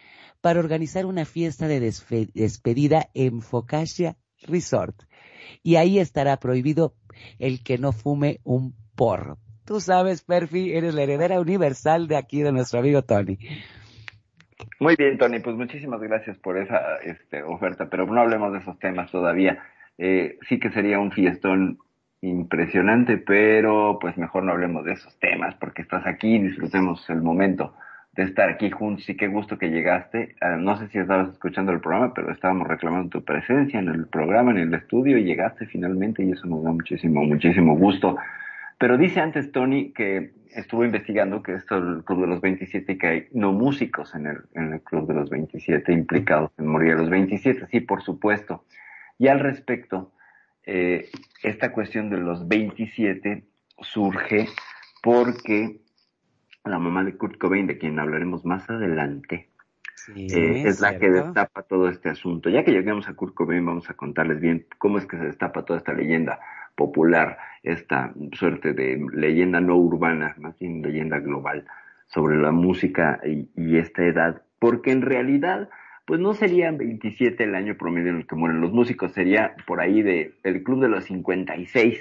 para 0.43 0.61
organizar 0.61 1.07
una 1.07 1.25
fiesta 1.25 1.67
de 1.67 1.81
despedida 1.81 3.09
en 3.15 3.41
Focaccia 3.41 4.19
Resort. 4.43 5.03
Y 5.63 5.77
ahí 5.77 5.99
estará 5.99 6.39
prohibido 6.39 6.95
el 7.39 7.63
que 7.63 7.79
no 7.79 7.93
fume 7.93 8.41
un 8.45 8.75
porro. 8.95 9.39
Tú 9.71 9.79
sabes, 9.79 10.23
Perfi, 10.23 10.73
eres 10.73 10.97
la 10.97 11.03
heredera 11.03 11.39
universal 11.39 12.09
de 12.09 12.17
aquí 12.17 12.43
de 12.43 12.51
nuestro 12.51 12.81
amigo 12.81 13.03
Tony. 13.03 13.39
Muy 14.81 14.97
bien, 14.97 15.17
Tony, 15.17 15.39
pues 15.39 15.55
muchísimas 15.55 16.01
gracias 16.01 16.37
por 16.39 16.59
esa 16.59 16.97
este, 17.05 17.45
oferta, 17.45 17.89
pero 17.89 18.05
no 18.05 18.21
hablemos 18.21 18.53
de 18.53 18.59
esos 18.59 18.77
temas 18.81 19.13
todavía. 19.13 19.63
Eh, 19.97 20.39
sí 20.49 20.59
que 20.59 20.71
sería 20.71 20.99
un 20.99 21.13
fiestón 21.13 21.79
impresionante, 22.21 23.17
pero 23.17 24.01
pues 24.01 24.19
mejor 24.19 24.43
no 24.43 24.51
hablemos 24.51 24.85
de 24.85 24.95
esos 24.95 25.17
temas 25.21 25.55
porque 25.61 25.83
estás 25.83 26.05
aquí 26.05 26.35
y 26.35 26.41
disfrutemos 26.41 27.09
el 27.09 27.23
momento 27.23 27.73
de 28.15 28.25
estar 28.25 28.49
aquí 28.49 28.73
juntos 28.73 29.09
y 29.09 29.17
qué 29.17 29.29
gusto 29.29 29.57
que 29.57 29.71
llegaste. 29.71 30.35
Ah, 30.41 30.57
no 30.57 30.79
sé 30.79 30.89
si 30.89 30.99
estabas 30.99 31.29
escuchando 31.31 31.71
el 31.71 31.79
programa, 31.79 32.13
pero 32.13 32.33
estábamos 32.33 32.67
reclamando 32.67 33.09
tu 33.09 33.25
presencia 33.25 33.79
en 33.79 33.87
el 33.87 34.09
programa, 34.09 34.51
en 34.51 34.59
el 34.59 34.75
estudio 34.75 35.17
y 35.17 35.23
llegaste 35.23 35.67
finalmente 35.67 36.25
y 36.25 36.33
eso 36.33 36.49
nos 36.49 36.65
da 36.65 36.73
muchísimo, 36.73 37.23
muchísimo 37.23 37.77
gusto. 37.77 38.17
Pero 38.81 38.97
dice 38.97 39.21
antes 39.21 39.53
Tony 39.53 39.93
que 39.93 40.33
estuvo 40.55 40.87
investigando 40.87 41.43
que 41.43 41.53
esto 41.53 41.79
del 41.79 42.03
Club 42.03 42.23
de 42.23 42.27
los 42.29 42.41
27 42.41 42.93
y 42.93 42.97
que 42.99 43.07
hay 43.07 43.27
no 43.31 43.53
músicos 43.53 44.15
en 44.15 44.27
el, 44.27 44.39
en 44.55 44.73
el 44.73 44.81
Club 44.81 45.07
de 45.07 45.13
los 45.13 45.29
27 45.29 45.93
implicados 45.93 46.51
en 46.57 46.67
morir 46.67 46.95
a 46.95 46.97
los 46.97 47.11
27. 47.11 47.67
Sí, 47.71 47.81
por 47.81 48.01
supuesto. 48.01 48.65
Y 49.19 49.29
al 49.29 49.41
respecto, 49.41 50.15
eh, 50.65 51.11
esta 51.43 51.73
cuestión 51.73 52.09
de 52.09 52.17
los 52.17 52.49
27 52.49 53.45
surge 53.83 54.49
porque 55.03 55.83
la 56.65 56.79
mamá 56.79 57.05
de 57.05 57.19
Kurt 57.19 57.37
Cobain, 57.37 57.67
de 57.67 57.77
quien 57.77 57.99
hablaremos 57.99 58.47
más 58.47 58.71
adelante, 58.71 59.51
Sí, 59.95 60.29
eh, 60.31 60.63
es 60.67 60.81
la 60.81 60.99
que 60.99 61.11
destapa 61.11 61.65
todo 61.65 61.87
este 61.91 62.09
asunto. 62.09 62.49
Ya 62.49 62.65
que 62.65 62.73
lleguemos 62.73 63.07
a 63.11 63.13
Kurt 63.13 63.35
Cobain, 63.35 63.67
vamos 63.67 63.91
a 63.91 63.95
contarles 63.95 64.41
bien 64.41 64.67
cómo 64.79 64.97
es 64.97 65.05
que 65.05 65.19
se 65.19 65.25
destapa 65.25 65.67
toda 65.67 65.79
esta 65.79 65.93
leyenda 65.93 66.41
popular, 66.75 67.39
esta 67.63 68.13
suerte 68.33 68.73
de 68.73 69.05
leyenda 69.13 69.61
no 69.61 69.77
urbana, 69.77 70.35
más 70.39 70.59
bien 70.59 70.83
leyenda 70.83 71.19
global 71.19 71.67
sobre 72.07 72.37
la 72.37 72.51
música 72.51 73.21
y, 73.25 73.49
y 73.57 73.79
esta 73.79 74.05
edad, 74.05 74.43
porque 74.59 74.93
en 74.93 75.03
realidad, 75.03 75.69
pues 76.07 76.21
no 76.21 76.35
serían 76.35 76.79
27 76.79 77.45
el 77.45 77.55
año 77.55 77.77
promedio 77.77 78.11
en 78.11 78.17
el 78.17 78.27
que 78.27 78.37
mueren 78.37 78.61
los 78.61 78.73
músicos, 78.73 79.13
sería 79.13 79.55
por 79.67 79.81
ahí 79.81 80.03
de 80.03 80.35
el 80.43 80.63
club 80.63 80.81
de 80.81 80.89
los 80.89 81.05
56. 81.05 82.01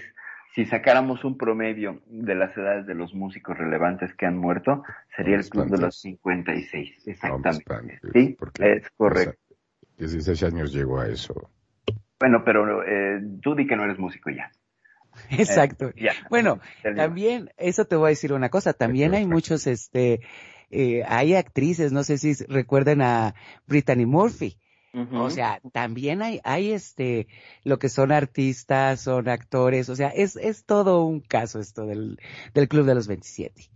Si 0.56 0.66
sacáramos 0.66 1.24
un 1.24 1.38
promedio 1.38 2.02
de 2.08 2.36
las 2.36 2.58
edades 2.58 2.88
de 2.88 2.96
los 2.96 3.14
músicos 3.14 3.58
relevantes 3.58 4.14
que 4.16 4.26
han 4.26 4.38
muerto, 4.38 4.84
sería 5.16 5.36
el 5.36 5.48
club 5.48 5.70
de 5.70 5.78
los 5.78 6.00
56, 6.02 7.08
exactamente. 7.08 8.00
Sí, 8.14 8.36
es 8.60 8.90
correcto. 8.98 9.38
o 9.40 9.58
sea, 9.98 10.08
16 10.08 10.44
años 10.44 10.74
llegó 10.74 11.00
a 11.00 11.08
eso. 11.08 11.52
Bueno, 12.20 12.44
pero 12.44 12.84
eh, 12.84 13.22
tú 13.42 13.56
di 13.56 13.68
que 13.68 13.76
no 13.76 13.84
eres 13.84 14.00
músico 14.00 14.30
ya. 14.30 14.52
Exacto. 15.30 15.92
Ya. 15.96 16.14
Bueno, 16.30 16.60
también, 16.96 17.52
eso 17.58 17.86
te 17.86 17.96
voy 17.96 18.08
a 18.08 18.10
decir 18.10 18.34
una 18.34 18.50
cosa, 18.50 18.74
también 18.74 19.14
hay 19.14 19.26
muchos, 19.26 19.68
este, 19.68 20.22
eh, 20.72 21.04
hay 21.08 21.36
actrices, 21.36 21.92
no 21.92 22.04
sé 22.04 22.18
si 22.18 22.34
recuerden 22.46 23.02
a 23.02 23.36
Brittany 23.68 24.06
Murphy. 24.06 24.58
O 25.14 25.30
sea, 25.30 25.62
también 25.72 26.24
hay, 26.24 26.42
hay 26.44 26.72
este, 26.72 27.28
lo 27.64 27.78
que 27.78 27.90
son 27.90 28.12
artistas, 28.12 29.02
son 29.02 29.30
actores, 29.30 29.88
o 29.90 29.96
sea, 29.96 30.10
es, 30.10 30.36
es 30.36 30.66
todo 30.66 31.06
un 31.06 31.20
caso 31.20 31.60
esto 31.60 31.86
del, 31.86 32.18
del 32.56 32.68
Club 32.68 32.86
de 32.86 32.96
los 32.96 33.08
27. 33.08 33.70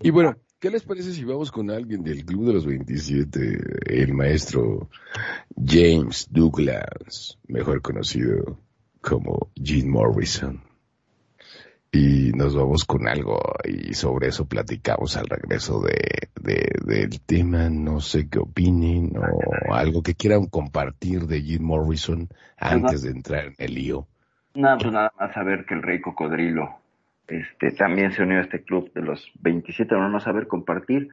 Y 0.00 0.10
bueno, 0.10 0.36
¿qué 0.60 0.70
les 0.70 0.82
parece 0.82 1.12
si 1.12 1.24
vamos 1.24 1.52
con 1.52 1.70
alguien 1.70 2.02
del 2.02 2.24
Club 2.24 2.46
de 2.46 2.52
los 2.54 2.64
27? 2.64 3.40
El 3.86 4.14
maestro 4.14 4.88
James 5.54 6.28
Douglas, 6.30 7.38
mejor 7.46 7.82
conocido 7.82 8.58
como 9.02 9.50
Jim 9.54 9.90
Morrison. 9.90 10.62
Y 11.96 12.32
nos 12.32 12.56
vamos 12.56 12.84
con 12.84 13.06
algo 13.06 13.40
y 13.64 13.94
sobre 13.94 14.28
eso 14.28 14.46
platicamos 14.48 15.16
al 15.16 15.26
regreso 15.26 15.80
de, 15.80 16.28
de- 16.40 16.72
del 16.84 17.20
tema, 17.20 17.68
no 17.70 18.00
sé 18.00 18.28
qué 18.28 18.40
opinen 18.40 19.12
o 19.16 19.72
algo 19.74 20.02
que 20.02 20.14
quieran 20.14 20.46
compartir 20.46 21.26
de 21.28 21.40
Jim 21.40 21.62
Morrison 21.62 22.28
antes 22.58 23.02
de 23.02 23.10
entrar 23.10 23.44
en 23.46 23.54
el 23.58 23.74
lío. 23.74 24.08
Nada, 24.54 24.76
pues 24.78 24.92
nada 24.92 25.12
más 25.18 25.32
saber 25.34 25.66
que 25.66 25.74
el 25.74 25.82
rey 25.82 26.00
cocodrilo 26.00 26.80
este, 27.28 27.70
también 27.70 28.12
se 28.12 28.22
unió 28.22 28.38
a 28.38 28.42
este 28.42 28.64
club 28.64 28.92
de 28.92 29.02
los 29.02 29.30
27, 29.40 29.94
no 29.94 30.18
saber 30.20 30.46
compartir 30.48 31.10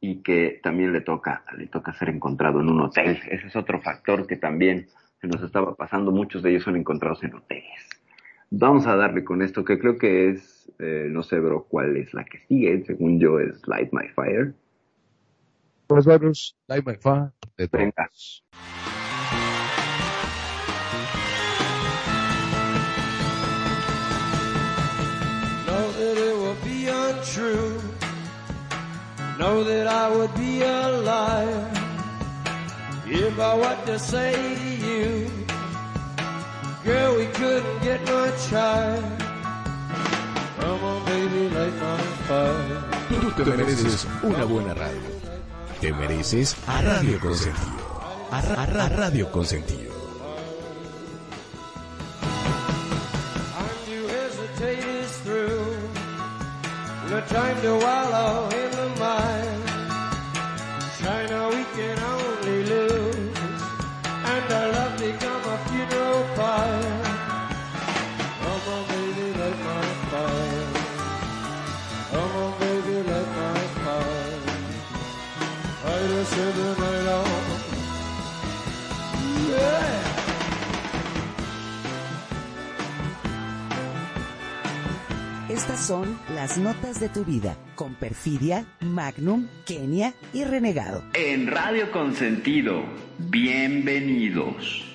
y 0.00 0.22
que 0.22 0.60
también 0.62 0.92
le 0.92 1.00
toca, 1.00 1.44
le 1.56 1.66
toca 1.66 1.92
ser 1.94 2.08
encontrado 2.10 2.60
en 2.60 2.68
un 2.68 2.80
hotel. 2.80 3.18
Ese 3.28 3.46
es 3.48 3.56
otro 3.56 3.80
factor 3.80 4.26
que 4.26 4.36
también 4.36 4.86
se 5.20 5.26
nos 5.26 5.42
estaba 5.42 5.74
pasando. 5.74 6.10
Muchos 6.12 6.42
de 6.42 6.50
ellos 6.50 6.62
son 6.64 6.76
encontrados 6.76 7.22
en 7.24 7.34
hoteles. 7.34 7.88
Vamos 8.54 8.86
a 8.86 8.96
darle 8.96 9.24
con 9.24 9.40
esto, 9.40 9.64
que 9.64 9.78
creo 9.78 9.96
que 9.96 10.28
es, 10.28 10.70
eh, 10.78 11.06
no 11.08 11.22
sé, 11.22 11.40
bro, 11.40 11.64
cuál 11.64 11.96
es 11.96 12.12
la 12.12 12.22
que 12.22 12.38
sigue. 12.48 12.84
Según 12.84 13.18
yo 13.18 13.40
es 13.40 13.66
Light 13.66 13.90
My 13.92 14.08
Fire. 14.08 14.52
Pues 15.86 16.04
vamos, 16.04 16.54
Light 16.68 16.86
My 16.86 16.96
Fire, 16.96 17.32
de 17.56 17.66
Venga. 17.68 18.10
Know 25.64 25.92
that 25.92 26.18
it 26.18 26.36
would 26.36 26.62
be 26.62 26.88
untrue. 26.88 27.80
Know 29.38 29.64
that 29.64 29.86
I 29.86 30.14
would 30.14 30.34
be 30.34 30.62
a 30.62 30.90
liar 31.02 31.70
if 33.06 33.38
I 33.38 33.54
what 33.54 33.86
to 33.86 33.98
say 33.98 34.34
to 34.34 34.86
you. 34.86 35.11
Girl, 36.84 37.16
we 37.16 37.26
couldn't 37.26 37.82
get 37.82 38.00
much 38.10 38.50
higher. 38.50 39.02
Come 40.60 40.84
on, 40.84 41.04
baby, 41.06 41.48
light 41.54 41.74
my 41.80 41.96
fire. 42.26 42.82
Tú 43.20 43.30
te 43.44 43.44
mereces 43.50 44.06
una 44.22 44.44
buena 44.44 44.74
radio. 44.74 45.10
Te 45.80 45.92
mereces 45.92 46.56
a 46.66 46.80
Radio 46.82 47.20
Consentido. 47.20 47.82
A, 48.30 48.40
Ra- 48.40 48.62
a 48.62 48.66
Ra- 48.66 48.88
Radio 48.88 49.30
Consentido. 49.30 49.92
Time 57.28 57.60
to 57.62 57.76
wallow 57.78 58.48
son 85.82 86.16
las 86.32 86.58
notas 86.58 87.00
de 87.00 87.08
tu 87.08 87.24
vida 87.24 87.56
con 87.74 87.94
Perfidia, 87.96 88.64
Magnum, 88.80 89.48
Kenia 89.66 90.14
y 90.32 90.44
Renegado. 90.44 91.02
En 91.14 91.48
Radio 91.48 91.90
Consentido, 91.90 92.84
bienvenidos. 93.18 94.91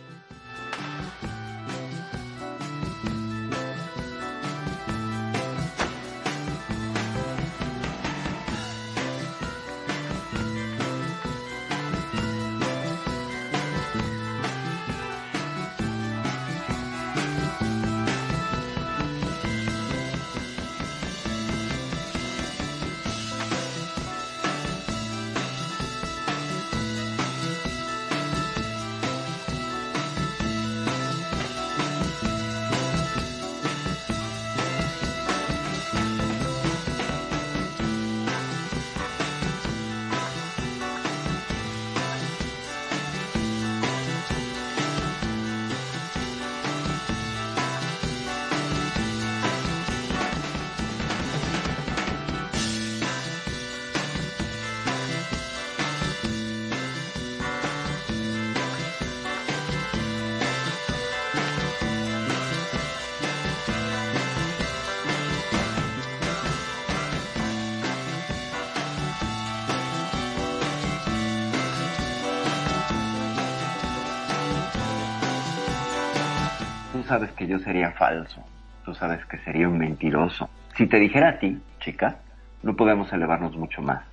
Yo 77.47 77.59
sería 77.59 77.91
falso. 77.91 78.43
Tú 78.85 78.93
sabes 78.93 79.25
que 79.25 79.37
sería 79.39 79.67
un 79.67 79.77
mentiroso. 79.77 80.49
Si 80.75 80.87
te 80.87 80.97
dijera 80.99 81.29
a 81.29 81.39
ti, 81.39 81.59
chica, 81.79 82.19
no 82.63 82.75
podemos 82.75 83.11
elevarnos 83.11 83.55
mucho 83.57 83.81
más. 83.81 84.03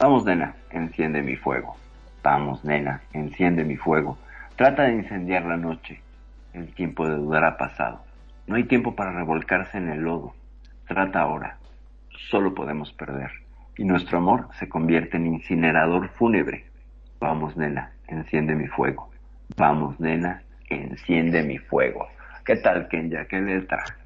Vamos, 0.00 0.24
nena, 0.24 0.54
enciende 0.70 1.22
mi 1.22 1.36
fuego. 1.36 1.76
Vamos, 2.22 2.64
nena, 2.64 3.02
enciende 3.12 3.64
mi 3.64 3.76
fuego. 3.76 4.18
Trata 4.56 4.84
de 4.84 4.94
incendiar 4.94 5.44
la 5.44 5.56
noche. 5.56 6.00
El 6.52 6.72
tiempo 6.74 7.08
de 7.08 7.16
dudar 7.16 7.44
ha 7.44 7.56
pasado. 7.56 8.04
No 8.46 8.56
hay 8.56 8.64
tiempo 8.64 8.94
para 8.94 9.12
revolcarse 9.12 9.78
en 9.78 9.88
el 9.88 10.00
lodo. 10.00 10.34
Trata 10.86 11.20
ahora. 11.20 11.56
Solo 12.30 12.54
podemos 12.54 12.92
perder. 12.92 13.30
Y 13.76 13.84
nuestro 13.84 14.18
amor 14.18 14.48
se 14.58 14.68
convierte 14.68 15.16
en 15.16 15.26
incinerador 15.26 16.08
fúnebre. 16.10 16.66
Vamos, 17.20 17.56
nena, 17.56 17.92
enciende 18.08 18.54
mi 18.54 18.66
fuego. 18.66 19.10
Vamos, 19.56 19.98
nena, 19.98 20.42
enciende 20.68 21.42
mi 21.42 21.58
fuego. 21.58 22.08
¿Qué 22.44 22.56
tal, 22.56 22.88
Kenya? 22.88 23.26
¿Qué 23.28 23.40
letra? 23.40 23.98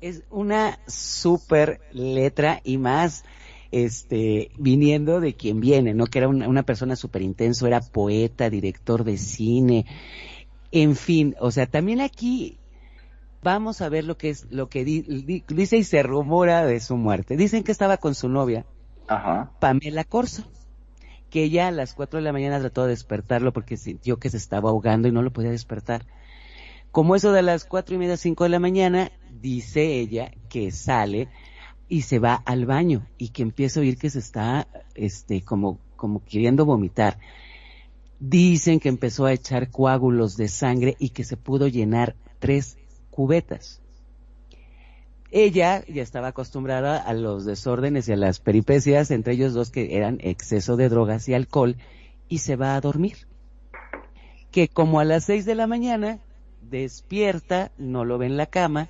Es 0.00 0.24
una 0.30 0.78
super 0.86 1.80
letra 1.92 2.60
y 2.64 2.76
más 2.78 3.24
este, 3.70 4.50
viniendo 4.58 5.20
de 5.20 5.36
quien 5.36 5.60
viene, 5.60 5.94
¿no? 5.94 6.06
Que 6.06 6.18
era 6.18 6.28
una, 6.28 6.48
una 6.48 6.64
persona 6.64 6.96
súper 6.96 7.22
intenso, 7.22 7.66
era 7.66 7.80
poeta, 7.80 8.50
director 8.50 9.04
de 9.04 9.16
cine, 9.16 9.86
en 10.72 10.96
fin, 10.96 11.36
o 11.40 11.50
sea, 11.50 11.66
también 11.66 12.00
aquí 12.00 12.58
vamos 13.42 13.80
a 13.82 13.88
ver 13.88 14.04
lo 14.04 14.16
que 14.18 14.30
es, 14.30 14.46
lo 14.50 14.68
que 14.68 14.84
di- 14.84 15.02
di- 15.02 15.44
dice 15.48 15.76
y 15.78 15.84
se 15.84 16.02
rumora 16.02 16.64
de 16.66 16.80
su 16.80 16.96
muerte. 16.96 17.36
Dicen 17.36 17.64
que 17.64 17.72
estaba 17.72 17.98
con 17.98 18.14
su 18.14 18.28
novia, 18.28 18.66
Ajá. 19.08 19.52
Pamela 19.60 20.04
Corso, 20.04 20.44
que 21.30 21.44
ella 21.44 21.68
a 21.68 21.72
las 21.72 21.94
4 21.94 22.18
de 22.18 22.24
la 22.24 22.32
mañana 22.32 22.60
trató 22.60 22.84
de 22.84 22.90
despertarlo 22.90 23.52
porque 23.52 23.76
sintió 23.76 24.18
que 24.18 24.30
se 24.30 24.36
estaba 24.36 24.70
ahogando 24.70 25.08
y 25.08 25.12
no 25.12 25.22
lo 25.22 25.32
podía 25.32 25.50
despertar. 25.50 26.06
Como 26.92 27.16
eso 27.16 27.32
de 27.32 27.40
las 27.40 27.64
cuatro 27.64 27.94
y 27.94 27.98
media, 27.98 28.18
cinco 28.18 28.44
de 28.44 28.50
la 28.50 28.58
mañana, 28.58 29.10
dice 29.40 29.98
ella 29.98 30.30
que 30.50 30.70
sale 30.70 31.28
y 31.88 32.02
se 32.02 32.18
va 32.18 32.34
al 32.34 32.66
baño 32.66 33.06
y 33.16 33.30
que 33.30 33.42
empieza 33.42 33.80
a 33.80 33.82
oír 33.82 33.96
que 33.96 34.10
se 34.10 34.18
está, 34.18 34.68
este, 34.94 35.40
como, 35.42 35.78
como 35.96 36.22
queriendo 36.22 36.66
vomitar. 36.66 37.18
Dicen 38.20 38.78
que 38.78 38.90
empezó 38.90 39.24
a 39.24 39.32
echar 39.32 39.70
coágulos 39.70 40.36
de 40.36 40.48
sangre 40.48 40.94
y 40.98 41.08
que 41.08 41.24
se 41.24 41.38
pudo 41.38 41.66
llenar 41.66 42.14
tres 42.38 42.76
cubetas. 43.10 43.80
Ella 45.30 45.82
ya 45.86 46.02
estaba 46.02 46.28
acostumbrada 46.28 46.98
a 46.98 47.14
los 47.14 47.46
desórdenes 47.46 48.06
y 48.06 48.12
a 48.12 48.16
las 48.16 48.38
peripecias, 48.38 49.10
entre 49.10 49.32
ellos 49.32 49.54
dos 49.54 49.70
que 49.70 49.96
eran 49.96 50.18
exceso 50.20 50.76
de 50.76 50.90
drogas 50.90 51.26
y 51.26 51.32
alcohol, 51.32 51.76
y 52.28 52.38
se 52.38 52.56
va 52.56 52.76
a 52.76 52.80
dormir. 52.82 53.16
Que 54.50 54.68
como 54.68 55.00
a 55.00 55.06
las 55.06 55.24
seis 55.24 55.46
de 55.46 55.54
la 55.54 55.66
mañana, 55.66 56.20
despierta, 56.80 57.70
no 57.78 58.04
lo 58.04 58.18
ve 58.18 58.26
en 58.26 58.36
la 58.36 58.46
cama, 58.46 58.88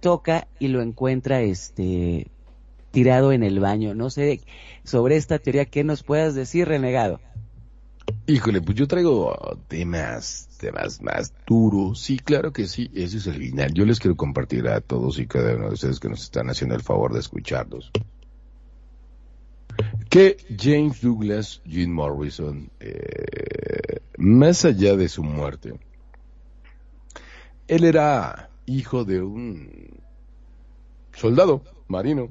toca 0.00 0.48
y 0.58 0.68
lo 0.68 0.82
encuentra 0.82 1.40
este 1.40 2.26
tirado 2.90 3.32
en 3.32 3.42
el 3.42 3.60
baño. 3.60 3.94
No 3.94 4.10
sé 4.10 4.40
sobre 4.84 5.16
esta 5.16 5.38
teoría 5.38 5.64
qué 5.64 5.84
nos 5.84 6.02
puedas 6.02 6.34
decir, 6.34 6.68
renegado. 6.68 7.20
Híjole, 8.26 8.60
pues 8.60 8.76
yo 8.76 8.88
traigo 8.88 9.36
temas, 9.68 10.48
temas 10.58 11.00
más 11.00 11.32
duros. 11.46 12.00
Sí, 12.00 12.18
claro 12.18 12.52
que 12.52 12.66
sí, 12.66 12.90
ese 12.94 13.18
es 13.18 13.26
el 13.26 13.36
final. 13.36 13.72
Yo 13.72 13.84
les 13.84 14.00
quiero 14.00 14.16
compartir 14.16 14.66
a 14.68 14.80
todos 14.80 15.18
y 15.18 15.26
cada 15.26 15.54
uno 15.54 15.68
de 15.68 15.74
ustedes 15.74 16.00
que 16.00 16.08
nos 16.08 16.22
están 16.22 16.50
haciendo 16.50 16.74
el 16.74 16.82
favor 16.82 17.12
de 17.12 17.20
escucharlos. 17.20 17.90
Que 20.08 20.36
James 20.58 21.00
Douglas, 21.00 21.62
Jim 21.64 21.92
Morrison, 21.92 22.70
eh, 22.80 24.00
más 24.18 24.64
allá 24.64 24.96
de 24.96 25.08
su 25.08 25.22
muerte, 25.22 25.74
él 27.70 27.84
era 27.84 28.50
hijo 28.66 29.04
de 29.04 29.22
un 29.22 30.00
soldado 31.12 31.62
marino. 31.88 32.30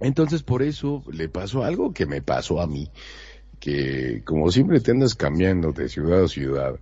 Entonces 0.00 0.42
por 0.42 0.62
eso 0.62 1.02
le 1.10 1.28
pasó 1.28 1.64
algo 1.64 1.94
que 1.94 2.06
me 2.06 2.20
pasó 2.20 2.60
a 2.60 2.66
mí 2.66 2.90
que 3.60 4.22
como 4.24 4.50
siempre 4.50 4.80
te 4.80 4.90
andas 4.90 5.14
cambiando 5.14 5.72
de 5.72 5.88
ciudad 5.88 6.24
a 6.24 6.28
ciudad, 6.28 6.78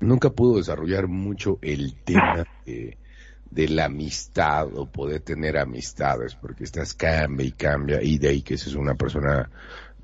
nunca 0.00 0.30
pudo 0.30 0.58
desarrollar 0.58 1.06
mucho 1.06 1.58
el 1.62 1.94
tema 2.04 2.46
de, 2.66 2.98
la 3.68 3.84
amistad 3.84 4.66
o 4.74 4.86
poder 4.86 5.20
tener 5.20 5.56
amistades, 5.56 6.34
porque 6.34 6.64
estás 6.64 6.92
cambia 6.92 7.46
y 7.46 7.52
cambia, 7.52 8.02
y 8.02 8.18
de 8.18 8.28
ahí 8.28 8.42
que 8.42 8.54
es 8.54 8.74
una 8.74 8.96
persona 8.96 9.48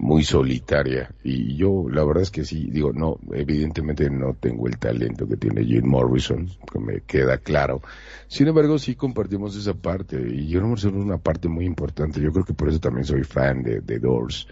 muy 0.01 0.25
solitaria. 0.25 1.15
Y 1.23 1.57
yo, 1.57 1.87
la 1.91 2.03
verdad 2.05 2.23
es 2.23 2.31
que 2.31 2.45
sí, 2.45 2.71
digo, 2.71 2.93
no, 2.93 3.19
evidentemente 3.33 4.09
no 4.09 4.35
tengo 4.35 4.67
el 4.67 4.79
talento 4.79 5.29
que 5.29 5.37
tiene 5.37 5.65
Jim 5.65 5.87
Morrison, 5.87 6.49
que 6.73 6.79
me 6.79 7.01
queda 7.03 7.39
claro. 7.39 7.83
Sin 8.27 8.49
embargo, 8.49 8.79
sí 8.79 8.95
compartimos 8.95 9.57
esa 9.57 9.75
parte, 9.75 10.17
y 10.17 10.47
Jim 10.47 10.63
Morrison 10.63 10.97
es 10.97 11.05
una 11.05 11.19
parte 11.19 11.49
muy 11.49 11.67
importante. 11.67 12.21
Yo 12.21 12.33
creo 12.33 12.45
que 12.45 12.55
por 12.55 12.71
eso 12.71 12.81
también 12.81 13.05
soy 13.05 13.25
fan 13.25 13.63
de, 13.63 13.81
de 13.83 13.99
Doors. 13.99 14.49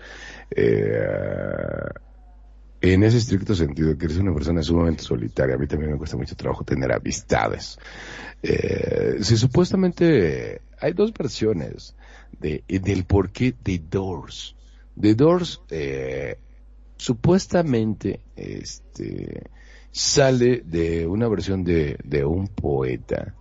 Eh, 0.51 0.99
en 2.81 3.03
ese 3.03 3.16
estricto 3.16 3.55
sentido, 3.55 3.97
que 3.97 4.05
eres 4.05 4.19
una 4.19 4.35
persona 4.35 4.62
sumamente 4.62 5.03
solitaria. 5.03 5.55
A 5.55 5.59
mí 5.59 5.66
también 5.66 5.93
me 5.93 5.99
cuesta 5.99 6.16
mucho 6.16 6.37
trabajo 6.37 6.62
tener 6.62 6.93
amistades. 6.93 7.79
Eh, 8.43 9.16
si 9.23 9.37
supuestamente 9.37 10.61
hay 10.79 10.93
dos 10.93 11.12
versiones 11.12 11.97
de, 12.39 12.62
del 12.69 13.05
porqué 13.05 13.55
de 13.65 13.79
Doors. 13.79 14.55
The 15.01 15.15
Doors, 15.15 15.61
eh, 15.70 16.39
supuestamente, 16.97 18.20
este, 18.37 19.45
sale 19.91 20.62
de 20.65 21.07
una 21.07 21.29
versión 21.29 21.65
de, 21.65 21.99
de 22.05 22.25
un 22.25 22.49
poeta, 22.49 23.35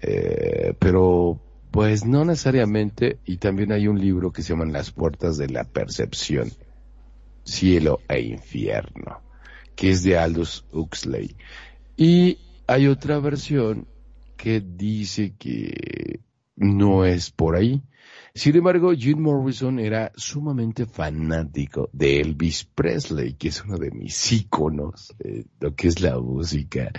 eh, 0.00 0.74
pero 0.78 1.40
pues 1.70 2.04
no 2.04 2.24
necesariamente, 2.24 3.18
y 3.24 3.36
también 3.36 3.72
hay 3.72 3.88
un 3.88 4.00
libro 4.00 4.32
que 4.32 4.42
se 4.42 4.50
llama 4.50 4.66
Las 4.66 4.90
puertas 4.90 5.36
de 5.36 5.48
la 5.48 5.64
percepción, 5.64 6.50
cielo 7.44 8.00
e 8.08 8.20
infierno, 8.20 9.20
que 9.76 9.90
es 9.90 10.02
de 10.02 10.18
Aldous 10.18 10.64
Huxley. 10.72 11.36
Y 11.96 12.38
hay 12.66 12.86
otra 12.86 13.18
versión 13.18 13.86
que 14.36 14.60
dice 14.60 15.34
que 15.38 16.20
no 16.58 17.04
es 17.04 17.30
por 17.30 17.56
ahí. 17.56 17.82
Sin 18.34 18.54
embargo, 18.54 18.92
Jim 18.92 19.20
Morrison 19.20 19.80
era 19.80 20.12
sumamente 20.14 20.86
fanático 20.86 21.88
de 21.92 22.20
Elvis 22.20 22.64
Presley, 22.64 23.34
que 23.34 23.48
es 23.48 23.64
uno 23.64 23.78
de 23.78 23.90
mis 23.90 24.32
íconos, 24.32 25.14
eh, 25.18 25.44
lo 25.58 25.74
que 25.74 25.88
es 25.88 26.00
la 26.00 26.20
música. 26.20 26.92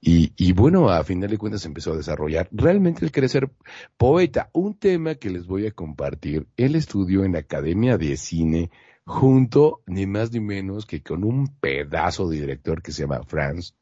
Y, 0.00 0.32
y 0.36 0.52
bueno, 0.52 0.90
a 0.90 1.04
final 1.04 1.30
de 1.30 1.38
cuentas 1.38 1.64
empezó 1.64 1.92
a 1.92 1.96
desarrollar. 1.96 2.48
Realmente 2.52 3.04
él 3.04 3.12
quería 3.12 3.28
ser 3.28 3.50
poeta. 3.96 4.50
Un 4.52 4.74
tema 4.74 5.14
que 5.14 5.30
les 5.30 5.46
voy 5.46 5.66
a 5.66 5.70
compartir. 5.70 6.46
Él 6.56 6.74
estudió 6.74 7.24
en 7.24 7.32
la 7.32 7.40
Academia 7.40 7.96
de 7.96 8.16
Cine 8.16 8.70
junto, 9.06 9.80
ni 9.86 10.06
más 10.06 10.32
ni 10.32 10.40
menos, 10.40 10.84
que 10.84 11.02
con 11.02 11.24
un 11.24 11.48
pedazo 11.60 12.28
de 12.28 12.40
director 12.40 12.82
que 12.82 12.92
se 12.92 13.02
llama 13.02 13.22
Franz 13.26 13.74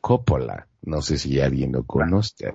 Coppola. 0.00 0.66
No 0.82 1.02
sé 1.02 1.18
si 1.18 1.40
alguien 1.40 1.72
lo 1.72 1.84
conoce. 1.84 2.54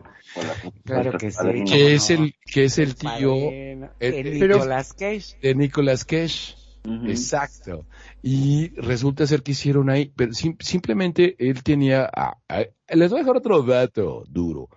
Claro 0.84 1.18
que 1.18 1.30
sí. 1.32 1.64
Que 1.66 1.94
es 1.94 2.10
el, 2.10 2.34
que 2.44 2.66
es 2.66 2.80
el 2.80 2.96
tío 2.96 3.36
eh, 3.36 3.90
el 4.00 4.28
eh, 4.28 4.32
Nicolas 4.40 4.94
Cage. 4.94 5.38
de 5.42 5.56
Nicolas 5.56 6.06
Cage. 6.06 6.56
Exacto. 7.08 7.86
Y 8.22 8.70
resulta 8.80 9.26
ser 9.28 9.42
que 9.44 9.52
hicieron 9.52 9.90
ahí, 9.90 10.12
pero 10.16 10.34
sim- 10.34 10.58
simplemente 10.60 11.36
él 11.40 11.64
tenía, 11.64 12.10
ah, 12.16 12.38
ah, 12.50 12.64
les 12.90 13.10
voy 13.10 13.20
a 13.20 13.24
dejar 13.24 13.38
otro 13.38 13.62
dato 13.64 14.24
duro. 14.28 14.70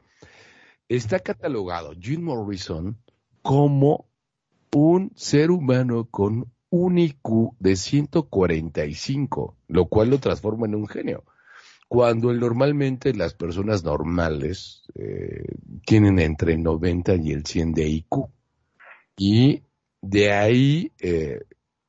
Está 0.88 1.18
catalogado 1.20 1.92
Jim 1.98 2.22
Morrison 2.22 2.96
como 3.42 4.06
un 4.74 5.12
ser 5.16 5.50
humano 5.50 6.06
con 6.10 6.50
un 6.70 6.98
IQ 6.98 7.54
de 7.58 7.76
145, 7.76 9.56
lo 9.68 9.86
cual 9.86 10.10
lo 10.10 10.18
transforma 10.18 10.66
en 10.66 10.74
un 10.74 10.86
genio. 10.86 11.24
Cuando 11.89 12.31
él, 12.31 12.39
normalmente 12.39 13.15
las 13.15 13.35
personas 13.35 13.82
normales 13.82 14.82
eh, 14.94 15.44
tienen 15.86 16.19
entre 16.19 16.55
el 16.55 16.62
90 16.62 17.16
y 17.16 17.32
el 17.32 17.47
100 17.47 17.73
de 17.73 17.89
IQ. 17.89 18.28
Y 19.16 19.62
de 20.02 20.32
ahí 20.32 20.93
eh, 21.01 21.40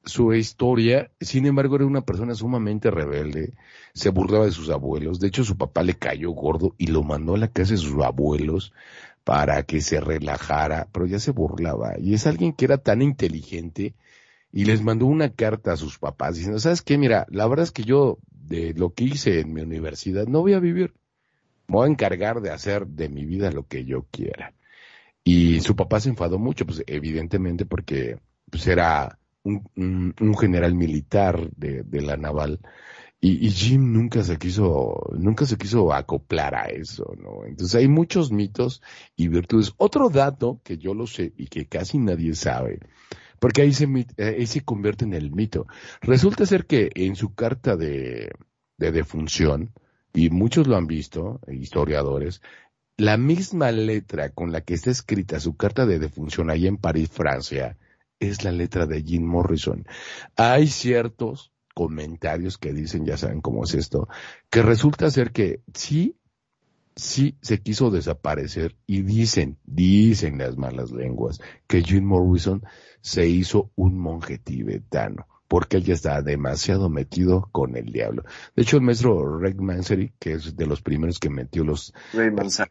su 0.06 0.34
historia, 0.34 1.12
sin 1.20 1.46
embargo, 1.46 1.76
era 1.76 1.86
una 1.86 2.02
persona 2.02 2.34
sumamente 2.34 2.90
rebelde, 2.90 3.54
se 3.94 4.10
burlaba 4.10 4.46
de 4.46 4.52
sus 4.52 4.70
abuelos, 4.70 5.20
de 5.20 5.28
hecho 5.28 5.44
su 5.44 5.58
papá 5.58 5.84
le 5.84 5.96
cayó 5.96 6.32
gordo 6.32 6.74
y 6.78 6.88
lo 6.88 7.04
mandó 7.04 7.36
a 7.36 7.38
la 7.38 7.50
casa 7.50 7.74
de 7.74 7.78
sus 7.78 8.02
abuelos 8.04 8.74
para 9.24 9.64
que 9.64 9.82
se 9.82 10.00
relajara, 10.00 10.88
pero 10.92 11.06
ya 11.06 11.20
se 11.20 11.32
burlaba. 11.32 12.00
Y 12.00 12.14
es 12.14 12.26
alguien 12.26 12.54
que 12.54 12.66
era 12.66 12.78
tan 12.78 13.02
inteligente 13.02 13.94
y 14.52 14.66
les 14.66 14.82
mandó 14.82 15.06
una 15.06 15.32
carta 15.34 15.74
a 15.74 15.78
sus 15.78 16.00
papás 16.00 16.36
diciendo, 16.36 16.60
¿sabes 16.60 16.82
qué? 16.82 16.98
Mira, 16.98 17.26
la 17.30 17.48
verdad 17.48 17.64
es 17.66 17.72
que 17.72 17.84
yo 17.84 18.20
de 18.32 18.74
lo 18.74 18.94
que 18.94 19.06
hice 19.06 19.40
en 19.42 19.54
mi 19.54 19.62
universidad 19.62 20.28
no 20.28 20.42
voy 20.42 20.54
a 20.54 20.60
vivir. 20.60 20.94
Me 21.68 21.76
voy 21.76 21.88
a 21.88 21.92
encargar 21.92 22.42
de 22.42 22.52
hacer 22.52 22.88
de 22.88 23.10
mi 23.10 23.26
vida 23.26 23.52
lo 23.52 23.68
que 23.68 23.86
yo 23.86 24.06
quiera. 24.12 24.54
Y 25.24 25.62
su 25.62 25.76
papá 25.76 26.00
se 26.00 26.10
enfadó 26.10 26.40
mucho, 26.40 26.66
pues 26.66 26.84
evidentemente 26.88 27.66
porque 27.66 28.20
pues 28.52 28.68
era 28.68 29.20
un, 29.44 29.64
un- 29.76 30.38
general 30.38 30.76
militar 30.76 31.50
de, 31.56 31.84
de 31.84 32.02
la 32.02 32.18
naval 32.18 32.60
y, 33.22 33.46
y 33.48 33.52
Jim 33.52 33.94
nunca 33.94 34.24
se 34.24 34.38
quiso, 34.38 35.10
nunca 35.18 35.46
se 35.46 35.58
quiso 35.58 35.94
acoplar 35.94 36.56
a 36.56 36.66
eso, 36.68 37.16
¿no? 37.20 37.46
Entonces 37.46 37.76
hay 37.76 37.88
muchos 37.88 38.32
mitos 38.32 38.82
y 39.16 39.28
virtudes. 39.30 39.74
Otro 39.78 40.10
dato 40.10 40.62
que 40.64 40.78
yo 40.78 40.94
lo 40.94 41.08
sé 41.08 41.34
y 41.38 41.48
que 41.48 41.68
casi 41.68 41.98
nadie 42.00 42.36
sabe, 42.36 42.80
porque 43.40 43.61
ahí 43.61 43.74
se, 43.74 43.86
eh, 43.86 44.36
ahí 44.38 44.48
se 44.48 44.61
convierte 44.61 45.06
en 45.06 45.14
el 45.14 45.32
mito. 45.32 45.68
Resulta 46.02 46.45
ser 46.45 46.66
que 46.66 46.90
en 46.95 47.16
su 47.16 47.34
carta 47.34 47.76
de, 47.76 48.32
de 48.78 48.91
defunción, 48.91 49.74
y 50.14 50.30
muchos 50.30 50.68
lo 50.68 50.76
han 50.76 50.88
visto, 50.88 51.40
eh, 51.48 51.56
historiadores, 51.56 52.41
la 52.98 53.18
misma 53.18 53.72
letra 53.72 54.30
con 54.30 54.52
la 54.52 54.61
que 54.61 54.74
está 54.74 54.91
escrita 54.91 55.40
su 55.40 55.56
carta 55.56 55.86
de 55.86 55.99
defunción 55.99 56.49
ahí 56.49 56.68
en 56.68 56.78
París, 56.78 57.10
Francia, 57.10 57.78
es 58.20 58.44
la 58.44 58.52
letra 58.52 58.86
de 58.86 59.02
Jim 59.02 59.24
Morrison. 59.24 59.86
Hay 60.36 60.68
ciertos 60.68 61.53
comentarios 61.74 62.57
que 62.57 62.74
dicen, 62.74 63.06
ya 63.06 63.16
saben 63.16 63.40
cómo 63.40 63.64
es 63.64 63.74
esto, 63.74 64.10
que 64.49 64.61
resulta 64.61 65.10
ser 65.10 65.32
que 65.32 65.61
sí, 65.74 66.18
sí 66.95 67.38
se 67.41 67.61
quiso 67.61 67.91
desaparecer 67.91 68.76
y 68.86 69.02
dicen, 69.02 69.57
dicen 69.66 70.38
las 70.38 70.57
malas 70.57 70.91
lenguas, 70.91 71.40
que 71.68 71.82
Jim 71.82 72.06
Morrison 72.06 72.64
se 73.02 73.28
hizo 73.28 73.72
un 73.76 73.98
monje 73.98 74.38
tibetano 74.38 75.28
porque 75.49 75.78
él 75.78 75.84
ya 75.84 75.95
estaba 75.95 76.22
demasiado 76.22 76.90
metido 76.90 77.49
con 77.52 77.76
el 77.76 77.91
diablo. 77.91 78.24
De 78.56 78.61
hecho, 78.61 78.78
el 78.78 78.84
maestro 78.84 79.40
Rick 79.40 79.60
Mansery, 79.60 80.14
que 80.20 80.34
es 80.34 80.56
de 80.56 80.68
los 80.68 80.84
primeros 80.84 81.18
que 81.18 81.32
metió 81.32 81.64
los 81.64 81.91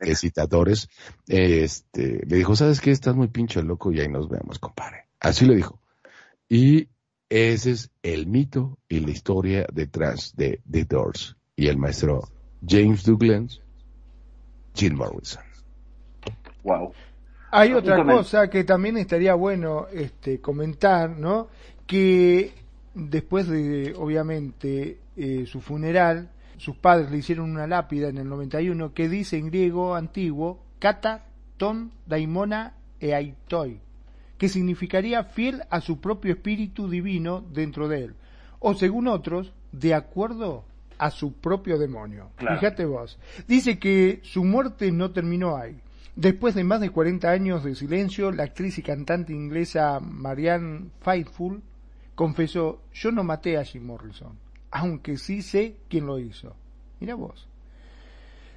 excitadores, 0.01 0.89
este, 1.27 2.25
le 2.25 2.37
dijo, 2.37 2.55
¿sabes 2.55 2.81
qué? 2.81 2.93
Estás 2.93 3.17
muy 3.17 3.27
pinche 3.27 3.63
loco 3.65 3.91
y 3.91 4.01
ahí 4.01 4.09
nos 4.09 4.29
vemos, 4.29 4.61
compadre. 4.61 5.09
Así 5.19 5.45
le 5.45 5.57
dijo. 5.57 5.83
Y 6.49 6.89
ese 7.29 7.73
es 7.73 7.91
el 8.03 8.29
mito 8.29 8.79
y 8.89 9.01
la 9.01 9.11
historia 9.11 9.67
detrás 9.73 10.35
de 10.37 10.63
The 10.71 10.85
Doors 10.85 11.37
y 11.57 11.67
el 11.67 11.79
maestro 11.79 12.29
James 12.67 13.05
Douglas, 13.05 13.61
Jim 14.79 14.95
Morrison. 14.95 15.43
Wow. 16.63 16.93
Hay 17.51 17.73
otra 17.73 17.97
Justamente. 17.97 18.23
cosa 18.23 18.51
que 18.51 18.63
también 18.63 18.97
estaría 18.97 19.35
bueno 19.35 19.87
este, 19.93 20.41
comentar, 20.41 21.11
¿no? 21.11 21.49
Que 21.87 22.53
después 22.95 23.49
de, 23.49 23.95
obviamente, 23.97 25.01
eh, 25.17 25.47
su 25.47 25.61
funeral, 25.61 26.31
sus 26.59 26.77
padres 26.77 27.11
le 27.11 27.19
hicieron 27.19 27.51
una 27.51 27.67
lápida 27.67 28.09
en 28.09 28.19
el 28.19 28.29
91 28.29 28.93
que 28.93 29.09
dice 29.09 29.37
en 29.39 29.47
griego 29.47 29.95
antiguo, 29.95 30.61
kata 30.79 31.25
ton 31.57 31.91
daimona 32.07 32.75
e 33.01 33.15
aitoi, 33.15 33.81
que 34.37 34.49
significaría 34.49 35.25
fiel 35.25 35.63
a 35.71 35.81
su 35.81 36.01
propio 36.01 36.33
espíritu 36.35 36.89
divino 36.89 37.41
dentro 37.41 37.89
de 37.89 38.05
él, 38.05 38.15
o 38.59 38.75
según 38.75 39.09
otros, 39.09 39.53
de 39.73 39.95
acuerdo 39.95 40.65
a 40.99 41.11
su 41.11 41.33
propio 41.33 41.79
demonio. 41.79 42.31
Claro. 42.37 42.59
Fíjate 42.59 42.85
vos. 42.85 43.19
Dice 43.47 43.79
que 43.79 44.21
su 44.23 44.45
muerte 44.45 44.91
no 44.93 45.13
terminó 45.13 45.57
ahí. 45.57 45.81
Después 46.17 46.57
de 46.57 46.65
más 46.65 46.81
de 46.81 46.91
40 46.91 47.31
años 47.31 47.63
de 47.63 47.77
silencio, 47.77 48.33
la 48.33 48.43
actriz 48.43 48.77
y 48.79 48.83
cantante 48.83 49.33
inglesa 49.33 50.01
Marianne 50.01 50.91
Faithfull 51.01 51.63
confesó, 52.17 52.83
yo 52.93 53.13
no 53.13 53.23
maté 53.23 53.57
a 53.57 53.65
Jim 53.65 53.87
Morrison, 53.87 54.37
aunque 54.73 55.17
sí 55.17 55.43
sé 55.43 55.77
quién 55.89 56.07
lo 56.07 56.19
hizo. 56.19 56.57
Mira 56.99 57.15
vos. 57.15 57.47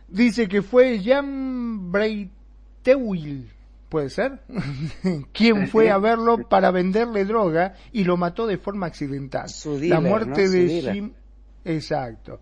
Dice 0.08 0.48
que 0.48 0.64
fue 0.64 1.00
Jan 1.04 1.92
Breitewil, 1.92 3.52
¿puede 3.90 4.10
ser? 4.10 4.40
quien 5.32 5.68
fue 5.68 5.92
a 5.92 6.00
verlo 6.00 6.50
para 6.50 6.72
venderle 6.72 7.26
droga 7.26 7.76
y 7.92 8.04
lo 8.04 8.18
mató 8.18 8.48
de 8.48 8.58
forma 8.58 8.88
accidental. 8.88 9.48
Su 9.50 9.80
la 9.80 10.00
muerte 10.00 10.42
¿no? 10.42 10.48
Su 10.48 10.52
de 10.52 10.66
dealer. 10.66 10.94
Jim... 10.96 11.12
Exacto. 11.66 12.40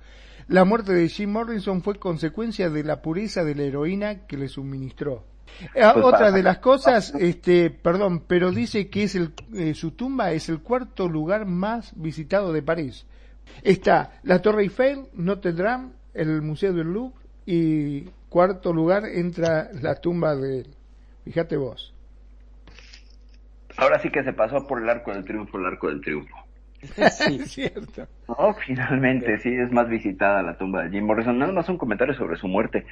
La 0.48 0.66
muerte 0.66 0.94
de 0.94 1.08
Jim 1.10 1.32
Morrison 1.32 1.82
fue 1.82 2.00
consecuencia 2.00 2.70
de 2.70 2.84
la 2.84 3.02
pureza 3.02 3.44
de 3.44 3.56
la 3.56 3.64
heroína 3.64 4.26
que 4.26 4.38
le 4.38 4.48
suministró. 4.48 5.24
Eh, 5.76 5.84
Pues 5.94 6.06
Otra 6.06 6.32
de 6.32 6.44
las 6.44 6.60
cosas, 6.60 7.14
este, 7.20 7.70
perdón, 7.70 8.24
pero 8.28 8.52
dice 8.52 8.90
que 8.90 9.04
es 9.04 9.16
el, 9.16 9.34
eh, 9.54 9.74
su 9.74 9.92
tumba 9.92 10.32
es 10.32 10.50
el 10.50 10.62
cuarto 10.62 11.08
lugar 11.08 11.46
más 11.46 11.92
visitado 11.96 12.54
de 12.54 12.64
París. 12.64 13.06
Está 13.64 14.20
la 14.24 14.42
Torre 14.42 14.64
Eiffel, 14.64 15.08
Notre 15.14 15.54
Dame, 15.54 15.90
el 16.14 16.42
Museo 16.42 16.74
del 16.74 16.88
Louvre 16.94 17.16
y 17.46 18.02
cuarto 18.30 18.74
lugar 18.74 19.06
entra 19.06 19.70
la 19.74 19.96
tumba 19.96 20.36
de 20.36 20.62
él. 20.62 20.76
Fíjate 21.26 21.58
vos. 21.58 21.94
Ahora 23.78 24.00
sí 24.00 24.10
que 24.10 24.24
se 24.24 24.34
pasó 24.34 24.66
por 24.68 24.82
el 24.82 24.90
arco 24.90 25.12
del 25.12 25.24
triunfo, 25.24 25.58
el 25.58 25.66
arco 25.66 25.88
del 25.88 26.02
triunfo. 26.02 26.36
Sí. 26.82 27.02
Es 27.02 27.16
cierto. 27.52 28.08
No, 28.28 28.54
finalmente, 28.54 29.38
sí, 29.40 29.54
es 29.54 29.72
más 29.72 29.90
visitada 29.90 30.42
la 30.42 30.58
tumba 30.58 30.84
de 30.84 30.90
Jim 30.92 31.06
Morrison. 31.06 31.38
Nada 31.38 31.52
más 31.52 31.68
un 31.70 31.78
comentario 31.78 32.14
sobre 32.14 32.38
su 32.38 32.48
muerte. 32.48 32.86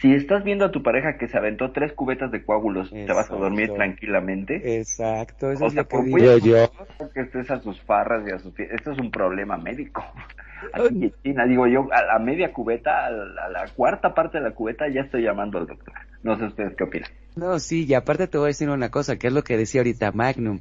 Si 0.00 0.12
estás 0.14 0.44
viendo 0.44 0.64
a 0.66 0.70
tu 0.70 0.82
pareja 0.82 1.16
que 1.16 1.28
se 1.28 1.38
aventó 1.38 1.70
tres 1.72 1.92
cubetas 1.92 2.30
de 2.30 2.44
coágulos, 2.44 2.90
te 2.90 3.06
vas 3.06 3.30
a 3.30 3.34
dormir 3.36 3.62
Exacto. 3.62 3.76
tranquilamente. 3.76 4.78
Exacto, 4.78 5.50
eso 5.50 5.64
O 5.64 5.66
es 5.68 5.72
sea, 5.72 5.82
lo 5.82 5.88
que 5.88 5.96
por 5.96 6.04
digo 6.04 6.38
yo. 6.38 6.70
que 7.14 7.20
estés 7.20 7.50
a 7.50 7.60
sus 7.60 7.80
farras 7.82 8.22
y 8.28 8.32
a 8.32 8.38
sus 8.38 8.58
Esto 8.58 8.92
es 8.92 8.98
un 8.98 9.10
problema 9.10 9.56
médico. 9.56 10.04
Aquí 10.72 11.04
en 11.04 11.14
China, 11.22 11.46
digo 11.46 11.66
yo, 11.66 11.86
a 11.92 12.02
la 12.04 12.18
media 12.18 12.52
cubeta, 12.52 13.06
a 13.06 13.10
la, 13.10 13.44
a 13.44 13.48
la 13.48 13.64
cuarta 13.74 14.12
parte 14.14 14.38
de 14.38 14.44
la 14.44 14.50
cubeta, 14.50 14.88
ya 14.88 15.02
estoy 15.02 15.22
llamando 15.22 15.58
al 15.58 15.66
doctor. 15.66 15.94
No 16.22 16.36
sé 16.36 16.44
ustedes 16.44 16.74
qué 16.76 16.84
opinan. 16.84 17.08
No, 17.36 17.58
sí, 17.60 17.86
y 17.86 17.94
aparte 17.94 18.26
te 18.26 18.36
voy 18.38 18.46
a 18.46 18.48
decir 18.48 18.68
una 18.68 18.90
cosa, 18.90 19.16
que 19.16 19.28
es 19.28 19.32
lo 19.32 19.42
que 19.44 19.56
decía 19.56 19.80
ahorita 19.80 20.10
Magnum, 20.12 20.58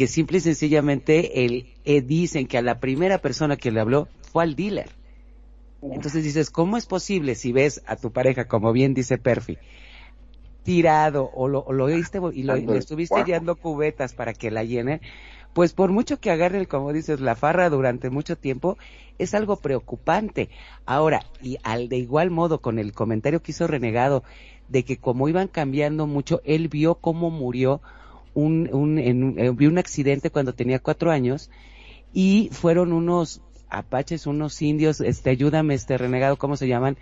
que 0.00 0.06
simple 0.06 0.38
y 0.38 0.40
sencillamente 0.40 1.44
el, 1.44 1.74
eh, 1.84 2.00
dicen 2.00 2.46
que 2.46 2.56
a 2.56 2.62
la 2.62 2.80
primera 2.80 3.18
persona 3.18 3.58
que 3.58 3.70
le 3.70 3.80
habló 3.80 4.08
fue 4.32 4.44
al 4.44 4.56
dealer. 4.56 4.88
Entonces 5.82 6.24
dices, 6.24 6.48
¿cómo 6.48 6.78
es 6.78 6.86
posible 6.86 7.34
si 7.34 7.52
ves 7.52 7.82
a 7.84 7.96
tu 7.96 8.10
pareja, 8.10 8.48
como 8.48 8.72
bien 8.72 8.94
dice 8.94 9.18
Perfi, 9.18 9.58
tirado 10.62 11.30
o 11.34 11.48
lo, 11.48 11.58
o 11.64 11.74
lo 11.74 11.84
oíste 11.84 12.18
y 12.32 12.44
lo, 12.44 12.56
le 12.56 12.78
estuviste 12.78 13.22
guiando 13.24 13.56
cubetas 13.56 14.14
para 14.14 14.32
que 14.32 14.50
la 14.50 14.64
llene? 14.64 15.02
Pues 15.52 15.74
por 15.74 15.92
mucho 15.92 16.18
que 16.18 16.30
agarren, 16.30 16.64
como 16.64 16.94
dices, 16.94 17.20
la 17.20 17.36
farra 17.36 17.68
durante 17.68 18.08
mucho 18.08 18.38
tiempo, 18.38 18.78
es 19.18 19.34
algo 19.34 19.56
preocupante. 19.56 20.48
Ahora, 20.86 21.26
y 21.42 21.58
al 21.62 21.90
de 21.90 21.98
igual 21.98 22.30
modo 22.30 22.62
con 22.62 22.78
el 22.78 22.94
comentario 22.94 23.42
que 23.42 23.50
hizo 23.50 23.66
Renegado, 23.66 24.24
de 24.68 24.82
que 24.82 24.96
como 24.96 25.28
iban 25.28 25.48
cambiando 25.48 26.06
mucho, 26.06 26.40
él 26.46 26.68
vio 26.68 26.94
cómo 26.94 27.28
murió 27.28 27.82
un, 28.34 28.68
un, 28.72 28.98
en 28.98 29.24
un- 29.24 29.38
eh, 29.38 29.50
vio 29.50 29.68
un 29.68 29.78
accidente 29.78 30.30
cuando 30.30 30.52
tenía 30.54 30.78
cuatro 30.78 31.10
años 31.10 31.50
y 32.12 32.48
fueron 32.52 32.92
unos 32.92 33.40
apaches, 33.68 34.26
unos 34.26 34.60
indios, 34.62 35.00
este, 35.00 35.30
ayúdame, 35.30 35.74
este 35.74 35.96
renegado, 35.96 36.36
¿cómo 36.36 36.56
se 36.56 36.66
llaman? 36.68 36.96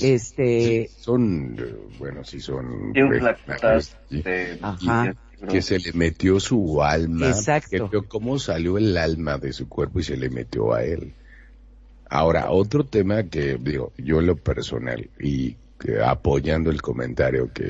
Este, 0.00 0.90
Son, 0.98 1.56
eh, 1.58 1.74
bueno, 1.98 2.24
sí 2.24 2.40
son... 2.40 2.92
Pues, 2.92 3.96
de- 4.10 4.58
Ajá. 4.62 5.14
que 5.48 5.60
se 5.60 5.78
le 5.78 5.92
metió 5.92 6.40
su 6.40 6.82
alma, 6.82 7.28
Exacto. 7.28 7.68
que 7.70 7.80
vio 7.80 8.08
cómo 8.08 8.38
salió 8.38 8.78
el 8.78 8.96
alma 8.96 9.38
de 9.38 9.52
su 9.52 9.68
cuerpo 9.68 10.00
y 10.00 10.04
se 10.04 10.16
le 10.16 10.30
metió 10.30 10.72
a 10.72 10.84
él. 10.84 11.12
Ahora, 12.08 12.50
otro 12.50 12.84
tema 12.84 13.24
que 13.24 13.56
digo, 13.60 13.92
yo 13.98 14.20
en 14.20 14.26
lo 14.26 14.36
personal 14.36 15.08
y 15.18 15.56
que 15.78 16.00
apoyando 16.00 16.70
el 16.70 16.80
comentario 16.80 17.50
que, 17.52 17.64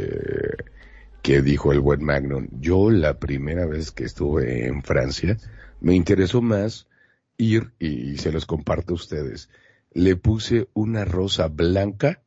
que 1.22 1.40
dijo 1.40 1.72
el 1.72 1.80
buen 1.80 2.04
Magnum, 2.04 2.48
yo 2.50 2.90
la 2.90 3.18
primera 3.18 3.64
vez 3.66 3.92
que 3.92 4.04
estuve 4.04 4.66
en 4.66 4.82
Francia 4.82 5.36
me 5.80 5.94
interesó 5.94 6.42
más 6.42 6.88
ir 7.36 7.72
y 7.78 8.16
se 8.18 8.32
los 8.32 8.44
comparto 8.44 8.94
a 8.94 8.96
ustedes. 8.96 9.48
Le 9.92 10.16
puse 10.16 10.68
una 10.74 11.04
rosa 11.04 11.48
blanca 11.48 12.22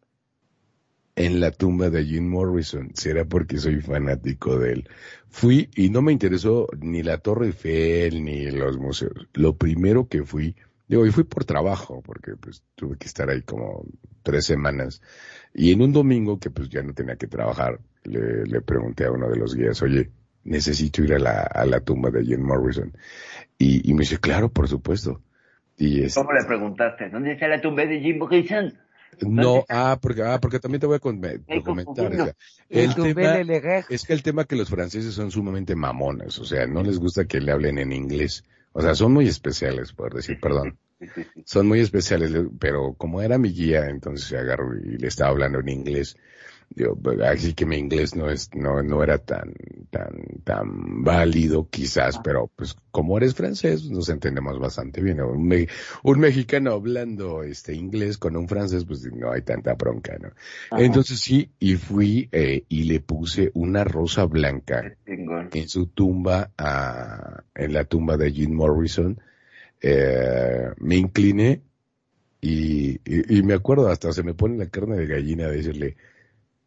en 1.16 1.40
la 1.40 1.52
tumba 1.52 1.90
de 1.90 2.06
Jim 2.06 2.28
Morrison. 2.28 2.92
Será 2.94 3.26
porque 3.26 3.58
soy 3.58 3.82
fanático 3.82 4.60
de 4.60 4.74
él. 4.74 4.90
Fui 5.30 5.70
y 5.76 5.90
no 5.90 6.02
me 6.02 6.12
interesó 6.12 6.68
ni 6.80 7.04
la 7.04 7.18
Torre 7.18 7.48
Eiffel 7.48 8.24
ni 8.24 8.50
los 8.52 8.78
museos. 8.78 9.28
Lo 9.34 9.58
primero 9.58 10.08
que 10.08 10.24
fui, 10.24 10.56
digo, 10.88 11.06
y 11.06 11.12
fui 11.12 11.24
por 11.24 11.46
trabajo, 11.46 12.02
porque 12.02 12.36
pues 12.36 12.64
tuve 12.76 12.98
que 12.98 13.08
estar 13.08 13.30
ahí 13.30 13.42
como 13.42 13.86
tres 14.24 14.46
semanas. 14.46 15.02
Y 15.54 15.72
en 15.72 15.82
un 15.82 15.94
domingo 15.94 16.40
que 16.40 16.50
pues 16.50 16.70
ya 16.70 16.82
no 16.82 16.94
tenía 16.94 17.16
que 17.16 17.28
trabajar, 17.28 17.80
le, 18.06 18.46
le 18.46 18.62
pregunté 18.62 19.06
a 19.06 19.12
uno 19.12 19.30
de 19.30 19.38
los 19.38 19.56
guías, 19.56 19.82
oye, 19.82 20.12
necesito 20.44 21.04
ir 21.04 21.14
a 21.14 21.20
la, 21.20 21.42
a 21.42 21.66
la 21.66 21.80
tumba 21.82 22.10
de 22.10 22.24
Jim 22.24 22.42
Morrison. 22.42 22.96
Y, 23.58 23.90
y 23.90 23.94
me 23.94 24.02
dice, 24.02 24.20
claro, 24.20 24.50
por 24.50 24.68
supuesto. 24.68 25.22
Y 25.78 26.04
es, 26.04 26.16
¿Cómo 26.16 26.32
le 26.32 26.46
preguntaste? 26.46 27.10
¿Dónde 27.10 27.34
está 27.34 27.48
la 27.48 27.60
tumba 27.60 27.86
de 27.86 28.00
Jim 28.00 28.18
Morrison? 28.18 28.74
no, 29.22 29.66
ah, 29.70 29.98
porque, 30.02 30.24
ah, 30.24 30.40
porque 30.42 30.60
también 30.60 30.82
te 30.82 30.88
voy 30.88 30.98
a 30.98 31.00
comentar. 31.00 31.64
confundido. 31.64 32.24
o 32.24 32.26
sea, 32.26 32.36
el 32.70 32.96
tema, 32.96 33.40
es 33.90 34.06
que 34.06 34.14
el 34.14 34.24
tema 34.24 34.46
que 34.46 34.56
los 34.56 34.70
franceses 34.70 35.14
son 35.14 35.32
sumamente 35.32 35.76
mamones, 35.76 36.38
o 36.40 36.46
sea, 36.46 36.68
no 36.68 36.84
les 36.84 37.00
gusta 37.00 37.26
que 37.26 37.40
le 37.40 37.52
hablen 37.52 37.78
en 37.78 37.92
inglés. 37.92 38.44
O 38.74 38.82
sea, 38.82 38.94
son 38.94 39.14
muy 39.14 39.28
especiales, 39.28 39.94
por 39.94 40.14
decir, 40.14 40.38
perdón. 40.40 40.78
Son 41.46 41.68
muy 41.68 41.82
especiales, 41.82 42.32
pero 42.58 42.94
como 42.94 43.22
era 43.22 43.38
mi 43.38 43.52
guía, 43.52 43.90
entonces 43.90 44.32
agarro 44.34 44.78
y 44.78 44.98
le 44.98 45.08
estaba 45.08 45.30
hablando 45.30 45.60
en 45.60 45.68
inglés. 45.68 46.18
Digo, 46.70 46.96
pues, 46.98 47.22
así 47.22 47.54
que 47.54 47.66
mi 47.66 47.78
inglés 47.78 48.16
no 48.16 48.30
es, 48.30 48.50
no, 48.54 48.84
no 48.84 49.02
era 49.04 49.18
tan, 49.18 49.54
tan, 49.90 50.12
tan 50.44 51.04
válido 51.04 51.70
quizás, 51.70 52.20
pero 52.20 52.52
pues 52.56 52.76
como 52.92 53.18
eres 53.18 53.34
francés, 53.36 53.90
nos 53.90 54.10
entendemos 54.10 54.60
bastante 54.60 55.02
bien. 55.02 55.22
Un, 55.22 55.48
me- 55.48 55.68
un 56.04 56.20
mexicano 56.20 56.72
hablando 56.74 57.44
este 57.44 57.74
inglés 57.74 58.18
con 58.18 58.36
un 58.36 58.48
francés, 58.50 58.84
pues 58.86 59.04
no 59.14 59.32
hay 59.32 59.42
tanta 59.42 59.74
bronca, 59.76 60.18
¿no? 60.20 60.30
Ajá. 60.70 60.84
Entonces 60.84 61.20
sí, 61.20 61.52
y 61.60 61.76
fui 61.76 62.28
eh, 62.32 62.66
y 62.68 62.84
le 62.84 63.00
puse 63.00 63.52
una 63.54 63.84
rosa 63.86 64.26
blanca 64.26 64.92
en 65.52 65.70
su 65.70 65.88
tumba, 65.88 66.52
a, 66.58 67.44
en 67.56 67.74
la 67.74 67.86
tumba 67.86 68.18
de 68.18 68.32
Jim 68.32 68.52
Morrison, 68.54 69.20
eh, 69.82 70.70
me 70.80 70.98
incliné 70.98 71.62
y, 72.42 72.96
y, 73.06 73.40
y 73.40 73.44
me 73.44 73.54
acuerdo, 73.54 73.88
hasta 73.90 74.12
se 74.14 74.24
me 74.24 74.34
pone 74.34 74.58
la 74.58 74.70
carne 74.70 74.98
de 74.98 75.08
gallina 75.08 75.48
de 75.48 75.58
decirle, 75.58 75.98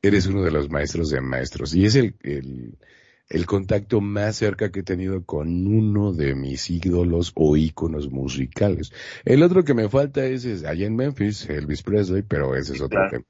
eres 0.03 0.27
uno 0.27 0.43
de 0.43 0.51
los 0.51 0.71
maestros 0.71 1.11
de 1.11 1.21
maestros. 1.21 1.75
Y 1.75 1.85
es 1.85 1.95
el, 1.97 2.15
el, 2.23 2.75
el 3.29 3.47
contacto 3.47 4.01
más 4.01 4.37
cerca 4.37 4.71
que 4.71 4.81
he 4.81 4.85
tenido 4.85 5.25
con 5.25 5.67
uno 5.67 6.13
de 6.13 6.35
mis 6.35 6.71
ídolos 6.71 7.33
o 7.35 7.57
íconos 7.57 8.11
musicales. 8.11 8.93
El 9.25 9.43
otro 9.43 9.65
que 9.65 9.75
me 9.75 9.89
falta 9.89 10.25
es, 10.25 10.45
es 10.45 10.65
allá 10.65 10.87
en 10.87 10.97
Memphis, 10.97 11.49
Elvis 11.49 11.83
Presley, 11.83 12.23
pero 12.23 12.55
ese 12.55 12.75
es 12.75 12.81
otro 12.81 13.01
Claro. 13.01 13.11
tema. 13.11 13.25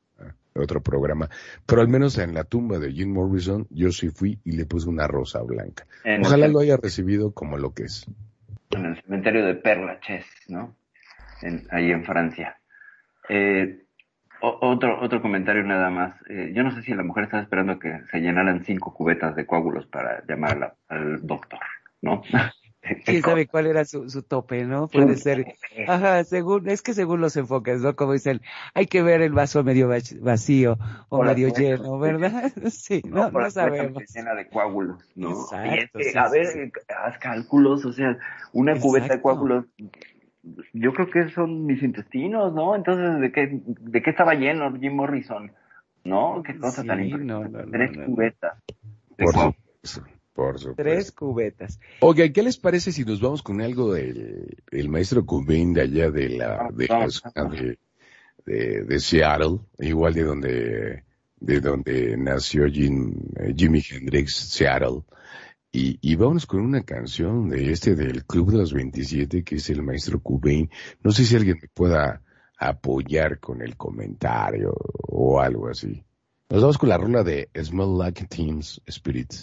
otro 0.54 0.80
programa, 0.82 1.30
pero 1.66 1.82
al 1.82 1.88
menos 1.88 2.18
en 2.18 2.34
la 2.34 2.42
tumba 2.42 2.80
de 2.80 2.92
Jim 2.92 3.12
Morrison 3.12 3.68
yo 3.70 3.92
sí 3.92 4.08
fui 4.08 4.40
y 4.44 4.52
le 4.56 4.66
puse 4.66 4.88
una 4.88 5.06
rosa 5.06 5.40
blanca. 5.42 5.86
En 6.02 6.20
Ojalá 6.22 6.48
lo 6.48 6.58
haya 6.58 6.76
recibido 6.76 7.30
como 7.30 7.56
lo 7.58 7.72
que 7.74 7.84
es. 7.84 8.06
en 8.70 8.84
el 8.86 9.00
cementerio 9.00 9.46
de 9.46 9.54
Père 9.62 9.86
Lachaise, 9.86 10.26
¿no? 10.48 10.74
En- 11.42 11.64
ahí 11.70 11.92
en 11.92 12.02
Francia. 12.04 12.56
Eh, 13.28 13.84
o- 14.40 14.59
otro, 14.60 15.01
otro 15.01 15.20
comentario 15.23 15.62
nada 15.65 15.90
más. 15.90 16.15
Eh, 16.28 16.52
yo 16.55 16.62
no 16.62 16.70
sé 16.73 16.82
si 16.82 16.94
la 16.94 17.02
mujer 17.02 17.24
estaba 17.24 17.43
esperando 17.43 17.78
que 17.78 18.01
se 18.10 18.20
llenaran 18.20 18.65
cinco 18.65 18.94
cubetas 18.94 19.35
de 19.36 19.47
coágulos 19.47 19.86
para 19.86 20.24
llamar 20.27 20.77
al 20.89 21.27
doctor, 21.27 21.60
¿no? 22.02 22.23
¿Quién 23.05 23.23
sabe 23.23 23.47
cuál 23.47 23.66
era 23.66 23.85
su, 23.85 24.09
su 24.09 24.23
tope, 24.23 24.65
no? 24.65 24.89
Puede 24.89 25.16
ser. 25.16 25.44
Ajá, 25.86 26.24
según, 26.24 26.69
es 26.69 26.81
que 26.82 26.94
según 26.94 27.20
los 27.20 27.36
enfoques, 27.36 27.81
¿no? 27.81 27.94
Como 27.97 28.12
dicen, 28.12 28.40
hay 28.74 28.86
que 28.86 29.02
ver 29.02 29.20
el 29.20 29.32
vaso 29.32 29.62
medio 29.62 29.89
vacío 30.20 30.78
o 31.09 31.23
medio 31.23 31.48
lleno, 31.48 31.98
¿verdad? 31.98 32.52
Sí, 32.70 33.02
no, 33.05 33.24
no 33.24 33.31
cubeta 33.31 33.51
sabemos. 33.51 34.02
Llena 34.15 34.35
de 34.35 34.48
coágulos, 34.48 35.05
¿no? 35.16 35.31
Exacto, 35.31 35.69
Y 35.69 35.78
es 35.78 35.90
que, 35.93 36.05
sí, 36.05 36.19
a 36.19 36.28
sí, 36.28 36.39
ver, 36.39 36.73
haz 37.05 37.19
cálculos, 37.19 37.85
o 37.85 37.93
sea, 37.93 38.19
una 38.52 38.78
cubeta 38.78 39.16
de 39.16 39.23
coágulos, 39.23 39.66
yo 40.72 40.92
creo 40.92 41.10
que 41.10 41.30
son 41.30 41.66
mis 41.66 41.82
intestinos, 41.82 42.54
¿no? 42.54 42.74
Entonces, 42.76 43.20
¿de 43.20 43.32
qué, 43.32 43.60
de 43.66 44.02
qué 44.02 44.10
estaba 44.10 44.34
lleno 44.34 44.76
Jim 44.78 44.94
Morrison? 44.94 45.52
¿No? 46.04 46.42
Qué 46.44 46.56
cosa 46.58 46.84
tan 46.84 46.98
Sí, 46.98 47.04
impresionante. 47.10 47.24
no, 47.24 47.48
no, 47.48 47.64
no, 47.66 47.70
Tres 47.70 47.92
no, 47.92 48.00
no. 48.00 48.06
cubetas. 48.06 48.58
Por 49.16 49.32
supuesto. 49.34 50.02
Por 50.32 50.58
supuesto. 50.58 50.82
Tres 50.82 51.12
cubetas. 51.12 51.80
Oigan, 52.00 52.32
¿qué 52.32 52.42
les 52.42 52.56
parece 52.58 52.92
si 52.92 53.04
nos 53.04 53.20
vamos 53.20 53.42
con 53.42 53.60
algo 53.60 53.92
del 53.92 54.56
el 54.70 54.88
maestro 54.88 55.26
Cobain 55.26 55.72
de 55.74 55.82
allá 55.82 56.10
de 56.10 56.28
la, 56.30 56.68
de 56.72 56.86
la 56.86 56.98
Vamos, 56.98 57.14
zona 57.14 57.32
vamos. 57.34 57.56
de, 57.58 57.78
de, 58.46 58.84
de 58.84 59.00
Seattle, 59.00 59.58
igual 59.80 60.14
de 60.14 60.22
donde, 60.22 61.04
de 61.40 61.60
donde 61.60 62.16
nació 62.16 62.66
Jim, 62.68 63.12
eh, 63.36 63.52
Jimi 63.56 63.82
Hendrix, 63.90 64.34
Seattle? 64.34 65.02
Y, 65.70 65.98
y 66.00 66.16
vámonos 66.16 66.46
con 66.46 66.60
una 66.60 66.82
canción 66.82 67.50
de 67.50 67.70
este 67.70 67.94
del 67.94 68.24
Club 68.24 68.52
de 68.52 68.58
los 68.58 68.72
27, 68.72 69.44
que 69.44 69.56
es 69.56 69.68
el 69.70 69.82
maestro 69.82 70.20
Cobain. 70.20 70.70
No 71.02 71.10
sé 71.10 71.24
si 71.24 71.36
alguien 71.36 71.58
me 71.60 71.68
pueda 71.68 72.22
apoyar 72.58 73.38
con 73.38 73.62
el 73.62 73.76
comentario 73.76 74.74
o 75.08 75.40
algo 75.40 75.68
así. 75.68 76.02
Nos 76.48 76.62
vamos 76.62 76.78
con 76.78 76.88
la 76.88 76.96
rola 76.96 77.22
de 77.22 77.50
Smell 77.62 77.98
Like 77.98 78.26
Teen 78.26 78.60
Spirit. 78.86 79.34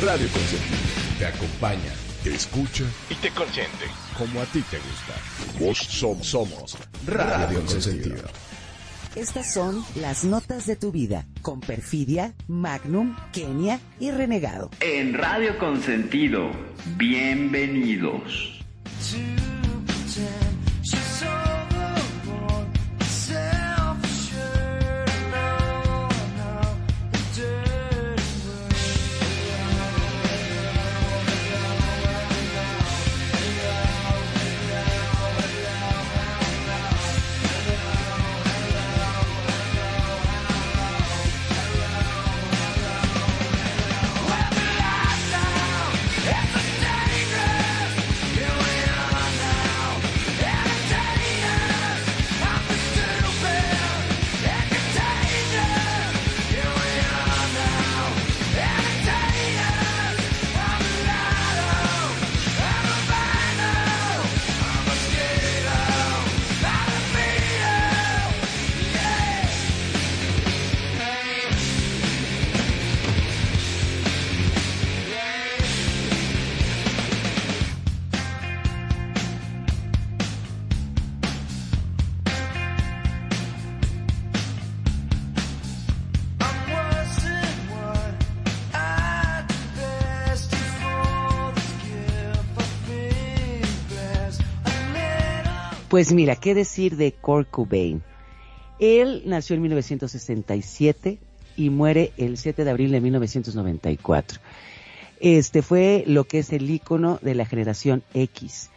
Radio 0.00 0.28
Consentido 0.28 1.01
te 1.22 1.28
acompaña, 1.28 1.92
te 2.24 2.34
escucha 2.34 2.82
y 3.08 3.14
te 3.14 3.30
consiente 3.30 3.86
como 4.18 4.40
a 4.40 4.44
ti 4.46 4.60
te 4.62 4.78
gusta. 4.78 5.64
Vos 5.64 5.78
somos, 5.78 6.26
somos 6.26 6.76
Radio 7.06 7.60
Consentido. 7.64 8.24
Estas 9.14 9.54
son 9.54 9.84
las 9.94 10.24
notas 10.24 10.66
de 10.66 10.74
tu 10.74 10.90
vida 10.90 11.24
con 11.40 11.60
Perfidia, 11.60 12.34
Magnum, 12.48 13.14
Kenia 13.32 13.78
y 14.00 14.10
Renegado. 14.10 14.70
En 14.80 15.14
Radio 15.14 15.56
Consentido, 15.58 16.50
bienvenidos. 16.96 18.60
Pues 95.92 96.14
mira, 96.14 96.36
¿qué 96.36 96.54
decir 96.54 96.96
de 96.96 97.12
Kurt 97.12 97.50
Cobain? 97.50 98.02
Él 98.78 99.24
nació 99.26 99.56
en 99.56 99.60
1967 99.60 101.18
y 101.54 101.68
muere 101.68 102.12
el 102.16 102.38
7 102.38 102.64
de 102.64 102.70
abril 102.70 102.92
de 102.92 103.02
1994. 103.02 104.40
Este 105.20 105.60
fue 105.60 106.04
lo 106.06 106.24
que 106.24 106.38
es 106.38 106.50
el 106.54 106.70
ícono 106.70 107.18
de 107.20 107.34
la 107.34 107.44
generación 107.44 108.02
X. 108.14 108.70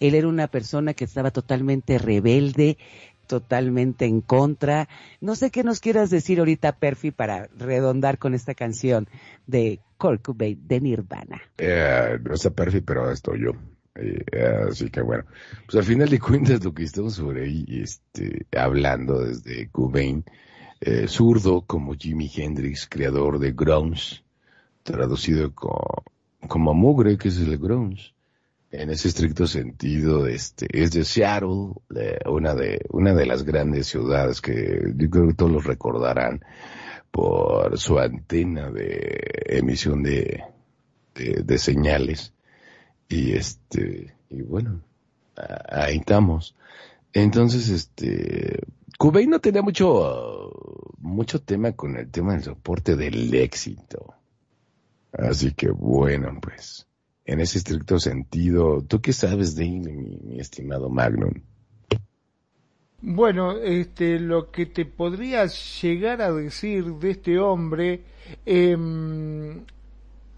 Él 0.00 0.14
era 0.14 0.26
una 0.26 0.46
persona 0.46 0.94
que 0.94 1.04
estaba 1.04 1.30
totalmente 1.30 1.98
rebelde, 1.98 2.78
totalmente 3.26 4.06
en 4.06 4.22
contra. 4.22 4.88
No 5.20 5.36
sé 5.36 5.50
qué 5.50 5.64
nos 5.64 5.78
quieras 5.78 6.08
decir 6.08 6.38
ahorita, 6.38 6.72
Perfi, 6.78 7.10
para 7.10 7.48
redondar 7.54 8.16
con 8.16 8.32
esta 8.32 8.54
canción 8.54 9.08
de 9.46 9.80
Kurt 9.98 10.22
Cobain 10.22 10.58
de 10.66 10.80
Nirvana. 10.80 11.42
Eh, 11.58 12.18
no 12.24 12.32
está 12.32 12.48
perfecto, 12.48 12.86
pero 12.86 13.12
estoy 13.12 13.42
yo. 13.44 13.52
Eh, 13.94 14.24
así 14.70 14.90
que 14.90 15.02
bueno, 15.02 15.24
pues 15.66 15.76
al 15.76 15.84
final 15.84 16.08
de 16.08 16.18
cuentas 16.18 16.64
lo 16.64 16.72
que 16.72 16.84
estamos 16.84 17.14
sobre 17.14 17.44
ahí, 17.44 17.64
este, 17.68 18.46
hablando 18.56 19.20
desde 19.20 19.68
Cobain, 19.70 20.24
eh, 20.80 21.06
zurdo 21.08 21.62
como 21.66 21.94
Jimi 21.94 22.30
Hendrix, 22.34 22.86
creador 22.88 23.38
de 23.38 23.52
grunge, 23.52 24.24
traducido 24.82 25.54
co- 25.54 26.04
como 26.48 26.74
mugre, 26.74 27.18
que 27.18 27.28
es 27.28 27.38
el 27.38 27.58
grunge. 27.58 28.14
En 28.70 28.90
ese 28.90 29.08
estricto 29.08 29.46
sentido, 29.46 30.26
este, 30.26 30.66
es 30.72 30.92
de 30.92 31.04
Seattle, 31.04 31.74
una 32.26 32.54
de, 32.54 32.80
una 32.90 33.14
de 33.14 33.26
las 33.26 33.44
grandes 33.44 33.86
ciudades 33.88 34.40
que 34.40 34.92
yo 34.96 35.10
creo 35.10 35.28
que 35.28 35.34
todos 35.34 35.52
los 35.52 35.64
recordarán 35.64 36.42
por 37.10 37.78
su 37.78 37.98
antena 37.98 38.70
de 38.70 39.20
emisión 39.46 40.02
de, 40.02 40.42
de, 41.14 41.42
de 41.44 41.58
señales. 41.58 42.34
Y 43.08 43.32
este, 43.32 44.14
y 44.30 44.42
bueno, 44.42 44.80
ahí 45.68 45.98
estamos. 45.98 46.54
Entonces, 47.12 47.68
este, 47.68 48.60
Cobain 48.98 49.28
no 49.28 49.40
tenía 49.40 49.62
mucho, 49.62 50.52
mucho 50.98 51.40
tema 51.42 51.72
con 51.72 51.96
el 51.96 52.10
tema 52.10 52.32
del 52.32 52.44
soporte 52.44 52.96
del 52.96 53.34
éxito. 53.34 54.14
Así 55.12 55.52
que 55.52 55.70
bueno, 55.70 56.38
pues, 56.40 56.86
en 57.26 57.40
ese 57.40 57.58
estricto 57.58 57.98
sentido, 57.98 58.82
¿tú 58.82 59.00
qué 59.00 59.12
sabes 59.12 59.54
de 59.56 59.64
él, 59.64 59.92
mi, 59.92 60.18
mi 60.22 60.40
estimado 60.40 60.88
Magnum? 60.88 61.34
Bueno, 63.04 63.58
este, 63.58 64.20
lo 64.20 64.52
que 64.52 64.64
te 64.64 64.86
podría 64.86 65.46
llegar 65.46 66.22
a 66.22 66.32
decir 66.32 66.84
de 66.84 67.10
este 67.10 67.38
hombre, 67.40 68.04
em, 68.46 69.64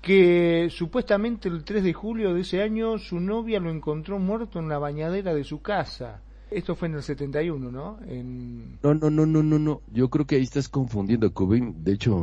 que 0.05 0.69
supuestamente 0.71 1.49
el 1.49 1.65
3 1.65 1.83
de 1.83 1.93
julio 1.95 2.35
de 2.35 2.43
ese 2.43 2.61
año 2.63 2.99
su 2.99 3.19
novia 3.21 3.59
lo 3.59 3.71
encontró 3.71 4.19
muerto 4.19 4.59
en 4.59 4.69
la 4.69 4.79
bañadera 4.79 5.33
de 5.33 5.45
su 5.45 5.63
casa. 5.63 6.21
Esto 6.51 6.75
fue 6.77 6.89
en 6.89 6.97
el 6.97 7.03
71, 7.03 7.71
¿no? 7.73 7.99
En... 8.07 8.79
No, 8.83 8.93
no, 8.95 9.09
no, 9.11 9.25
no, 9.25 9.43
no, 9.43 9.59
no. 9.59 9.81
Yo 9.91 10.09
creo 10.11 10.27
que 10.27 10.37
ahí 10.37 10.43
estás 10.43 10.69
confundiendo. 10.69 11.33
Cobain, 11.33 11.83
de 11.83 11.95
hecho, 11.95 12.15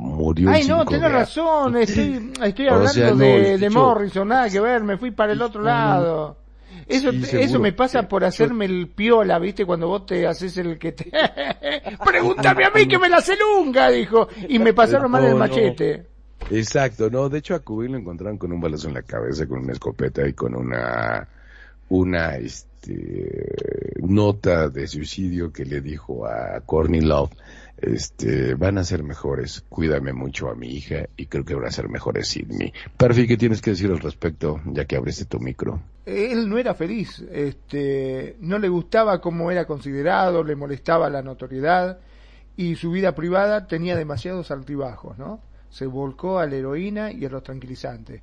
murió 0.00 0.48
Ay, 0.50 0.62
no, 0.66 0.78
5 0.78 0.90
tenés 0.90 1.12
razón, 1.12 1.76
estoy, 1.76 2.32
estoy 2.42 2.66
hablando 2.68 2.92
sea, 2.92 3.10
no, 3.10 3.16
de, 3.18 3.58
de 3.58 3.66
hecho- 3.66 3.78
Morrison, 3.78 4.26
nada 4.28 4.48
que 4.48 4.58
ver, 4.60 4.82
me 4.82 4.96
fui 4.96 5.10
para 5.10 5.34
el 5.34 5.42
otro 5.42 5.62
No, 5.62 5.68
no, 5.68 5.74
no. 5.74 5.86
lado. 5.88 6.36
Eso, 6.88 7.12
Sí, 7.12 7.36
eso 7.36 7.60
me 7.60 7.72
pasa 7.72 8.08
por 8.08 8.24
hacerme 8.24 8.64
el 8.64 8.88
piola, 8.88 9.38
¿viste? 9.38 9.64
Cuando 9.66 9.86
vos 9.88 10.06
te 10.06 10.26
haces 10.26 10.56
el 10.56 10.78
que 10.78 10.92
te... 10.92 11.12
Pregúntame 12.04 12.64
a 12.64 12.70
mí 12.70 12.86
que 12.88 12.98
me 12.98 13.08
la 13.08 13.20
celunga, 13.20 13.90
dijo. 13.90 14.26
Y 14.48 14.58
me 14.58 14.72
pasaron 14.72 15.10
mal 15.10 15.24
el 15.24 15.32
No, 15.32 15.38
no. 15.38 15.44
Exacto, 16.50 17.10
no, 17.10 17.28
de 17.28 17.38
hecho 17.38 17.54
a 17.54 17.62
lo 17.66 17.96
encontraron 17.96 18.38
con 18.38 18.52
un 18.52 18.60
balazo 18.60 18.88
en 18.88 18.94
la 18.94 19.02
cabeza, 19.02 19.46
con 19.46 19.60
una 19.60 19.72
escopeta 19.72 20.26
y 20.26 20.32
con 20.32 20.54
una, 20.54 21.28
una, 21.88 22.36
este, 22.36 23.94
nota 24.00 24.68
de 24.68 24.86
suicidio 24.86 25.52
que 25.52 25.64
le 25.64 25.80
dijo 25.80 26.26
a 26.26 26.60
Courtney 26.60 27.00
Love, 27.00 27.30
este, 27.80 28.54
van 28.54 28.78
a 28.78 28.84
ser 28.84 29.02
mejores, 29.02 29.64
cuídame 29.68 30.12
mucho 30.12 30.50
a 30.50 30.54
mi 30.54 30.68
hija 30.68 31.08
y 31.16 31.26
creo 31.26 31.44
que 31.44 31.54
van 31.54 31.66
a 31.66 31.70
ser 31.70 31.88
mejores 31.88 32.28
sin 32.28 32.48
mí. 32.48 32.72
Perfi, 32.96 33.26
¿qué 33.26 33.36
tienes 33.36 33.62
que 33.62 33.70
decir 33.70 33.90
al 33.90 34.00
respecto, 34.00 34.60
ya 34.66 34.84
que 34.84 34.96
abriste 34.96 35.24
tu 35.24 35.38
micro? 35.38 35.80
Él 36.04 36.48
no 36.48 36.58
era 36.58 36.74
feliz, 36.74 37.24
este, 37.32 38.36
no 38.40 38.58
le 38.58 38.68
gustaba 38.68 39.20
cómo 39.20 39.50
era 39.50 39.66
considerado, 39.66 40.44
le 40.44 40.56
molestaba 40.56 41.08
la 41.08 41.22
notoriedad 41.22 42.00
y 42.56 42.76
su 42.76 42.90
vida 42.90 43.14
privada 43.14 43.66
tenía 43.66 43.96
demasiados 43.96 44.50
altibajos, 44.50 45.18
¿no? 45.18 45.40
Se 45.70 45.86
volcó 45.86 46.38
a 46.38 46.46
la 46.46 46.56
heroína 46.56 47.12
y 47.12 47.24
a 47.24 47.30
los 47.30 47.42
tranquilizantes. 47.42 48.20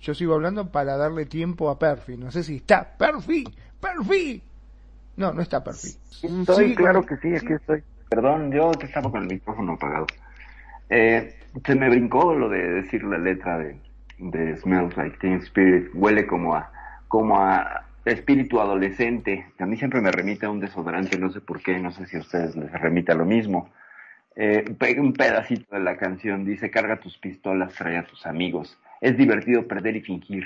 Yo 0.00 0.14
sigo 0.14 0.34
hablando 0.34 0.70
para 0.70 0.96
darle 0.96 1.26
tiempo 1.26 1.68
a 1.68 1.78
Perfi. 1.78 2.16
No 2.16 2.30
sé 2.30 2.42
si 2.42 2.56
está 2.56 2.96
Perfi, 2.96 3.44
Perfi. 3.80 4.42
No, 5.16 5.32
no 5.32 5.42
está 5.42 5.62
Perfi. 5.62 5.88
Estoy, 6.22 6.70
Sí, 6.70 6.74
claro 6.74 7.04
que 7.04 7.16
sí, 7.18 7.34
aquí 7.34 7.52
estoy. 7.52 7.82
Perdón, 8.08 8.50
yo 8.50 8.72
que 8.72 8.86
estaba 8.86 9.10
con 9.10 9.22
el 9.22 9.28
micrófono 9.28 9.72
apagado. 9.72 10.06
Eh, 10.88 11.36
se 11.64 11.74
me 11.74 11.88
brincó 11.88 12.34
lo 12.34 12.48
de 12.48 12.58
decir 12.58 13.04
la 13.04 13.18
letra 13.18 13.58
de, 13.58 13.76
de 14.18 14.56
Smells 14.56 14.96
Like 14.96 15.18
Teen 15.18 15.36
Spirit. 15.38 15.90
Huele 15.94 16.26
como 16.26 16.56
a, 16.56 16.72
como 17.08 17.38
a 17.38 17.84
espíritu 18.04 18.60
adolescente. 18.60 19.46
A 19.58 19.66
mí 19.66 19.76
siempre 19.76 20.00
me 20.00 20.10
remite 20.10 20.46
a 20.46 20.50
un 20.50 20.60
desodorante, 20.60 21.18
no 21.18 21.30
sé 21.30 21.40
por 21.40 21.62
qué, 21.62 21.78
no 21.78 21.92
sé 21.92 22.06
si 22.06 22.16
a 22.16 22.20
ustedes 22.20 22.56
les 22.56 22.72
remite 22.72 23.12
a 23.12 23.16
lo 23.16 23.26
mismo. 23.26 23.68
Eh, 24.42 24.64
un 24.98 25.12
pedacito 25.12 25.76
de 25.76 25.82
la 25.82 25.98
canción 25.98 26.46
dice, 26.46 26.70
carga 26.70 26.98
tus 26.98 27.18
pistolas, 27.18 27.74
trae 27.74 27.98
a 27.98 28.06
tus 28.06 28.24
amigos. 28.24 28.80
Es 29.02 29.18
divertido 29.18 29.68
perder 29.68 29.96
y 29.96 30.00
fingir. 30.00 30.44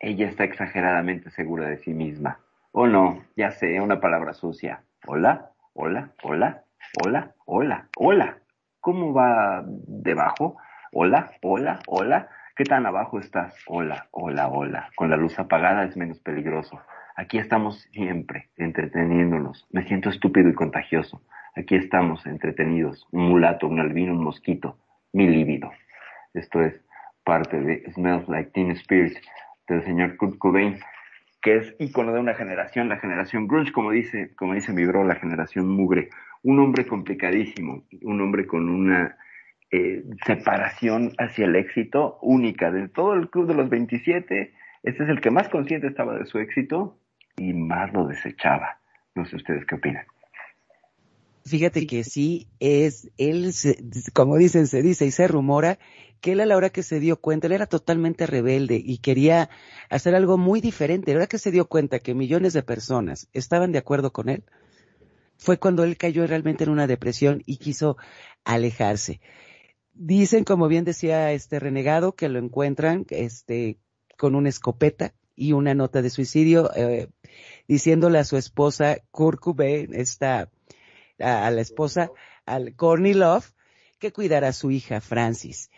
Ella 0.00 0.26
está 0.26 0.42
exageradamente 0.42 1.30
segura 1.30 1.68
de 1.68 1.76
sí 1.78 1.94
misma. 1.94 2.40
O 2.72 2.88
no, 2.88 3.22
ya 3.36 3.52
sé, 3.52 3.80
una 3.80 4.00
palabra 4.00 4.34
sucia. 4.34 4.82
Hola, 5.06 5.52
hola, 5.74 6.10
hola, 6.24 6.64
hola, 7.04 7.32
hola, 7.46 7.88
hola. 7.96 8.38
¿Cómo 8.80 9.14
va 9.14 9.62
debajo? 9.64 10.56
Hola, 10.90 11.30
hola, 11.40 11.78
hola. 11.86 12.28
¿Qué 12.56 12.64
tan 12.64 12.86
abajo 12.86 13.20
estás? 13.20 13.54
Hola, 13.68 14.08
hola, 14.10 14.48
hola. 14.48 14.90
Con 14.96 15.10
la 15.10 15.16
luz 15.16 15.38
apagada 15.38 15.84
es 15.84 15.96
menos 15.96 16.18
peligroso. 16.18 16.80
Aquí 17.14 17.38
estamos 17.38 17.82
siempre, 17.92 18.48
entreteniéndonos. 18.56 19.64
Me 19.70 19.84
siento 19.84 20.10
estúpido 20.10 20.48
y 20.48 20.54
contagioso. 20.54 21.22
Aquí 21.56 21.76
estamos, 21.76 22.24
entretenidos. 22.26 23.06
Un 23.10 23.28
mulato, 23.28 23.66
un 23.66 23.80
albino, 23.80 24.12
un 24.12 24.24
mosquito. 24.24 24.78
Mi 25.12 25.26
líbido. 25.28 25.70
Esto 26.34 26.62
es 26.62 26.74
parte 27.24 27.60
de 27.60 27.90
Smells 27.92 28.28
Like 28.28 28.50
Teen 28.52 28.70
Spirit 28.72 29.16
del 29.68 29.82
señor 29.84 30.16
Kurt 30.16 30.38
Cobain, 30.38 30.78
que 31.42 31.56
es 31.56 31.76
ícono 31.78 32.12
de 32.12 32.20
una 32.20 32.34
generación, 32.34 32.88
la 32.88 32.98
generación 32.98 33.46
grunge, 33.46 33.72
como 33.72 33.90
dice, 33.90 34.34
como 34.34 34.54
dice 34.54 34.72
mi 34.72 34.84
bro, 34.84 35.04
la 35.04 35.16
generación 35.16 35.68
mugre. 35.68 36.10
Un 36.42 36.58
hombre 36.60 36.86
complicadísimo, 36.86 37.84
un 38.02 38.20
hombre 38.20 38.46
con 38.46 38.68
una 38.68 39.16
eh, 39.70 40.04
separación 40.24 41.12
hacia 41.18 41.44
el 41.44 41.56
éxito 41.56 42.18
única. 42.22 42.70
De 42.70 42.88
todo 42.88 43.14
el 43.14 43.28
club 43.28 43.46
de 43.46 43.54
los 43.54 43.68
27, 43.68 44.54
este 44.82 45.02
es 45.02 45.08
el 45.08 45.20
que 45.20 45.30
más 45.30 45.48
consciente 45.48 45.88
estaba 45.88 46.16
de 46.16 46.26
su 46.26 46.38
éxito 46.38 46.98
y 47.36 47.52
más 47.52 47.92
lo 47.92 48.06
desechaba. 48.06 48.78
No 49.14 49.24
sé 49.26 49.36
ustedes 49.36 49.66
qué 49.66 49.74
opinan. 49.74 50.06
Fíjate 51.48 51.86
que 51.86 52.04
sí, 52.04 52.48
es, 52.60 53.10
él, 53.16 53.52
se- 53.52 53.78
como 54.12 54.36
dicen, 54.36 54.66
se 54.66 54.82
dice 54.82 55.06
y 55.06 55.10
se 55.10 55.28
rumora 55.28 55.78
que 56.20 56.32
él 56.32 56.40
a 56.40 56.46
la 56.46 56.56
hora 56.56 56.70
que 56.70 56.82
se 56.82 57.00
dio 57.00 57.20
cuenta, 57.20 57.46
él 57.46 57.52
era 57.54 57.66
totalmente 57.66 58.26
rebelde 58.26 58.80
y 58.84 58.98
quería 58.98 59.50
hacer 59.88 60.14
algo 60.14 60.36
muy 60.36 60.60
diferente. 60.60 61.10
A 61.12 61.14
la 61.14 61.18
hora 61.20 61.26
que 61.28 61.38
se 61.38 61.50
dio 61.50 61.66
cuenta 61.68 62.00
que 62.00 62.14
millones 62.14 62.52
de 62.52 62.62
personas 62.62 63.28
estaban 63.32 63.72
de 63.72 63.78
acuerdo 63.78 64.12
con 64.12 64.28
él, 64.28 64.44
fue 65.36 65.58
cuando 65.58 65.84
él 65.84 65.96
cayó 65.96 66.26
realmente 66.26 66.64
en 66.64 66.70
una 66.70 66.86
depresión 66.86 67.42
y 67.46 67.58
quiso 67.58 67.96
alejarse. 68.44 69.20
Dicen, 69.94 70.44
como 70.44 70.68
bien 70.68 70.84
decía 70.84 71.32
este 71.32 71.60
renegado, 71.60 72.14
que 72.14 72.28
lo 72.28 72.38
encuentran 72.38 73.06
este, 73.10 73.78
con 74.16 74.34
una 74.34 74.48
escopeta 74.48 75.14
y 75.36 75.52
una 75.52 75.74
nota 75.74 76.02
de 76.02 76.10
suicidio, 76.10 76.70
eh, 76.74 77.08
diciéndole 77.68 78.18
a 78.18 78.24
su 78.24 78.36
esposa, 78.36 78.98
Kurt 79.12 79.40
Cobain, 79.40 79.94
esta 79.94 80.50
a, 81.18 81.46
a 81.46 81.50
la 81.50 81.60
esposa, 81.60 82.10
al 82.46 82.74
Courtney 82.74 83.14
Love, 83.14 83.52
que 83.98 84.12
cuidara 84.12 84.48
a 84.48 84.52
su 84.52 84.70
hija 84.70 85.00
Francis. 85.00 85.70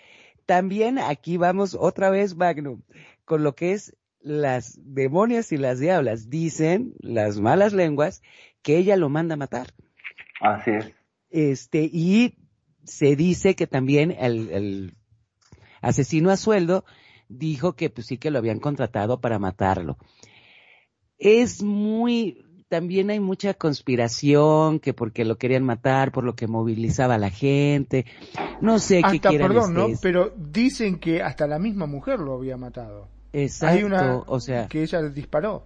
También 0.47 0.99
aquí 0.99 1.37
vamos 1.37 1.77
otra 1.79 2.11
vez, 2.11 2.37
Magnum, 2.37 2.83
con 3.25 3.43
lo 3.43 3.55
que 3.55 3.73
es 3.73 3.97
las 4.21 4.79
demonias 4.83 5.53
y 5.53 5.57
las 5.57 5.79
diablas. 5.79 6.29
Dicen 6.29 6.95
las 6.99 7.41
malas 7.41 7.73
lenguas 7.73 8.23
que 8.63 8.77
ella 8.77 8.97
lo 8.97 9.09
manda 9.09 9.35
a 9.35 9.39
matar. 9.39 9.69
Así 10.41 10.73
es. 10.73 10.93
Este, 11.31 11.89
y 11.93 12.35
se 12.85 13.17
dice 13.17 13.55
que 13.55 13.67
también 13.67 14.11
el, 14.11 14.51
el 14.51 14.95
asesino 15.81 16.31
a 16.31 16.37
sueldo 16.37 16.85
dijo 17.29 17.75
que 17.75 17.91
pues 17.91 18.09
sí 18.09 18.19
que 18.19 18.31
lo 18.31 18.39
habían 18.39 18.59
contratado 18.59 19.21
para 19.21 19.39
matarlo. 19.39 19.97
Es 21.19 21.63
muy, 21.63 22.45
también 22.71 23.11
hay 23.11 23.19
mucha 23.19 23.53
conspiración, 23.53 24.79
que 24.79 24.95
porque 24.95 25.25
lo 25.25 25.37
querían 25.39 25.65
matar, 25.65 26.13
por 26.13 26.23
lo 26.23 26.37
que 26.37 26.47
movilizaba 26.47 27.17
a 27.17 27.19
la 27.19 27.31
gente. 27.31 28.07
No 28.61 28.79
sé 28.79 29.03
qué 29.03 29.17
Hasta, 29.17 29.29
quieran 29.29 29.49
perdón, 29.49 29.75
¿no? 29.75 29.89
Pero 30.01 30.33
dicen 30.37 31.01
que 31.01 31.21
hasta 31.21 31.49
la 31.49 31.59
misma 31.59 31.87
mujer 31.87 32.21
lo 32.21 32.35
había 32.35 32.57
matado. 32.57 33.09
Exacto, 33.33 33.77
Hay 33.77 33.83
una 33.83 34.19
o 34.25 34.39
sea, 34.39 34.69
que 34.69 34.85
ella 34.85 35.03
disparó. 35.03 35.65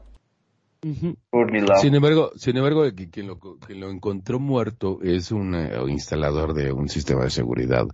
Courtney 1.31 1.61
Love. 1.61 1.81
Sin 1.81 1.94
embargo, 1.94 2.31
sin 2.36 2.56
embargo, 2.56 2.85
quien 3.11 3.27
lo, 3.27 3.39
quien 3.39 3.81
lo 3.81 3.90
encontró 3.90 4.39
muerto 4.39 5.01
es 5.02 5.31
un 5.31 5.55
eh, 5.55 5.73
instalador 5.89 6.55
de 6.55 6.73
un 6.73 6.89
sistema 6.89 7.24
de 7.24 7.31
seguridad 7.31 7.86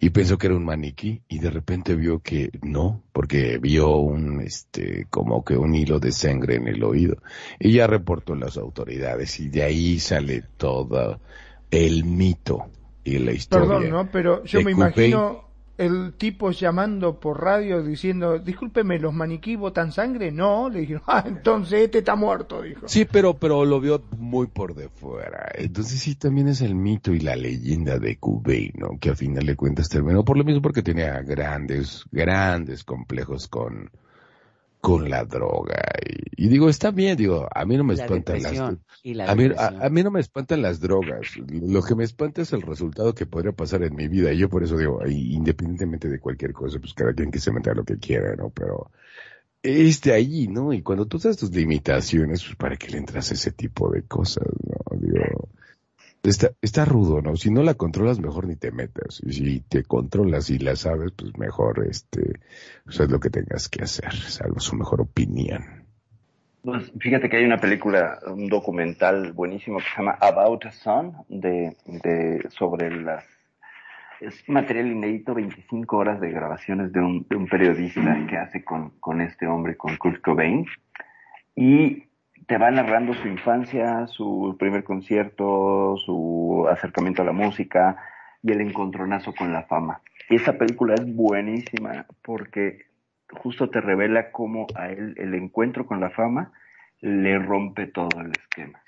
y 0.00 0.10
pensó 0.10 0.38
que 0.38 0.46
era 0.46 0.56
un 0.56 0.64
maniquí 0.64 1.22
y 1.28 1.38
de 1.38 1.50
repente 1.50 1.94
vio 1.94 2.20
que 2.20 2.50
no, 2.62 3.02
porque 3.12 3.58
vio 3.58 3.96
un, 3.96 4.40
este, 4.40 5.06
como 5.10 5.44
que 5.44 5.56
un 5.56 5.74
hilo 5.74 5.98
de 6.00 6.12
sangre 6.12 6.56
en 6.56 6.68
el 6.68 6.82
oído 6.82 7.16
y 7.58 7.72
ya 7.72 7.86
reportó 7.86 8.32
a 8.32 8.36
las 8.36 8.56
autoridades 8.56 9.38
y 9.40 9.48
de 9.48 9.62
ahí 9.62 9.98
sale 9.98 10.42
todo 10.56 11.20
el 11.70 12.04
mito 12.04 12.70
y 13.04 13.18
la 13.18 13.32
historia. 13.32 13.68
Perdón, 13.68 13.90
¿no? 13.90 14.10
Pero 14.10 14.44
yo 14.44 14.62
me 14.62 14.72
Cobain. 14.72 14.92
imagino 14.92 15.47
el 15.78 16.14
tipo 16.14 16.50
llamando 16.50 17.20
por 17.20 17.40
radio 17.42 17.82
diciendo, 17.82 18.38
discúlpeme, 18.38 18.98
¿los 18.98 19.14
maniquí 19.14 19.54
botan 19.54 19.92
sangre? 19.92 20.32
No, 20.32 20.68
le 20.68 20.80
dijeron, 20.80 21.02
ah, 21.06 21.24
entonces 21.24 21.84
este 21.84 21.98
está 21.98 22.16
muerto, 22.16 22.62
dijo. 22.62 22.88
Sí, 22.88 23.04
pero, 23.04 23.34
pero 23.34 23.64
lo 23.64 23.80
vio 23.80 24.02
muy 24.18 24.48
por 24.48 24.74
de 24.74 24.88
fuera. 24.88 25.48
Entonces 25.54 26.00
sí, 26.00 26.16
también 26.16 26.48
es 26.48 26.60
el 26.62 26.74
mito 26.74 27.12
y 27.14 27.20
la 27.20 27.36
leyenda 27.36 27.98
de 27.98 28.16
Cobain, 28.16 28.72
¿no? 28.76 28.98
Que 28.98 29.10
a 29.10 29.14
final 29.14 29.46
de 29.46 29.54
cuentas 29.54 29.88
terminó 29.88 30.24
por 30.24 30.36
lo 30.36 30.44
mismo 30.44 30.60
porque 30.60 30.82
tenía 30.82 31.22
grandes, 31.22 32.04
grandes 32.10 32.82
complejos 32.82 33.46
con, 33.46 33.90
con 34.88 35.10
la 35.10 35.24
droga. 35.24 35.82
Y, 36.06 36.46
y 36.46 36.48
digo, 36.48 36.70
está 36.70 36.90
bien, 36.90 37.16
digo, 37.16 37.46
a 37.54 37.64
mí 37.66 37.76
no 37.76 37.84
me 37.84 37.94
La 37.94 38.04
espantan 38.04 38.42
las, 38.42 38.78
y 39.02 39.12
la 39.12 39.30
a 39.30 39.34
mí, 39.34 39.50
a, 39.54 39.88
mí 39.90 40.02
no 40.02 40.10
me 40.10 40.20
espantan 40.20 40.62
las 40.62 40.80
drogas. 40.80 41.36
Lo 41.36 41.82
que 41.82 41.94
me 41.94 42.04
espanta 42.04 42.40
es 42.40 42.54
el 42.54 42.62
resultado 42.62 43.14
que 43.14 43.26
podría 43.26 43.52
pasar 43.52 43.82
en 43.82 43.94
mi 43.94 44.08
vida. 44.08 44.32
Y 44.32 44.38
yo 44.38 44.48
por 44.48 44.64
eso 44.64 44.78
digo, 44.78 45.00
independientemente 45.06 46.08
de 46.08 46.18
cualquier 46.18 46.54
cosa, 46.54 46.78
pues 46.78 46.94
cada 46.94 47.12
quien 47.12 47.30
que 47.30 47.38
se 47.38 47.52
meta 47.52 47.74
lo 47.74 47.84
que 47.84 47.98
quiera, 47.98 48.34
¿no? 48.34 48.48
Pero 48.48 48.90
es 49.62 50.00
de 50.00 50.14
ahí, 50.14 50.48
¿no? 50.48 50.72
Y 50.72 50.80
cuando 50.80 51.06
tú 51.06 51.18
sabes 51.18 51.36
tus 51.36 51.50
limitaciones, 51.50 52.42
pues 52.42 52.56
para 52.56 52.76
qué 52.76 52.88
le 52.88 52.98
entras 52.98 53.30
a 53.30 53.34
ese 53.34 53.52
tipo 53.52 53.90
de 53.90 54.04
cosas, 54.04 54.46
¿no? 54.64 54.98
Digo, 54.98 55.50
está, 56.30 56.50
está 56.60 56.84
rudo, 56.84 57.20
¿no? 57.22 57.36
Si 57.36 57.50
no 57.50 57.62
la 57.62 57.74
controlas, 57.74 58.20
mejor 58.20 58.46
ni 58.46 58.56
te 58.56 58.70
metas. 58.70 59.20
Y 59.24 59.32
si 59.32 59.60
te 59.60 59.84
controlas 59.84 60.50
y 60.50 60.58
la 60.58 60.76
sabes, 60.76 61.12
pues 61.12 61.36
mejor, 61.38 61.86
este, 61.88 62.40
pues 62.84 63.00
haz 63.00 63.10
lo 63.10 63.20
que 63.20 63.30
tengas 63.30 63.68
que 63.68 63.82
hacer, 63.82 64.12
salvo 64.14 64.60
su 64.60 64.76
mejor 64.76 65.00
opinión. 65.00 65.86
Pues 66.62 66.92
fíjate 66.98 67.28
que 67.28 67.36
hay 67.36 67.44
una 67.44 67.58
película, 67.58 68.18
un 68.26 68.48
documental 68.48 69.32
buenísimo 69.32 69.78
que 69.78 69.84
se 69.84 69.96
llama 69.96 70.18
About 70.20 70.66
a 70.66 70.72
Son, 70.72 71.12
de, 71.28 71.76
de, 71.86 72.46
sobre 72.50 72.90
las... 72.90 73.24
Es 74.20 74.48
material 74.48 74.88
inédito, 74.88 75.32
25 75.32 75.96
horas 75.96 76.20
de 76.20 76.30
grabaciones 76.32 76.92
de 76.92 76.98
un, 76.98 77.24
de 77.30 77.36
un 77.36 77.46
periodista 77.46 78.26
que 78.28 78.36
hace 78.36 78.64
con 78.64 79.20
este 79.20 79.46
hombre, 79.46 79.76
con 79.76 79.96
Kurt 79.96 80.20
Cobain. 80.20 80.66
Y 81.54 82.07
te 82.48 82.56
va 82.56 82.70
narrando 82.70 83.12
su 83.12 83.28
infancia, 83.28 84.06
su 84.06 84.56
primer 84.58 84.82
concierto, 84.82 85.98
su 85.98 86.66
acercamiento 86.70 87.20
a 87.20 87.26
la 87.26 87.32
música 87.32 87.98
y 88.42 88.50
el 88.52 88.62
encontronazo 88.62 89.34
con 89.34 89.52
la 89.52 89.64
fama. 89.64 90.00
Y 90.30 90.36
esa 90.36 90.54
película 90.54 90.94
es 90.94 91.14
buenísima 91.14 92.06
porque 92.22 92.86
justo 93.30 93.68
te 93.68 93.82
revela 93.82 94.32
cómo 94.32 94.66
a 94.74 94.88
él 94.88 95.14
el 95.18 95.34
encuentro 95.34 95.84
con 95.86 96.00
la 96.00 96.08
fama 96.08 96.52
le 97.02 97.38
rompe 97.38 97.86
todo 97.86 98.18
el 98.22 98.30
esquema. 98.30 98.80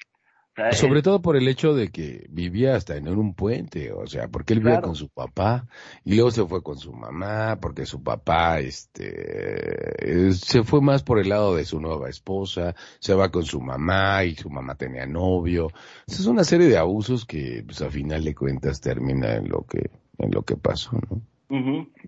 Sobre 0.72 1.02
todo 1.02 1.22
por 1.22 1.36
el 1.36 1.48
hecho 1.48 1.74
de 1.74 1.88
que 1.88 2.26
vivía 2.30 2.74
hasta 2.74 2.96
en 2.96 3.08
un 3.08 3.34
puente, 3.34 3.92
o 3.92 4.06
sea, 4.06 4.28
porque 4.28 4.54
él 4.54 4.60
vivía 4.60 4.80
con 4.80 4.94
su 4.94 5.08
papá 5.08 5.66
y 6.04 6.14
luego 6.14 6.30
se 6.30 6.44
fue 6.44 6.62
con 6.62 6.78
su 6.78 6.92
mamá, 6.92 7.58
porque 7.60 7.86
su 7.86 8.02
papá, 8.02 8.60
este, 8.60 10.32
se 10.32 10.62
fue 10.62 10.80
más 10.80 11.02
por 11.02 11.18
el 11.18 11.28
lado 11.28 11.56
de 11.56 11.64
su 11.64 11.80
nueva 11.80 12.08
esposa, 12.08 12.74
se 12.98 13.14
va 13.14 13.30
con 13.30 13.44
su 13.44 13.60
mamá 13.60 14.24
y 14.24 14.34
su 14.34 14.50
mamá 14.50 14.74
tenía 14.74 15.06
novio. 15.06 15.68
es 16.06 16.26
una 16.26 16.44
serie 16.44 16.68
de 16.68 16.78
abusos 16.78 17.24
que, 17.24 17.62
pues, 17.64 17.82
a 17.82 17.90
final 17.90 18.24
de 18.24 18.34
cuentas 18.34 18.80
termina 18.80 19.36
en 19.36 19.48
lo 19.48 19.64
que, 19.66 19.90
en 20.18 20.30
lo 20.30 20.42
que 20.42 20.56
pasó, 20.56 20.98
¿no? 21.10 21.20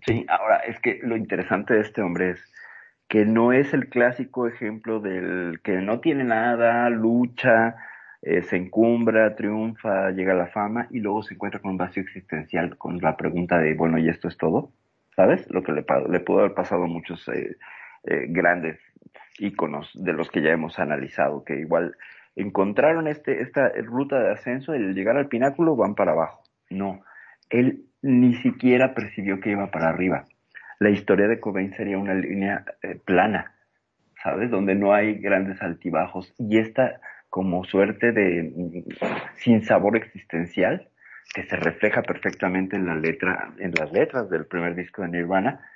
Sí, 0.06 0.24
ahora 0.28 0.58
es 0.58 0.78
que 0.80 1.00
lo 1.02 1.16
interesante 1.16 1.74
de 1.74 1.80
este 1.80 2.00
hombre 2.00 2.30
es 2.30 2.52
que 3.08 3.26
no 3.26 3.52
es 3.52 3.74
el 3.74 3.88
clásico 3.88 4.46
ejemplo 4.46 5.00
del 5.00 5.60
que 5.62 5.72
no 5.82 6.00
tiene 6.00 6.24
nada, 6.24 6.88
lucha, 6.88 7.76
eh, 8.22 8.42
se 8.42 8.56
encumbra, 8.56 9.34
triunfa, 9.34 10.12
llega 10.12 10.32
a 10.32 10.36
la 10.36 10.46
fama 10.46 10.86
y 10.90 11.00
luego 11.00 11.24
se 11.24 11.34
encuentra 11.34 11.60
con 11.60 11.72
un 11.72 11.76
vacío 11.76 12.04
existencial 12.04 12.78
con 12.78 12.98
la 12.98 13.16
pregunta 13.16 13.58
de, 13.58 13.74
bueno, 13.74 13.98
¿y 13.98 14.08
esto 14.08 14.28
es 14.28 14.36
todo? 14.36 14.70
¿Sabes? 15.16 15.50
Lo 15.50 15.64
que 15.64 15.72
le, 15.72 15.82
pudo 15.82 16.38
haber 16.38 16.54
pasado 16.54 16.84
a 16.84 16.86
muchos 16.86 17.28
eh, 17.28 17.56
eh, 18.04 18.26
grandes 18.28 18.78
íconos 19.38 19.90
de 19.94 20.12
los 20.12 20.30
que 20.30 20.40
ya 20.40 20.50
hemos 20.50 20.78
analizado, 20.78 21.42
que 21.42 21.58
igual 21.58 21.96
encontraron 22.36 23.08
este, 23.08 23.42
esta 23.42 23.70
ruta 23.82 24.20
de 24.20 24.30
ascenso, 24.30 24.72
el 24.72 24.94
llegar 24.94 25.16
al 25.16 25.26
pináculo 25.26 25.74
van 25.74 25.96
para 25.96 26.12
abajo. 26.12 26.44
No, 26.70 27.02
él 27.50 27.86
ni 28.02 28.34
siquiera 28.34 28.94
percibió 28.94 29.40
que 29.40 29.50
iba 29.50 29.72
para 29.72 29.88
arriba. 29.88 30.26
La 30.78 30.90
historia 30.90 31.26
de 31.26 31.40
Cobain 31.40 31.72
sería 31.72 31.98
una 31.98 32.14
línea 32.14 32.64
plana, 33.04 33.52
¿sabes? 34.22 34.50
Donde 34.50 34.74
no 34.74 34.94
hay 34.94 35.14
grandes 35.14 35.60
altibajos. 35.60 36.32
Y 36.38 36.58
esta 36.58 37.00
como 37.32 37.64
suerte 37.64 38.12
de 38.12 38.84
sin 39.36 39.64
sabor 39.64 39.96
existencial 39.96 40.90
que 41.32 41.44
se 41.44 41.56
refleja 41.56 42.02
perfectamente 42.02 42.76
en 42.76 42.84
la 42.84 42.94
letra, 42.94 43.54
en 43.58 43.72
las 43.72 43.90
letras 43.90 44.28
del 44.28 44.44
primer 44.44 44.74
disco 44.74 45.00
de 45.00 45.08
Nirvana, 45.08 45.66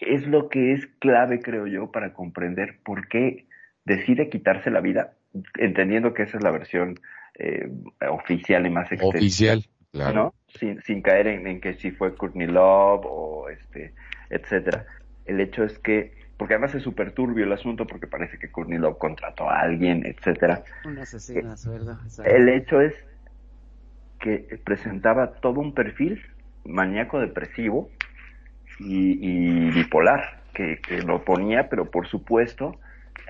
es 0.00 0.26
lo 0.26 0.48
que 0.48 0.72
es 0.72 0.86
clave, 1.00 1.40
creo 1.40 1.66
yo, 1.66 1.92
para 1.92 2.14
comprender 2.14 2.78
por 2.82 3.06
qué 3.08 3.44
decide 3.84 4.30
quitarse 4.30 4.70
la 4.70 4.80
vida, 4.80 5.12
entendiendo 5.58 6.14
que 6.14 6.22
esa 6.22 6.38
es 6.38 6.42
la 6.42 6.50
versión 6.50 6.98
eh, 7.38 7.68
oficial 8.08 8.66
y 8.66 8.70
más 8.70 8.90
extensa. 8.90 9.18
Oficial, 9.18 9.62
claro. 9.92 10.32
Sin, 10.58 10.80
sin 10.80 11.02
caer 11.02 11.26
en, 11.26 11.46
en, 11.46 11.60
que 11.60 11.74
si 11.74 11.90
fue 11.90 12.14
Courtney 12.14 12.46
Love 12.46 13.04
o 13.04 13.50
este, 13.50 13.92
etcétera. 14.30 14.86
El 15.26 15.38
hecho 15.42 15.64
es 15.64 15.78
que 15.80 16.23
porque 16.36 16.54
además 16.54 16.74
es 16.74 16.82
súper 16.82 17.12
turbio 17.12 17.44
el 17.44 17.52
asunto 17.52 17.86
porque 17.86 18.06
parece 18.06 18.38
que 18.38 18.50
Courtney 18.50 18.78
Love 18.78 18.98
contrató 18.98 19.48
a 19.48 19.60
alguien, 19.60 20.04
etcétera. 20.04 20.62
Un 20.84 20.98
asesino, 20.98 21.54
¿verdad? 21.66 21.98
El 22.24 22.48
hecho 22.48 22.80
es 22.80 22.94
que 24.18 24.60
presentaba 24.64 25.34
todo 25.34 25.60
un 25.60 25.74
perfil 25.74 26.22
maníaco 26.64 27.20
depresivo 27.20 27.90
y, 28.80 29.70
bipolar, 29.70 30.40
que, 30.52 30.80
lo 31.06 31.24
ponía, 31.24 31.68
pero 31.68 31.90
por 31.90 32.08
supuesto, 32.08 32.78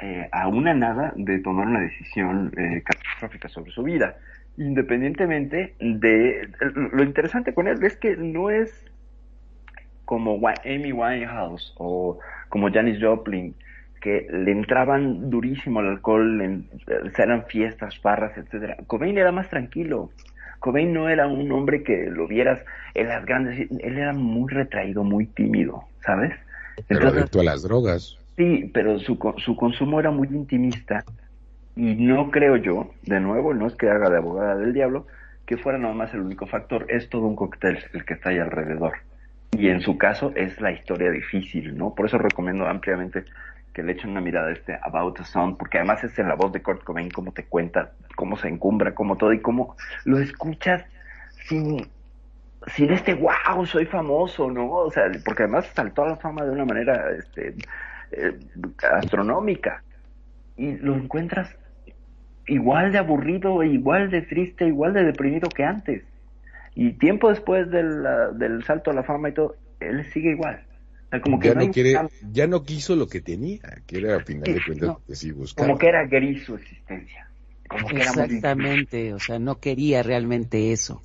eh, 0.00 0.28
a 0.32 0.48
una 0.48 0.72
nada 0.72 1.12
de 1.16 1.38
tomar 1.40 1.66
una 1.66 1.80
decisión 1.80 2.52
eh, 2.56 2.82
catastrófica 2.82 3.48
sobre 3.48 3.72
su 3.72 3.82
vida. 3.82 4.16
Independientemente 4.56 5.74
de... 5.80 6.48
Lo 6.92 7.02
interesante 7.02 7.52
con 7.54 7.66
él 7.66 7.82
es 7.82 7.96
que 7.96 8.16
no 8.16 8.50
es 8.50 8.72
como 10.04 10.40
Amy 10.64 10.92
Winehouse 10.92 11.74
o 11.76 12.18
como 12.48 12.70
Janis 12.70 13.02
Joplin, 13.02 13.54
que 14.00 14.26
le 14.30 14.52
entraban 14.52 15.30
durísimo 15.30 15.80
al 15.80 15.88
alcohol, 15.88 16.40
en, 16.42 16.68
eran 17.16 17.46
fiestas, 17.46 18.00
barras, 18.02 18.36
etcétera. 18.36 18.76
Cobain 18.86 19.16
era 19.16 19.32
más 19.32 19.48
tranquilo. 19.48 20.10
Cobain 20.60 20.92
no 20.92 21.08
era 21.08 21.26
un 21.26 21.50
hombre 21.52 21.82
que 21.82 22.06
lo 22.10 22.26
vieras 22.26 22.60
en 22.94 23.08
las 23.08 23.24
grandes, 23.24 23.58
él 23.70 23.98
era 23.98 24.12
muy 24.12 24.52
retraído, 24.52 25.04
muy 25.04 25.26
tímido, 25.26 25.84
¿sabes? 26.04 26.32
Pero 26.88 27.08
adicto 27.08 27.40
a 27.40 27.44
las 27.44 27.62
drogas. 27.62 28.18
Sí, 28.36 28.70
pero 28.74 28.98
su, 28.98 29.18
su 29.38 29.56
consumo 29.56 30.00
era 30.00 30.10
muy 30.10 30.28
intimista 30.28 31.04
y 31.76 31.94
no 31.94 32.30
creo 32.30 32.56
yo, 32.56 32.90
de 33.02 33.20
nuevo, 33.20 33.52
no 33.54 33.66
es 33.66 33.74
que 33.74 33.88
haga 33.88 34.10
de 34.10 34.18
abogada 34.18 34.56
del 34.56 34.72
diablo, 34.72 35.06
que 35.46 35.56
fuera 35.56 35.78
nada 35.78 35.94
más 35.94 36.14
el 36.14 36.20
único 36.20 36.46
factor, 36.46 36.86
es 36.88 37.08
todo 37.08 37.26
un 37.26 37.36
cóctel 37.36 37.78
el 37.92 38.04
que 38.04 38.14
está 38.14 38.30
ahí 38.30 38.38
alrededor. 38.38 38.94
Y 39.58 39.68
en 39.68 39.80
su 39.80 39.96
caso 39.96 40.32
es 40.34 40.60
la 40.60 40.72
historia 40.72 41.10
difícil, 41.10 41.76
¿no? 41.76 41.94
Por 41.94 42.06
eso 42.06 42.18
recomiendo 42.18 42.66
ampliamente 42.66 43.24
que 43.72 43.82
le 43.82 43.92
echen 43.92 44.10
una 44.10 44.20
mirada 44.20 44.48
a 44.48 44.52
este 44.52 44.78
About 44.82 45.18
the 45.18 45.24
Sun, 45.24 45.56
porque 45.56 45.78
además 45.78 46.02
es 46.04 46.18
en 46.18 46.28
la 46.28 46.34
voz 46.34 46.52
de 46.52 46.62
Kurt 46.62 46.84
Cobain 46.84 47.10
cómo 47.10 47.32
te 47.32 47.44
cuenta, 47.44 47.92
cómo 48.14 48.36
se 48.36 48.48
encumbra, 48.48 48.94
cómo 48.94 49.16
todo 49.16 49.32
y 49.32 49.40
cómo 49.40 49.76
lo 50.04 50.18
escuchas 50.18 50.84
sin, 51.48 51.86
sin 52.68 52.92
este 52.92 53.14
wow, 53.14 53.66
soy 53.66 53.86
famoso, 53.86 54.50
¿no? 54.50 54.70
O 54.70 54.90
sea, 54.90 55.04
porque 55.24 55.42
además 55.42 55.66
saltó 55.74 56.04
a 56.04 56.10
la 56.10 56.16
fama 56.16 56.44
de 56.44 56.50
una 56.50 56.64
manera 56.64 57.10
este, 57.18 57.56
eh, 58.12 58.38
astronómica 58.92 59.82
y 60.56 60.76
lo 60.76 60.94
encuentras 60.94 61.56
igual 62.46 62.92
de 62.92 62.98
aburrido, 62.98 63.62
igual 63.62 64.10
de 64.10 64.22
triste, 64.22 64.66
igual 64.66 64.92
de 64.92 65.04
deprimido 65.04 65.48
que 65.48 65.64
antes. 65.64 66.04
Y 66.74 66.92
tiempo 66.92 67.28
después 67.30 67.70
del, 67.70 68.02
del 68.34 68.64
salto 68.64 68.90
a 68.90 68.94
la 68.94 69.04
fama 69.04 69.28
y 69.28 69.32
todo, 69.32 69.56
él 69.80 70.04
sigue 70.12 70.30
igual. 70.30 70.62
como 71.22 71.38
que 71.38 71.48
ya, 71.48 71.54
no, 71.54 71.70
quiere, 71.70 71.94
ya 72.32 72.46
no 72.46 72.62
quiso 72.64 72.96
lo 72.96 73.06
que 73.06 73.20
tenía, 73.20 73.60
que 73.86 73.98
era 73.98 74.16
al 74.16 74.24
final 74.24 74.42
de 74.42 74.60
cuentas 74.66 74.96
que 75.06 75.14
sí 75.14 75.30
buscaba. 75.30 75.68
Como 75.68 75.78
que 75.78 75.88
era 75.88 76.06
gris 76.06 76.44
su 76.44 76.56
existencia. 76.56 77.28
Exactamente, 77.90 79.14
o 79.14 79.18
sea, 79.18 79.38
no 79.38 79.58
quería 79.58 80.02
realmente 80.02 80.72
eso. 80.72 81.00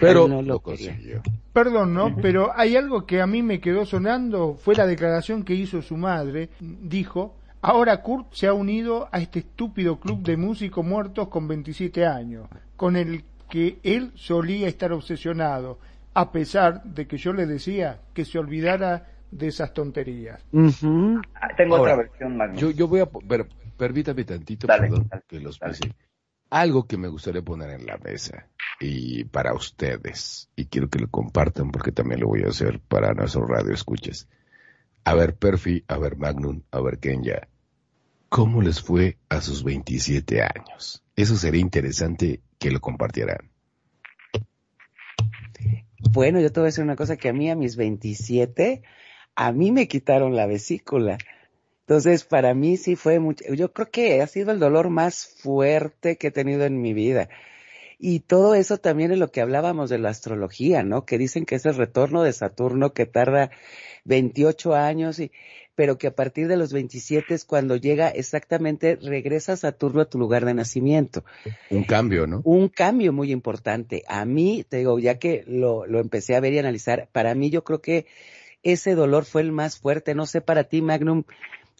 Pero 0.00 0.26
no 0.26 0.42
lo, 0.42 0.60
consiguió. 0.60 1.22
Perdón, 1.52 1.94
¿no? 1.94 2.16
Pero 2.16 2.50
hay 2.54 2.76
algo 2.76 3.06
que 3.06 3.20
a 3.20 3.26
mí 3.26 3.42
me 3.42 3.60
quedó 3.60 3.86
sonando, 3.86 4.54
fue 4.54 4.74
la 4.74 4.86
declaración 4.86 5.44
que 5.44 5.54
hizo 5.54 5.80
su 5.80 5.96
madre. 5.96 6.50
Dijo, 6.60 7.36
ahora 7.62 8.02
Kurt 8.02 8.32
se 8.32 8.46
ha 8.46 8.52
unido 8.52 9.08
a 9.12 9.20
este 9.20 9.40
estúpido 9.40 10.00
club 10.00 10.22
de 10.22 10.36
músicos 10.36 10.84
muertos 10.84 11.28
con 11.28 11.46
27 11.46 12.04
años, 12.04 12.48
con 12.76 12.96
el 12.96 13.24
que 13.48 13.78
él 13.82 14.12
solía 14.14 14.68
estar 14.68 14.92
obsesionado, 14.92 15.78
a 16.14 16.32
pesar 16.32 16.82
de 16.84 17.06
que 17.06 17.18
yo 17.18 17.32
le 17.32 17.46
decía 17.46 18.00
que 18.14 18.24
se 18.24 18.38
olvidara 18.38 19.10
de 19.30 19.48
esas 19.48 19.72
tonterías. 19.74 20.42
Ah, 20.54 21.48
tengo 21.56 21.76
otra 21.76 21.96
versión, 21.96 22.38
Yo, 22.56 22.70
yo 22.70 22.88
voy 22.88 23.00
a, 23.00 23.06
pero, 23.06 23.46
permítame 23.76 24.24
tantito, 24.24 24.66
perdón, 24.66 25.08
que 25.26 25.40
los 25.40 25.58
pese. 25.58 25.92
Algo 26.48 26.86
que 26.86 26.96
me 26.96 27.08
gustaría 27.08 27.42
poner 27.42 27.70
en 27.70 27.86
la 27.86 27.98
mesa 27.98 28.46
y 28.80 29.24
para 29.24 29.52
ustedes, 29.52 30.48
y 30.54 30.66
quiero 30.66 30.88
que 30.88 31.00
lo 31.00 31.08
compartan 31.08 31.70
porque 31.70 31.92
también 31.92 32.20
lo 32.20 32.28
voy 32.28 32.44
a 32.44 32.48
hacer 32.48 32.80
para 32.80 33.12
nuestro 33.14 33.46
radio 33.46 33.74
escuches. 33.74 34.28
A 35.04 35.14
ver, 35.14 35.36
Perfi, 35.36 35.84
a 35.88 35.98
ver, 35.98 36.16
Magnum, 36.16 36.62
a 36.70 36.80
ver, 36.80 36.98
Kenya, 36.98 37.48
¿cómo 38.28 38.62
les 38.62 38.80
fue 38.80 39.18
a 39.28 39.40
sus 39.40 39.64
27 39.64 40.42
años? 40.42 41.02
Eso 41.16 41.36
sería 41.36 41.60
interesante 41.60 42.42
que 42.58 42.70
lo 42.70 42.80
compartieran. 42.80 43.50
Bueno, 46.12 46.40
yo 46.40 46.52
te 46.52 46.60
voy 46.60 46.66
a 46.66 46.70
decir 46.70 46.84
una 46.84 46.96
cosa 46.96 47.16
que 47.16 47.28
a 47.28 47.32
mí 47.32 47.50
a 47.50 47.56
mis 47.56 47.76
27, 47.76 48.82
a 49.34 49.52
mí 49.52 49.72
me 49.72 49.88
quitaron 49.88 50.36
la 50.36 50.46
vesícula. 50.46 51.18
Entonces, 51.80 52.24
para 52.24 52.54
mí 52.54 52.76
sí 52.76 52.96
fue 52.96 53.20
mucho, 53.20 53.44
yo 53.54 53.72
creo 53.72 53.90
que 53.90 54.20
ha 54.20 54.26
sido 54.26 54.50
el 54.50 54.58
dolor 54.58 54.90
más 54.90 55.26
fuerte 55.26 56.16
que 56.16 56.28
he 56.28 56.30
tenido 56.32 56.64
en 56.64 56.80
mi 56.80 56.94
vida. 56.94 57.28
Y 57.98 58.20
todo 58.20 58.54
eso 58.54 58.78
también 58.78 59.12
es 59.12 59.18
lo 59.18 59.30
que 59.30 59.40
hablábamos 59.40 59.88
de 59.88 59.98
la 59.98 60.10
astrología, 60.10 60.82
¿no? 60.82 61.06
Que 61.06 61.18
dicen 61.18 61.46
que 61.46 61.54
es 61.54 61.64
el 61.64 61.76
retorno 61.76 62.22
de 62.22 62.32
Saturno 62.32 62.92
que 62.92 63.06
tarda 63.06 63.50
28 64.04 64.74
años 64.74 65.18
y 65.18 65.32
pero 65.76 65.98
que 65.98 66.06
a 66.08 66.14
partir 66.14 66.48
de 66.48 66.56
los 66.56 66.72
27 66.72 67.34
es 67.34 67.44
cuando 67.44 67.76
llega 67.76 68.08
exactamente, 68.08 68.96
regresa 68.96 69.56
Saturno 69.56 70.00
a 70.00 70.06
tu 70.06 70.18
lugar 70.18 70.44
de 70.46 70.54
nacimiento. 70.54 71.22
Un 71.68 71.84
cambio, 71.84 72.26
¿no? 72.26 72.40
Un 72.44 72.68
cambio 72.68 73.12
muy 73.12 73.30
importante. 73.30 74.02
A 74.08 74.24
mí, 74.24 74.64
te 74.66 74.78
digo, 74.78 74.98
ya 74.98 75.18
que 75.18 75.44
lo, 75.46 75.86
lo 75.86 76.00
empecé 76.00 76.34
a 76.34 76.40
ver 76.40 76.54
y 76.54 76.58
analizar, 76.58 77.10
para 77.12 77.34
mí 77.34 77.50
yo 77.50 77.62
creo 77.62 77.82
que 77.82 78.06
ese 78.62 78.94
dolor 78.94 79.26
fue 79.26 79.42
el 79.42 79.52
más 79.52 79.78
fuerte. 79.78 80.14
No 80.14 80.24
sé 80.24 80.40
para 80.40 80.64
ti, 80.64 80.80
Magnum, 80.80 81.24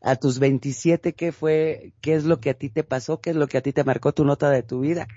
a 0.02 0.16
tus 0.16 0.38
27, 0.38 1.14
¿qué 1.14 1.32
fue, 1.32 1.92
qué 2.02 2.14
es 2.14 2.24
lo 2.24 2.38
que 2.38 2.50
a 2.50 2.54
ti 2.54 2.68
te 2.68 2.84
pasó? 2.84 3.22
¿Qué 3.22 3.30
es 3.30 3.36
lo 3.36 3.48
que 3.48 3.56
a 3.56 3.62
ti 3.62 3.72
te 3.72 3.82
marcó 3.82 4.12
tu 4.12 4.26
nota 4.26 4.50
de 4.50 4.62
tu 4.62 4.80
vida? 4.80 5.08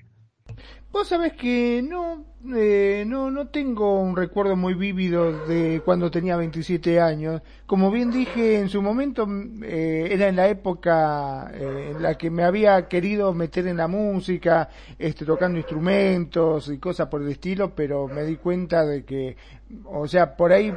Vos 0.91 1.07
sabés 1.07 1.33
que 1.33 1.83
no, 1.87 2.25
eh, 2.55 3.03
no, 3.05 3.29
no 3.29 3.47
tengo 3.49 4.01
un 4.01 4.15
recuerdo 4.15 4.55
muy 4.55 4.73
vívido 4.73 5.31
de 5.45 5.81
cuando 5.85 6.09
tenía 6.09 6.35
27 6.35 6.99
años. 6.99 7.41
Como 7.67 7.91
bien 7.91 8.09
dije, 8.09 8.59
en 8.59 8.69
su 8.69 8.81
momento 8.81 9.27
eh, 9.63 10.09
era 10.11 10.27
en 10.29 10.35
la 10.35 10.47
época 10.47 11.51
eh, 11.53 11.91
en 11.91 12.01
la 12.01 12.17
que 12.17 12.31
me 12.31 12.43
había 12.43 12.87
querido 12.87 13.33
meter 13.35 13.67
en 13.67 13.77
la 13.77 13.87
música, 13.87 14.69
este, 14.97 15.25
tocando 15.25 15.59
instrumentos 15.59 16.69
y 16.69 16.79
cosas 16.79 17.07
por 17.07 17.21
el 17.21 17.29
estilo, 17.29 17.75
pero 17.75 18.07
me 18.07 18.23
di 18.23 18.37
cuenta 18.37 18.83
de 18.83 19.05
que, 19.05 19.37
o 19.85 20.07
sea, 20.07 20.35
por 20.35 20.51
ahí 20.51 20.73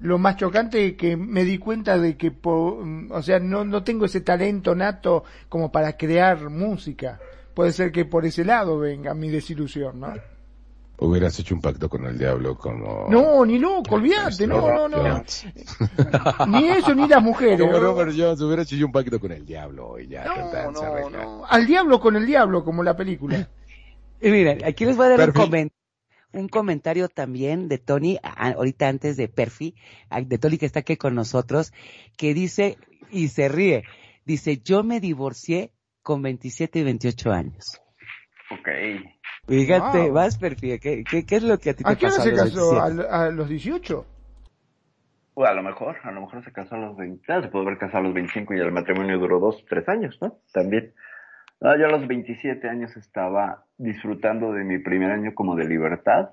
lo 0.00 0.18
más 0.18 0.36
chocante 0.36 0.94
que 0.96 1.16
me 1.16 1.44
di 1.44 1.56
cuenta 1.56 1.98
de 1.98 2.16
que, 2.18 2.30
po- 2.30 2.84
o 3.10 3.22
sea, 3.22 3.38
no, 3.40 3.64
no 3.64 3.82
tengo 3.82 4.04
ese 4.04 4.20
talento 4.20 4.74
nato 4.74 5.24
como 5.48 5.72
para 5.72 5.96
crear 5.96 6.50
música. 6.50 7.18
Puede 7.54 7.72
ser 7.72 7.92
que 7.92 8.04
por 8.04 8.24
ese 8.26 8.44
lado 8.44 8.78
venga 8.78 9.14
mi 9.14 9.30
desilusión, 9.30 10.00
¿no? 10.00 10.12
Hubieras 10.96 11.38
hecho 11.40 11.54
un 11.56 11.60
pacto 11.60 11.88
con 11.88 12.06
el 12.06 12.16
diablo 12.16 12.56
como... 12.56 13.08
No, 13.10 13.44
ni 13.44 13.58
loco, 13.58 13.96
olvídate, 13.96 14.46
no, 14.46 14.88
no, 14.88 14.88
no. 14.88 15.24
Ni 16.46 16.68
eso, 16.68 16.94
ni 16.94 17.08
las 17.08 17.20
mujeres. 17.22 17.58
Como 17.60 17.72
¿no? 17.72 17.80
Robert 17.80 18.12
Jones, 18.16 18.40
hubieras 18.40 18.70
hecho 18.72 18.86
un 18.86 18.92
pacto 18.92 19.18
con 19.18 19.32
el 19.32 19.44
diablo 19.44 19.98
y 19.98 20.06
ya, 20.06 20.24
No, 20.24 20.70
no, 20.70 21.10
no. 21.10 21.44
Al 21.46 21.66
diablo 21.66 22.00
con 22.00 22.14
el 22.14 22.26
diablo, 22.26 22.64
como 22.64 22.82
la 22.84 22.96
película. 22.96 23.48
Y 24.20 24.30
miren, 24.30 24.64
aquí 24.64 24.84
les 24.84 24.96
voy 24.96 25.06
a 25.06 25.08
dar 25.10 25.20
un, 25.28 25.32
Perfi. 25.34 25.50
comen- 25.50 25.72
un 26.32 26.48
comentario 26.48 27.08
también 27.08 27.68
de 27.68 27.78
Tony, 27.78 28.18
ahorita 28.22 28.88
antes 28.88 29.16
de 29.16 29.26
Perfi, 29.28 29.74
de 30.26 30.38
Tony 30.38 30.58
que 30.58 30.66
está 30.66 30.80
aquí 30.80 30.96
con 30.96 31.16
nosotros, 31.16 31.72
que 32.16 32.34
dice, 32.34 32.78
y 33.10 33.28
se 33.28 33.48
ríe, 33.48 33.82
dice, 34.24 34.58
yo 34.64 34.84
me 34.84 35.00
divorcié 35.00 35.72
con 36.04 36.22
27 36.22 36.78
y 36.78 36.84
28 36.84 37.32
años. 37.32 37.80
Ok. 38.52 38.68
Fíjate, 39.48 39.98
Wow. 39.98 40.12
vas 40.12 40.38
Perfi, 40.38 40.78
¿qué, 40.78 41.02
qué, 41.02 41.26
qué 41.26 41.36
es 41.36 41.42
lo 41.42 41.58
que 41.58 41.70
a 41.70 41.74
ti 41.74 41.82
te 41.82 41.90
¿A 41.90 41.96
pasó 41.96 42.20
se 42.22 42.30
los 42.30 42.40
casó? 42.42 42.70
27? 42.72 43.08
¿A, 43.10 43.24
a 43.24 43.30
los 43.30 43.48
18? 43.48 44.06
O 45.36 45.44
a 45.44 45.52
lo 45.52 45.62
mejor, 45.64 45.96
a 46.04 46.12
lo 46.12 46.20
mejor 46.20 46.44
se 46.44 46.52
casó 46.52 46.76
a 46.76 46.78
los 46.78 46.96
20, 46.96 47.24
claro, 47.24 47.42
se 47.42 47.48
pudo 47.48 47.62
haber 47.62 47.78
casado 47.78 47.98
a 47.98 48.02
los 48.02 48.14
25 48.14 48.54
y 48.54 48.60
el 48.60 48.70
matrimonio 48.70 49.18
duró 49.18 49.40
dos, 49.40 49.64
tres 49.68 49.88
años, 49.88 50.16
¿no? 50.22 50.38
También. 50.52 50.94
No, 51.60 51.76
yo 51.76 51.86
a 51.86 51.90
los 51.90 52.06
27 52.06 52.68
años 52.68 52.96
estaba 52.96 53.64
disfrutando 53.78 54.52
de 54.52 54.62
mi 54.64 54.78
primer 54.78 55.10
año 55.10 55.34
como 55.34 55.56
de 55.56 55.66
libertad. 55.66 56.30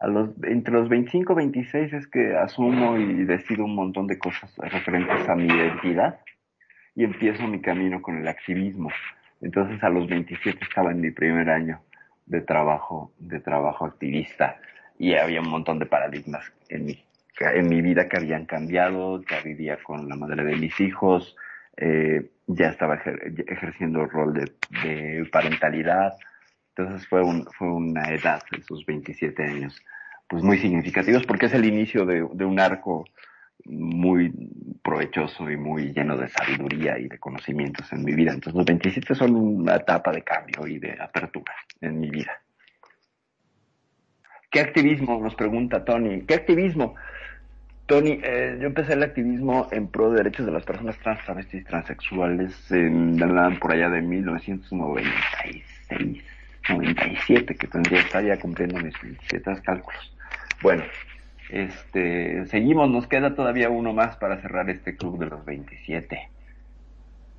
A 0.00 0.06
los, 0.08 0.30
entre 0.44 0.72
los 0.74 0.88
25 0.88 1.32
y 1.34 1.36
26 1.36 1.92
es 1.92 2.06
que 2.08 2.34
asumo 2.36 2.96
y 2.98 3.24
decido 3.24 3.64
un 3.66 3.74
montón 3.76 4.06
de 4.06 4.18
cosas 4.18 4.52
referentes 4.56 5.28
a 5.28 5.34
mi 5.36 5.46
identidad 5.46 6.20
y 7.00 7.04
empiezo 7.04 7.46
mi 7.48 7.62
camino 7.62 8.02
con 8.02 8.18
el 8.18 8.28
activismo. 8.28 8.90
Entonces 9.40 9.82
a 9.82 9.88
los 9.88 10.06
27 10.06 10.58
estaba 10.62 10.90
en 10.90 11.00
mi 11.00 11.10
primer 11.10 11.48
año 11.48 11.80
de 12.26 12.42
trabajo, 12.42 13.10
de 13.18 13.40
trabajo 13.40 13.86
activista 13.86 14.60
y 14.98 15.14
había 15.14 15.40
un 15.40 15.48
montón 15.48 15.78
de 15.78 15.86
paradigmas 15.86 16.44
en 16.68 16.84
mi, 16.84 17.02
en 17.40 17.68
mi 17.70 17.80
vida 17.80 18.06
que 18.06 18.18
habían 18.18 18.44
cambiado, 18.44 19.22
ya 19.22 19.40
vivía 19.40 19.78
con 19.82 20.10
la 20.10 20.14
madre 20.16 20.44
de 20.44 20.56
mis 20.56 20.78
hijos, 20.78 21.34
eh, 21.78 22.28
ya 22.48 22.66
estaba 22.68 22.98
ejer- 22.98 23.44
ejerciendo 23.50 24.02
el 24.02 24.10
rol 24.10 24.34
de, 24.34 24.52
de 24.84 25.24
parentalidad, 25.32 26.12
entonces 26.76 27.08
fue, 27.08 27.22
un, 27.22 27.46
fue 27.56 27.72
una 27.72 28.10
edad, 28.10 28.42
esos 28.58 28.84
27 28.84 29.42
años, 29.42 29.82
pues 30.28 30.42
muy 30.42 30.58
significativos 30.58 31.24
porque 31.24 31.46
es 31.46 31.54
el 31.54 31.64
inicio 31.64 32.04
de, 32.04 32.28
de 32.34 32.44
un 32.44 32.60
arco 32.60 33.06
muy 33.64 34.32
provechoso 34.82 35.50
y 35.50 35.56
muy 35.56 35.92
lleno 35.92 36.16
de 36.16 36.28
sabiduría 36.28 36.98
y 36.98 37.08
de 37.08 37.18
conocimientos 37.18 37.92
en 37.92 38.04
mi 38.04 38.14
vida. 38.14 38.32
Entonces 38.32 38.54
los 38.54 38.66
27 38.66 39.14
son 39.14 39.34
una 39.34 39.76
etapa 39.76 40.12
de 40.12 40.22
cambio 40.22 40.66
y 40.66 40.78
de 40.78 40.96
apertura 41.00 41.54
en 41.80 42.00
mi 42.00 42.10
vida. 42.10 42.32
¿Qué 44.50 44.60
activismo? 44.60 45.20
Nos 45.22 45.34
pregunta 45.34 45.84
Tony. 45.84 46.22
¿Qué 46.22 46.34
activismo? 46.34 46.94
Tony, 47.86 48.20
eh, 48.22 48.56
yo 48.60 48.66
empecé 48.66 48.92
el 48.92 49.02
activismo 49.02 49.68
en 49.72 49.88
pro 49.88 50.10
de 50.10 50.18
derechos 50.18 50.46
de 50.46 50.52
las 50.52 50.64
personas 50.64 50.96
trans, 50.98 51.24
travestis, 51.24 51.64
transexuales, 51.64 52.70
en, 52.70 53.18
por 53.60 53.72
allá 53.72 53.90
de 53.90 54.00
1996, 54.00 55.64
97, 56.68 57.56
que 57.56 57.66
tendría 57.66 58.00
estar 58.00 58.24
ya 58.24 58.38
cumpliendo 58.38 58.78
mis 58.78 58.94
27 59.02 59.60
cálculos. 59.62 60.16
Bueno, 60.62 60.84
este, 61.52 62.46
seguimos, 62.46 62.88
nos 62.90 63.06
queda 63.06 63.34
todavía 63.34 63.68
uno 63.70 63.92
más 63.92 64.16
para 64.16 64.40
cerrar 64.40 64.68
este 64.70 64.96
club 64.96 65.18
de 65.18 65.26
los 65.26 65.44
27. 65.44 66.30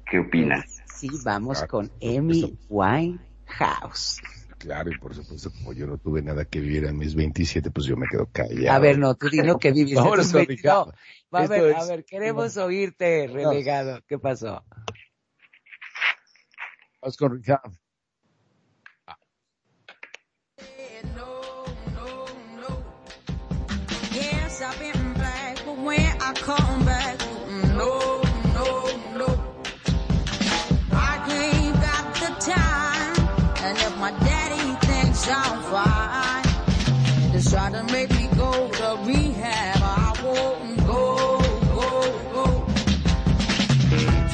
¿Qué 0.10 0.20
opinan? 0.20 0.64
Sí, 0.94 1.10
vamos 1.24 1.64
Ah, 1.64 1.68
con 1.68 1.90
Amy. 2.02 2.58
Winehouse. 2.70 4.22
Claro, 4.58 4.92
y 4.92 4.98
por 5.00 5.16
supuesto, 5.16 5.52
como 5.52 5.74
yo 5.74 5.88
no 5.88 5.98
tuve 5.98 6.22
nada 6.22 6.46
que 6.46 6.60
vivir 6.60 6.86
en 6.86 6.98
mis 6.98 7.16
27, 7.16 7.72
pues 7.72 7.88
yo 7.88 7.98
me 7.98 8.08
quedo 8.08 8.28
callado. 8.32 8.72
A 8.76 8.80
ver, 8.80 9.00
no, 9.00 9.16
tú 9.16 9.28
di 9.30 9.42
lo 9.42 9.58
que 9.58 9.72
viviste. 9.74 9.96
Vámonos 9.96 10.26
tus 10.26 10.34
con 10.34 10.40
20 10.46 10.54
Ricardo. 10.56 10.86
no, 10.86 10.94
va 11.34 11.44
a 11.44 11.48
ver, 11.48 11.76
a 11.76 11.86
ver, 11.86 12.06
queremos 12.06 12.58
oírte, 12.58 13.28
relegado. 13.28 14.02
¿Qué 14.08 14.20
pasó? 14.20 14.64
Vamos 17.02 17.18
con 17.18 17.34
Ricardo. 17.36 17.72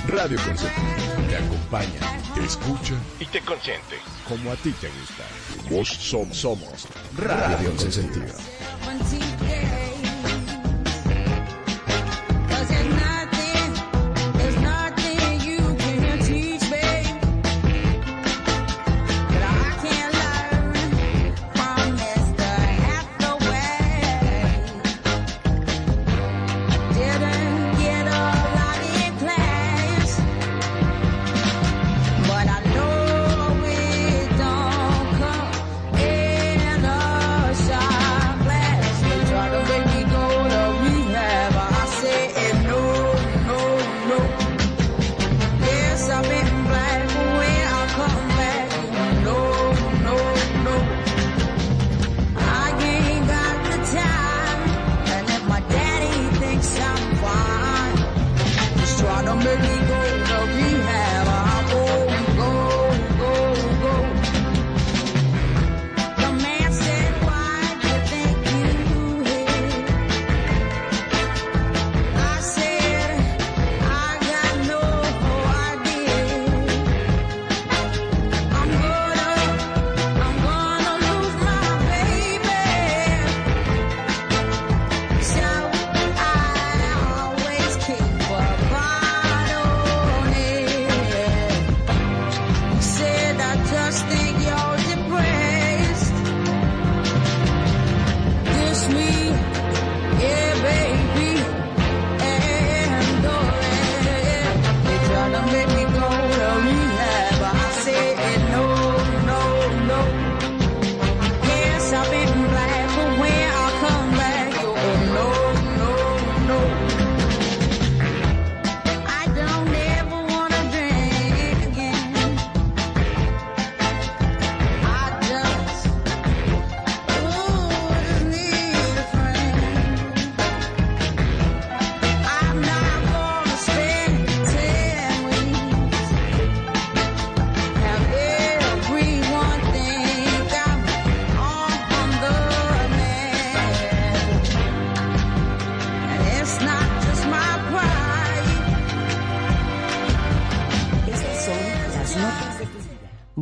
Radio 0.07 0.37
Consentido 0.43 1.27
te 1.29 1.35
acompaña, 1.37 1.99
te 2.35 2.43
escucha. 2.43 2.93
Y 3.19 3.25
te 3.27 3.39
consiente. 3.41 3.97
Como 4.27 4.51
a 4.51 4.55
ti 4.57 4.71
te 4.73 4.89
gusta. 4.89 5.23
Vos 5.69 5.87
som- 5.89 6.33
somos 6.33 6.87
Radio 7.15 7.69
Consentido. 7.77 8.33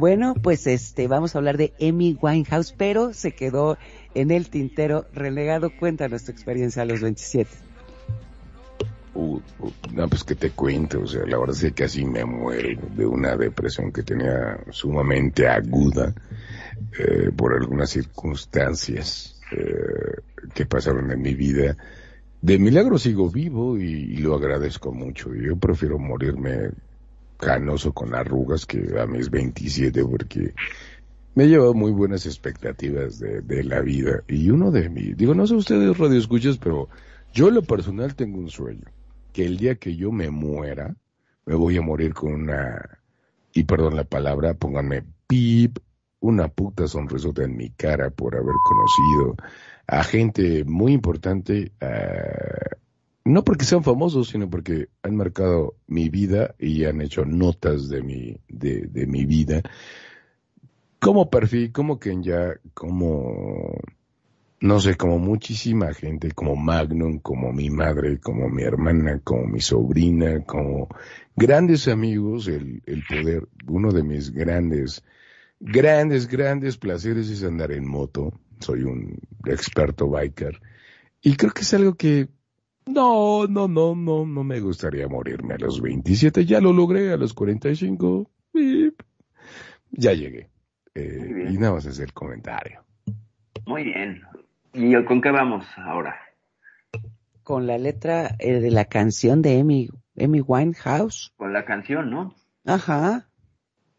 Bueno, 0.06 0.36
pues 0.36 0.68
este, 0.68 1.08
vamos 1.08 1.34
a 1.34 1.40
hablar 1.40 1.58
de 1.58 1.74
Amy 1.82 2.16
Winehouse, 2.22 2.74
pero 2.74 3.12
se 3.12 3.32
quedó 3.32 3.76
en 4.14 4.30
el 4.30 4.52
tintero 4.52 5.08
relegado. 5.16 5.72
Cuéntanos 5.80 6.26
tu 6.26 6.32
experiencia 6.32 6.84
a 6.84 6.86
los 6.86 7.02
27. 7.02 7.50
Uh, 9.16 9.38
uh, 9.38 9.72
no, 9.94 10.08
pues 10.08 10.24
que 10.24 10.36
te 10.36 10.52
cuento, 10.52 11.02
o 11.02 11.08
sea, 11.08 11.26
la 11.26 11.40
verdad 11.40 11.56
es 11.56 11.64
que 11.64 11.72
casi 11.72 12.06
me 12.06 12.24
muero 12.24 12.88
de 12.96 13.04
una 13.04 13.36
depresión 13.36 13.92
que 13.92 14.04
tenía 14.04 14.60
sumamente 14.70 15.48
aguda 15.48 16.14
eh, 17.00 17.32
por 17.36 17.56
algunas 17.56 17.90
circunstancias 17.90 19.42
eh, 19.58 20.22
que 20.54 20.68
pasaron 20.68 21.10
en 21.10 21.20
mi 21.20 21.34
vida. 21.34 21.76
De 22.44 22.60
milagro 22.60 23.00
sigo 23.00 23.32
vivo 23.32 23.76
y, 23.80 23.86
y 23.86 24.18
lo 24.18 24.36
agradezco 24.36 24.92
mucho. 24.92 25.34
Yo 25.34 25.56
prefiero 25.56 25.98
morirme 25.98 26.70
canoso 27.38 27.94
con 27.94 28.16
arrugas 28.16 28.66
que 28.66 29.00
a 29.00 29.06
mis 29.06 29.30
27 29.30 30.04
porque 30.06 30.54
me 31.36 31.44
he 31.44 31.48
llevado 31.48 31.74
muy 31.74 31.92
buenas 31.92 32.26
expectativas 32.26 33.20
de, 33.20 33.64
la 33.64 33.82
vida. 33.82 34.24
Y 34.28 34.50
uno 34.50 34.72
de 34.72 34.90
mis, 34.90 35.18
digo, 35.18 35.36
no 35.36 35.46
sé 35.46 35.56
ustedes 35.56 35.98
radio 35.98 36.18
escuchas, 36.18 36.58
pero 36.58 36.88
yo 37.34 37.50
en 37.50 37.56
lo 37.56 37.62
personal 37.62 38.16
tengo 38.16 38.40
un 38.40 38.50
sueño, 38.50 38.86
que 39.34 39.46
el 39.46 39.58
día 39.58 39.76
que 39.76 39.96
yo 39.96 40.12
me 40.12 40.30
muera, 40.30 40.96
me 41.46 41.56
voy 41.56 41.78
a 41.78 41.82
morir 41.82 42.14
con 42.14 42.34
una, 42.34 43.00
y 43.54 43.66
perdón 43.66 43.98
la 43.98 44.06
palabra, 44.06 44.54
pónganme 44.54 45.04
pip, 45.28 45.78
una 46.22 46.48
puta 46.48 46.88
sonrisota 46.88 47.44
en 47.44 47.58
mi 47.58 47.70
cara 47.72 48.10
por 48.10 48.36
haber 48.36 48.56
conocido 48.64 49.36
a 49.88 50.04
gente 50.04 50.64
muy 50.64 50.94
importante, 50.94 51.74
uh, 51.82 52.76
no 53.26 53.44
porque 53.44 53.66
sean 53.66 53.84
famosos, 53.84 54.30
sino 54.30 54.50
porque 54.50 54.90
han 55.02 55.16
marcado 55.16 55.76
mi 55.88 56.10
vida 56.10 56.54
y 56.60 56.86
han 56.86 57.02
hecho 57.02 57.26
notas 57.26 57.90
de 57.90 58.04
mi, 58.04 58.40
de, 58.48 59.08
mi 59.08 59.26
vida. 59.26 59.64
Como 61.00 61.30
Perfil, 61.32 61.72
como 61.72 62.00
Kenya, 62.00 62.60
como, 62.76 63.80
no 64.62 64.80
sé, 64.80 64.96
como 64.96 65.18
muchísima 65.18 65.92
gente, 65.96 66.32
como 66.34 66.56
Magnum, 66.56 67.18
como 67.20 67.52
mi 67.52 67.72
madre, 67.72 68.20
como 68.20 68.48
mi 68.48 68.62
hermana, 68.62 69.20
como 69.24 69.48
mi 69.48 69.60
sobrina, 69.60 70.44
como 70.44 70.88
grandes 71.36 71.88
amigos, 71.88 72.48
el, 72.48 72.84
el 72.86 73.04
poder, 73.10 73.48
uno 73.68 73.92
de 73.92 74.04
mis 74.04 74.32
grandes, 74.32 75.04
grandes, 75.60 76.28
grandes 76.28 76.78
placeres 76.78 77.32
es 77.32 77.44
andar 77.44 77.72
en 77.72 77.88
moto. 77.88 78.40
Soy 78.60 78.84
un 78.84 79.18
experto 79.46 80.10
biker. 80.10 80.62
Y 81.22 81.36
creo 81.38 81.52
que 81.52 81.62
es 81.64 81.74
algo 81.74 81.96
que 81.96 82.30
no, 82.88 83.48
no, 83.48 83.68
no, 83.68 83.96
no, 83.96 84.26
no 84.26 84.44
me 84.44 84.60
gustaría 84.60 85.08
morirme 85.08 85.56
a 85.56 85.58
los 85.58 85.82
27. 85.82 86.46
Ya 86.46 86.62
lo 86.62 86.72
logré 86.72 87.12
a 87.12 87.18
los 87.18 87.34
45. 87.34 88.30
Bip. 88.54 89.02
Ya 89.92 90.14
llegué. 90.14 90.50
Eh, 90.94 91.48
y 91.50 91.58
nada 91.58 91.74
más 91.74 91.86
es 91.86 92.00
el 92.00 92.14
comentario. 92.14 92.84
Muy 93.66 93.84
bien. 93.84 94.22
¿Y 94.74 95.04
con 95.04 95.22
qué 95.22 95.32
vamos 95.32 95.66
ahora? 95.78 96.16
Con 97.44 97.68
la 97.68 97.78
letra 97.78 98.36
eh, 98.40 98.60
de 98.60 98.72
la 98.72 98.86
canción 98.86 99.42
de 99.42 99.60
Amy, 99.60 99.90
Amy 100.20 100.42
Winehouse. 100.42 101.34
Con 101.38 101.54
la 101.54 101.66
canción, 101.66 102.10
¿no? 102.10 102.36
Ajá. 102.66 103.28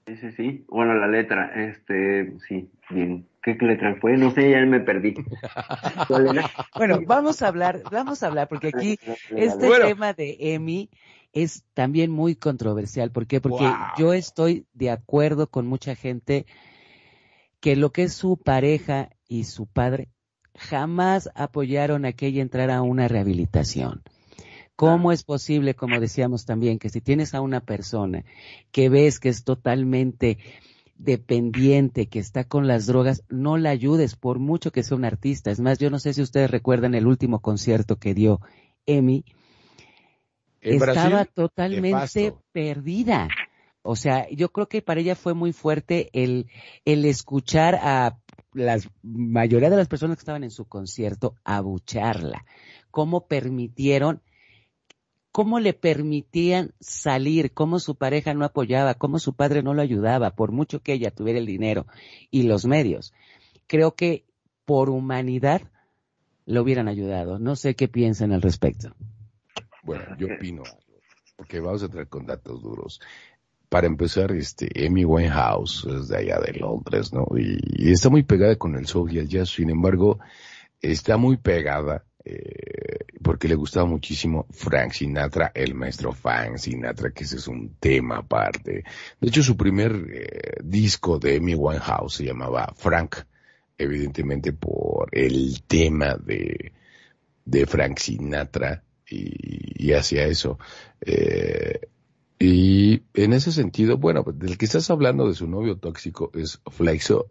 Sí, 0.06 0.16
sí, 0.16 0.32
sí. 0.32 0.64
Bueno, 0.68 0.94
la 0.94 1.08
letra, 1.08 1.52
este, 1.54 2.38
sí, 2.48 2.70
bien. 2.90 3.26
¿Qué 3.47 3.64
letra 3.64 3.94
fue? 4.01 4.16
No 4.16 4.32
sé, 4.32 4.51
ya 4.51 4.66
me 4.66 4.81
perdí. 4.81 5.14
bueno, 6.77 7.01
vamos 7.06 7.43
a 7.43 7.48
hablar, 7.48 7.81
vamos 7.93 8.23
a 8.23 8.27
hablar, 8.27 8.48
porque 8.48 8.68
aquí 8.68 8.98
este 9.36 9.68
Bueno. 9.68 9.86
tema 9.86 10.12
de 10.14 10.36
Emi 10.40 10.90
es 11.32 11.64
también 11.73 12.10
muy 12.10 12.35
controversial. 12.35 13.12
¿Por 13.12 13.28
qué? 13.28 13.40
Porque 13.40 13.62
Wow. 13.62 13.74
yo 13.97 14.12
estoy 14.12 14.66
de 14.74 14.90
acuerdo 14.90 15.48
con 15.48 15.68
mucha 15.68 15.94
gente 15.94 16.44
que 17.60 17.77
lo 17.77 17.93
que 17.93 18.02
es 18.05 18.14
su 18.14 18.36
pareja 18.36 19.10
y 19.28 19.44
su 19.44 19.66
padre 19.66 20.09
jamás 20.56 21.31
apoyaron 21.36 22.05
a 22.05 22.14
que 22.14 22.27
ella 22.27 22.43
entrara 22.43 22.77
a 22.77 22.82
una 22.82 23.06
rehabilitación. 23.06 24.02
¿Cómo 24.74 25.12
es 25.12 25.23
posible, 25.23 25.74
como 25.74 26.01
decíamos 26.01 26.47
también, 26.47 26.81
que 26.81 26.89
si 26.90 27.01
tienes 27.01 27.32
a 27.35 27.40
una 27.40 27.60
persona 27.60 28.24
que 28.73 28.89
ves 28.89 29.20
que 29.20 29.28
es 29.28 29.44
totalmente 29.44 30.36
dependiente, 30.98 32.06
que 32.06 32.18
está 32.18 32.44
con 32.44 32.66
las 32.66 32.86
drogas, 32.86 33.23
no 33.28 33.56
la 33.56 33.70
ayudes 33.70 34.16
por 34.16 34.39
mucho 34.39 34.73
que 34.73 34.82
sea 34.82 34.97
un 34.97 35.05
artista? 35.05 35.51
Es 35.51 35.60
más, 35.60 35.78
yo 35.78 35.90
no 35.90 35.98
sé 35.98 36.14
si 36.14 36.23
ustedes 36.23 36.51
recuerdan 36.51 36.94
el 36.94 37.06
último 37.06 37.40
concierto 37.40 37.97
que 37.97 38.14
dio 38.14 38.40
Emi, 38.86 39.24
estaba 40.60 41.09
Brasil, 41.09 41.31
totalmente 41.35 42.35
perdida. 42.52 43.28
O 43.82 43.94
sea, 43.94 44.28
yo 44.31 44.51
creo 44.51 44.68
que 44.68 44.82
para 44.82 45.01
ella 45.01 45.14
fue 45.14 45.35
muy 45.35 45.52
fuerte 45.52 46.10
el, 46.12 46.51
el 46.85 47.05
escuchar 47.05 47.77
a 47.77 48.18
la 48.52 48.78
mayoría 49.02 49.70
de 49.70 49.77
las 49.77 49.86
personas 49.86 50.16
que 50.16 50.23
estaban 50.23 50.43
en 50.43 50.51
su 50.51 50.64
concierto 50.64 51.36
abucharla. 51.44 52.44
Cómo 52.90 53.27
permitieron, 53.27 54.23
cómo 55.36 55.60
le 55.60 55.74
permitían 55.74 56.72
salir, 56.80 57.52
cómo 57.52 57.78
su 57.78 57.96
pareja 57.96 58.32
no 58.32 58.46
apoyaba, 58.46 58.94
cómo 58.94 59.18
su 59.18 59.34
padre 59.34 59.62
no 59.62 59.74
lo 59.74 59.82
ayudaba, 59.82 60.30
por 60.30 60.50
mucho 60.50 60.80
que 60.80 60.94
ella 60.94 61.10
tuviera 61.10 61.38
el 61.38 61.44
dinero 61.44 61.86
y 62.30 62.44
los 62.44 62.64
medios. 62.64 63.12
Creo 63.66 63.94
que 63.94 64.24
por 64.64 64.88
humanidad 64.88 65.60
lo 66.46 66.62
hubieran 66.62 66.88
ayudado. 66.88 67.38
No 67.38 67.54
sé 67.54 67.76
qué 67.76 67.86
piensan 67.86 68.32
al 68.32 68.40
respecto. 68.40 68.96
Bueno, 69.82 70.04
yo 70.16 70.28
opino 70.34 70.62
porque 71.36 71.60
vamos 71.60 71.82
a 71.82 71.84
entrar 71.84 72.08
con 72.08 72.24
datos 72.24 72.62
duros. 72.62 73.02
Para 73.68 73.88
empezar, 73.88 74.32
este, 74.32 74.70
Amy 74.86 75.04
Winehouse 75.04 75.84
es 75.84 76.08
de 76.08 76.16
allá 76.16 76.40
de 76.40 76.54
Londres, 76.54 77.12
¿no? 77.12 77.26
Y, 77.36 77.92
está 77.92 78.08
muy 78.08 78.22
pegada 78.22 78.56
con 78.56 78.74
el 78.74 78.86
soul 78.86 79.12
y 79.12 79.18
el 79.18 79.46
sin 79.46 79.68
embargo, 79.68 80.18
está 80.80 81.18
muy 81.18 81.36
pegada, 81.36 82.05
eh, 82.28 83.07
porque 83.23 83.47
le 83.47 83.55
gustaba 83.55 83.86
muchísimo 83.86 84.47
Frank 84.51 84.93
Sinatra, 84.93 85.53
el 85.55 85.74
maestro 85.74 86.11
Frank 86.12 86.57
Sinatra, 86.57 87.12
que 87.12 87.23
ese 87.23 87.36
es 87.36 87.47
un 87.47 87.77
tema 87.78 88.19
aparte. 88.19 88.82
De 89.20 89.28
hecho, 89.28 89.44
su 89.44 89.57
primer 89.57 89.93
eh, 90.12 90.57
disco 90.65 91.20
de 91.20 91.36
Amy 91.36 91.55
Winehouse 91.55 92.15
se 92.15 92.24
llamaba 92.24 92.73
Frank, 92.77 93.16
evidentemente 93.78 94.53
por 94.53 95.09
el 95.12 95.62
tema 95.69 96.16
de, 96.16 96.73
de 97.44 97.66
Frank 97.66 97.98
Sinatra 97.98 98.82
y, 99.09 99.86
y 99.86 99.93
hacia 99.93 100.24
eso. 100.24 100.59
Eh, 101.01 101.78
y 102.40 103.03
en 103.15 103.32
ese 103.35 103.53
sentido, 103.53 103.98
bueno, 103.98 104.24
pues, 104.24 104.36
del 104.39 104.59
que 104.59 104.65
estás 104.65 104.90
hablando 104.90 105.28
de 105.28 105.35
su 105.35 105.47
novio 105.47 105.78
tóxico 105.78 106.32
es 106.35 106.61
Flexo, 106.70 107.28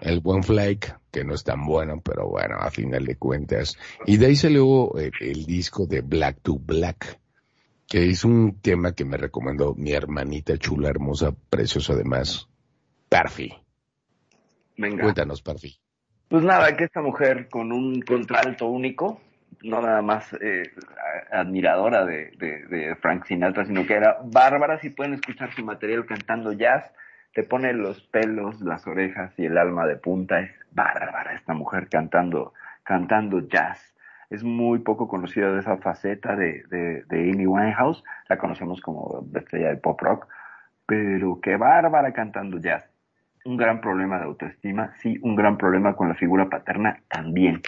el 0.00 0.20
buen 0.20 0.42
Flake, 0.42 0.94
que 1.14 1.22
no 1.24 1.32
es 1.32 1.44
tan 1.44 1.64
bueno, 1.64 2.00
pero 2.04 2.26
bueno, 2.28 2.56
a 2.58 2.70
final 2.72 3.04
de 3.06 3.14
cuentas. 3.14 3.78
Y 4.04 4.16
de 4.16 4.26
ahí 4.26 4.34
salió 4.36 4.92
el, 4.96 5.12
el 5.20 5.46
disco 5.46 5.86
de 5.86 6.00
Black 6.00 6.40
to 6.42 6.58
Black, 6.58 7.20
que 7.88 8.10
es 8.10 8.24
un 8.24 8.60
tema 8.60 8.92
que 8.94 9.04
me 9.04 9.16
recomendó 9.16 9.74
mi 9.76 9.92
hermanita 9.92 10.58
chula, 10.58 10.88
hermosa, 10.88 11.32
preciosa 11.50 11.92
además, 11.92 12.48
Parfi. 13.08 13.54
Venga. 14.76 15.04
Cuéntanos, 15.04 15.40
Parfi. 15.40 15.78
Pues 16.28 16.42
nada, 16.42 16.76
que 16.76 16.82
esta 16.84 17.00
mujer 17.00 17.48
con 17.48 17.70
un 17.70 18.00
contralto 18.02 18.66
único, 18.66 19.20
no 19.62 19.80
nada 19.80 20.02
más 20.02 20.32
eh, 20.40 20.64
admiradora 21.30 22.04
de, 22.04 22.32
de- 22.38 22.66
de 22.66 22.96
Frank 22.96 23.24
Sinatra, 23.26 23.64
sino 23.66 23.86
que 23.86 23.94
era 23.94 24.18
bárbara. 24.24 24.80
Si 24.80 24.90
pueden 24.90 25.14
escuchar 25.14 25.54
su 25.54 25.64
material 25.64 26.06
cantando 26.06 26.52
jazz, 26.52 26.90
te 27.34 27.44
pone 27.44 27.72
los 27.72 28.00
pelos, 28.02 28.60
las 28.62 28.84
orejas 28.86 29.32
y 29.38 29.44
el 29.44 29.56
alma 29.58 29.86
de 29.86 29.96
punta. 29.96 30.40
Es 30.40 30.50
bárbara 30.74 31.34
esta 31.34 31.54
mujer 31.54 31.88
cantando, 31.88 32.52
cantando 32.82 33.46
jazz. 33.48 33.94
Es 34.30 34.42
muy 34.42 34.80
poco 34.80 35.08
conocida 35.08 35.52
de 35.52 35.60
esa 35.60 35.76
faceta 35.78 36.34
de, 36.36 36.64
de, 36.70 37.04
de 37.04 37.30
Amy 37.30 37.46
Winehouse. 37.46 38.02
La 38.28 38.38
conocemos 38.38 38.80
como 38.80 39.26
estrella 39.34 39.68
de 39.68 39.76
pop 39.76 40.00
rock, 40.00 40.26
pero 40.86 41.40
qué 41.40 41.56
bárbara 41.56 42.12
cantando 42.12 42.58
jazz 42.58 42.94
un 43.44 43.56
gran 43.56 43.80
problema 43.80 44.18
de 44.18 44.24
autoestima, 44.24 44.92
sí, 45.00 45.18
un 45.22 45.36
gran 45.36 45.58
problema 45.58 45.94
con 45.94 46.08
la 46.08 46.14
figura 46.14 46.48
paterna 46.48 47.00
también, 47.08 47.60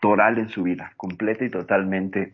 toral 0.00 0.38
en 0.38 0.48
su 0.48 0.62
vida, 0.62 0.92
completa 0.96 1.44
y 1.44 1.50
totalmente 1.50 2.32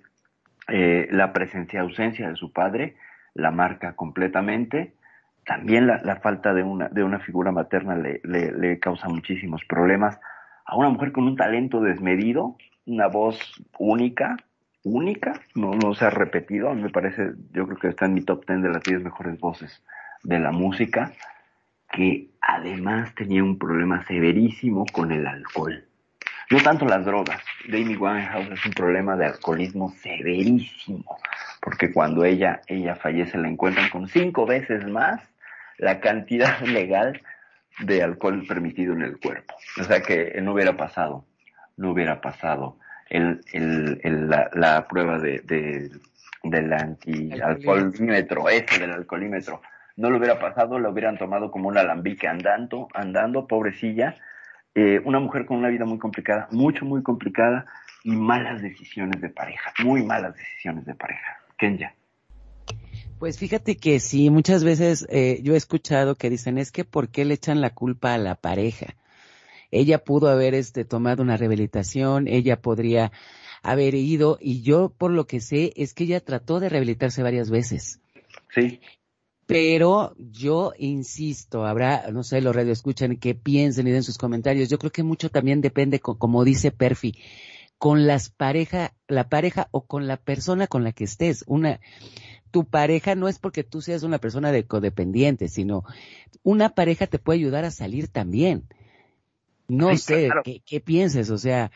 eh, 0.68 1.08
la 1.10 1.32
presencia, 1.32 1.80
ausencia 1.80 2.28
de 2.28 2.36
su 2.36 2.52
padre, 2.52 2.96
la 3.34 3.50
marca 3.50 3.94
completamente, 3.94 4.94
también 5.50 5.88
la, 5.88 6.20
falta 6.22 6.54
de 6.54 6.62
una, 6.62 6.88
de 6.90 7.02
una 7.02 7.18
figura 7.18 7.50
materna 7.50 7.96
le, 7.96 8.20
le, 8.22 8.78
causa 8.78 9.08
muchísimos 9.08 9.64
problemas 9.64 10.20
a 10.64 10.76
una 10.76 10.90
mujer 10.90 11.10
con 11.10 11.24
un 11.24 11.34
talento 11.34 11.80
desmedido, 11.80 12.56
una 12.86 13.08
voz 13.08 13.36
única, 13.76 14.36
única, 14.84 15.32
no, 15.56 15.72
no 15.72 15.92
se 15.94 16.04
ha 16.04 16.10
repetido, 16.10 16.72
me 16.74 16.88
parece, 16.88 17.32
yo 17.50 17.66
creo 17.66 17.78
que 17.78 17.88
está 17.88 18.06
en 18.06 18.14
mi 18.14 18.20
top 18.20 18.46
10 18.46 18.62
de 18.62 18.68
las 18.68 18.82
10 18.84 19.02
mejores 19.02 19.40
voces 19.40 19.82
de 20.22 20.38
la 20.38 20.52
música, 20.52 21.10
que 21.90 22.30
además 22.40 23.12
tenía 23.16 23.42
un 23.42 23.58
problema 23.58 24.06
severísimo 24.06 24.86
con 24.92 25.10
el 25.10 25.26
alcohol. 25.26 25.84
No 26.48 26.58
tanto 26.62 26.84
las 26.84 27.04
drogas. 27.04 27.42
Amy 27.66 27.96
Winehouse 27.96 28.52
es 28.52 28.66
un 28.66 28.72
problema 28.72 29.16
de 29.16 29.26
alcoholismo 29.26 29.90
severísimo, 30.00 31.18
porque 31.60 31.92
cuando 31.92 32.24
ella, 32.24 32.60
ella 32.68 32.94
fallece 32.94 33.36
la 33.36 33.48
encuentran 33.48 33.90
con 33.90 34.06
cinco 34.06 34.46
veces 34.46 34.86
más 34.86 35.29
la 35.80 36.00
cantidad 36.00 36.60
legal 36.66 37.20
de 37.80 38.02
alcohol 38.02 38.44
permitido 38.46 38.92
en 38.92 39.02
el 39.02 39.18
cuerpo. 39.18 39.54
O 39.80 39.84
sea 39.84 40.00
que 40.00 40.38
no 40.40 40.52
hubiera 40.52 40.76
pasado, 40.76 41.24
no 41.76 41.90
hubiera 41.92 42.20
pasado 42.20 42.78
el, 43.08 43.40
el, 43.52 44.00
el 44.04 44.28
la, 44.28 44.50
la, 44.52 44.86
prueba 44.86 45.18
de, 45.18 45.40
de 45.40 45.90
del 46.42 46.72
anti-alcoholímetro, 46.72 48.48
ese 48.48 48.80
del 48.80 48.92
alcoholímetro. 48.92 49.60
No 49.96 50.10
lo 50.10 50.18
hubiera 50.18 50.38
pasado, 50.38 50.78
lo 50.78 50.90
hubieran 50.90 51.18
tomado 51.18 51.50
como 51.50 51.68
un 51.68 51.76
alambique 51.76 52.26
andando, 52.26 52.88
andando, 52.94 53.46
pobrecilla. 53.46 54.16
Eh, 54.74 55.00
una 55.04 55.18
mujer 55.18 55.46
con 55.46 55.58
una 55.58 55.68
vida 55.68 55.84
muy 55.84 55.98
complicada, 55.98 56.48
mucho, 56.50 56.84
muy 56.84 57.02
complicada 57.02 57.66
y 58.04 58.16
malas 58.16 58.62
decisiones 58.62 59.20
de 59.20 59.28
pareja, 59.28 59.72
muy 59.82 60.02
malas 60.02 60.34
decisiones 60.34 60.86
de 60.86 60.94
pareja. 60.94 61.40
Kenya. 61.58 61.94
Pues 63.20 63.38
fíjate 63.38 63.76
que 63.76 64.00
sí, 64.00 64.30
muchas 64.30 64.64
veces 64.64 65.06
eh, 65.10 65.40
yo 65.42 65.52
he 65.52 65.58
escuchado 65.58 66.14
que 66.14 66.30
dicen 66.30 66.56
es 66.56 66.72
que 66.72 66.86
¿por 66.86 67.10
qué 67.10 67.26
le 67.26 67.34
echan 67.34 67.60
la 67.60 67.74
culpa 67.74 68.14
a 68.14 68.18
la 68.18 68.34
pareja? 68.34 68.96
Ella 69.70 70.02
pudo 70.02 70.30
haber 70.30 70.54
este 70.54 70.86
tomado 70.86 71.22
una 71.22 71.36
rehabilitación, 71.36 72.28
ella 72.28 72.62
podría 72.62 73.12
haber 73.62 73.94
ido 73.94 74.38
y 74.40 74.62
yo 74.62 74.88
por 74.96 75.10
lo 75.10 75.26
que 75.26 75.40
sé 75.40 75.74
es 75.76 75.92
que 75.92 76.04
ella 76.04 76.20
trató 76.20 76.60
de 76.60 76.70
rehabilitarse 76.70 77.22
varias 77.22 77.50
veces. 77.50 78.00
Sí. 78.54 78.80
Pero 79.44 80.14
yo 80.16 80.72
insisto, 80.78 81.66
habrá, 81.66 82.10
no 82.10 82.22
sé, 82.22 82.40
los 82.40 82.56
escuchan 82.56 83.18
qué 83.18 83.34
piensen 83.34 83.86
y 83.86 83.90
den 83.90 84.02
sus 84.02 84.16
comentarios. 84.16 84.70
Yo 84.70 84.78
creo 84.78 84.92
que 84.92 85.02
mucho 85.02 85.28
también 85.28 85.60
depende, 85.60 86.00
como 86.00 86.42
dice 86.42 86.70
Perfi, 86.70 87.14
con 87.76 88.06
las 88.06 88.30
pareja, 88.30 88.94
la 89.08 89.28
pareja 89.28 89.68
o 89.72 89.86
con 89.86 90.06
la 90.06 90.16
persona 90.16 90.66
con 90.66 90.84
la 90.84 90.92
que 90.92 91.04
estés. 91.04 91.44
Una, 91.46 91.80
tu 92.50 92.64
pareja 92.64 93.14
no 93.14 93.28
es 93.28 93.38
porque 93.38 93.64
tú 93.64 93.80
seas 93.80 94.02
una 94.02 94.18
persona 94.18 94.52
de 94.52 94.64
codependiente, 94.66 95.48
sino 95.48 95.84
una 96.42 96.70
pareja 96.70 97.06
te 97.06 97.18
puede 97.18 97.38
ayudar 97.38 97.64
a 97.64 97.70
salir 97.70 98.08
también. 98.08 98.64
No 99.68 99.96
sé, 99.96 100.30
¿qué, 100.66 100.80
pienses? 100.80 101.30
O 101.30 101.38
sea... 101.38 101.70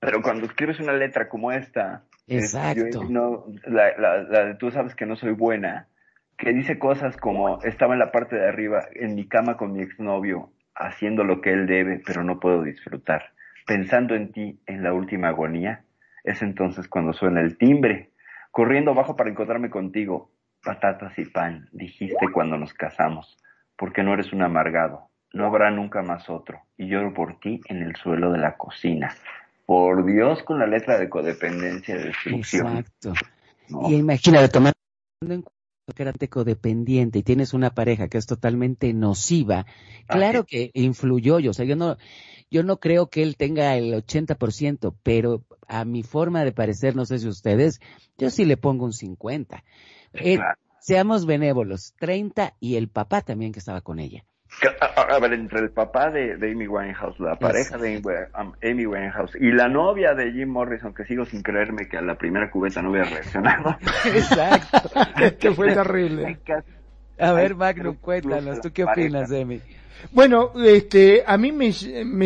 Pero, 0.00 0.22
cuando 0.22 0.46
escribes 0.46 0.80
una 0.80 0.92
letra 0.92 1.28
como 1.28 1.52
esta, 1.52 2.04
Exacto. 2.26 3.04
no, 3.04 3.46
la, 3.66 3.96
la, 3.98 4.22
la 4.22 4.44
de 4.44 4.54
tú 4.54 4.70
sabes 4.70 4.94
que 4.94 5.06
no 5.06 5.16
soy 5.16 5.32
buena, 5.32 5.88
que 6.36 6.52
dice 6.52 6.78
cosas 6.78 7.16
como 7.16 7.62
estaba 7.62 7.94
en 7.94 8.00
la 8.00 8.12
parte 8.12 8.36
de 8.36 8.48
arriba, 8.48 8.86
en 8.94 9.14
mi 9.14 9.26
cama 9.26 9.56
con 9.56 9.72
mi 9.72 9.82
exnovio, 9.82 10.50
haciendo 10.74 11.24
lo 11.24 11.40
que 11.40 11.52
él 11.52 11.66
debe, 11.66 12.02
pero 12.04 12.24
no 12.24 12.40
puedo 12.40 12.62
disfrutar. 12.62 13.32
Pensando 13.66 14.14
en 14.14 14.32
ti 14.32 14.60
en 14.66 14.82
la 14.82 14.92
última 14.92 15.28
agonía, 15.28 15.84
es 16.22 16.42
entonces 16.42 16.88
cuando 16.88 17.12
suena 17.12 17.40
el 17.40 17.56
timbre 17.56 18.10
Corriendo 18.54 18.92
abajo 18.92 19.16
para 19.16 19.30
encontrarme 19.30 19.68
contigo, 19.68 20.30
patatas 20.62 21.18
y 21.18 21.24
pan, 21.24 21.68
dijiste 21.72 22.28
cuando 22.32 22.56
nos 22.56 22.72
casamos, 22.72 23.36
porque 23.76 24.04
no 24.04 24.14
eres 24.14 24.32
un 24.32 24.42
amargado, 24.42 25.08
no 25.32 25.44
habrá 25.44 25.72
nunca 25.72 26.02
más 26.02 26.30
otro, 26.30 26.60
y 26.76 26.86
lloro 26.86 27.12
por 27.12 27.40
ti 27.40 27.60
en 27.66 27.82
el 27.82 27.96
suelo 27.96 28.30
de 28.30 28.38
la 28.38 28.56
cocina. 28.56 29.12
Por 29.66 30.06
Dios, 30.06 30.44
con 30.44 30.60
la 30.60 30.68
letra 30.68 31.00
de 31.00 31.08
codependencia 31.08 31.96
de 31.96 32.04
destrucción. 32.04 32.76
Exacto. 32.76 33.14
Y 33.88 33.96
imagínate, 33.96 34.48
tomando 34.48 34.76
en 35.22 35.42
cuenta 35.42 35.50
que 35.92 36.02
eras 36.04 36.14
codependiente 36.30 37.18
y 37.18 37.22
tienes 37.24 37.54
una 37.54 37.70
pareja 37.70 38.06
que 38.06 38.18
es 38.18 38.26
totalmente 38.26 38.94
nociva, 38.94 39.66
claro 40.06 40.44
que 40.44 40.70
influyó 40.74 41.40
yo, 41.40 41.50
o 41.50 41.54
sea, 41.54 41.64
yo 41.64 41.74
no, 41.74 41.96
yo 42.52 42.62
no 42.62 42.78
creo 42.78 43.08
que 43.08 43.24
él 43.24 43.36
tenga 43.36 43.76
el 43.76 43.94
80%, 43.94 44.94
pero 45.02 45.42
a 45.68 45.84
mi 45.84 46.02
forma 46.02 46.44
de 46.44 46.52
parecer, 46.52 46.96
no 46.96 47.04
sé 47.04 47.18
si 47.18 47.28
ustedes, 47.28 47.80
yo 48.18 48.30
sí 48.30 48.44
le 48.44 48.56
pongo 48.56 48.84
un 48.84 48.92
50. 48.92 49.64
Eh, 50.14 50.38
seamos 50.80 51.26
benévolos, 51.26 51.94
30 51.98 52.54
y 52.60 52.76
el 52.76 52.88
papá 52.88 53.22
también 53.22 53.52
que 53.52 53.58
estaba 53.58 53.80
con 53.80 53.98
ella. 53.98 54.24
A, 54.96 55.18
ver, 55.18 55.32
entre 55.32 55.60
el 55.60 55.70
papá 55.70 56.10
de, 56.10 56.34
Amy 56.34 56.68
Winehouse, 56.68 57.18
la 57.18 57.36
pareja 57.36 57.76
de 57.76 58.00
Amy 58.62 58.86
Winehouse 58.86 59.34
y 59.40 59.50
la 59.50 59.68
novia 59.68 60.14
de 60.14 60.32
Jim 60.32 60.48
Morrison, 60.48 60.94
que 60.94 61.04
sigo 61.04 61.24
sin 61.24 61.42
creerme 61.42 61.88
que 61.88 61.96
a 61.96 62.02
la 62.02 62.16
primera 62.16 62.50
cubeta 62.50 62.80
no 62.80 62.90
hubiera 62.90 63.08
reaccionado. 63.08 63.76
Exacto. 64.04 64.90
que 65.38 65.50
fue 65.52 65.74
terrible. 65.74 66.38
A 67.18 67.32
ver, 67.32 67.56
Magnum, 67.56 67.96
cuéntanos, 67.96 68.60
¿tú 68.60 68.70
qué 68.72 68.84
opinas, 68.84 69.30
Amy? 69.32 69.60
Bueno, 70.12 70.52
este, 70.62 71.24
a 71.26 71.36
mí 71.36 71.50
me, 71.50 71.70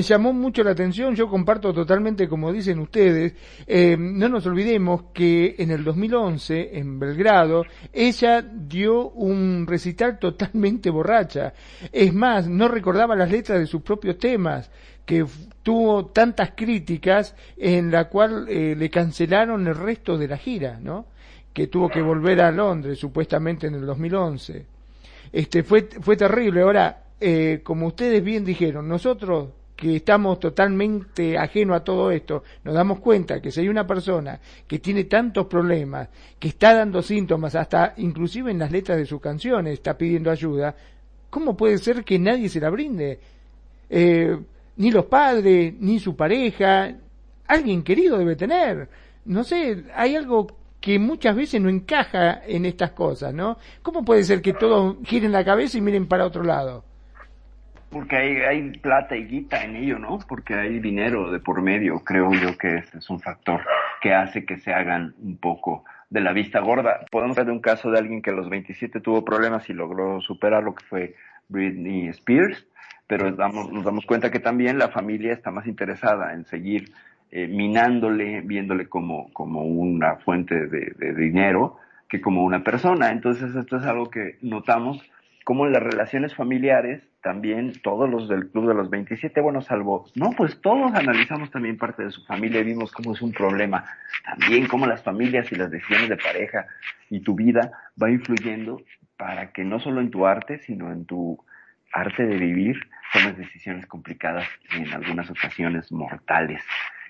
llamó 0.03 0.33
mucho 0.33 0.65
la 0.65 0.73
atención, 0.73 1.15
yo 1.15 1.29
comparto 1.29 1.73
totalmente 1.73 2.29
como 2.29 2.53
dicen 2.53 2.79
ustedes, 2.81 3.35
eh, 3.67 3.97
no 3.99 4.29
nos 4.29 4.47
olvidemos 4.47 5.05
que 5.15 5.55
en 5.59 5.71
el 5.71 5.85
2011, 5.85 6.79
en 6.79 6.99
Belgrado, 6.99 7.65
ella 7.93 8.43
dio 8.43 9.11
un 9.11 9.67
recital 9.67 10.19
totalmente 10.19 10.91
borracha. 10.91 11.53
Es 11.93 12.13
más, 12.13 12.49
no 12.49 12.69
recordaba 12.69 13.15
las 13.15 13.31
letras 13.31 13.59
de 13.61 13.67
sus 13.67 13.83
propios 13.83 14.19
temas, 14.19 14.71
que 15.07 15.25
tuvo 15.63 16.07
tantas 16.07 16.53
críticas 16.55 17.35
en 17.57 17.91
la 17.91 18.09
cual 18.09 18.47
eh, 18.49 18.75
le 18.77 18.91
cancelaron 18.91 19.67
el 19.67 19.75
resto 19.75 20.19
de 20.19 20.29
la 20.29 20.37
gira, 20.37 20.79
¿no? 20.83 21.07
Que 21.55 21.69
tuvo 21.69 21.89
que 21.89 22.03
volver 22.03 22.43
a 22.43 22.51
Londres 22.51 22.99
supuestamente 22.99 23.69
en 23.69 23.75
el 23.77 23.87
2011. 23.87 24.67
Este, 25.33 25.63
fue, 25.63 25.89
fue 26.01 26.17
terrible. 26.17 26.61
Ahora, 26.61 27.08
eh, 27.21 27.61
como 27.63 27.87
ustedes 27.89 28.23
bien 28.23 28.45
dijeron, 28.45 28.89
nosotros 28.89 29.49
que 29.79 29.95
estamos 29.95 30.41
totalmente 30.41 31.39
ajenos 31.39 31.77
a 31.77 31.85
todo 31.85 32.11
esto, 32.11 32.43
nos 32.65 32.75
damos 32.75 32.99
cuenta 32.99 33.41
que 33.41 33.53
si 33.53 33.61
hay 33.61 33.69
una 33.69 33.87
persona 33.87 34.41
que 34.67 34.81
tiene 34.81 35.05
tantos 35.05 35.47
problemas, 35.47 36.09
que 36.37 36.49
está 36.49 36.75
dando 36.75 37.01
síntomas, 37.01 37.55
hasta 37.55 37.95
inclusive 37.99 38.51
en 38.51 38.59
las 38.59 38.73
letras 38.73 38.99
de 38.99 39.07
sus 39.07 39.21
canciones 39.21 39.75
está 39.75 39.97
pidiendo 39.97 40.33
ayuda, 40.33 40.75
¿cómo 41.31 41.57
puede 41.57 41.79
ser 41.79 42.05
que 42.05 42.19
nadie 42.19 42.49
se 42.49 42.59
la 42.59 42.71
brinde? 42.71 43.21
Eh, 43.89 44.37
ni 44.79 44.91
los 44.91 45.05
padres, 45.05 45.73
ni 45.79 46.01
su 46.01 46.17
pareja, 46.17 46.93
alguien 47.47 47.85
querido 47.85 48.19
debe 48.19 48.35
tener. 48.35 48.89
No 49.27 49.45
sé, 49.45 49.85
hay 49.95 50.17
algo 50.17 50.49
que 50.81 50.99
muchas 50.99 51.37
veces 51.37 51.61
no 51.61 51.69
encaja 51.69 52.43
en 52.47 52.65
estas 52.65 52.93
cosas, 52.93 53.33
¿no? 53.33 53.59
¿Cómo 53.83 54.05
puede 54.05 54.25
ser 54.25 54.43
que 54.43 54.55
todos 54.55 54.97
giren 55.05 55.31
la 55.31 55.45
cabeza 55.45 55.79
y 55.79 55.83
miren 55.83 56.09
para 56.09 56.27
otro 56.27 56.43
lado? 56.43 56.88
Porque 57.91 58.47
hay, 58.47 58.71
plata 58.79 59.17
y 59.17 59.27
guita 59.27 59.65
en 59.65 59.77
ello, 59.77 59.99
¿no? 59.99 60.19
Porque 60.29 60.55
hay 60.55 60.79
dinero 60.79 61.31
de 61.31 61.41
por 61.41 61.63
medio, 61.63 62.01
creo 62.01 62.33
yo 62.33 62.57
que 62.59 62.77
ese 62.77 62.99
es 62.99 63.09
un 63.09 63.21
factor 63.21 63.63
que 64.03 64.13
hace 64.13 64.45
que 64.45 64.59
se 64.59 64.73
hagan 64.73 65.15
un 65.23 65.39
poco 65.39 65.85
de 66.11 66.21
la 66.21 66.33
vista 66.33 66.61
gorda. 66.61 67.01
Podemos 67.11 67.37
ver 67.37 67.47
de 67.47 67.53
un 67.53 67.61
caso 67.61 67.91
de 67.91 67.99
alguien 67.99 68.21
que 68.21 68.31
a 68.31 68.35
los 68.35 68.51
27 68.51 69.01
tuvo 69.01 69.25
problemas 69.25 69.69
y 69.71 69.73
logró 69.73 70.21
superar 70.21 70.63
lo 70.63 70.75
que 70.75 70.85
fue 70.85 71.15
Britney 71.49 72.09
Spears, 72.09 72.67
pero 73.07 73.33
damos, 73.33 73.73
nos 73.73 73.85
damos 73.85 74.05
cuenta 74.05 74.31
que 74.31 74.41
también 74.41 74.79
la 74.79 74.89
familia 74.89 75.33
está 75.33 75.51
más 75.51 75.67
interesada 75.67 76.35
en 76.35 76.45
seguir 76.45 76.93
eh, 77.31 77.47
minándole, 77.47 78.43
viéndole 78.43 78.89
como, 78.89 79.33
como 79.33 79.63
una 79.63 80.17
fuente 80.17 80.67
de, 80.67 80.93
de 80.97 81.15
dinero 81.15 81.79
que 82.09 82.21
como 82.21 82.43
una 82.45 82.65
persona. 82.65 83.11
Entonces 83.11 83.55
esto 83.55 83.77
es 83.77 83.85
algo 83.85 84.11
que 84.11 84.39
notamos 84.43 85.03
como 85.49 85.67
las 85.67 85.83
relaciones 85.83 86.35
familiares, 86.35 87.03
también 87.23 87.73
todos 87.83 88.07
los 88.07 88.29
del 88.29 88.51
club 88.51 88.69
de 88.69 88.75
los 88.75 88.91
27, 88.91 89.41
bueno, 89.41 89.63
salvo, 89.63 90.05
no, 90.15 90.33
pues 90.37 90.61
todos 90.61 90.93
analizamos 90.93 91.51
también 91.51 91.79
parte 91.79 92.05
de 92.05 92.11
su 92.11 92.23
familia 92.27 92.61
y 92.61 92.65
vimos 92.65 92.93
cómo 92.93 93.15
es 93.15 93.23
un 93.23 93.33
problema. 93.33 93.87
También 94.27 94.67
cómo 94.67 94.85
las 94.85 95.03
familias 95.03 95.51
y 95.51 95.55
las 95.55 95.71
decisiones 95.71 96.11
de 96.11 96.19
pareja 96.19 96.67
y 97.09 97.21
tu 97.21 97.35
vida 97.35 97.73
va 98.01 98.11
influyendo 98.11 98.83
para 99.17 99.51
que 99.51 99.65
no 99.65 99.81
solo 99.81 100.03
en 100.03 100.11
tu 100.11 100.27
arte, 100.27 100.59
sino 100.59 100.93
en 100.93 101.07
tu 101.07 101.43
arte 101.95 102.27
de 102.27 102.37
vivir, 102.37 102.87
tomes 103.15 103.39
decisiones 103.39 103.87
complicadas 103.87 104.47
y 104.77 104.83
en 104.83 104.93
algunas 104.93 105.31
ocasiones 105.31 105.91
mortales. 105.91 106.63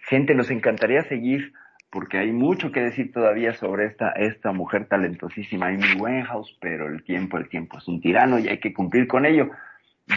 Gente, 0.03 0.37
nos 0.37 0.53
encantaría 0.53 1.03
seguir 1.03 1.55
porque 1.91 2.19
hay 2.19 2.33
mucho 2.33 2.71
que 2.71 2.81
decir 2.81 3.13
todavía 3.13 3.55
sobre 3.55 3.87
esta, 3.87 4.11
esta 4.13 4.53
mujer 4.53 4.87
talentosísima, 4.87 5.69
Amy 5.69 5.95
Winehouse, 5.99 6.57
pero 6.61 6.89
el 6.89 7.03
tiempo, 7.03 7.39
el 7.39 7.49
tiempo 7.49 7.79
es 7.79 7.89
un 7.89 8.01
tirano 8.01 8.39
y 8.39 8.49
hay 8.49 8.61
que 8.61 8.75
cumplir 8.75 9.07
con 9.07 9.25
ello. 9.25 9.51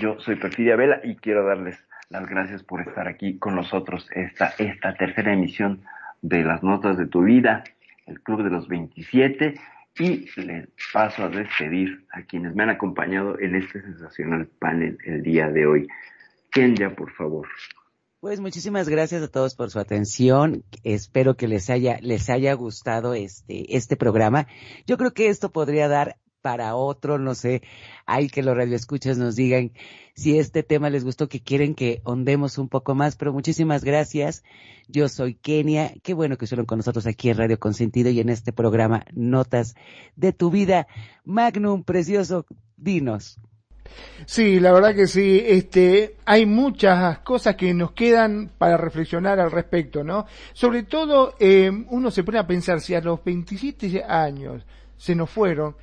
Yo 0.01 0.19
soy 0.19 0.35
Perfidia 0.35 0.75
Vela 0.75 0.99
y 1.03 1.15
quiero 1.15 1.45
darles 1.45 1.77
las 2.09 2.27
gracias 2.27 2.63
por 2.63 2.81
estar 2.81 3.07
aquí 3.07 3.37
con 3.37 3.55
nosotros 3.55 4.09
esta, 4.13 4.53
esta 4.57 4.93
tercera 4.95 5.31
emisión 5.33 5.81
de 6.21 6.43
las 6.43 6.61
notas 6.61 6.97
de 6.97 7.07
tu 7.07 7.23
vida, 7.23 7.63
el 8.05 8.21
Club 8.21 8.43
de 8.43 8.49
los 8.49 8.67
27, 8.67 9.55
y 9.99 10.29
les 10.41 10.67
paso 10.93 11.23
a 11.23 11.29
despedir 11.29 12.05
a 12.11 12.21
quienes 12.23 12.53
me 12.55 12.63
han 12.63 12.69
acompañado 12.69 13.39
en 13.39 13.55
este 13.55 13.81
sensacional 13.81 14.47
panel 14.59 14.97
el 15.05 15.23
día 15.23 15.49
de 15.49 15.65
hoy. 15.65 15.87
Kenya, 16.51 16.89
por 16.89 17.11
favor. 17.11 17.47
Pues 18.21 18.39
muchísimas 18.39 18.87
gracias 18.87 19.23
a 19.23 19.27
todos 19.29 19.55
por 19.55 19.71
su 19.71 19.79
atención. 19.79 20.63
Espero 20.83 21.35
que 21.35 21.47
les 21.47 21.71
haya, 21.71 21.97
les 22.03 22.29
haya 22.29 22.53
gustado 22.53 23.15
este, 23.15 23.75
este 23.75 23.97
programa. 23.97 24.45
Yo 24.85 24.99
creo 24.99 25.11
que 25.11 25.29
esto 25.29 25.51
podría 25.51 25.87
dar 25.87 26.19
para 26.43 26.75
otro, 26.75 27.17
no 27.17 27.33
sé, 27.33 27.63
hay 28.05 28.29
que 28.29 28.43
los 28.43 28.55
radioescuchas 28.55 29.17
nos 29.17 29.35
digan 29.35 29.71
si 30.13 30.37
este 30.37 30.61
tema 30.61 30.91
les 30.91 31.03
gustó, 31.03 31.29
que 31.29 31.41
quieren 31.41 31.73
que 31.73 32.01
ondemos 32.03 32.59
un 32.59 32.69
poco 32.69 32.93
más, 32.93 33.15
pero 33.15 33.33
muchísimas 33.33 33.83
gracias. 33.83 34.43
Yo 34.87 35.09
soy 35.09 35.33
Kenia, 35.33 35.91
qué 36.03 36.13
bueno 36.13 36.37
que 36.37 36.45
estuvieron 36.45 36.67
con 36.67 36.77
nosotros 36.77 37.07
aquí 37.07 37.29
en 37.29 37.37
Radio 37.37 37.59
Consentido 37.59 38.11
y 38.11 38.19
en 38.19 38.29
este 38.29 38.53
programa 38.53 39.03
Notas 39.13 39.73
de 40.15 40.31
tu 40.31 40.51
Vida. 40.51 40.85
Magnum, 41.25 41.83
precioso, 41.83 42.45
Dinos. 42.77 43.39
Sí, 44.25 44.59
la 44.59 44.71
verdad 44.71 44.95
que 44.95 45.07
sí. 45.07 45.41
Este, 45.45 46.15
hay 46.25 46.45
muchas 46.45 47.19
cosas 47.19 47.55
que 47.55 47.73
nos 47.73 47.91
quedan 47.91 48.51
para 48.57 48.77
reflexionar 48.77 49.39
al 49.39 49.51
respecto, 49.51 50.03
¿no? 50.03 50.25
Sobre 50.53 50.83
todo, 50.83 51.35
eh, 51.39 51.71
uno 51.89 52.11
se 52.11 52.23
pone 52.23 52.39
a 52.39 52.47
pensar 52.47 52.81
si 52.81 52.95
a 52.95 53.01
los 53.01 53.23
27 53.23 54.03
años 54.03 54.63
se 54.97 55.15
nos 55.15 55.29
fueron, 55.29 55.75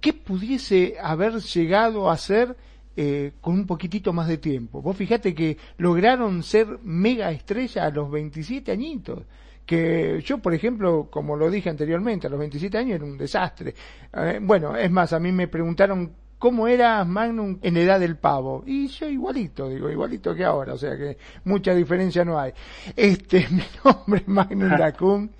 ¿qué 0.00 0.12
pudiese 0.12 0.96
haber 1.02 1.34
llegado 1.40 2.10
a 2.10 2.16
ser 2.16 2.56
eh, 2.96 3.32
con 3.40 3.54
un 3.54 3.66
poquitito 3.66 4.12
más 4.12 4.28
de 4.28 4.38
tiempo? 4.38 4.82
Vos 4.82 4.96
fíjate 4.96 5.34
que 5.34 5.56
lograron 5.78 6.42
ser 6.42 6.78
mega 6.82 7.30
estrella 7.30 7.86
a 7.86 7.90
los 7.90 8.10
27 8.10 8.72
añitos 8.72 9.22
que 9.66 10.22
yo, 10.24 10.38
por 10.38 10.54
ejemplo, 10.54 11.08
como 11.10 11.36
lo 11.36 11.50
dije 11.50 11.68
anteriormente, 11.68 12.28
a 12.28 12.30
los 12.30 12.38
27 12.38 12.78
años 12.78 12.94
era 12.94 13.04
un 13.04 13.18
desastre. 13.18 13.74
Eh, 14.12 14.38
bueno, 14.40 14.76
es 14.76 14.90
más, 14.90 15.12
a 15.12 15.18
mí 15.18 15.32
me 15.32 15.48
preguntaron 15.48 16.12
cómo 16.46 16.68
era 16.68 17.04
Magnum 17.04 17.58
en 17.60 17.76
edad 17.76 17.98
del 17.98 18.18
pavo. 18.18 18.62
Y 18.64 18.86
yo 18.86 19.08
igualito, 19.08 19.68
digo, 19.68 19.90
igualito 19.90 20.32
que 20.32 20.44
ahora, 20.44 20.74
o 20.74 20.78
sea 20.78 20.96
que 20.96 21.18
mucha 21.42 21.74
diferencia 21.74 22.24
no 22.24 22.38
hay. 22.38 22.52
Este, 22.94 23.48
mi 23.50 23.64
nombre 23.84 24.20
es 24.20 24.28
Magnum 24.28 24.70
Lacun, 24.78 25.32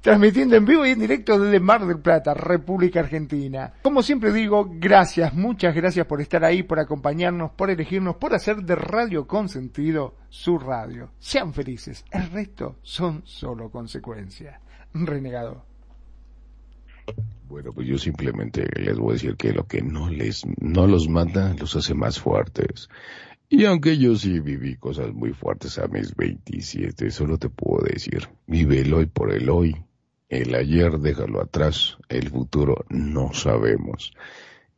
transmitiendo 0.00 0.54
en 0.54 0.64
vivo 0.64 0.86
y 0.86 0.90
en 0.90 1.00
directo 1.00 1.40
desde 1.40 1.58
Mar 1.58 1.84
del 1.84 1.98
Plata, 1.98 2.34
República 2.34 3.00
Argentina. 3.00 3.72
Como 3.82 4.00
siempre 4.00 4.32
digo, 4.32 4.70
gracias, 4.74 5.34
muchas 5.34 5.74
gracias 5.74 6.06
por 6.06 6.20
estar 6.20 6.44
ahí, 6.44 6.62
por 6.62 6.78
acompañarnos, 6.78 7.50
por 7.50 7.70
elegirnos, 7.70 8.14
por 8.14 8.32
hacer 8.32 8.58
de 8.58 8.76
Radio 8.76 9.26
Consentido 9.26 10.14
su 10.28 10.56
radio. 10.56 11.10
Sean 11.18 11.52
felices, 11.52 12.04
el 12.12 12.30
resto 12.30 12.76
son 12.82 13.22
solo 13.24 13.72
consecuencias. 13.72 14.60
Renegado. 14.94 15.67
Bueno, 17.48 17.72
pues 17.72 17.88
yo 17.88 17.98
simplemente 17.98 18.66
les 18.78 18.96
voy 18.98 19.10
a 19.10 19.12
decir 19.14 19.36
que 19.36 19.52
lo 19.52 19.66
que 19.66 19.82
no 19.82 20.10
les, 20.10 20.44
no 20.60 20.86
los 20.86 21.08
mata, 21.08 21.54
los 21.58 21.74
hace 21.76 21.94
más 21.94 22.20
fuertes. 22.20 22.88
Y 23.48 23.64
aunque 23.64 23.96
yo 23.96 24.14
sí 24.16 24.40
viví 24.40 24.76
cosas 24.76 25.14
muy 25.14 25.32
fuertes 25.32 25.78
a 25.78 25.88
mis 25.88 26.14
27, 26.14 27.10
solo 27.10 27.38
te 27.38 27.48
puedo 27.48 27.84
decir, 27.86 28.28
vive 28.46 28.80
el 28.80 28.92
hoy 28.92 29.06
por 29.06 29.32
el 29.32 29.48
hoy. 29.48 29.74
El 30.28 30.54
ayer 30.54 30.98
déjalo 30.98 31.40
atrás, 31.40 31.96
el 32.10 32.28
futuro 32.28 32.84
no 32.90 33.32
sabemos. 33.32 34.12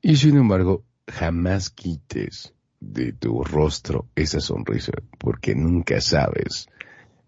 Y 0.01 0.16
sin 0.16 0.36
embargo, 0.36 0.85
jamás 1.09 1.70
quites 1.70 2.55
de 2.78 3.12
tu 3.12 3.43
rostro 3.43 4.07
esa 4.15 4.40
sonrisa, 4.40 4.93
porque 5.19 5.57
nunca 5.57 6.01
sabes 6.01 6.69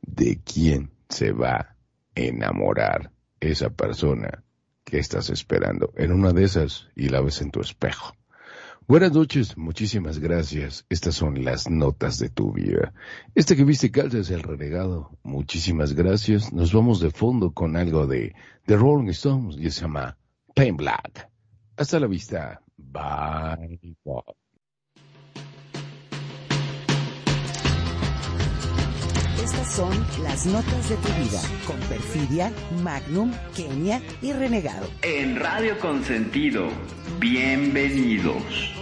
de 0.01 0.41
quién 0.45 0.91
se 1.09 1.33
va 1.33 1.57
a 1.57 1.77
enamorar 2.15 3.11
esa 3.41 3.71
persona 3.71 4.45
que 4.93 4.99
estás 4.99 5.31
esperando 5.31 5.91
en 5.97 6.13
una 6.13 6.35
de 6.35 6.45
esas 6.45 6.91
y 6.95 7.09
la 7.09 7.23
ves 7.23 7.41
en 7.41 7.51
tu 7.51 7.63
espejo. 7.63 8.15
Buenas 8.87 9.13
noches, 9.13 9.57
muchísimas 9.57 10.19
gracias. 10.19 10.85
Estas 10.91 11.15
son 11.15 11.43
las 11.47 11.71
notas 11.71 12.19
de 12.19 12.29
tu 12.29 12.53
vida. 12.53 12.93
Este 13.35 13.57
que 13.57 13.65
viste 13.65 13.91
calza 13.91 14.19
es 14.19 14.29
el 14.29 14.43
renegado. 14.43 15.19
Muchísimas 15.23 15.95
gracias. 15.95 16.53
Nos 16.53 16.75
vamos 16.75 17.01
de 17.01 17.11
fondo 17.11 17.53
con 17.53 17.75
algo 17.79 18.07
de 18.07 18.35
The 18.67 18.77
Rolling 18.77 19.09
Stones 19.09 19.57
y 19.57 19.71
se 19.71 19.81
llama 19.81 20.19
Pain 20.55 20.77
Black. 20.77 21.27
Hasta 21.79 21.99
la 21.99 22.07
vista. 22.07 22.61
Bye. 22.77 23.97
Estas 29.43 29.73
son 29.75 29.91
las 30.23 30.47
notas 30.47 30.89
de 30.89 30.97
tu 30.99 31.09
vida 31.21 31.41
con 31.67 31.77
Perfidia, 31.89 32.53
Magnum, 32.85 33.33
Kenia 33.57 34.01
y 34.21 34.33
Renegado. 34.33 34.87
En 35.03 35.35
Radio 35.35 35.77
Consentido, 35.81 36.69
bienvenidos. 37.19 38.82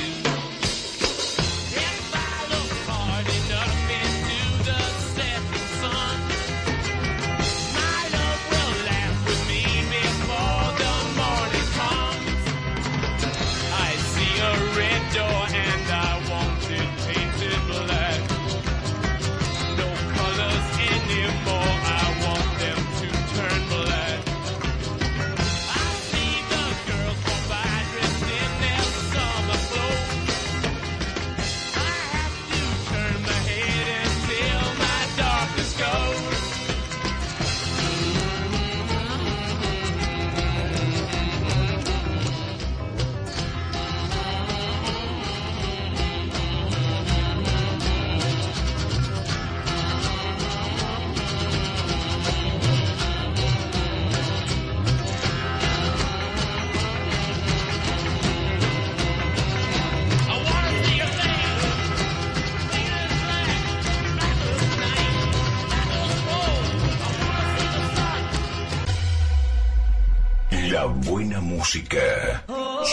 Música. 71.71 72.43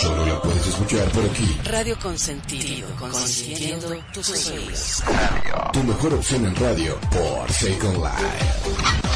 Solo 0.01 0.27
la 0.27 0.41
puedes 0.41 0.67
escuchar 0.67 1.09
por 1.11 1.25
aquí. 1.25 1.59
Radio 1.65 1.99
Consentido, 1.99 2.89
consintiendo 2.99 3.89
tus 4.13 4.31
oídos. 4.31 5.03
Tu 5.73 5.83
mejor 5.83 6.15
opción 6.15 6.47
en 6.47 6.55
radio 6.55 6.97
por 7.11 7.51
Second 7.51 7.97
Life. 7.97 9.08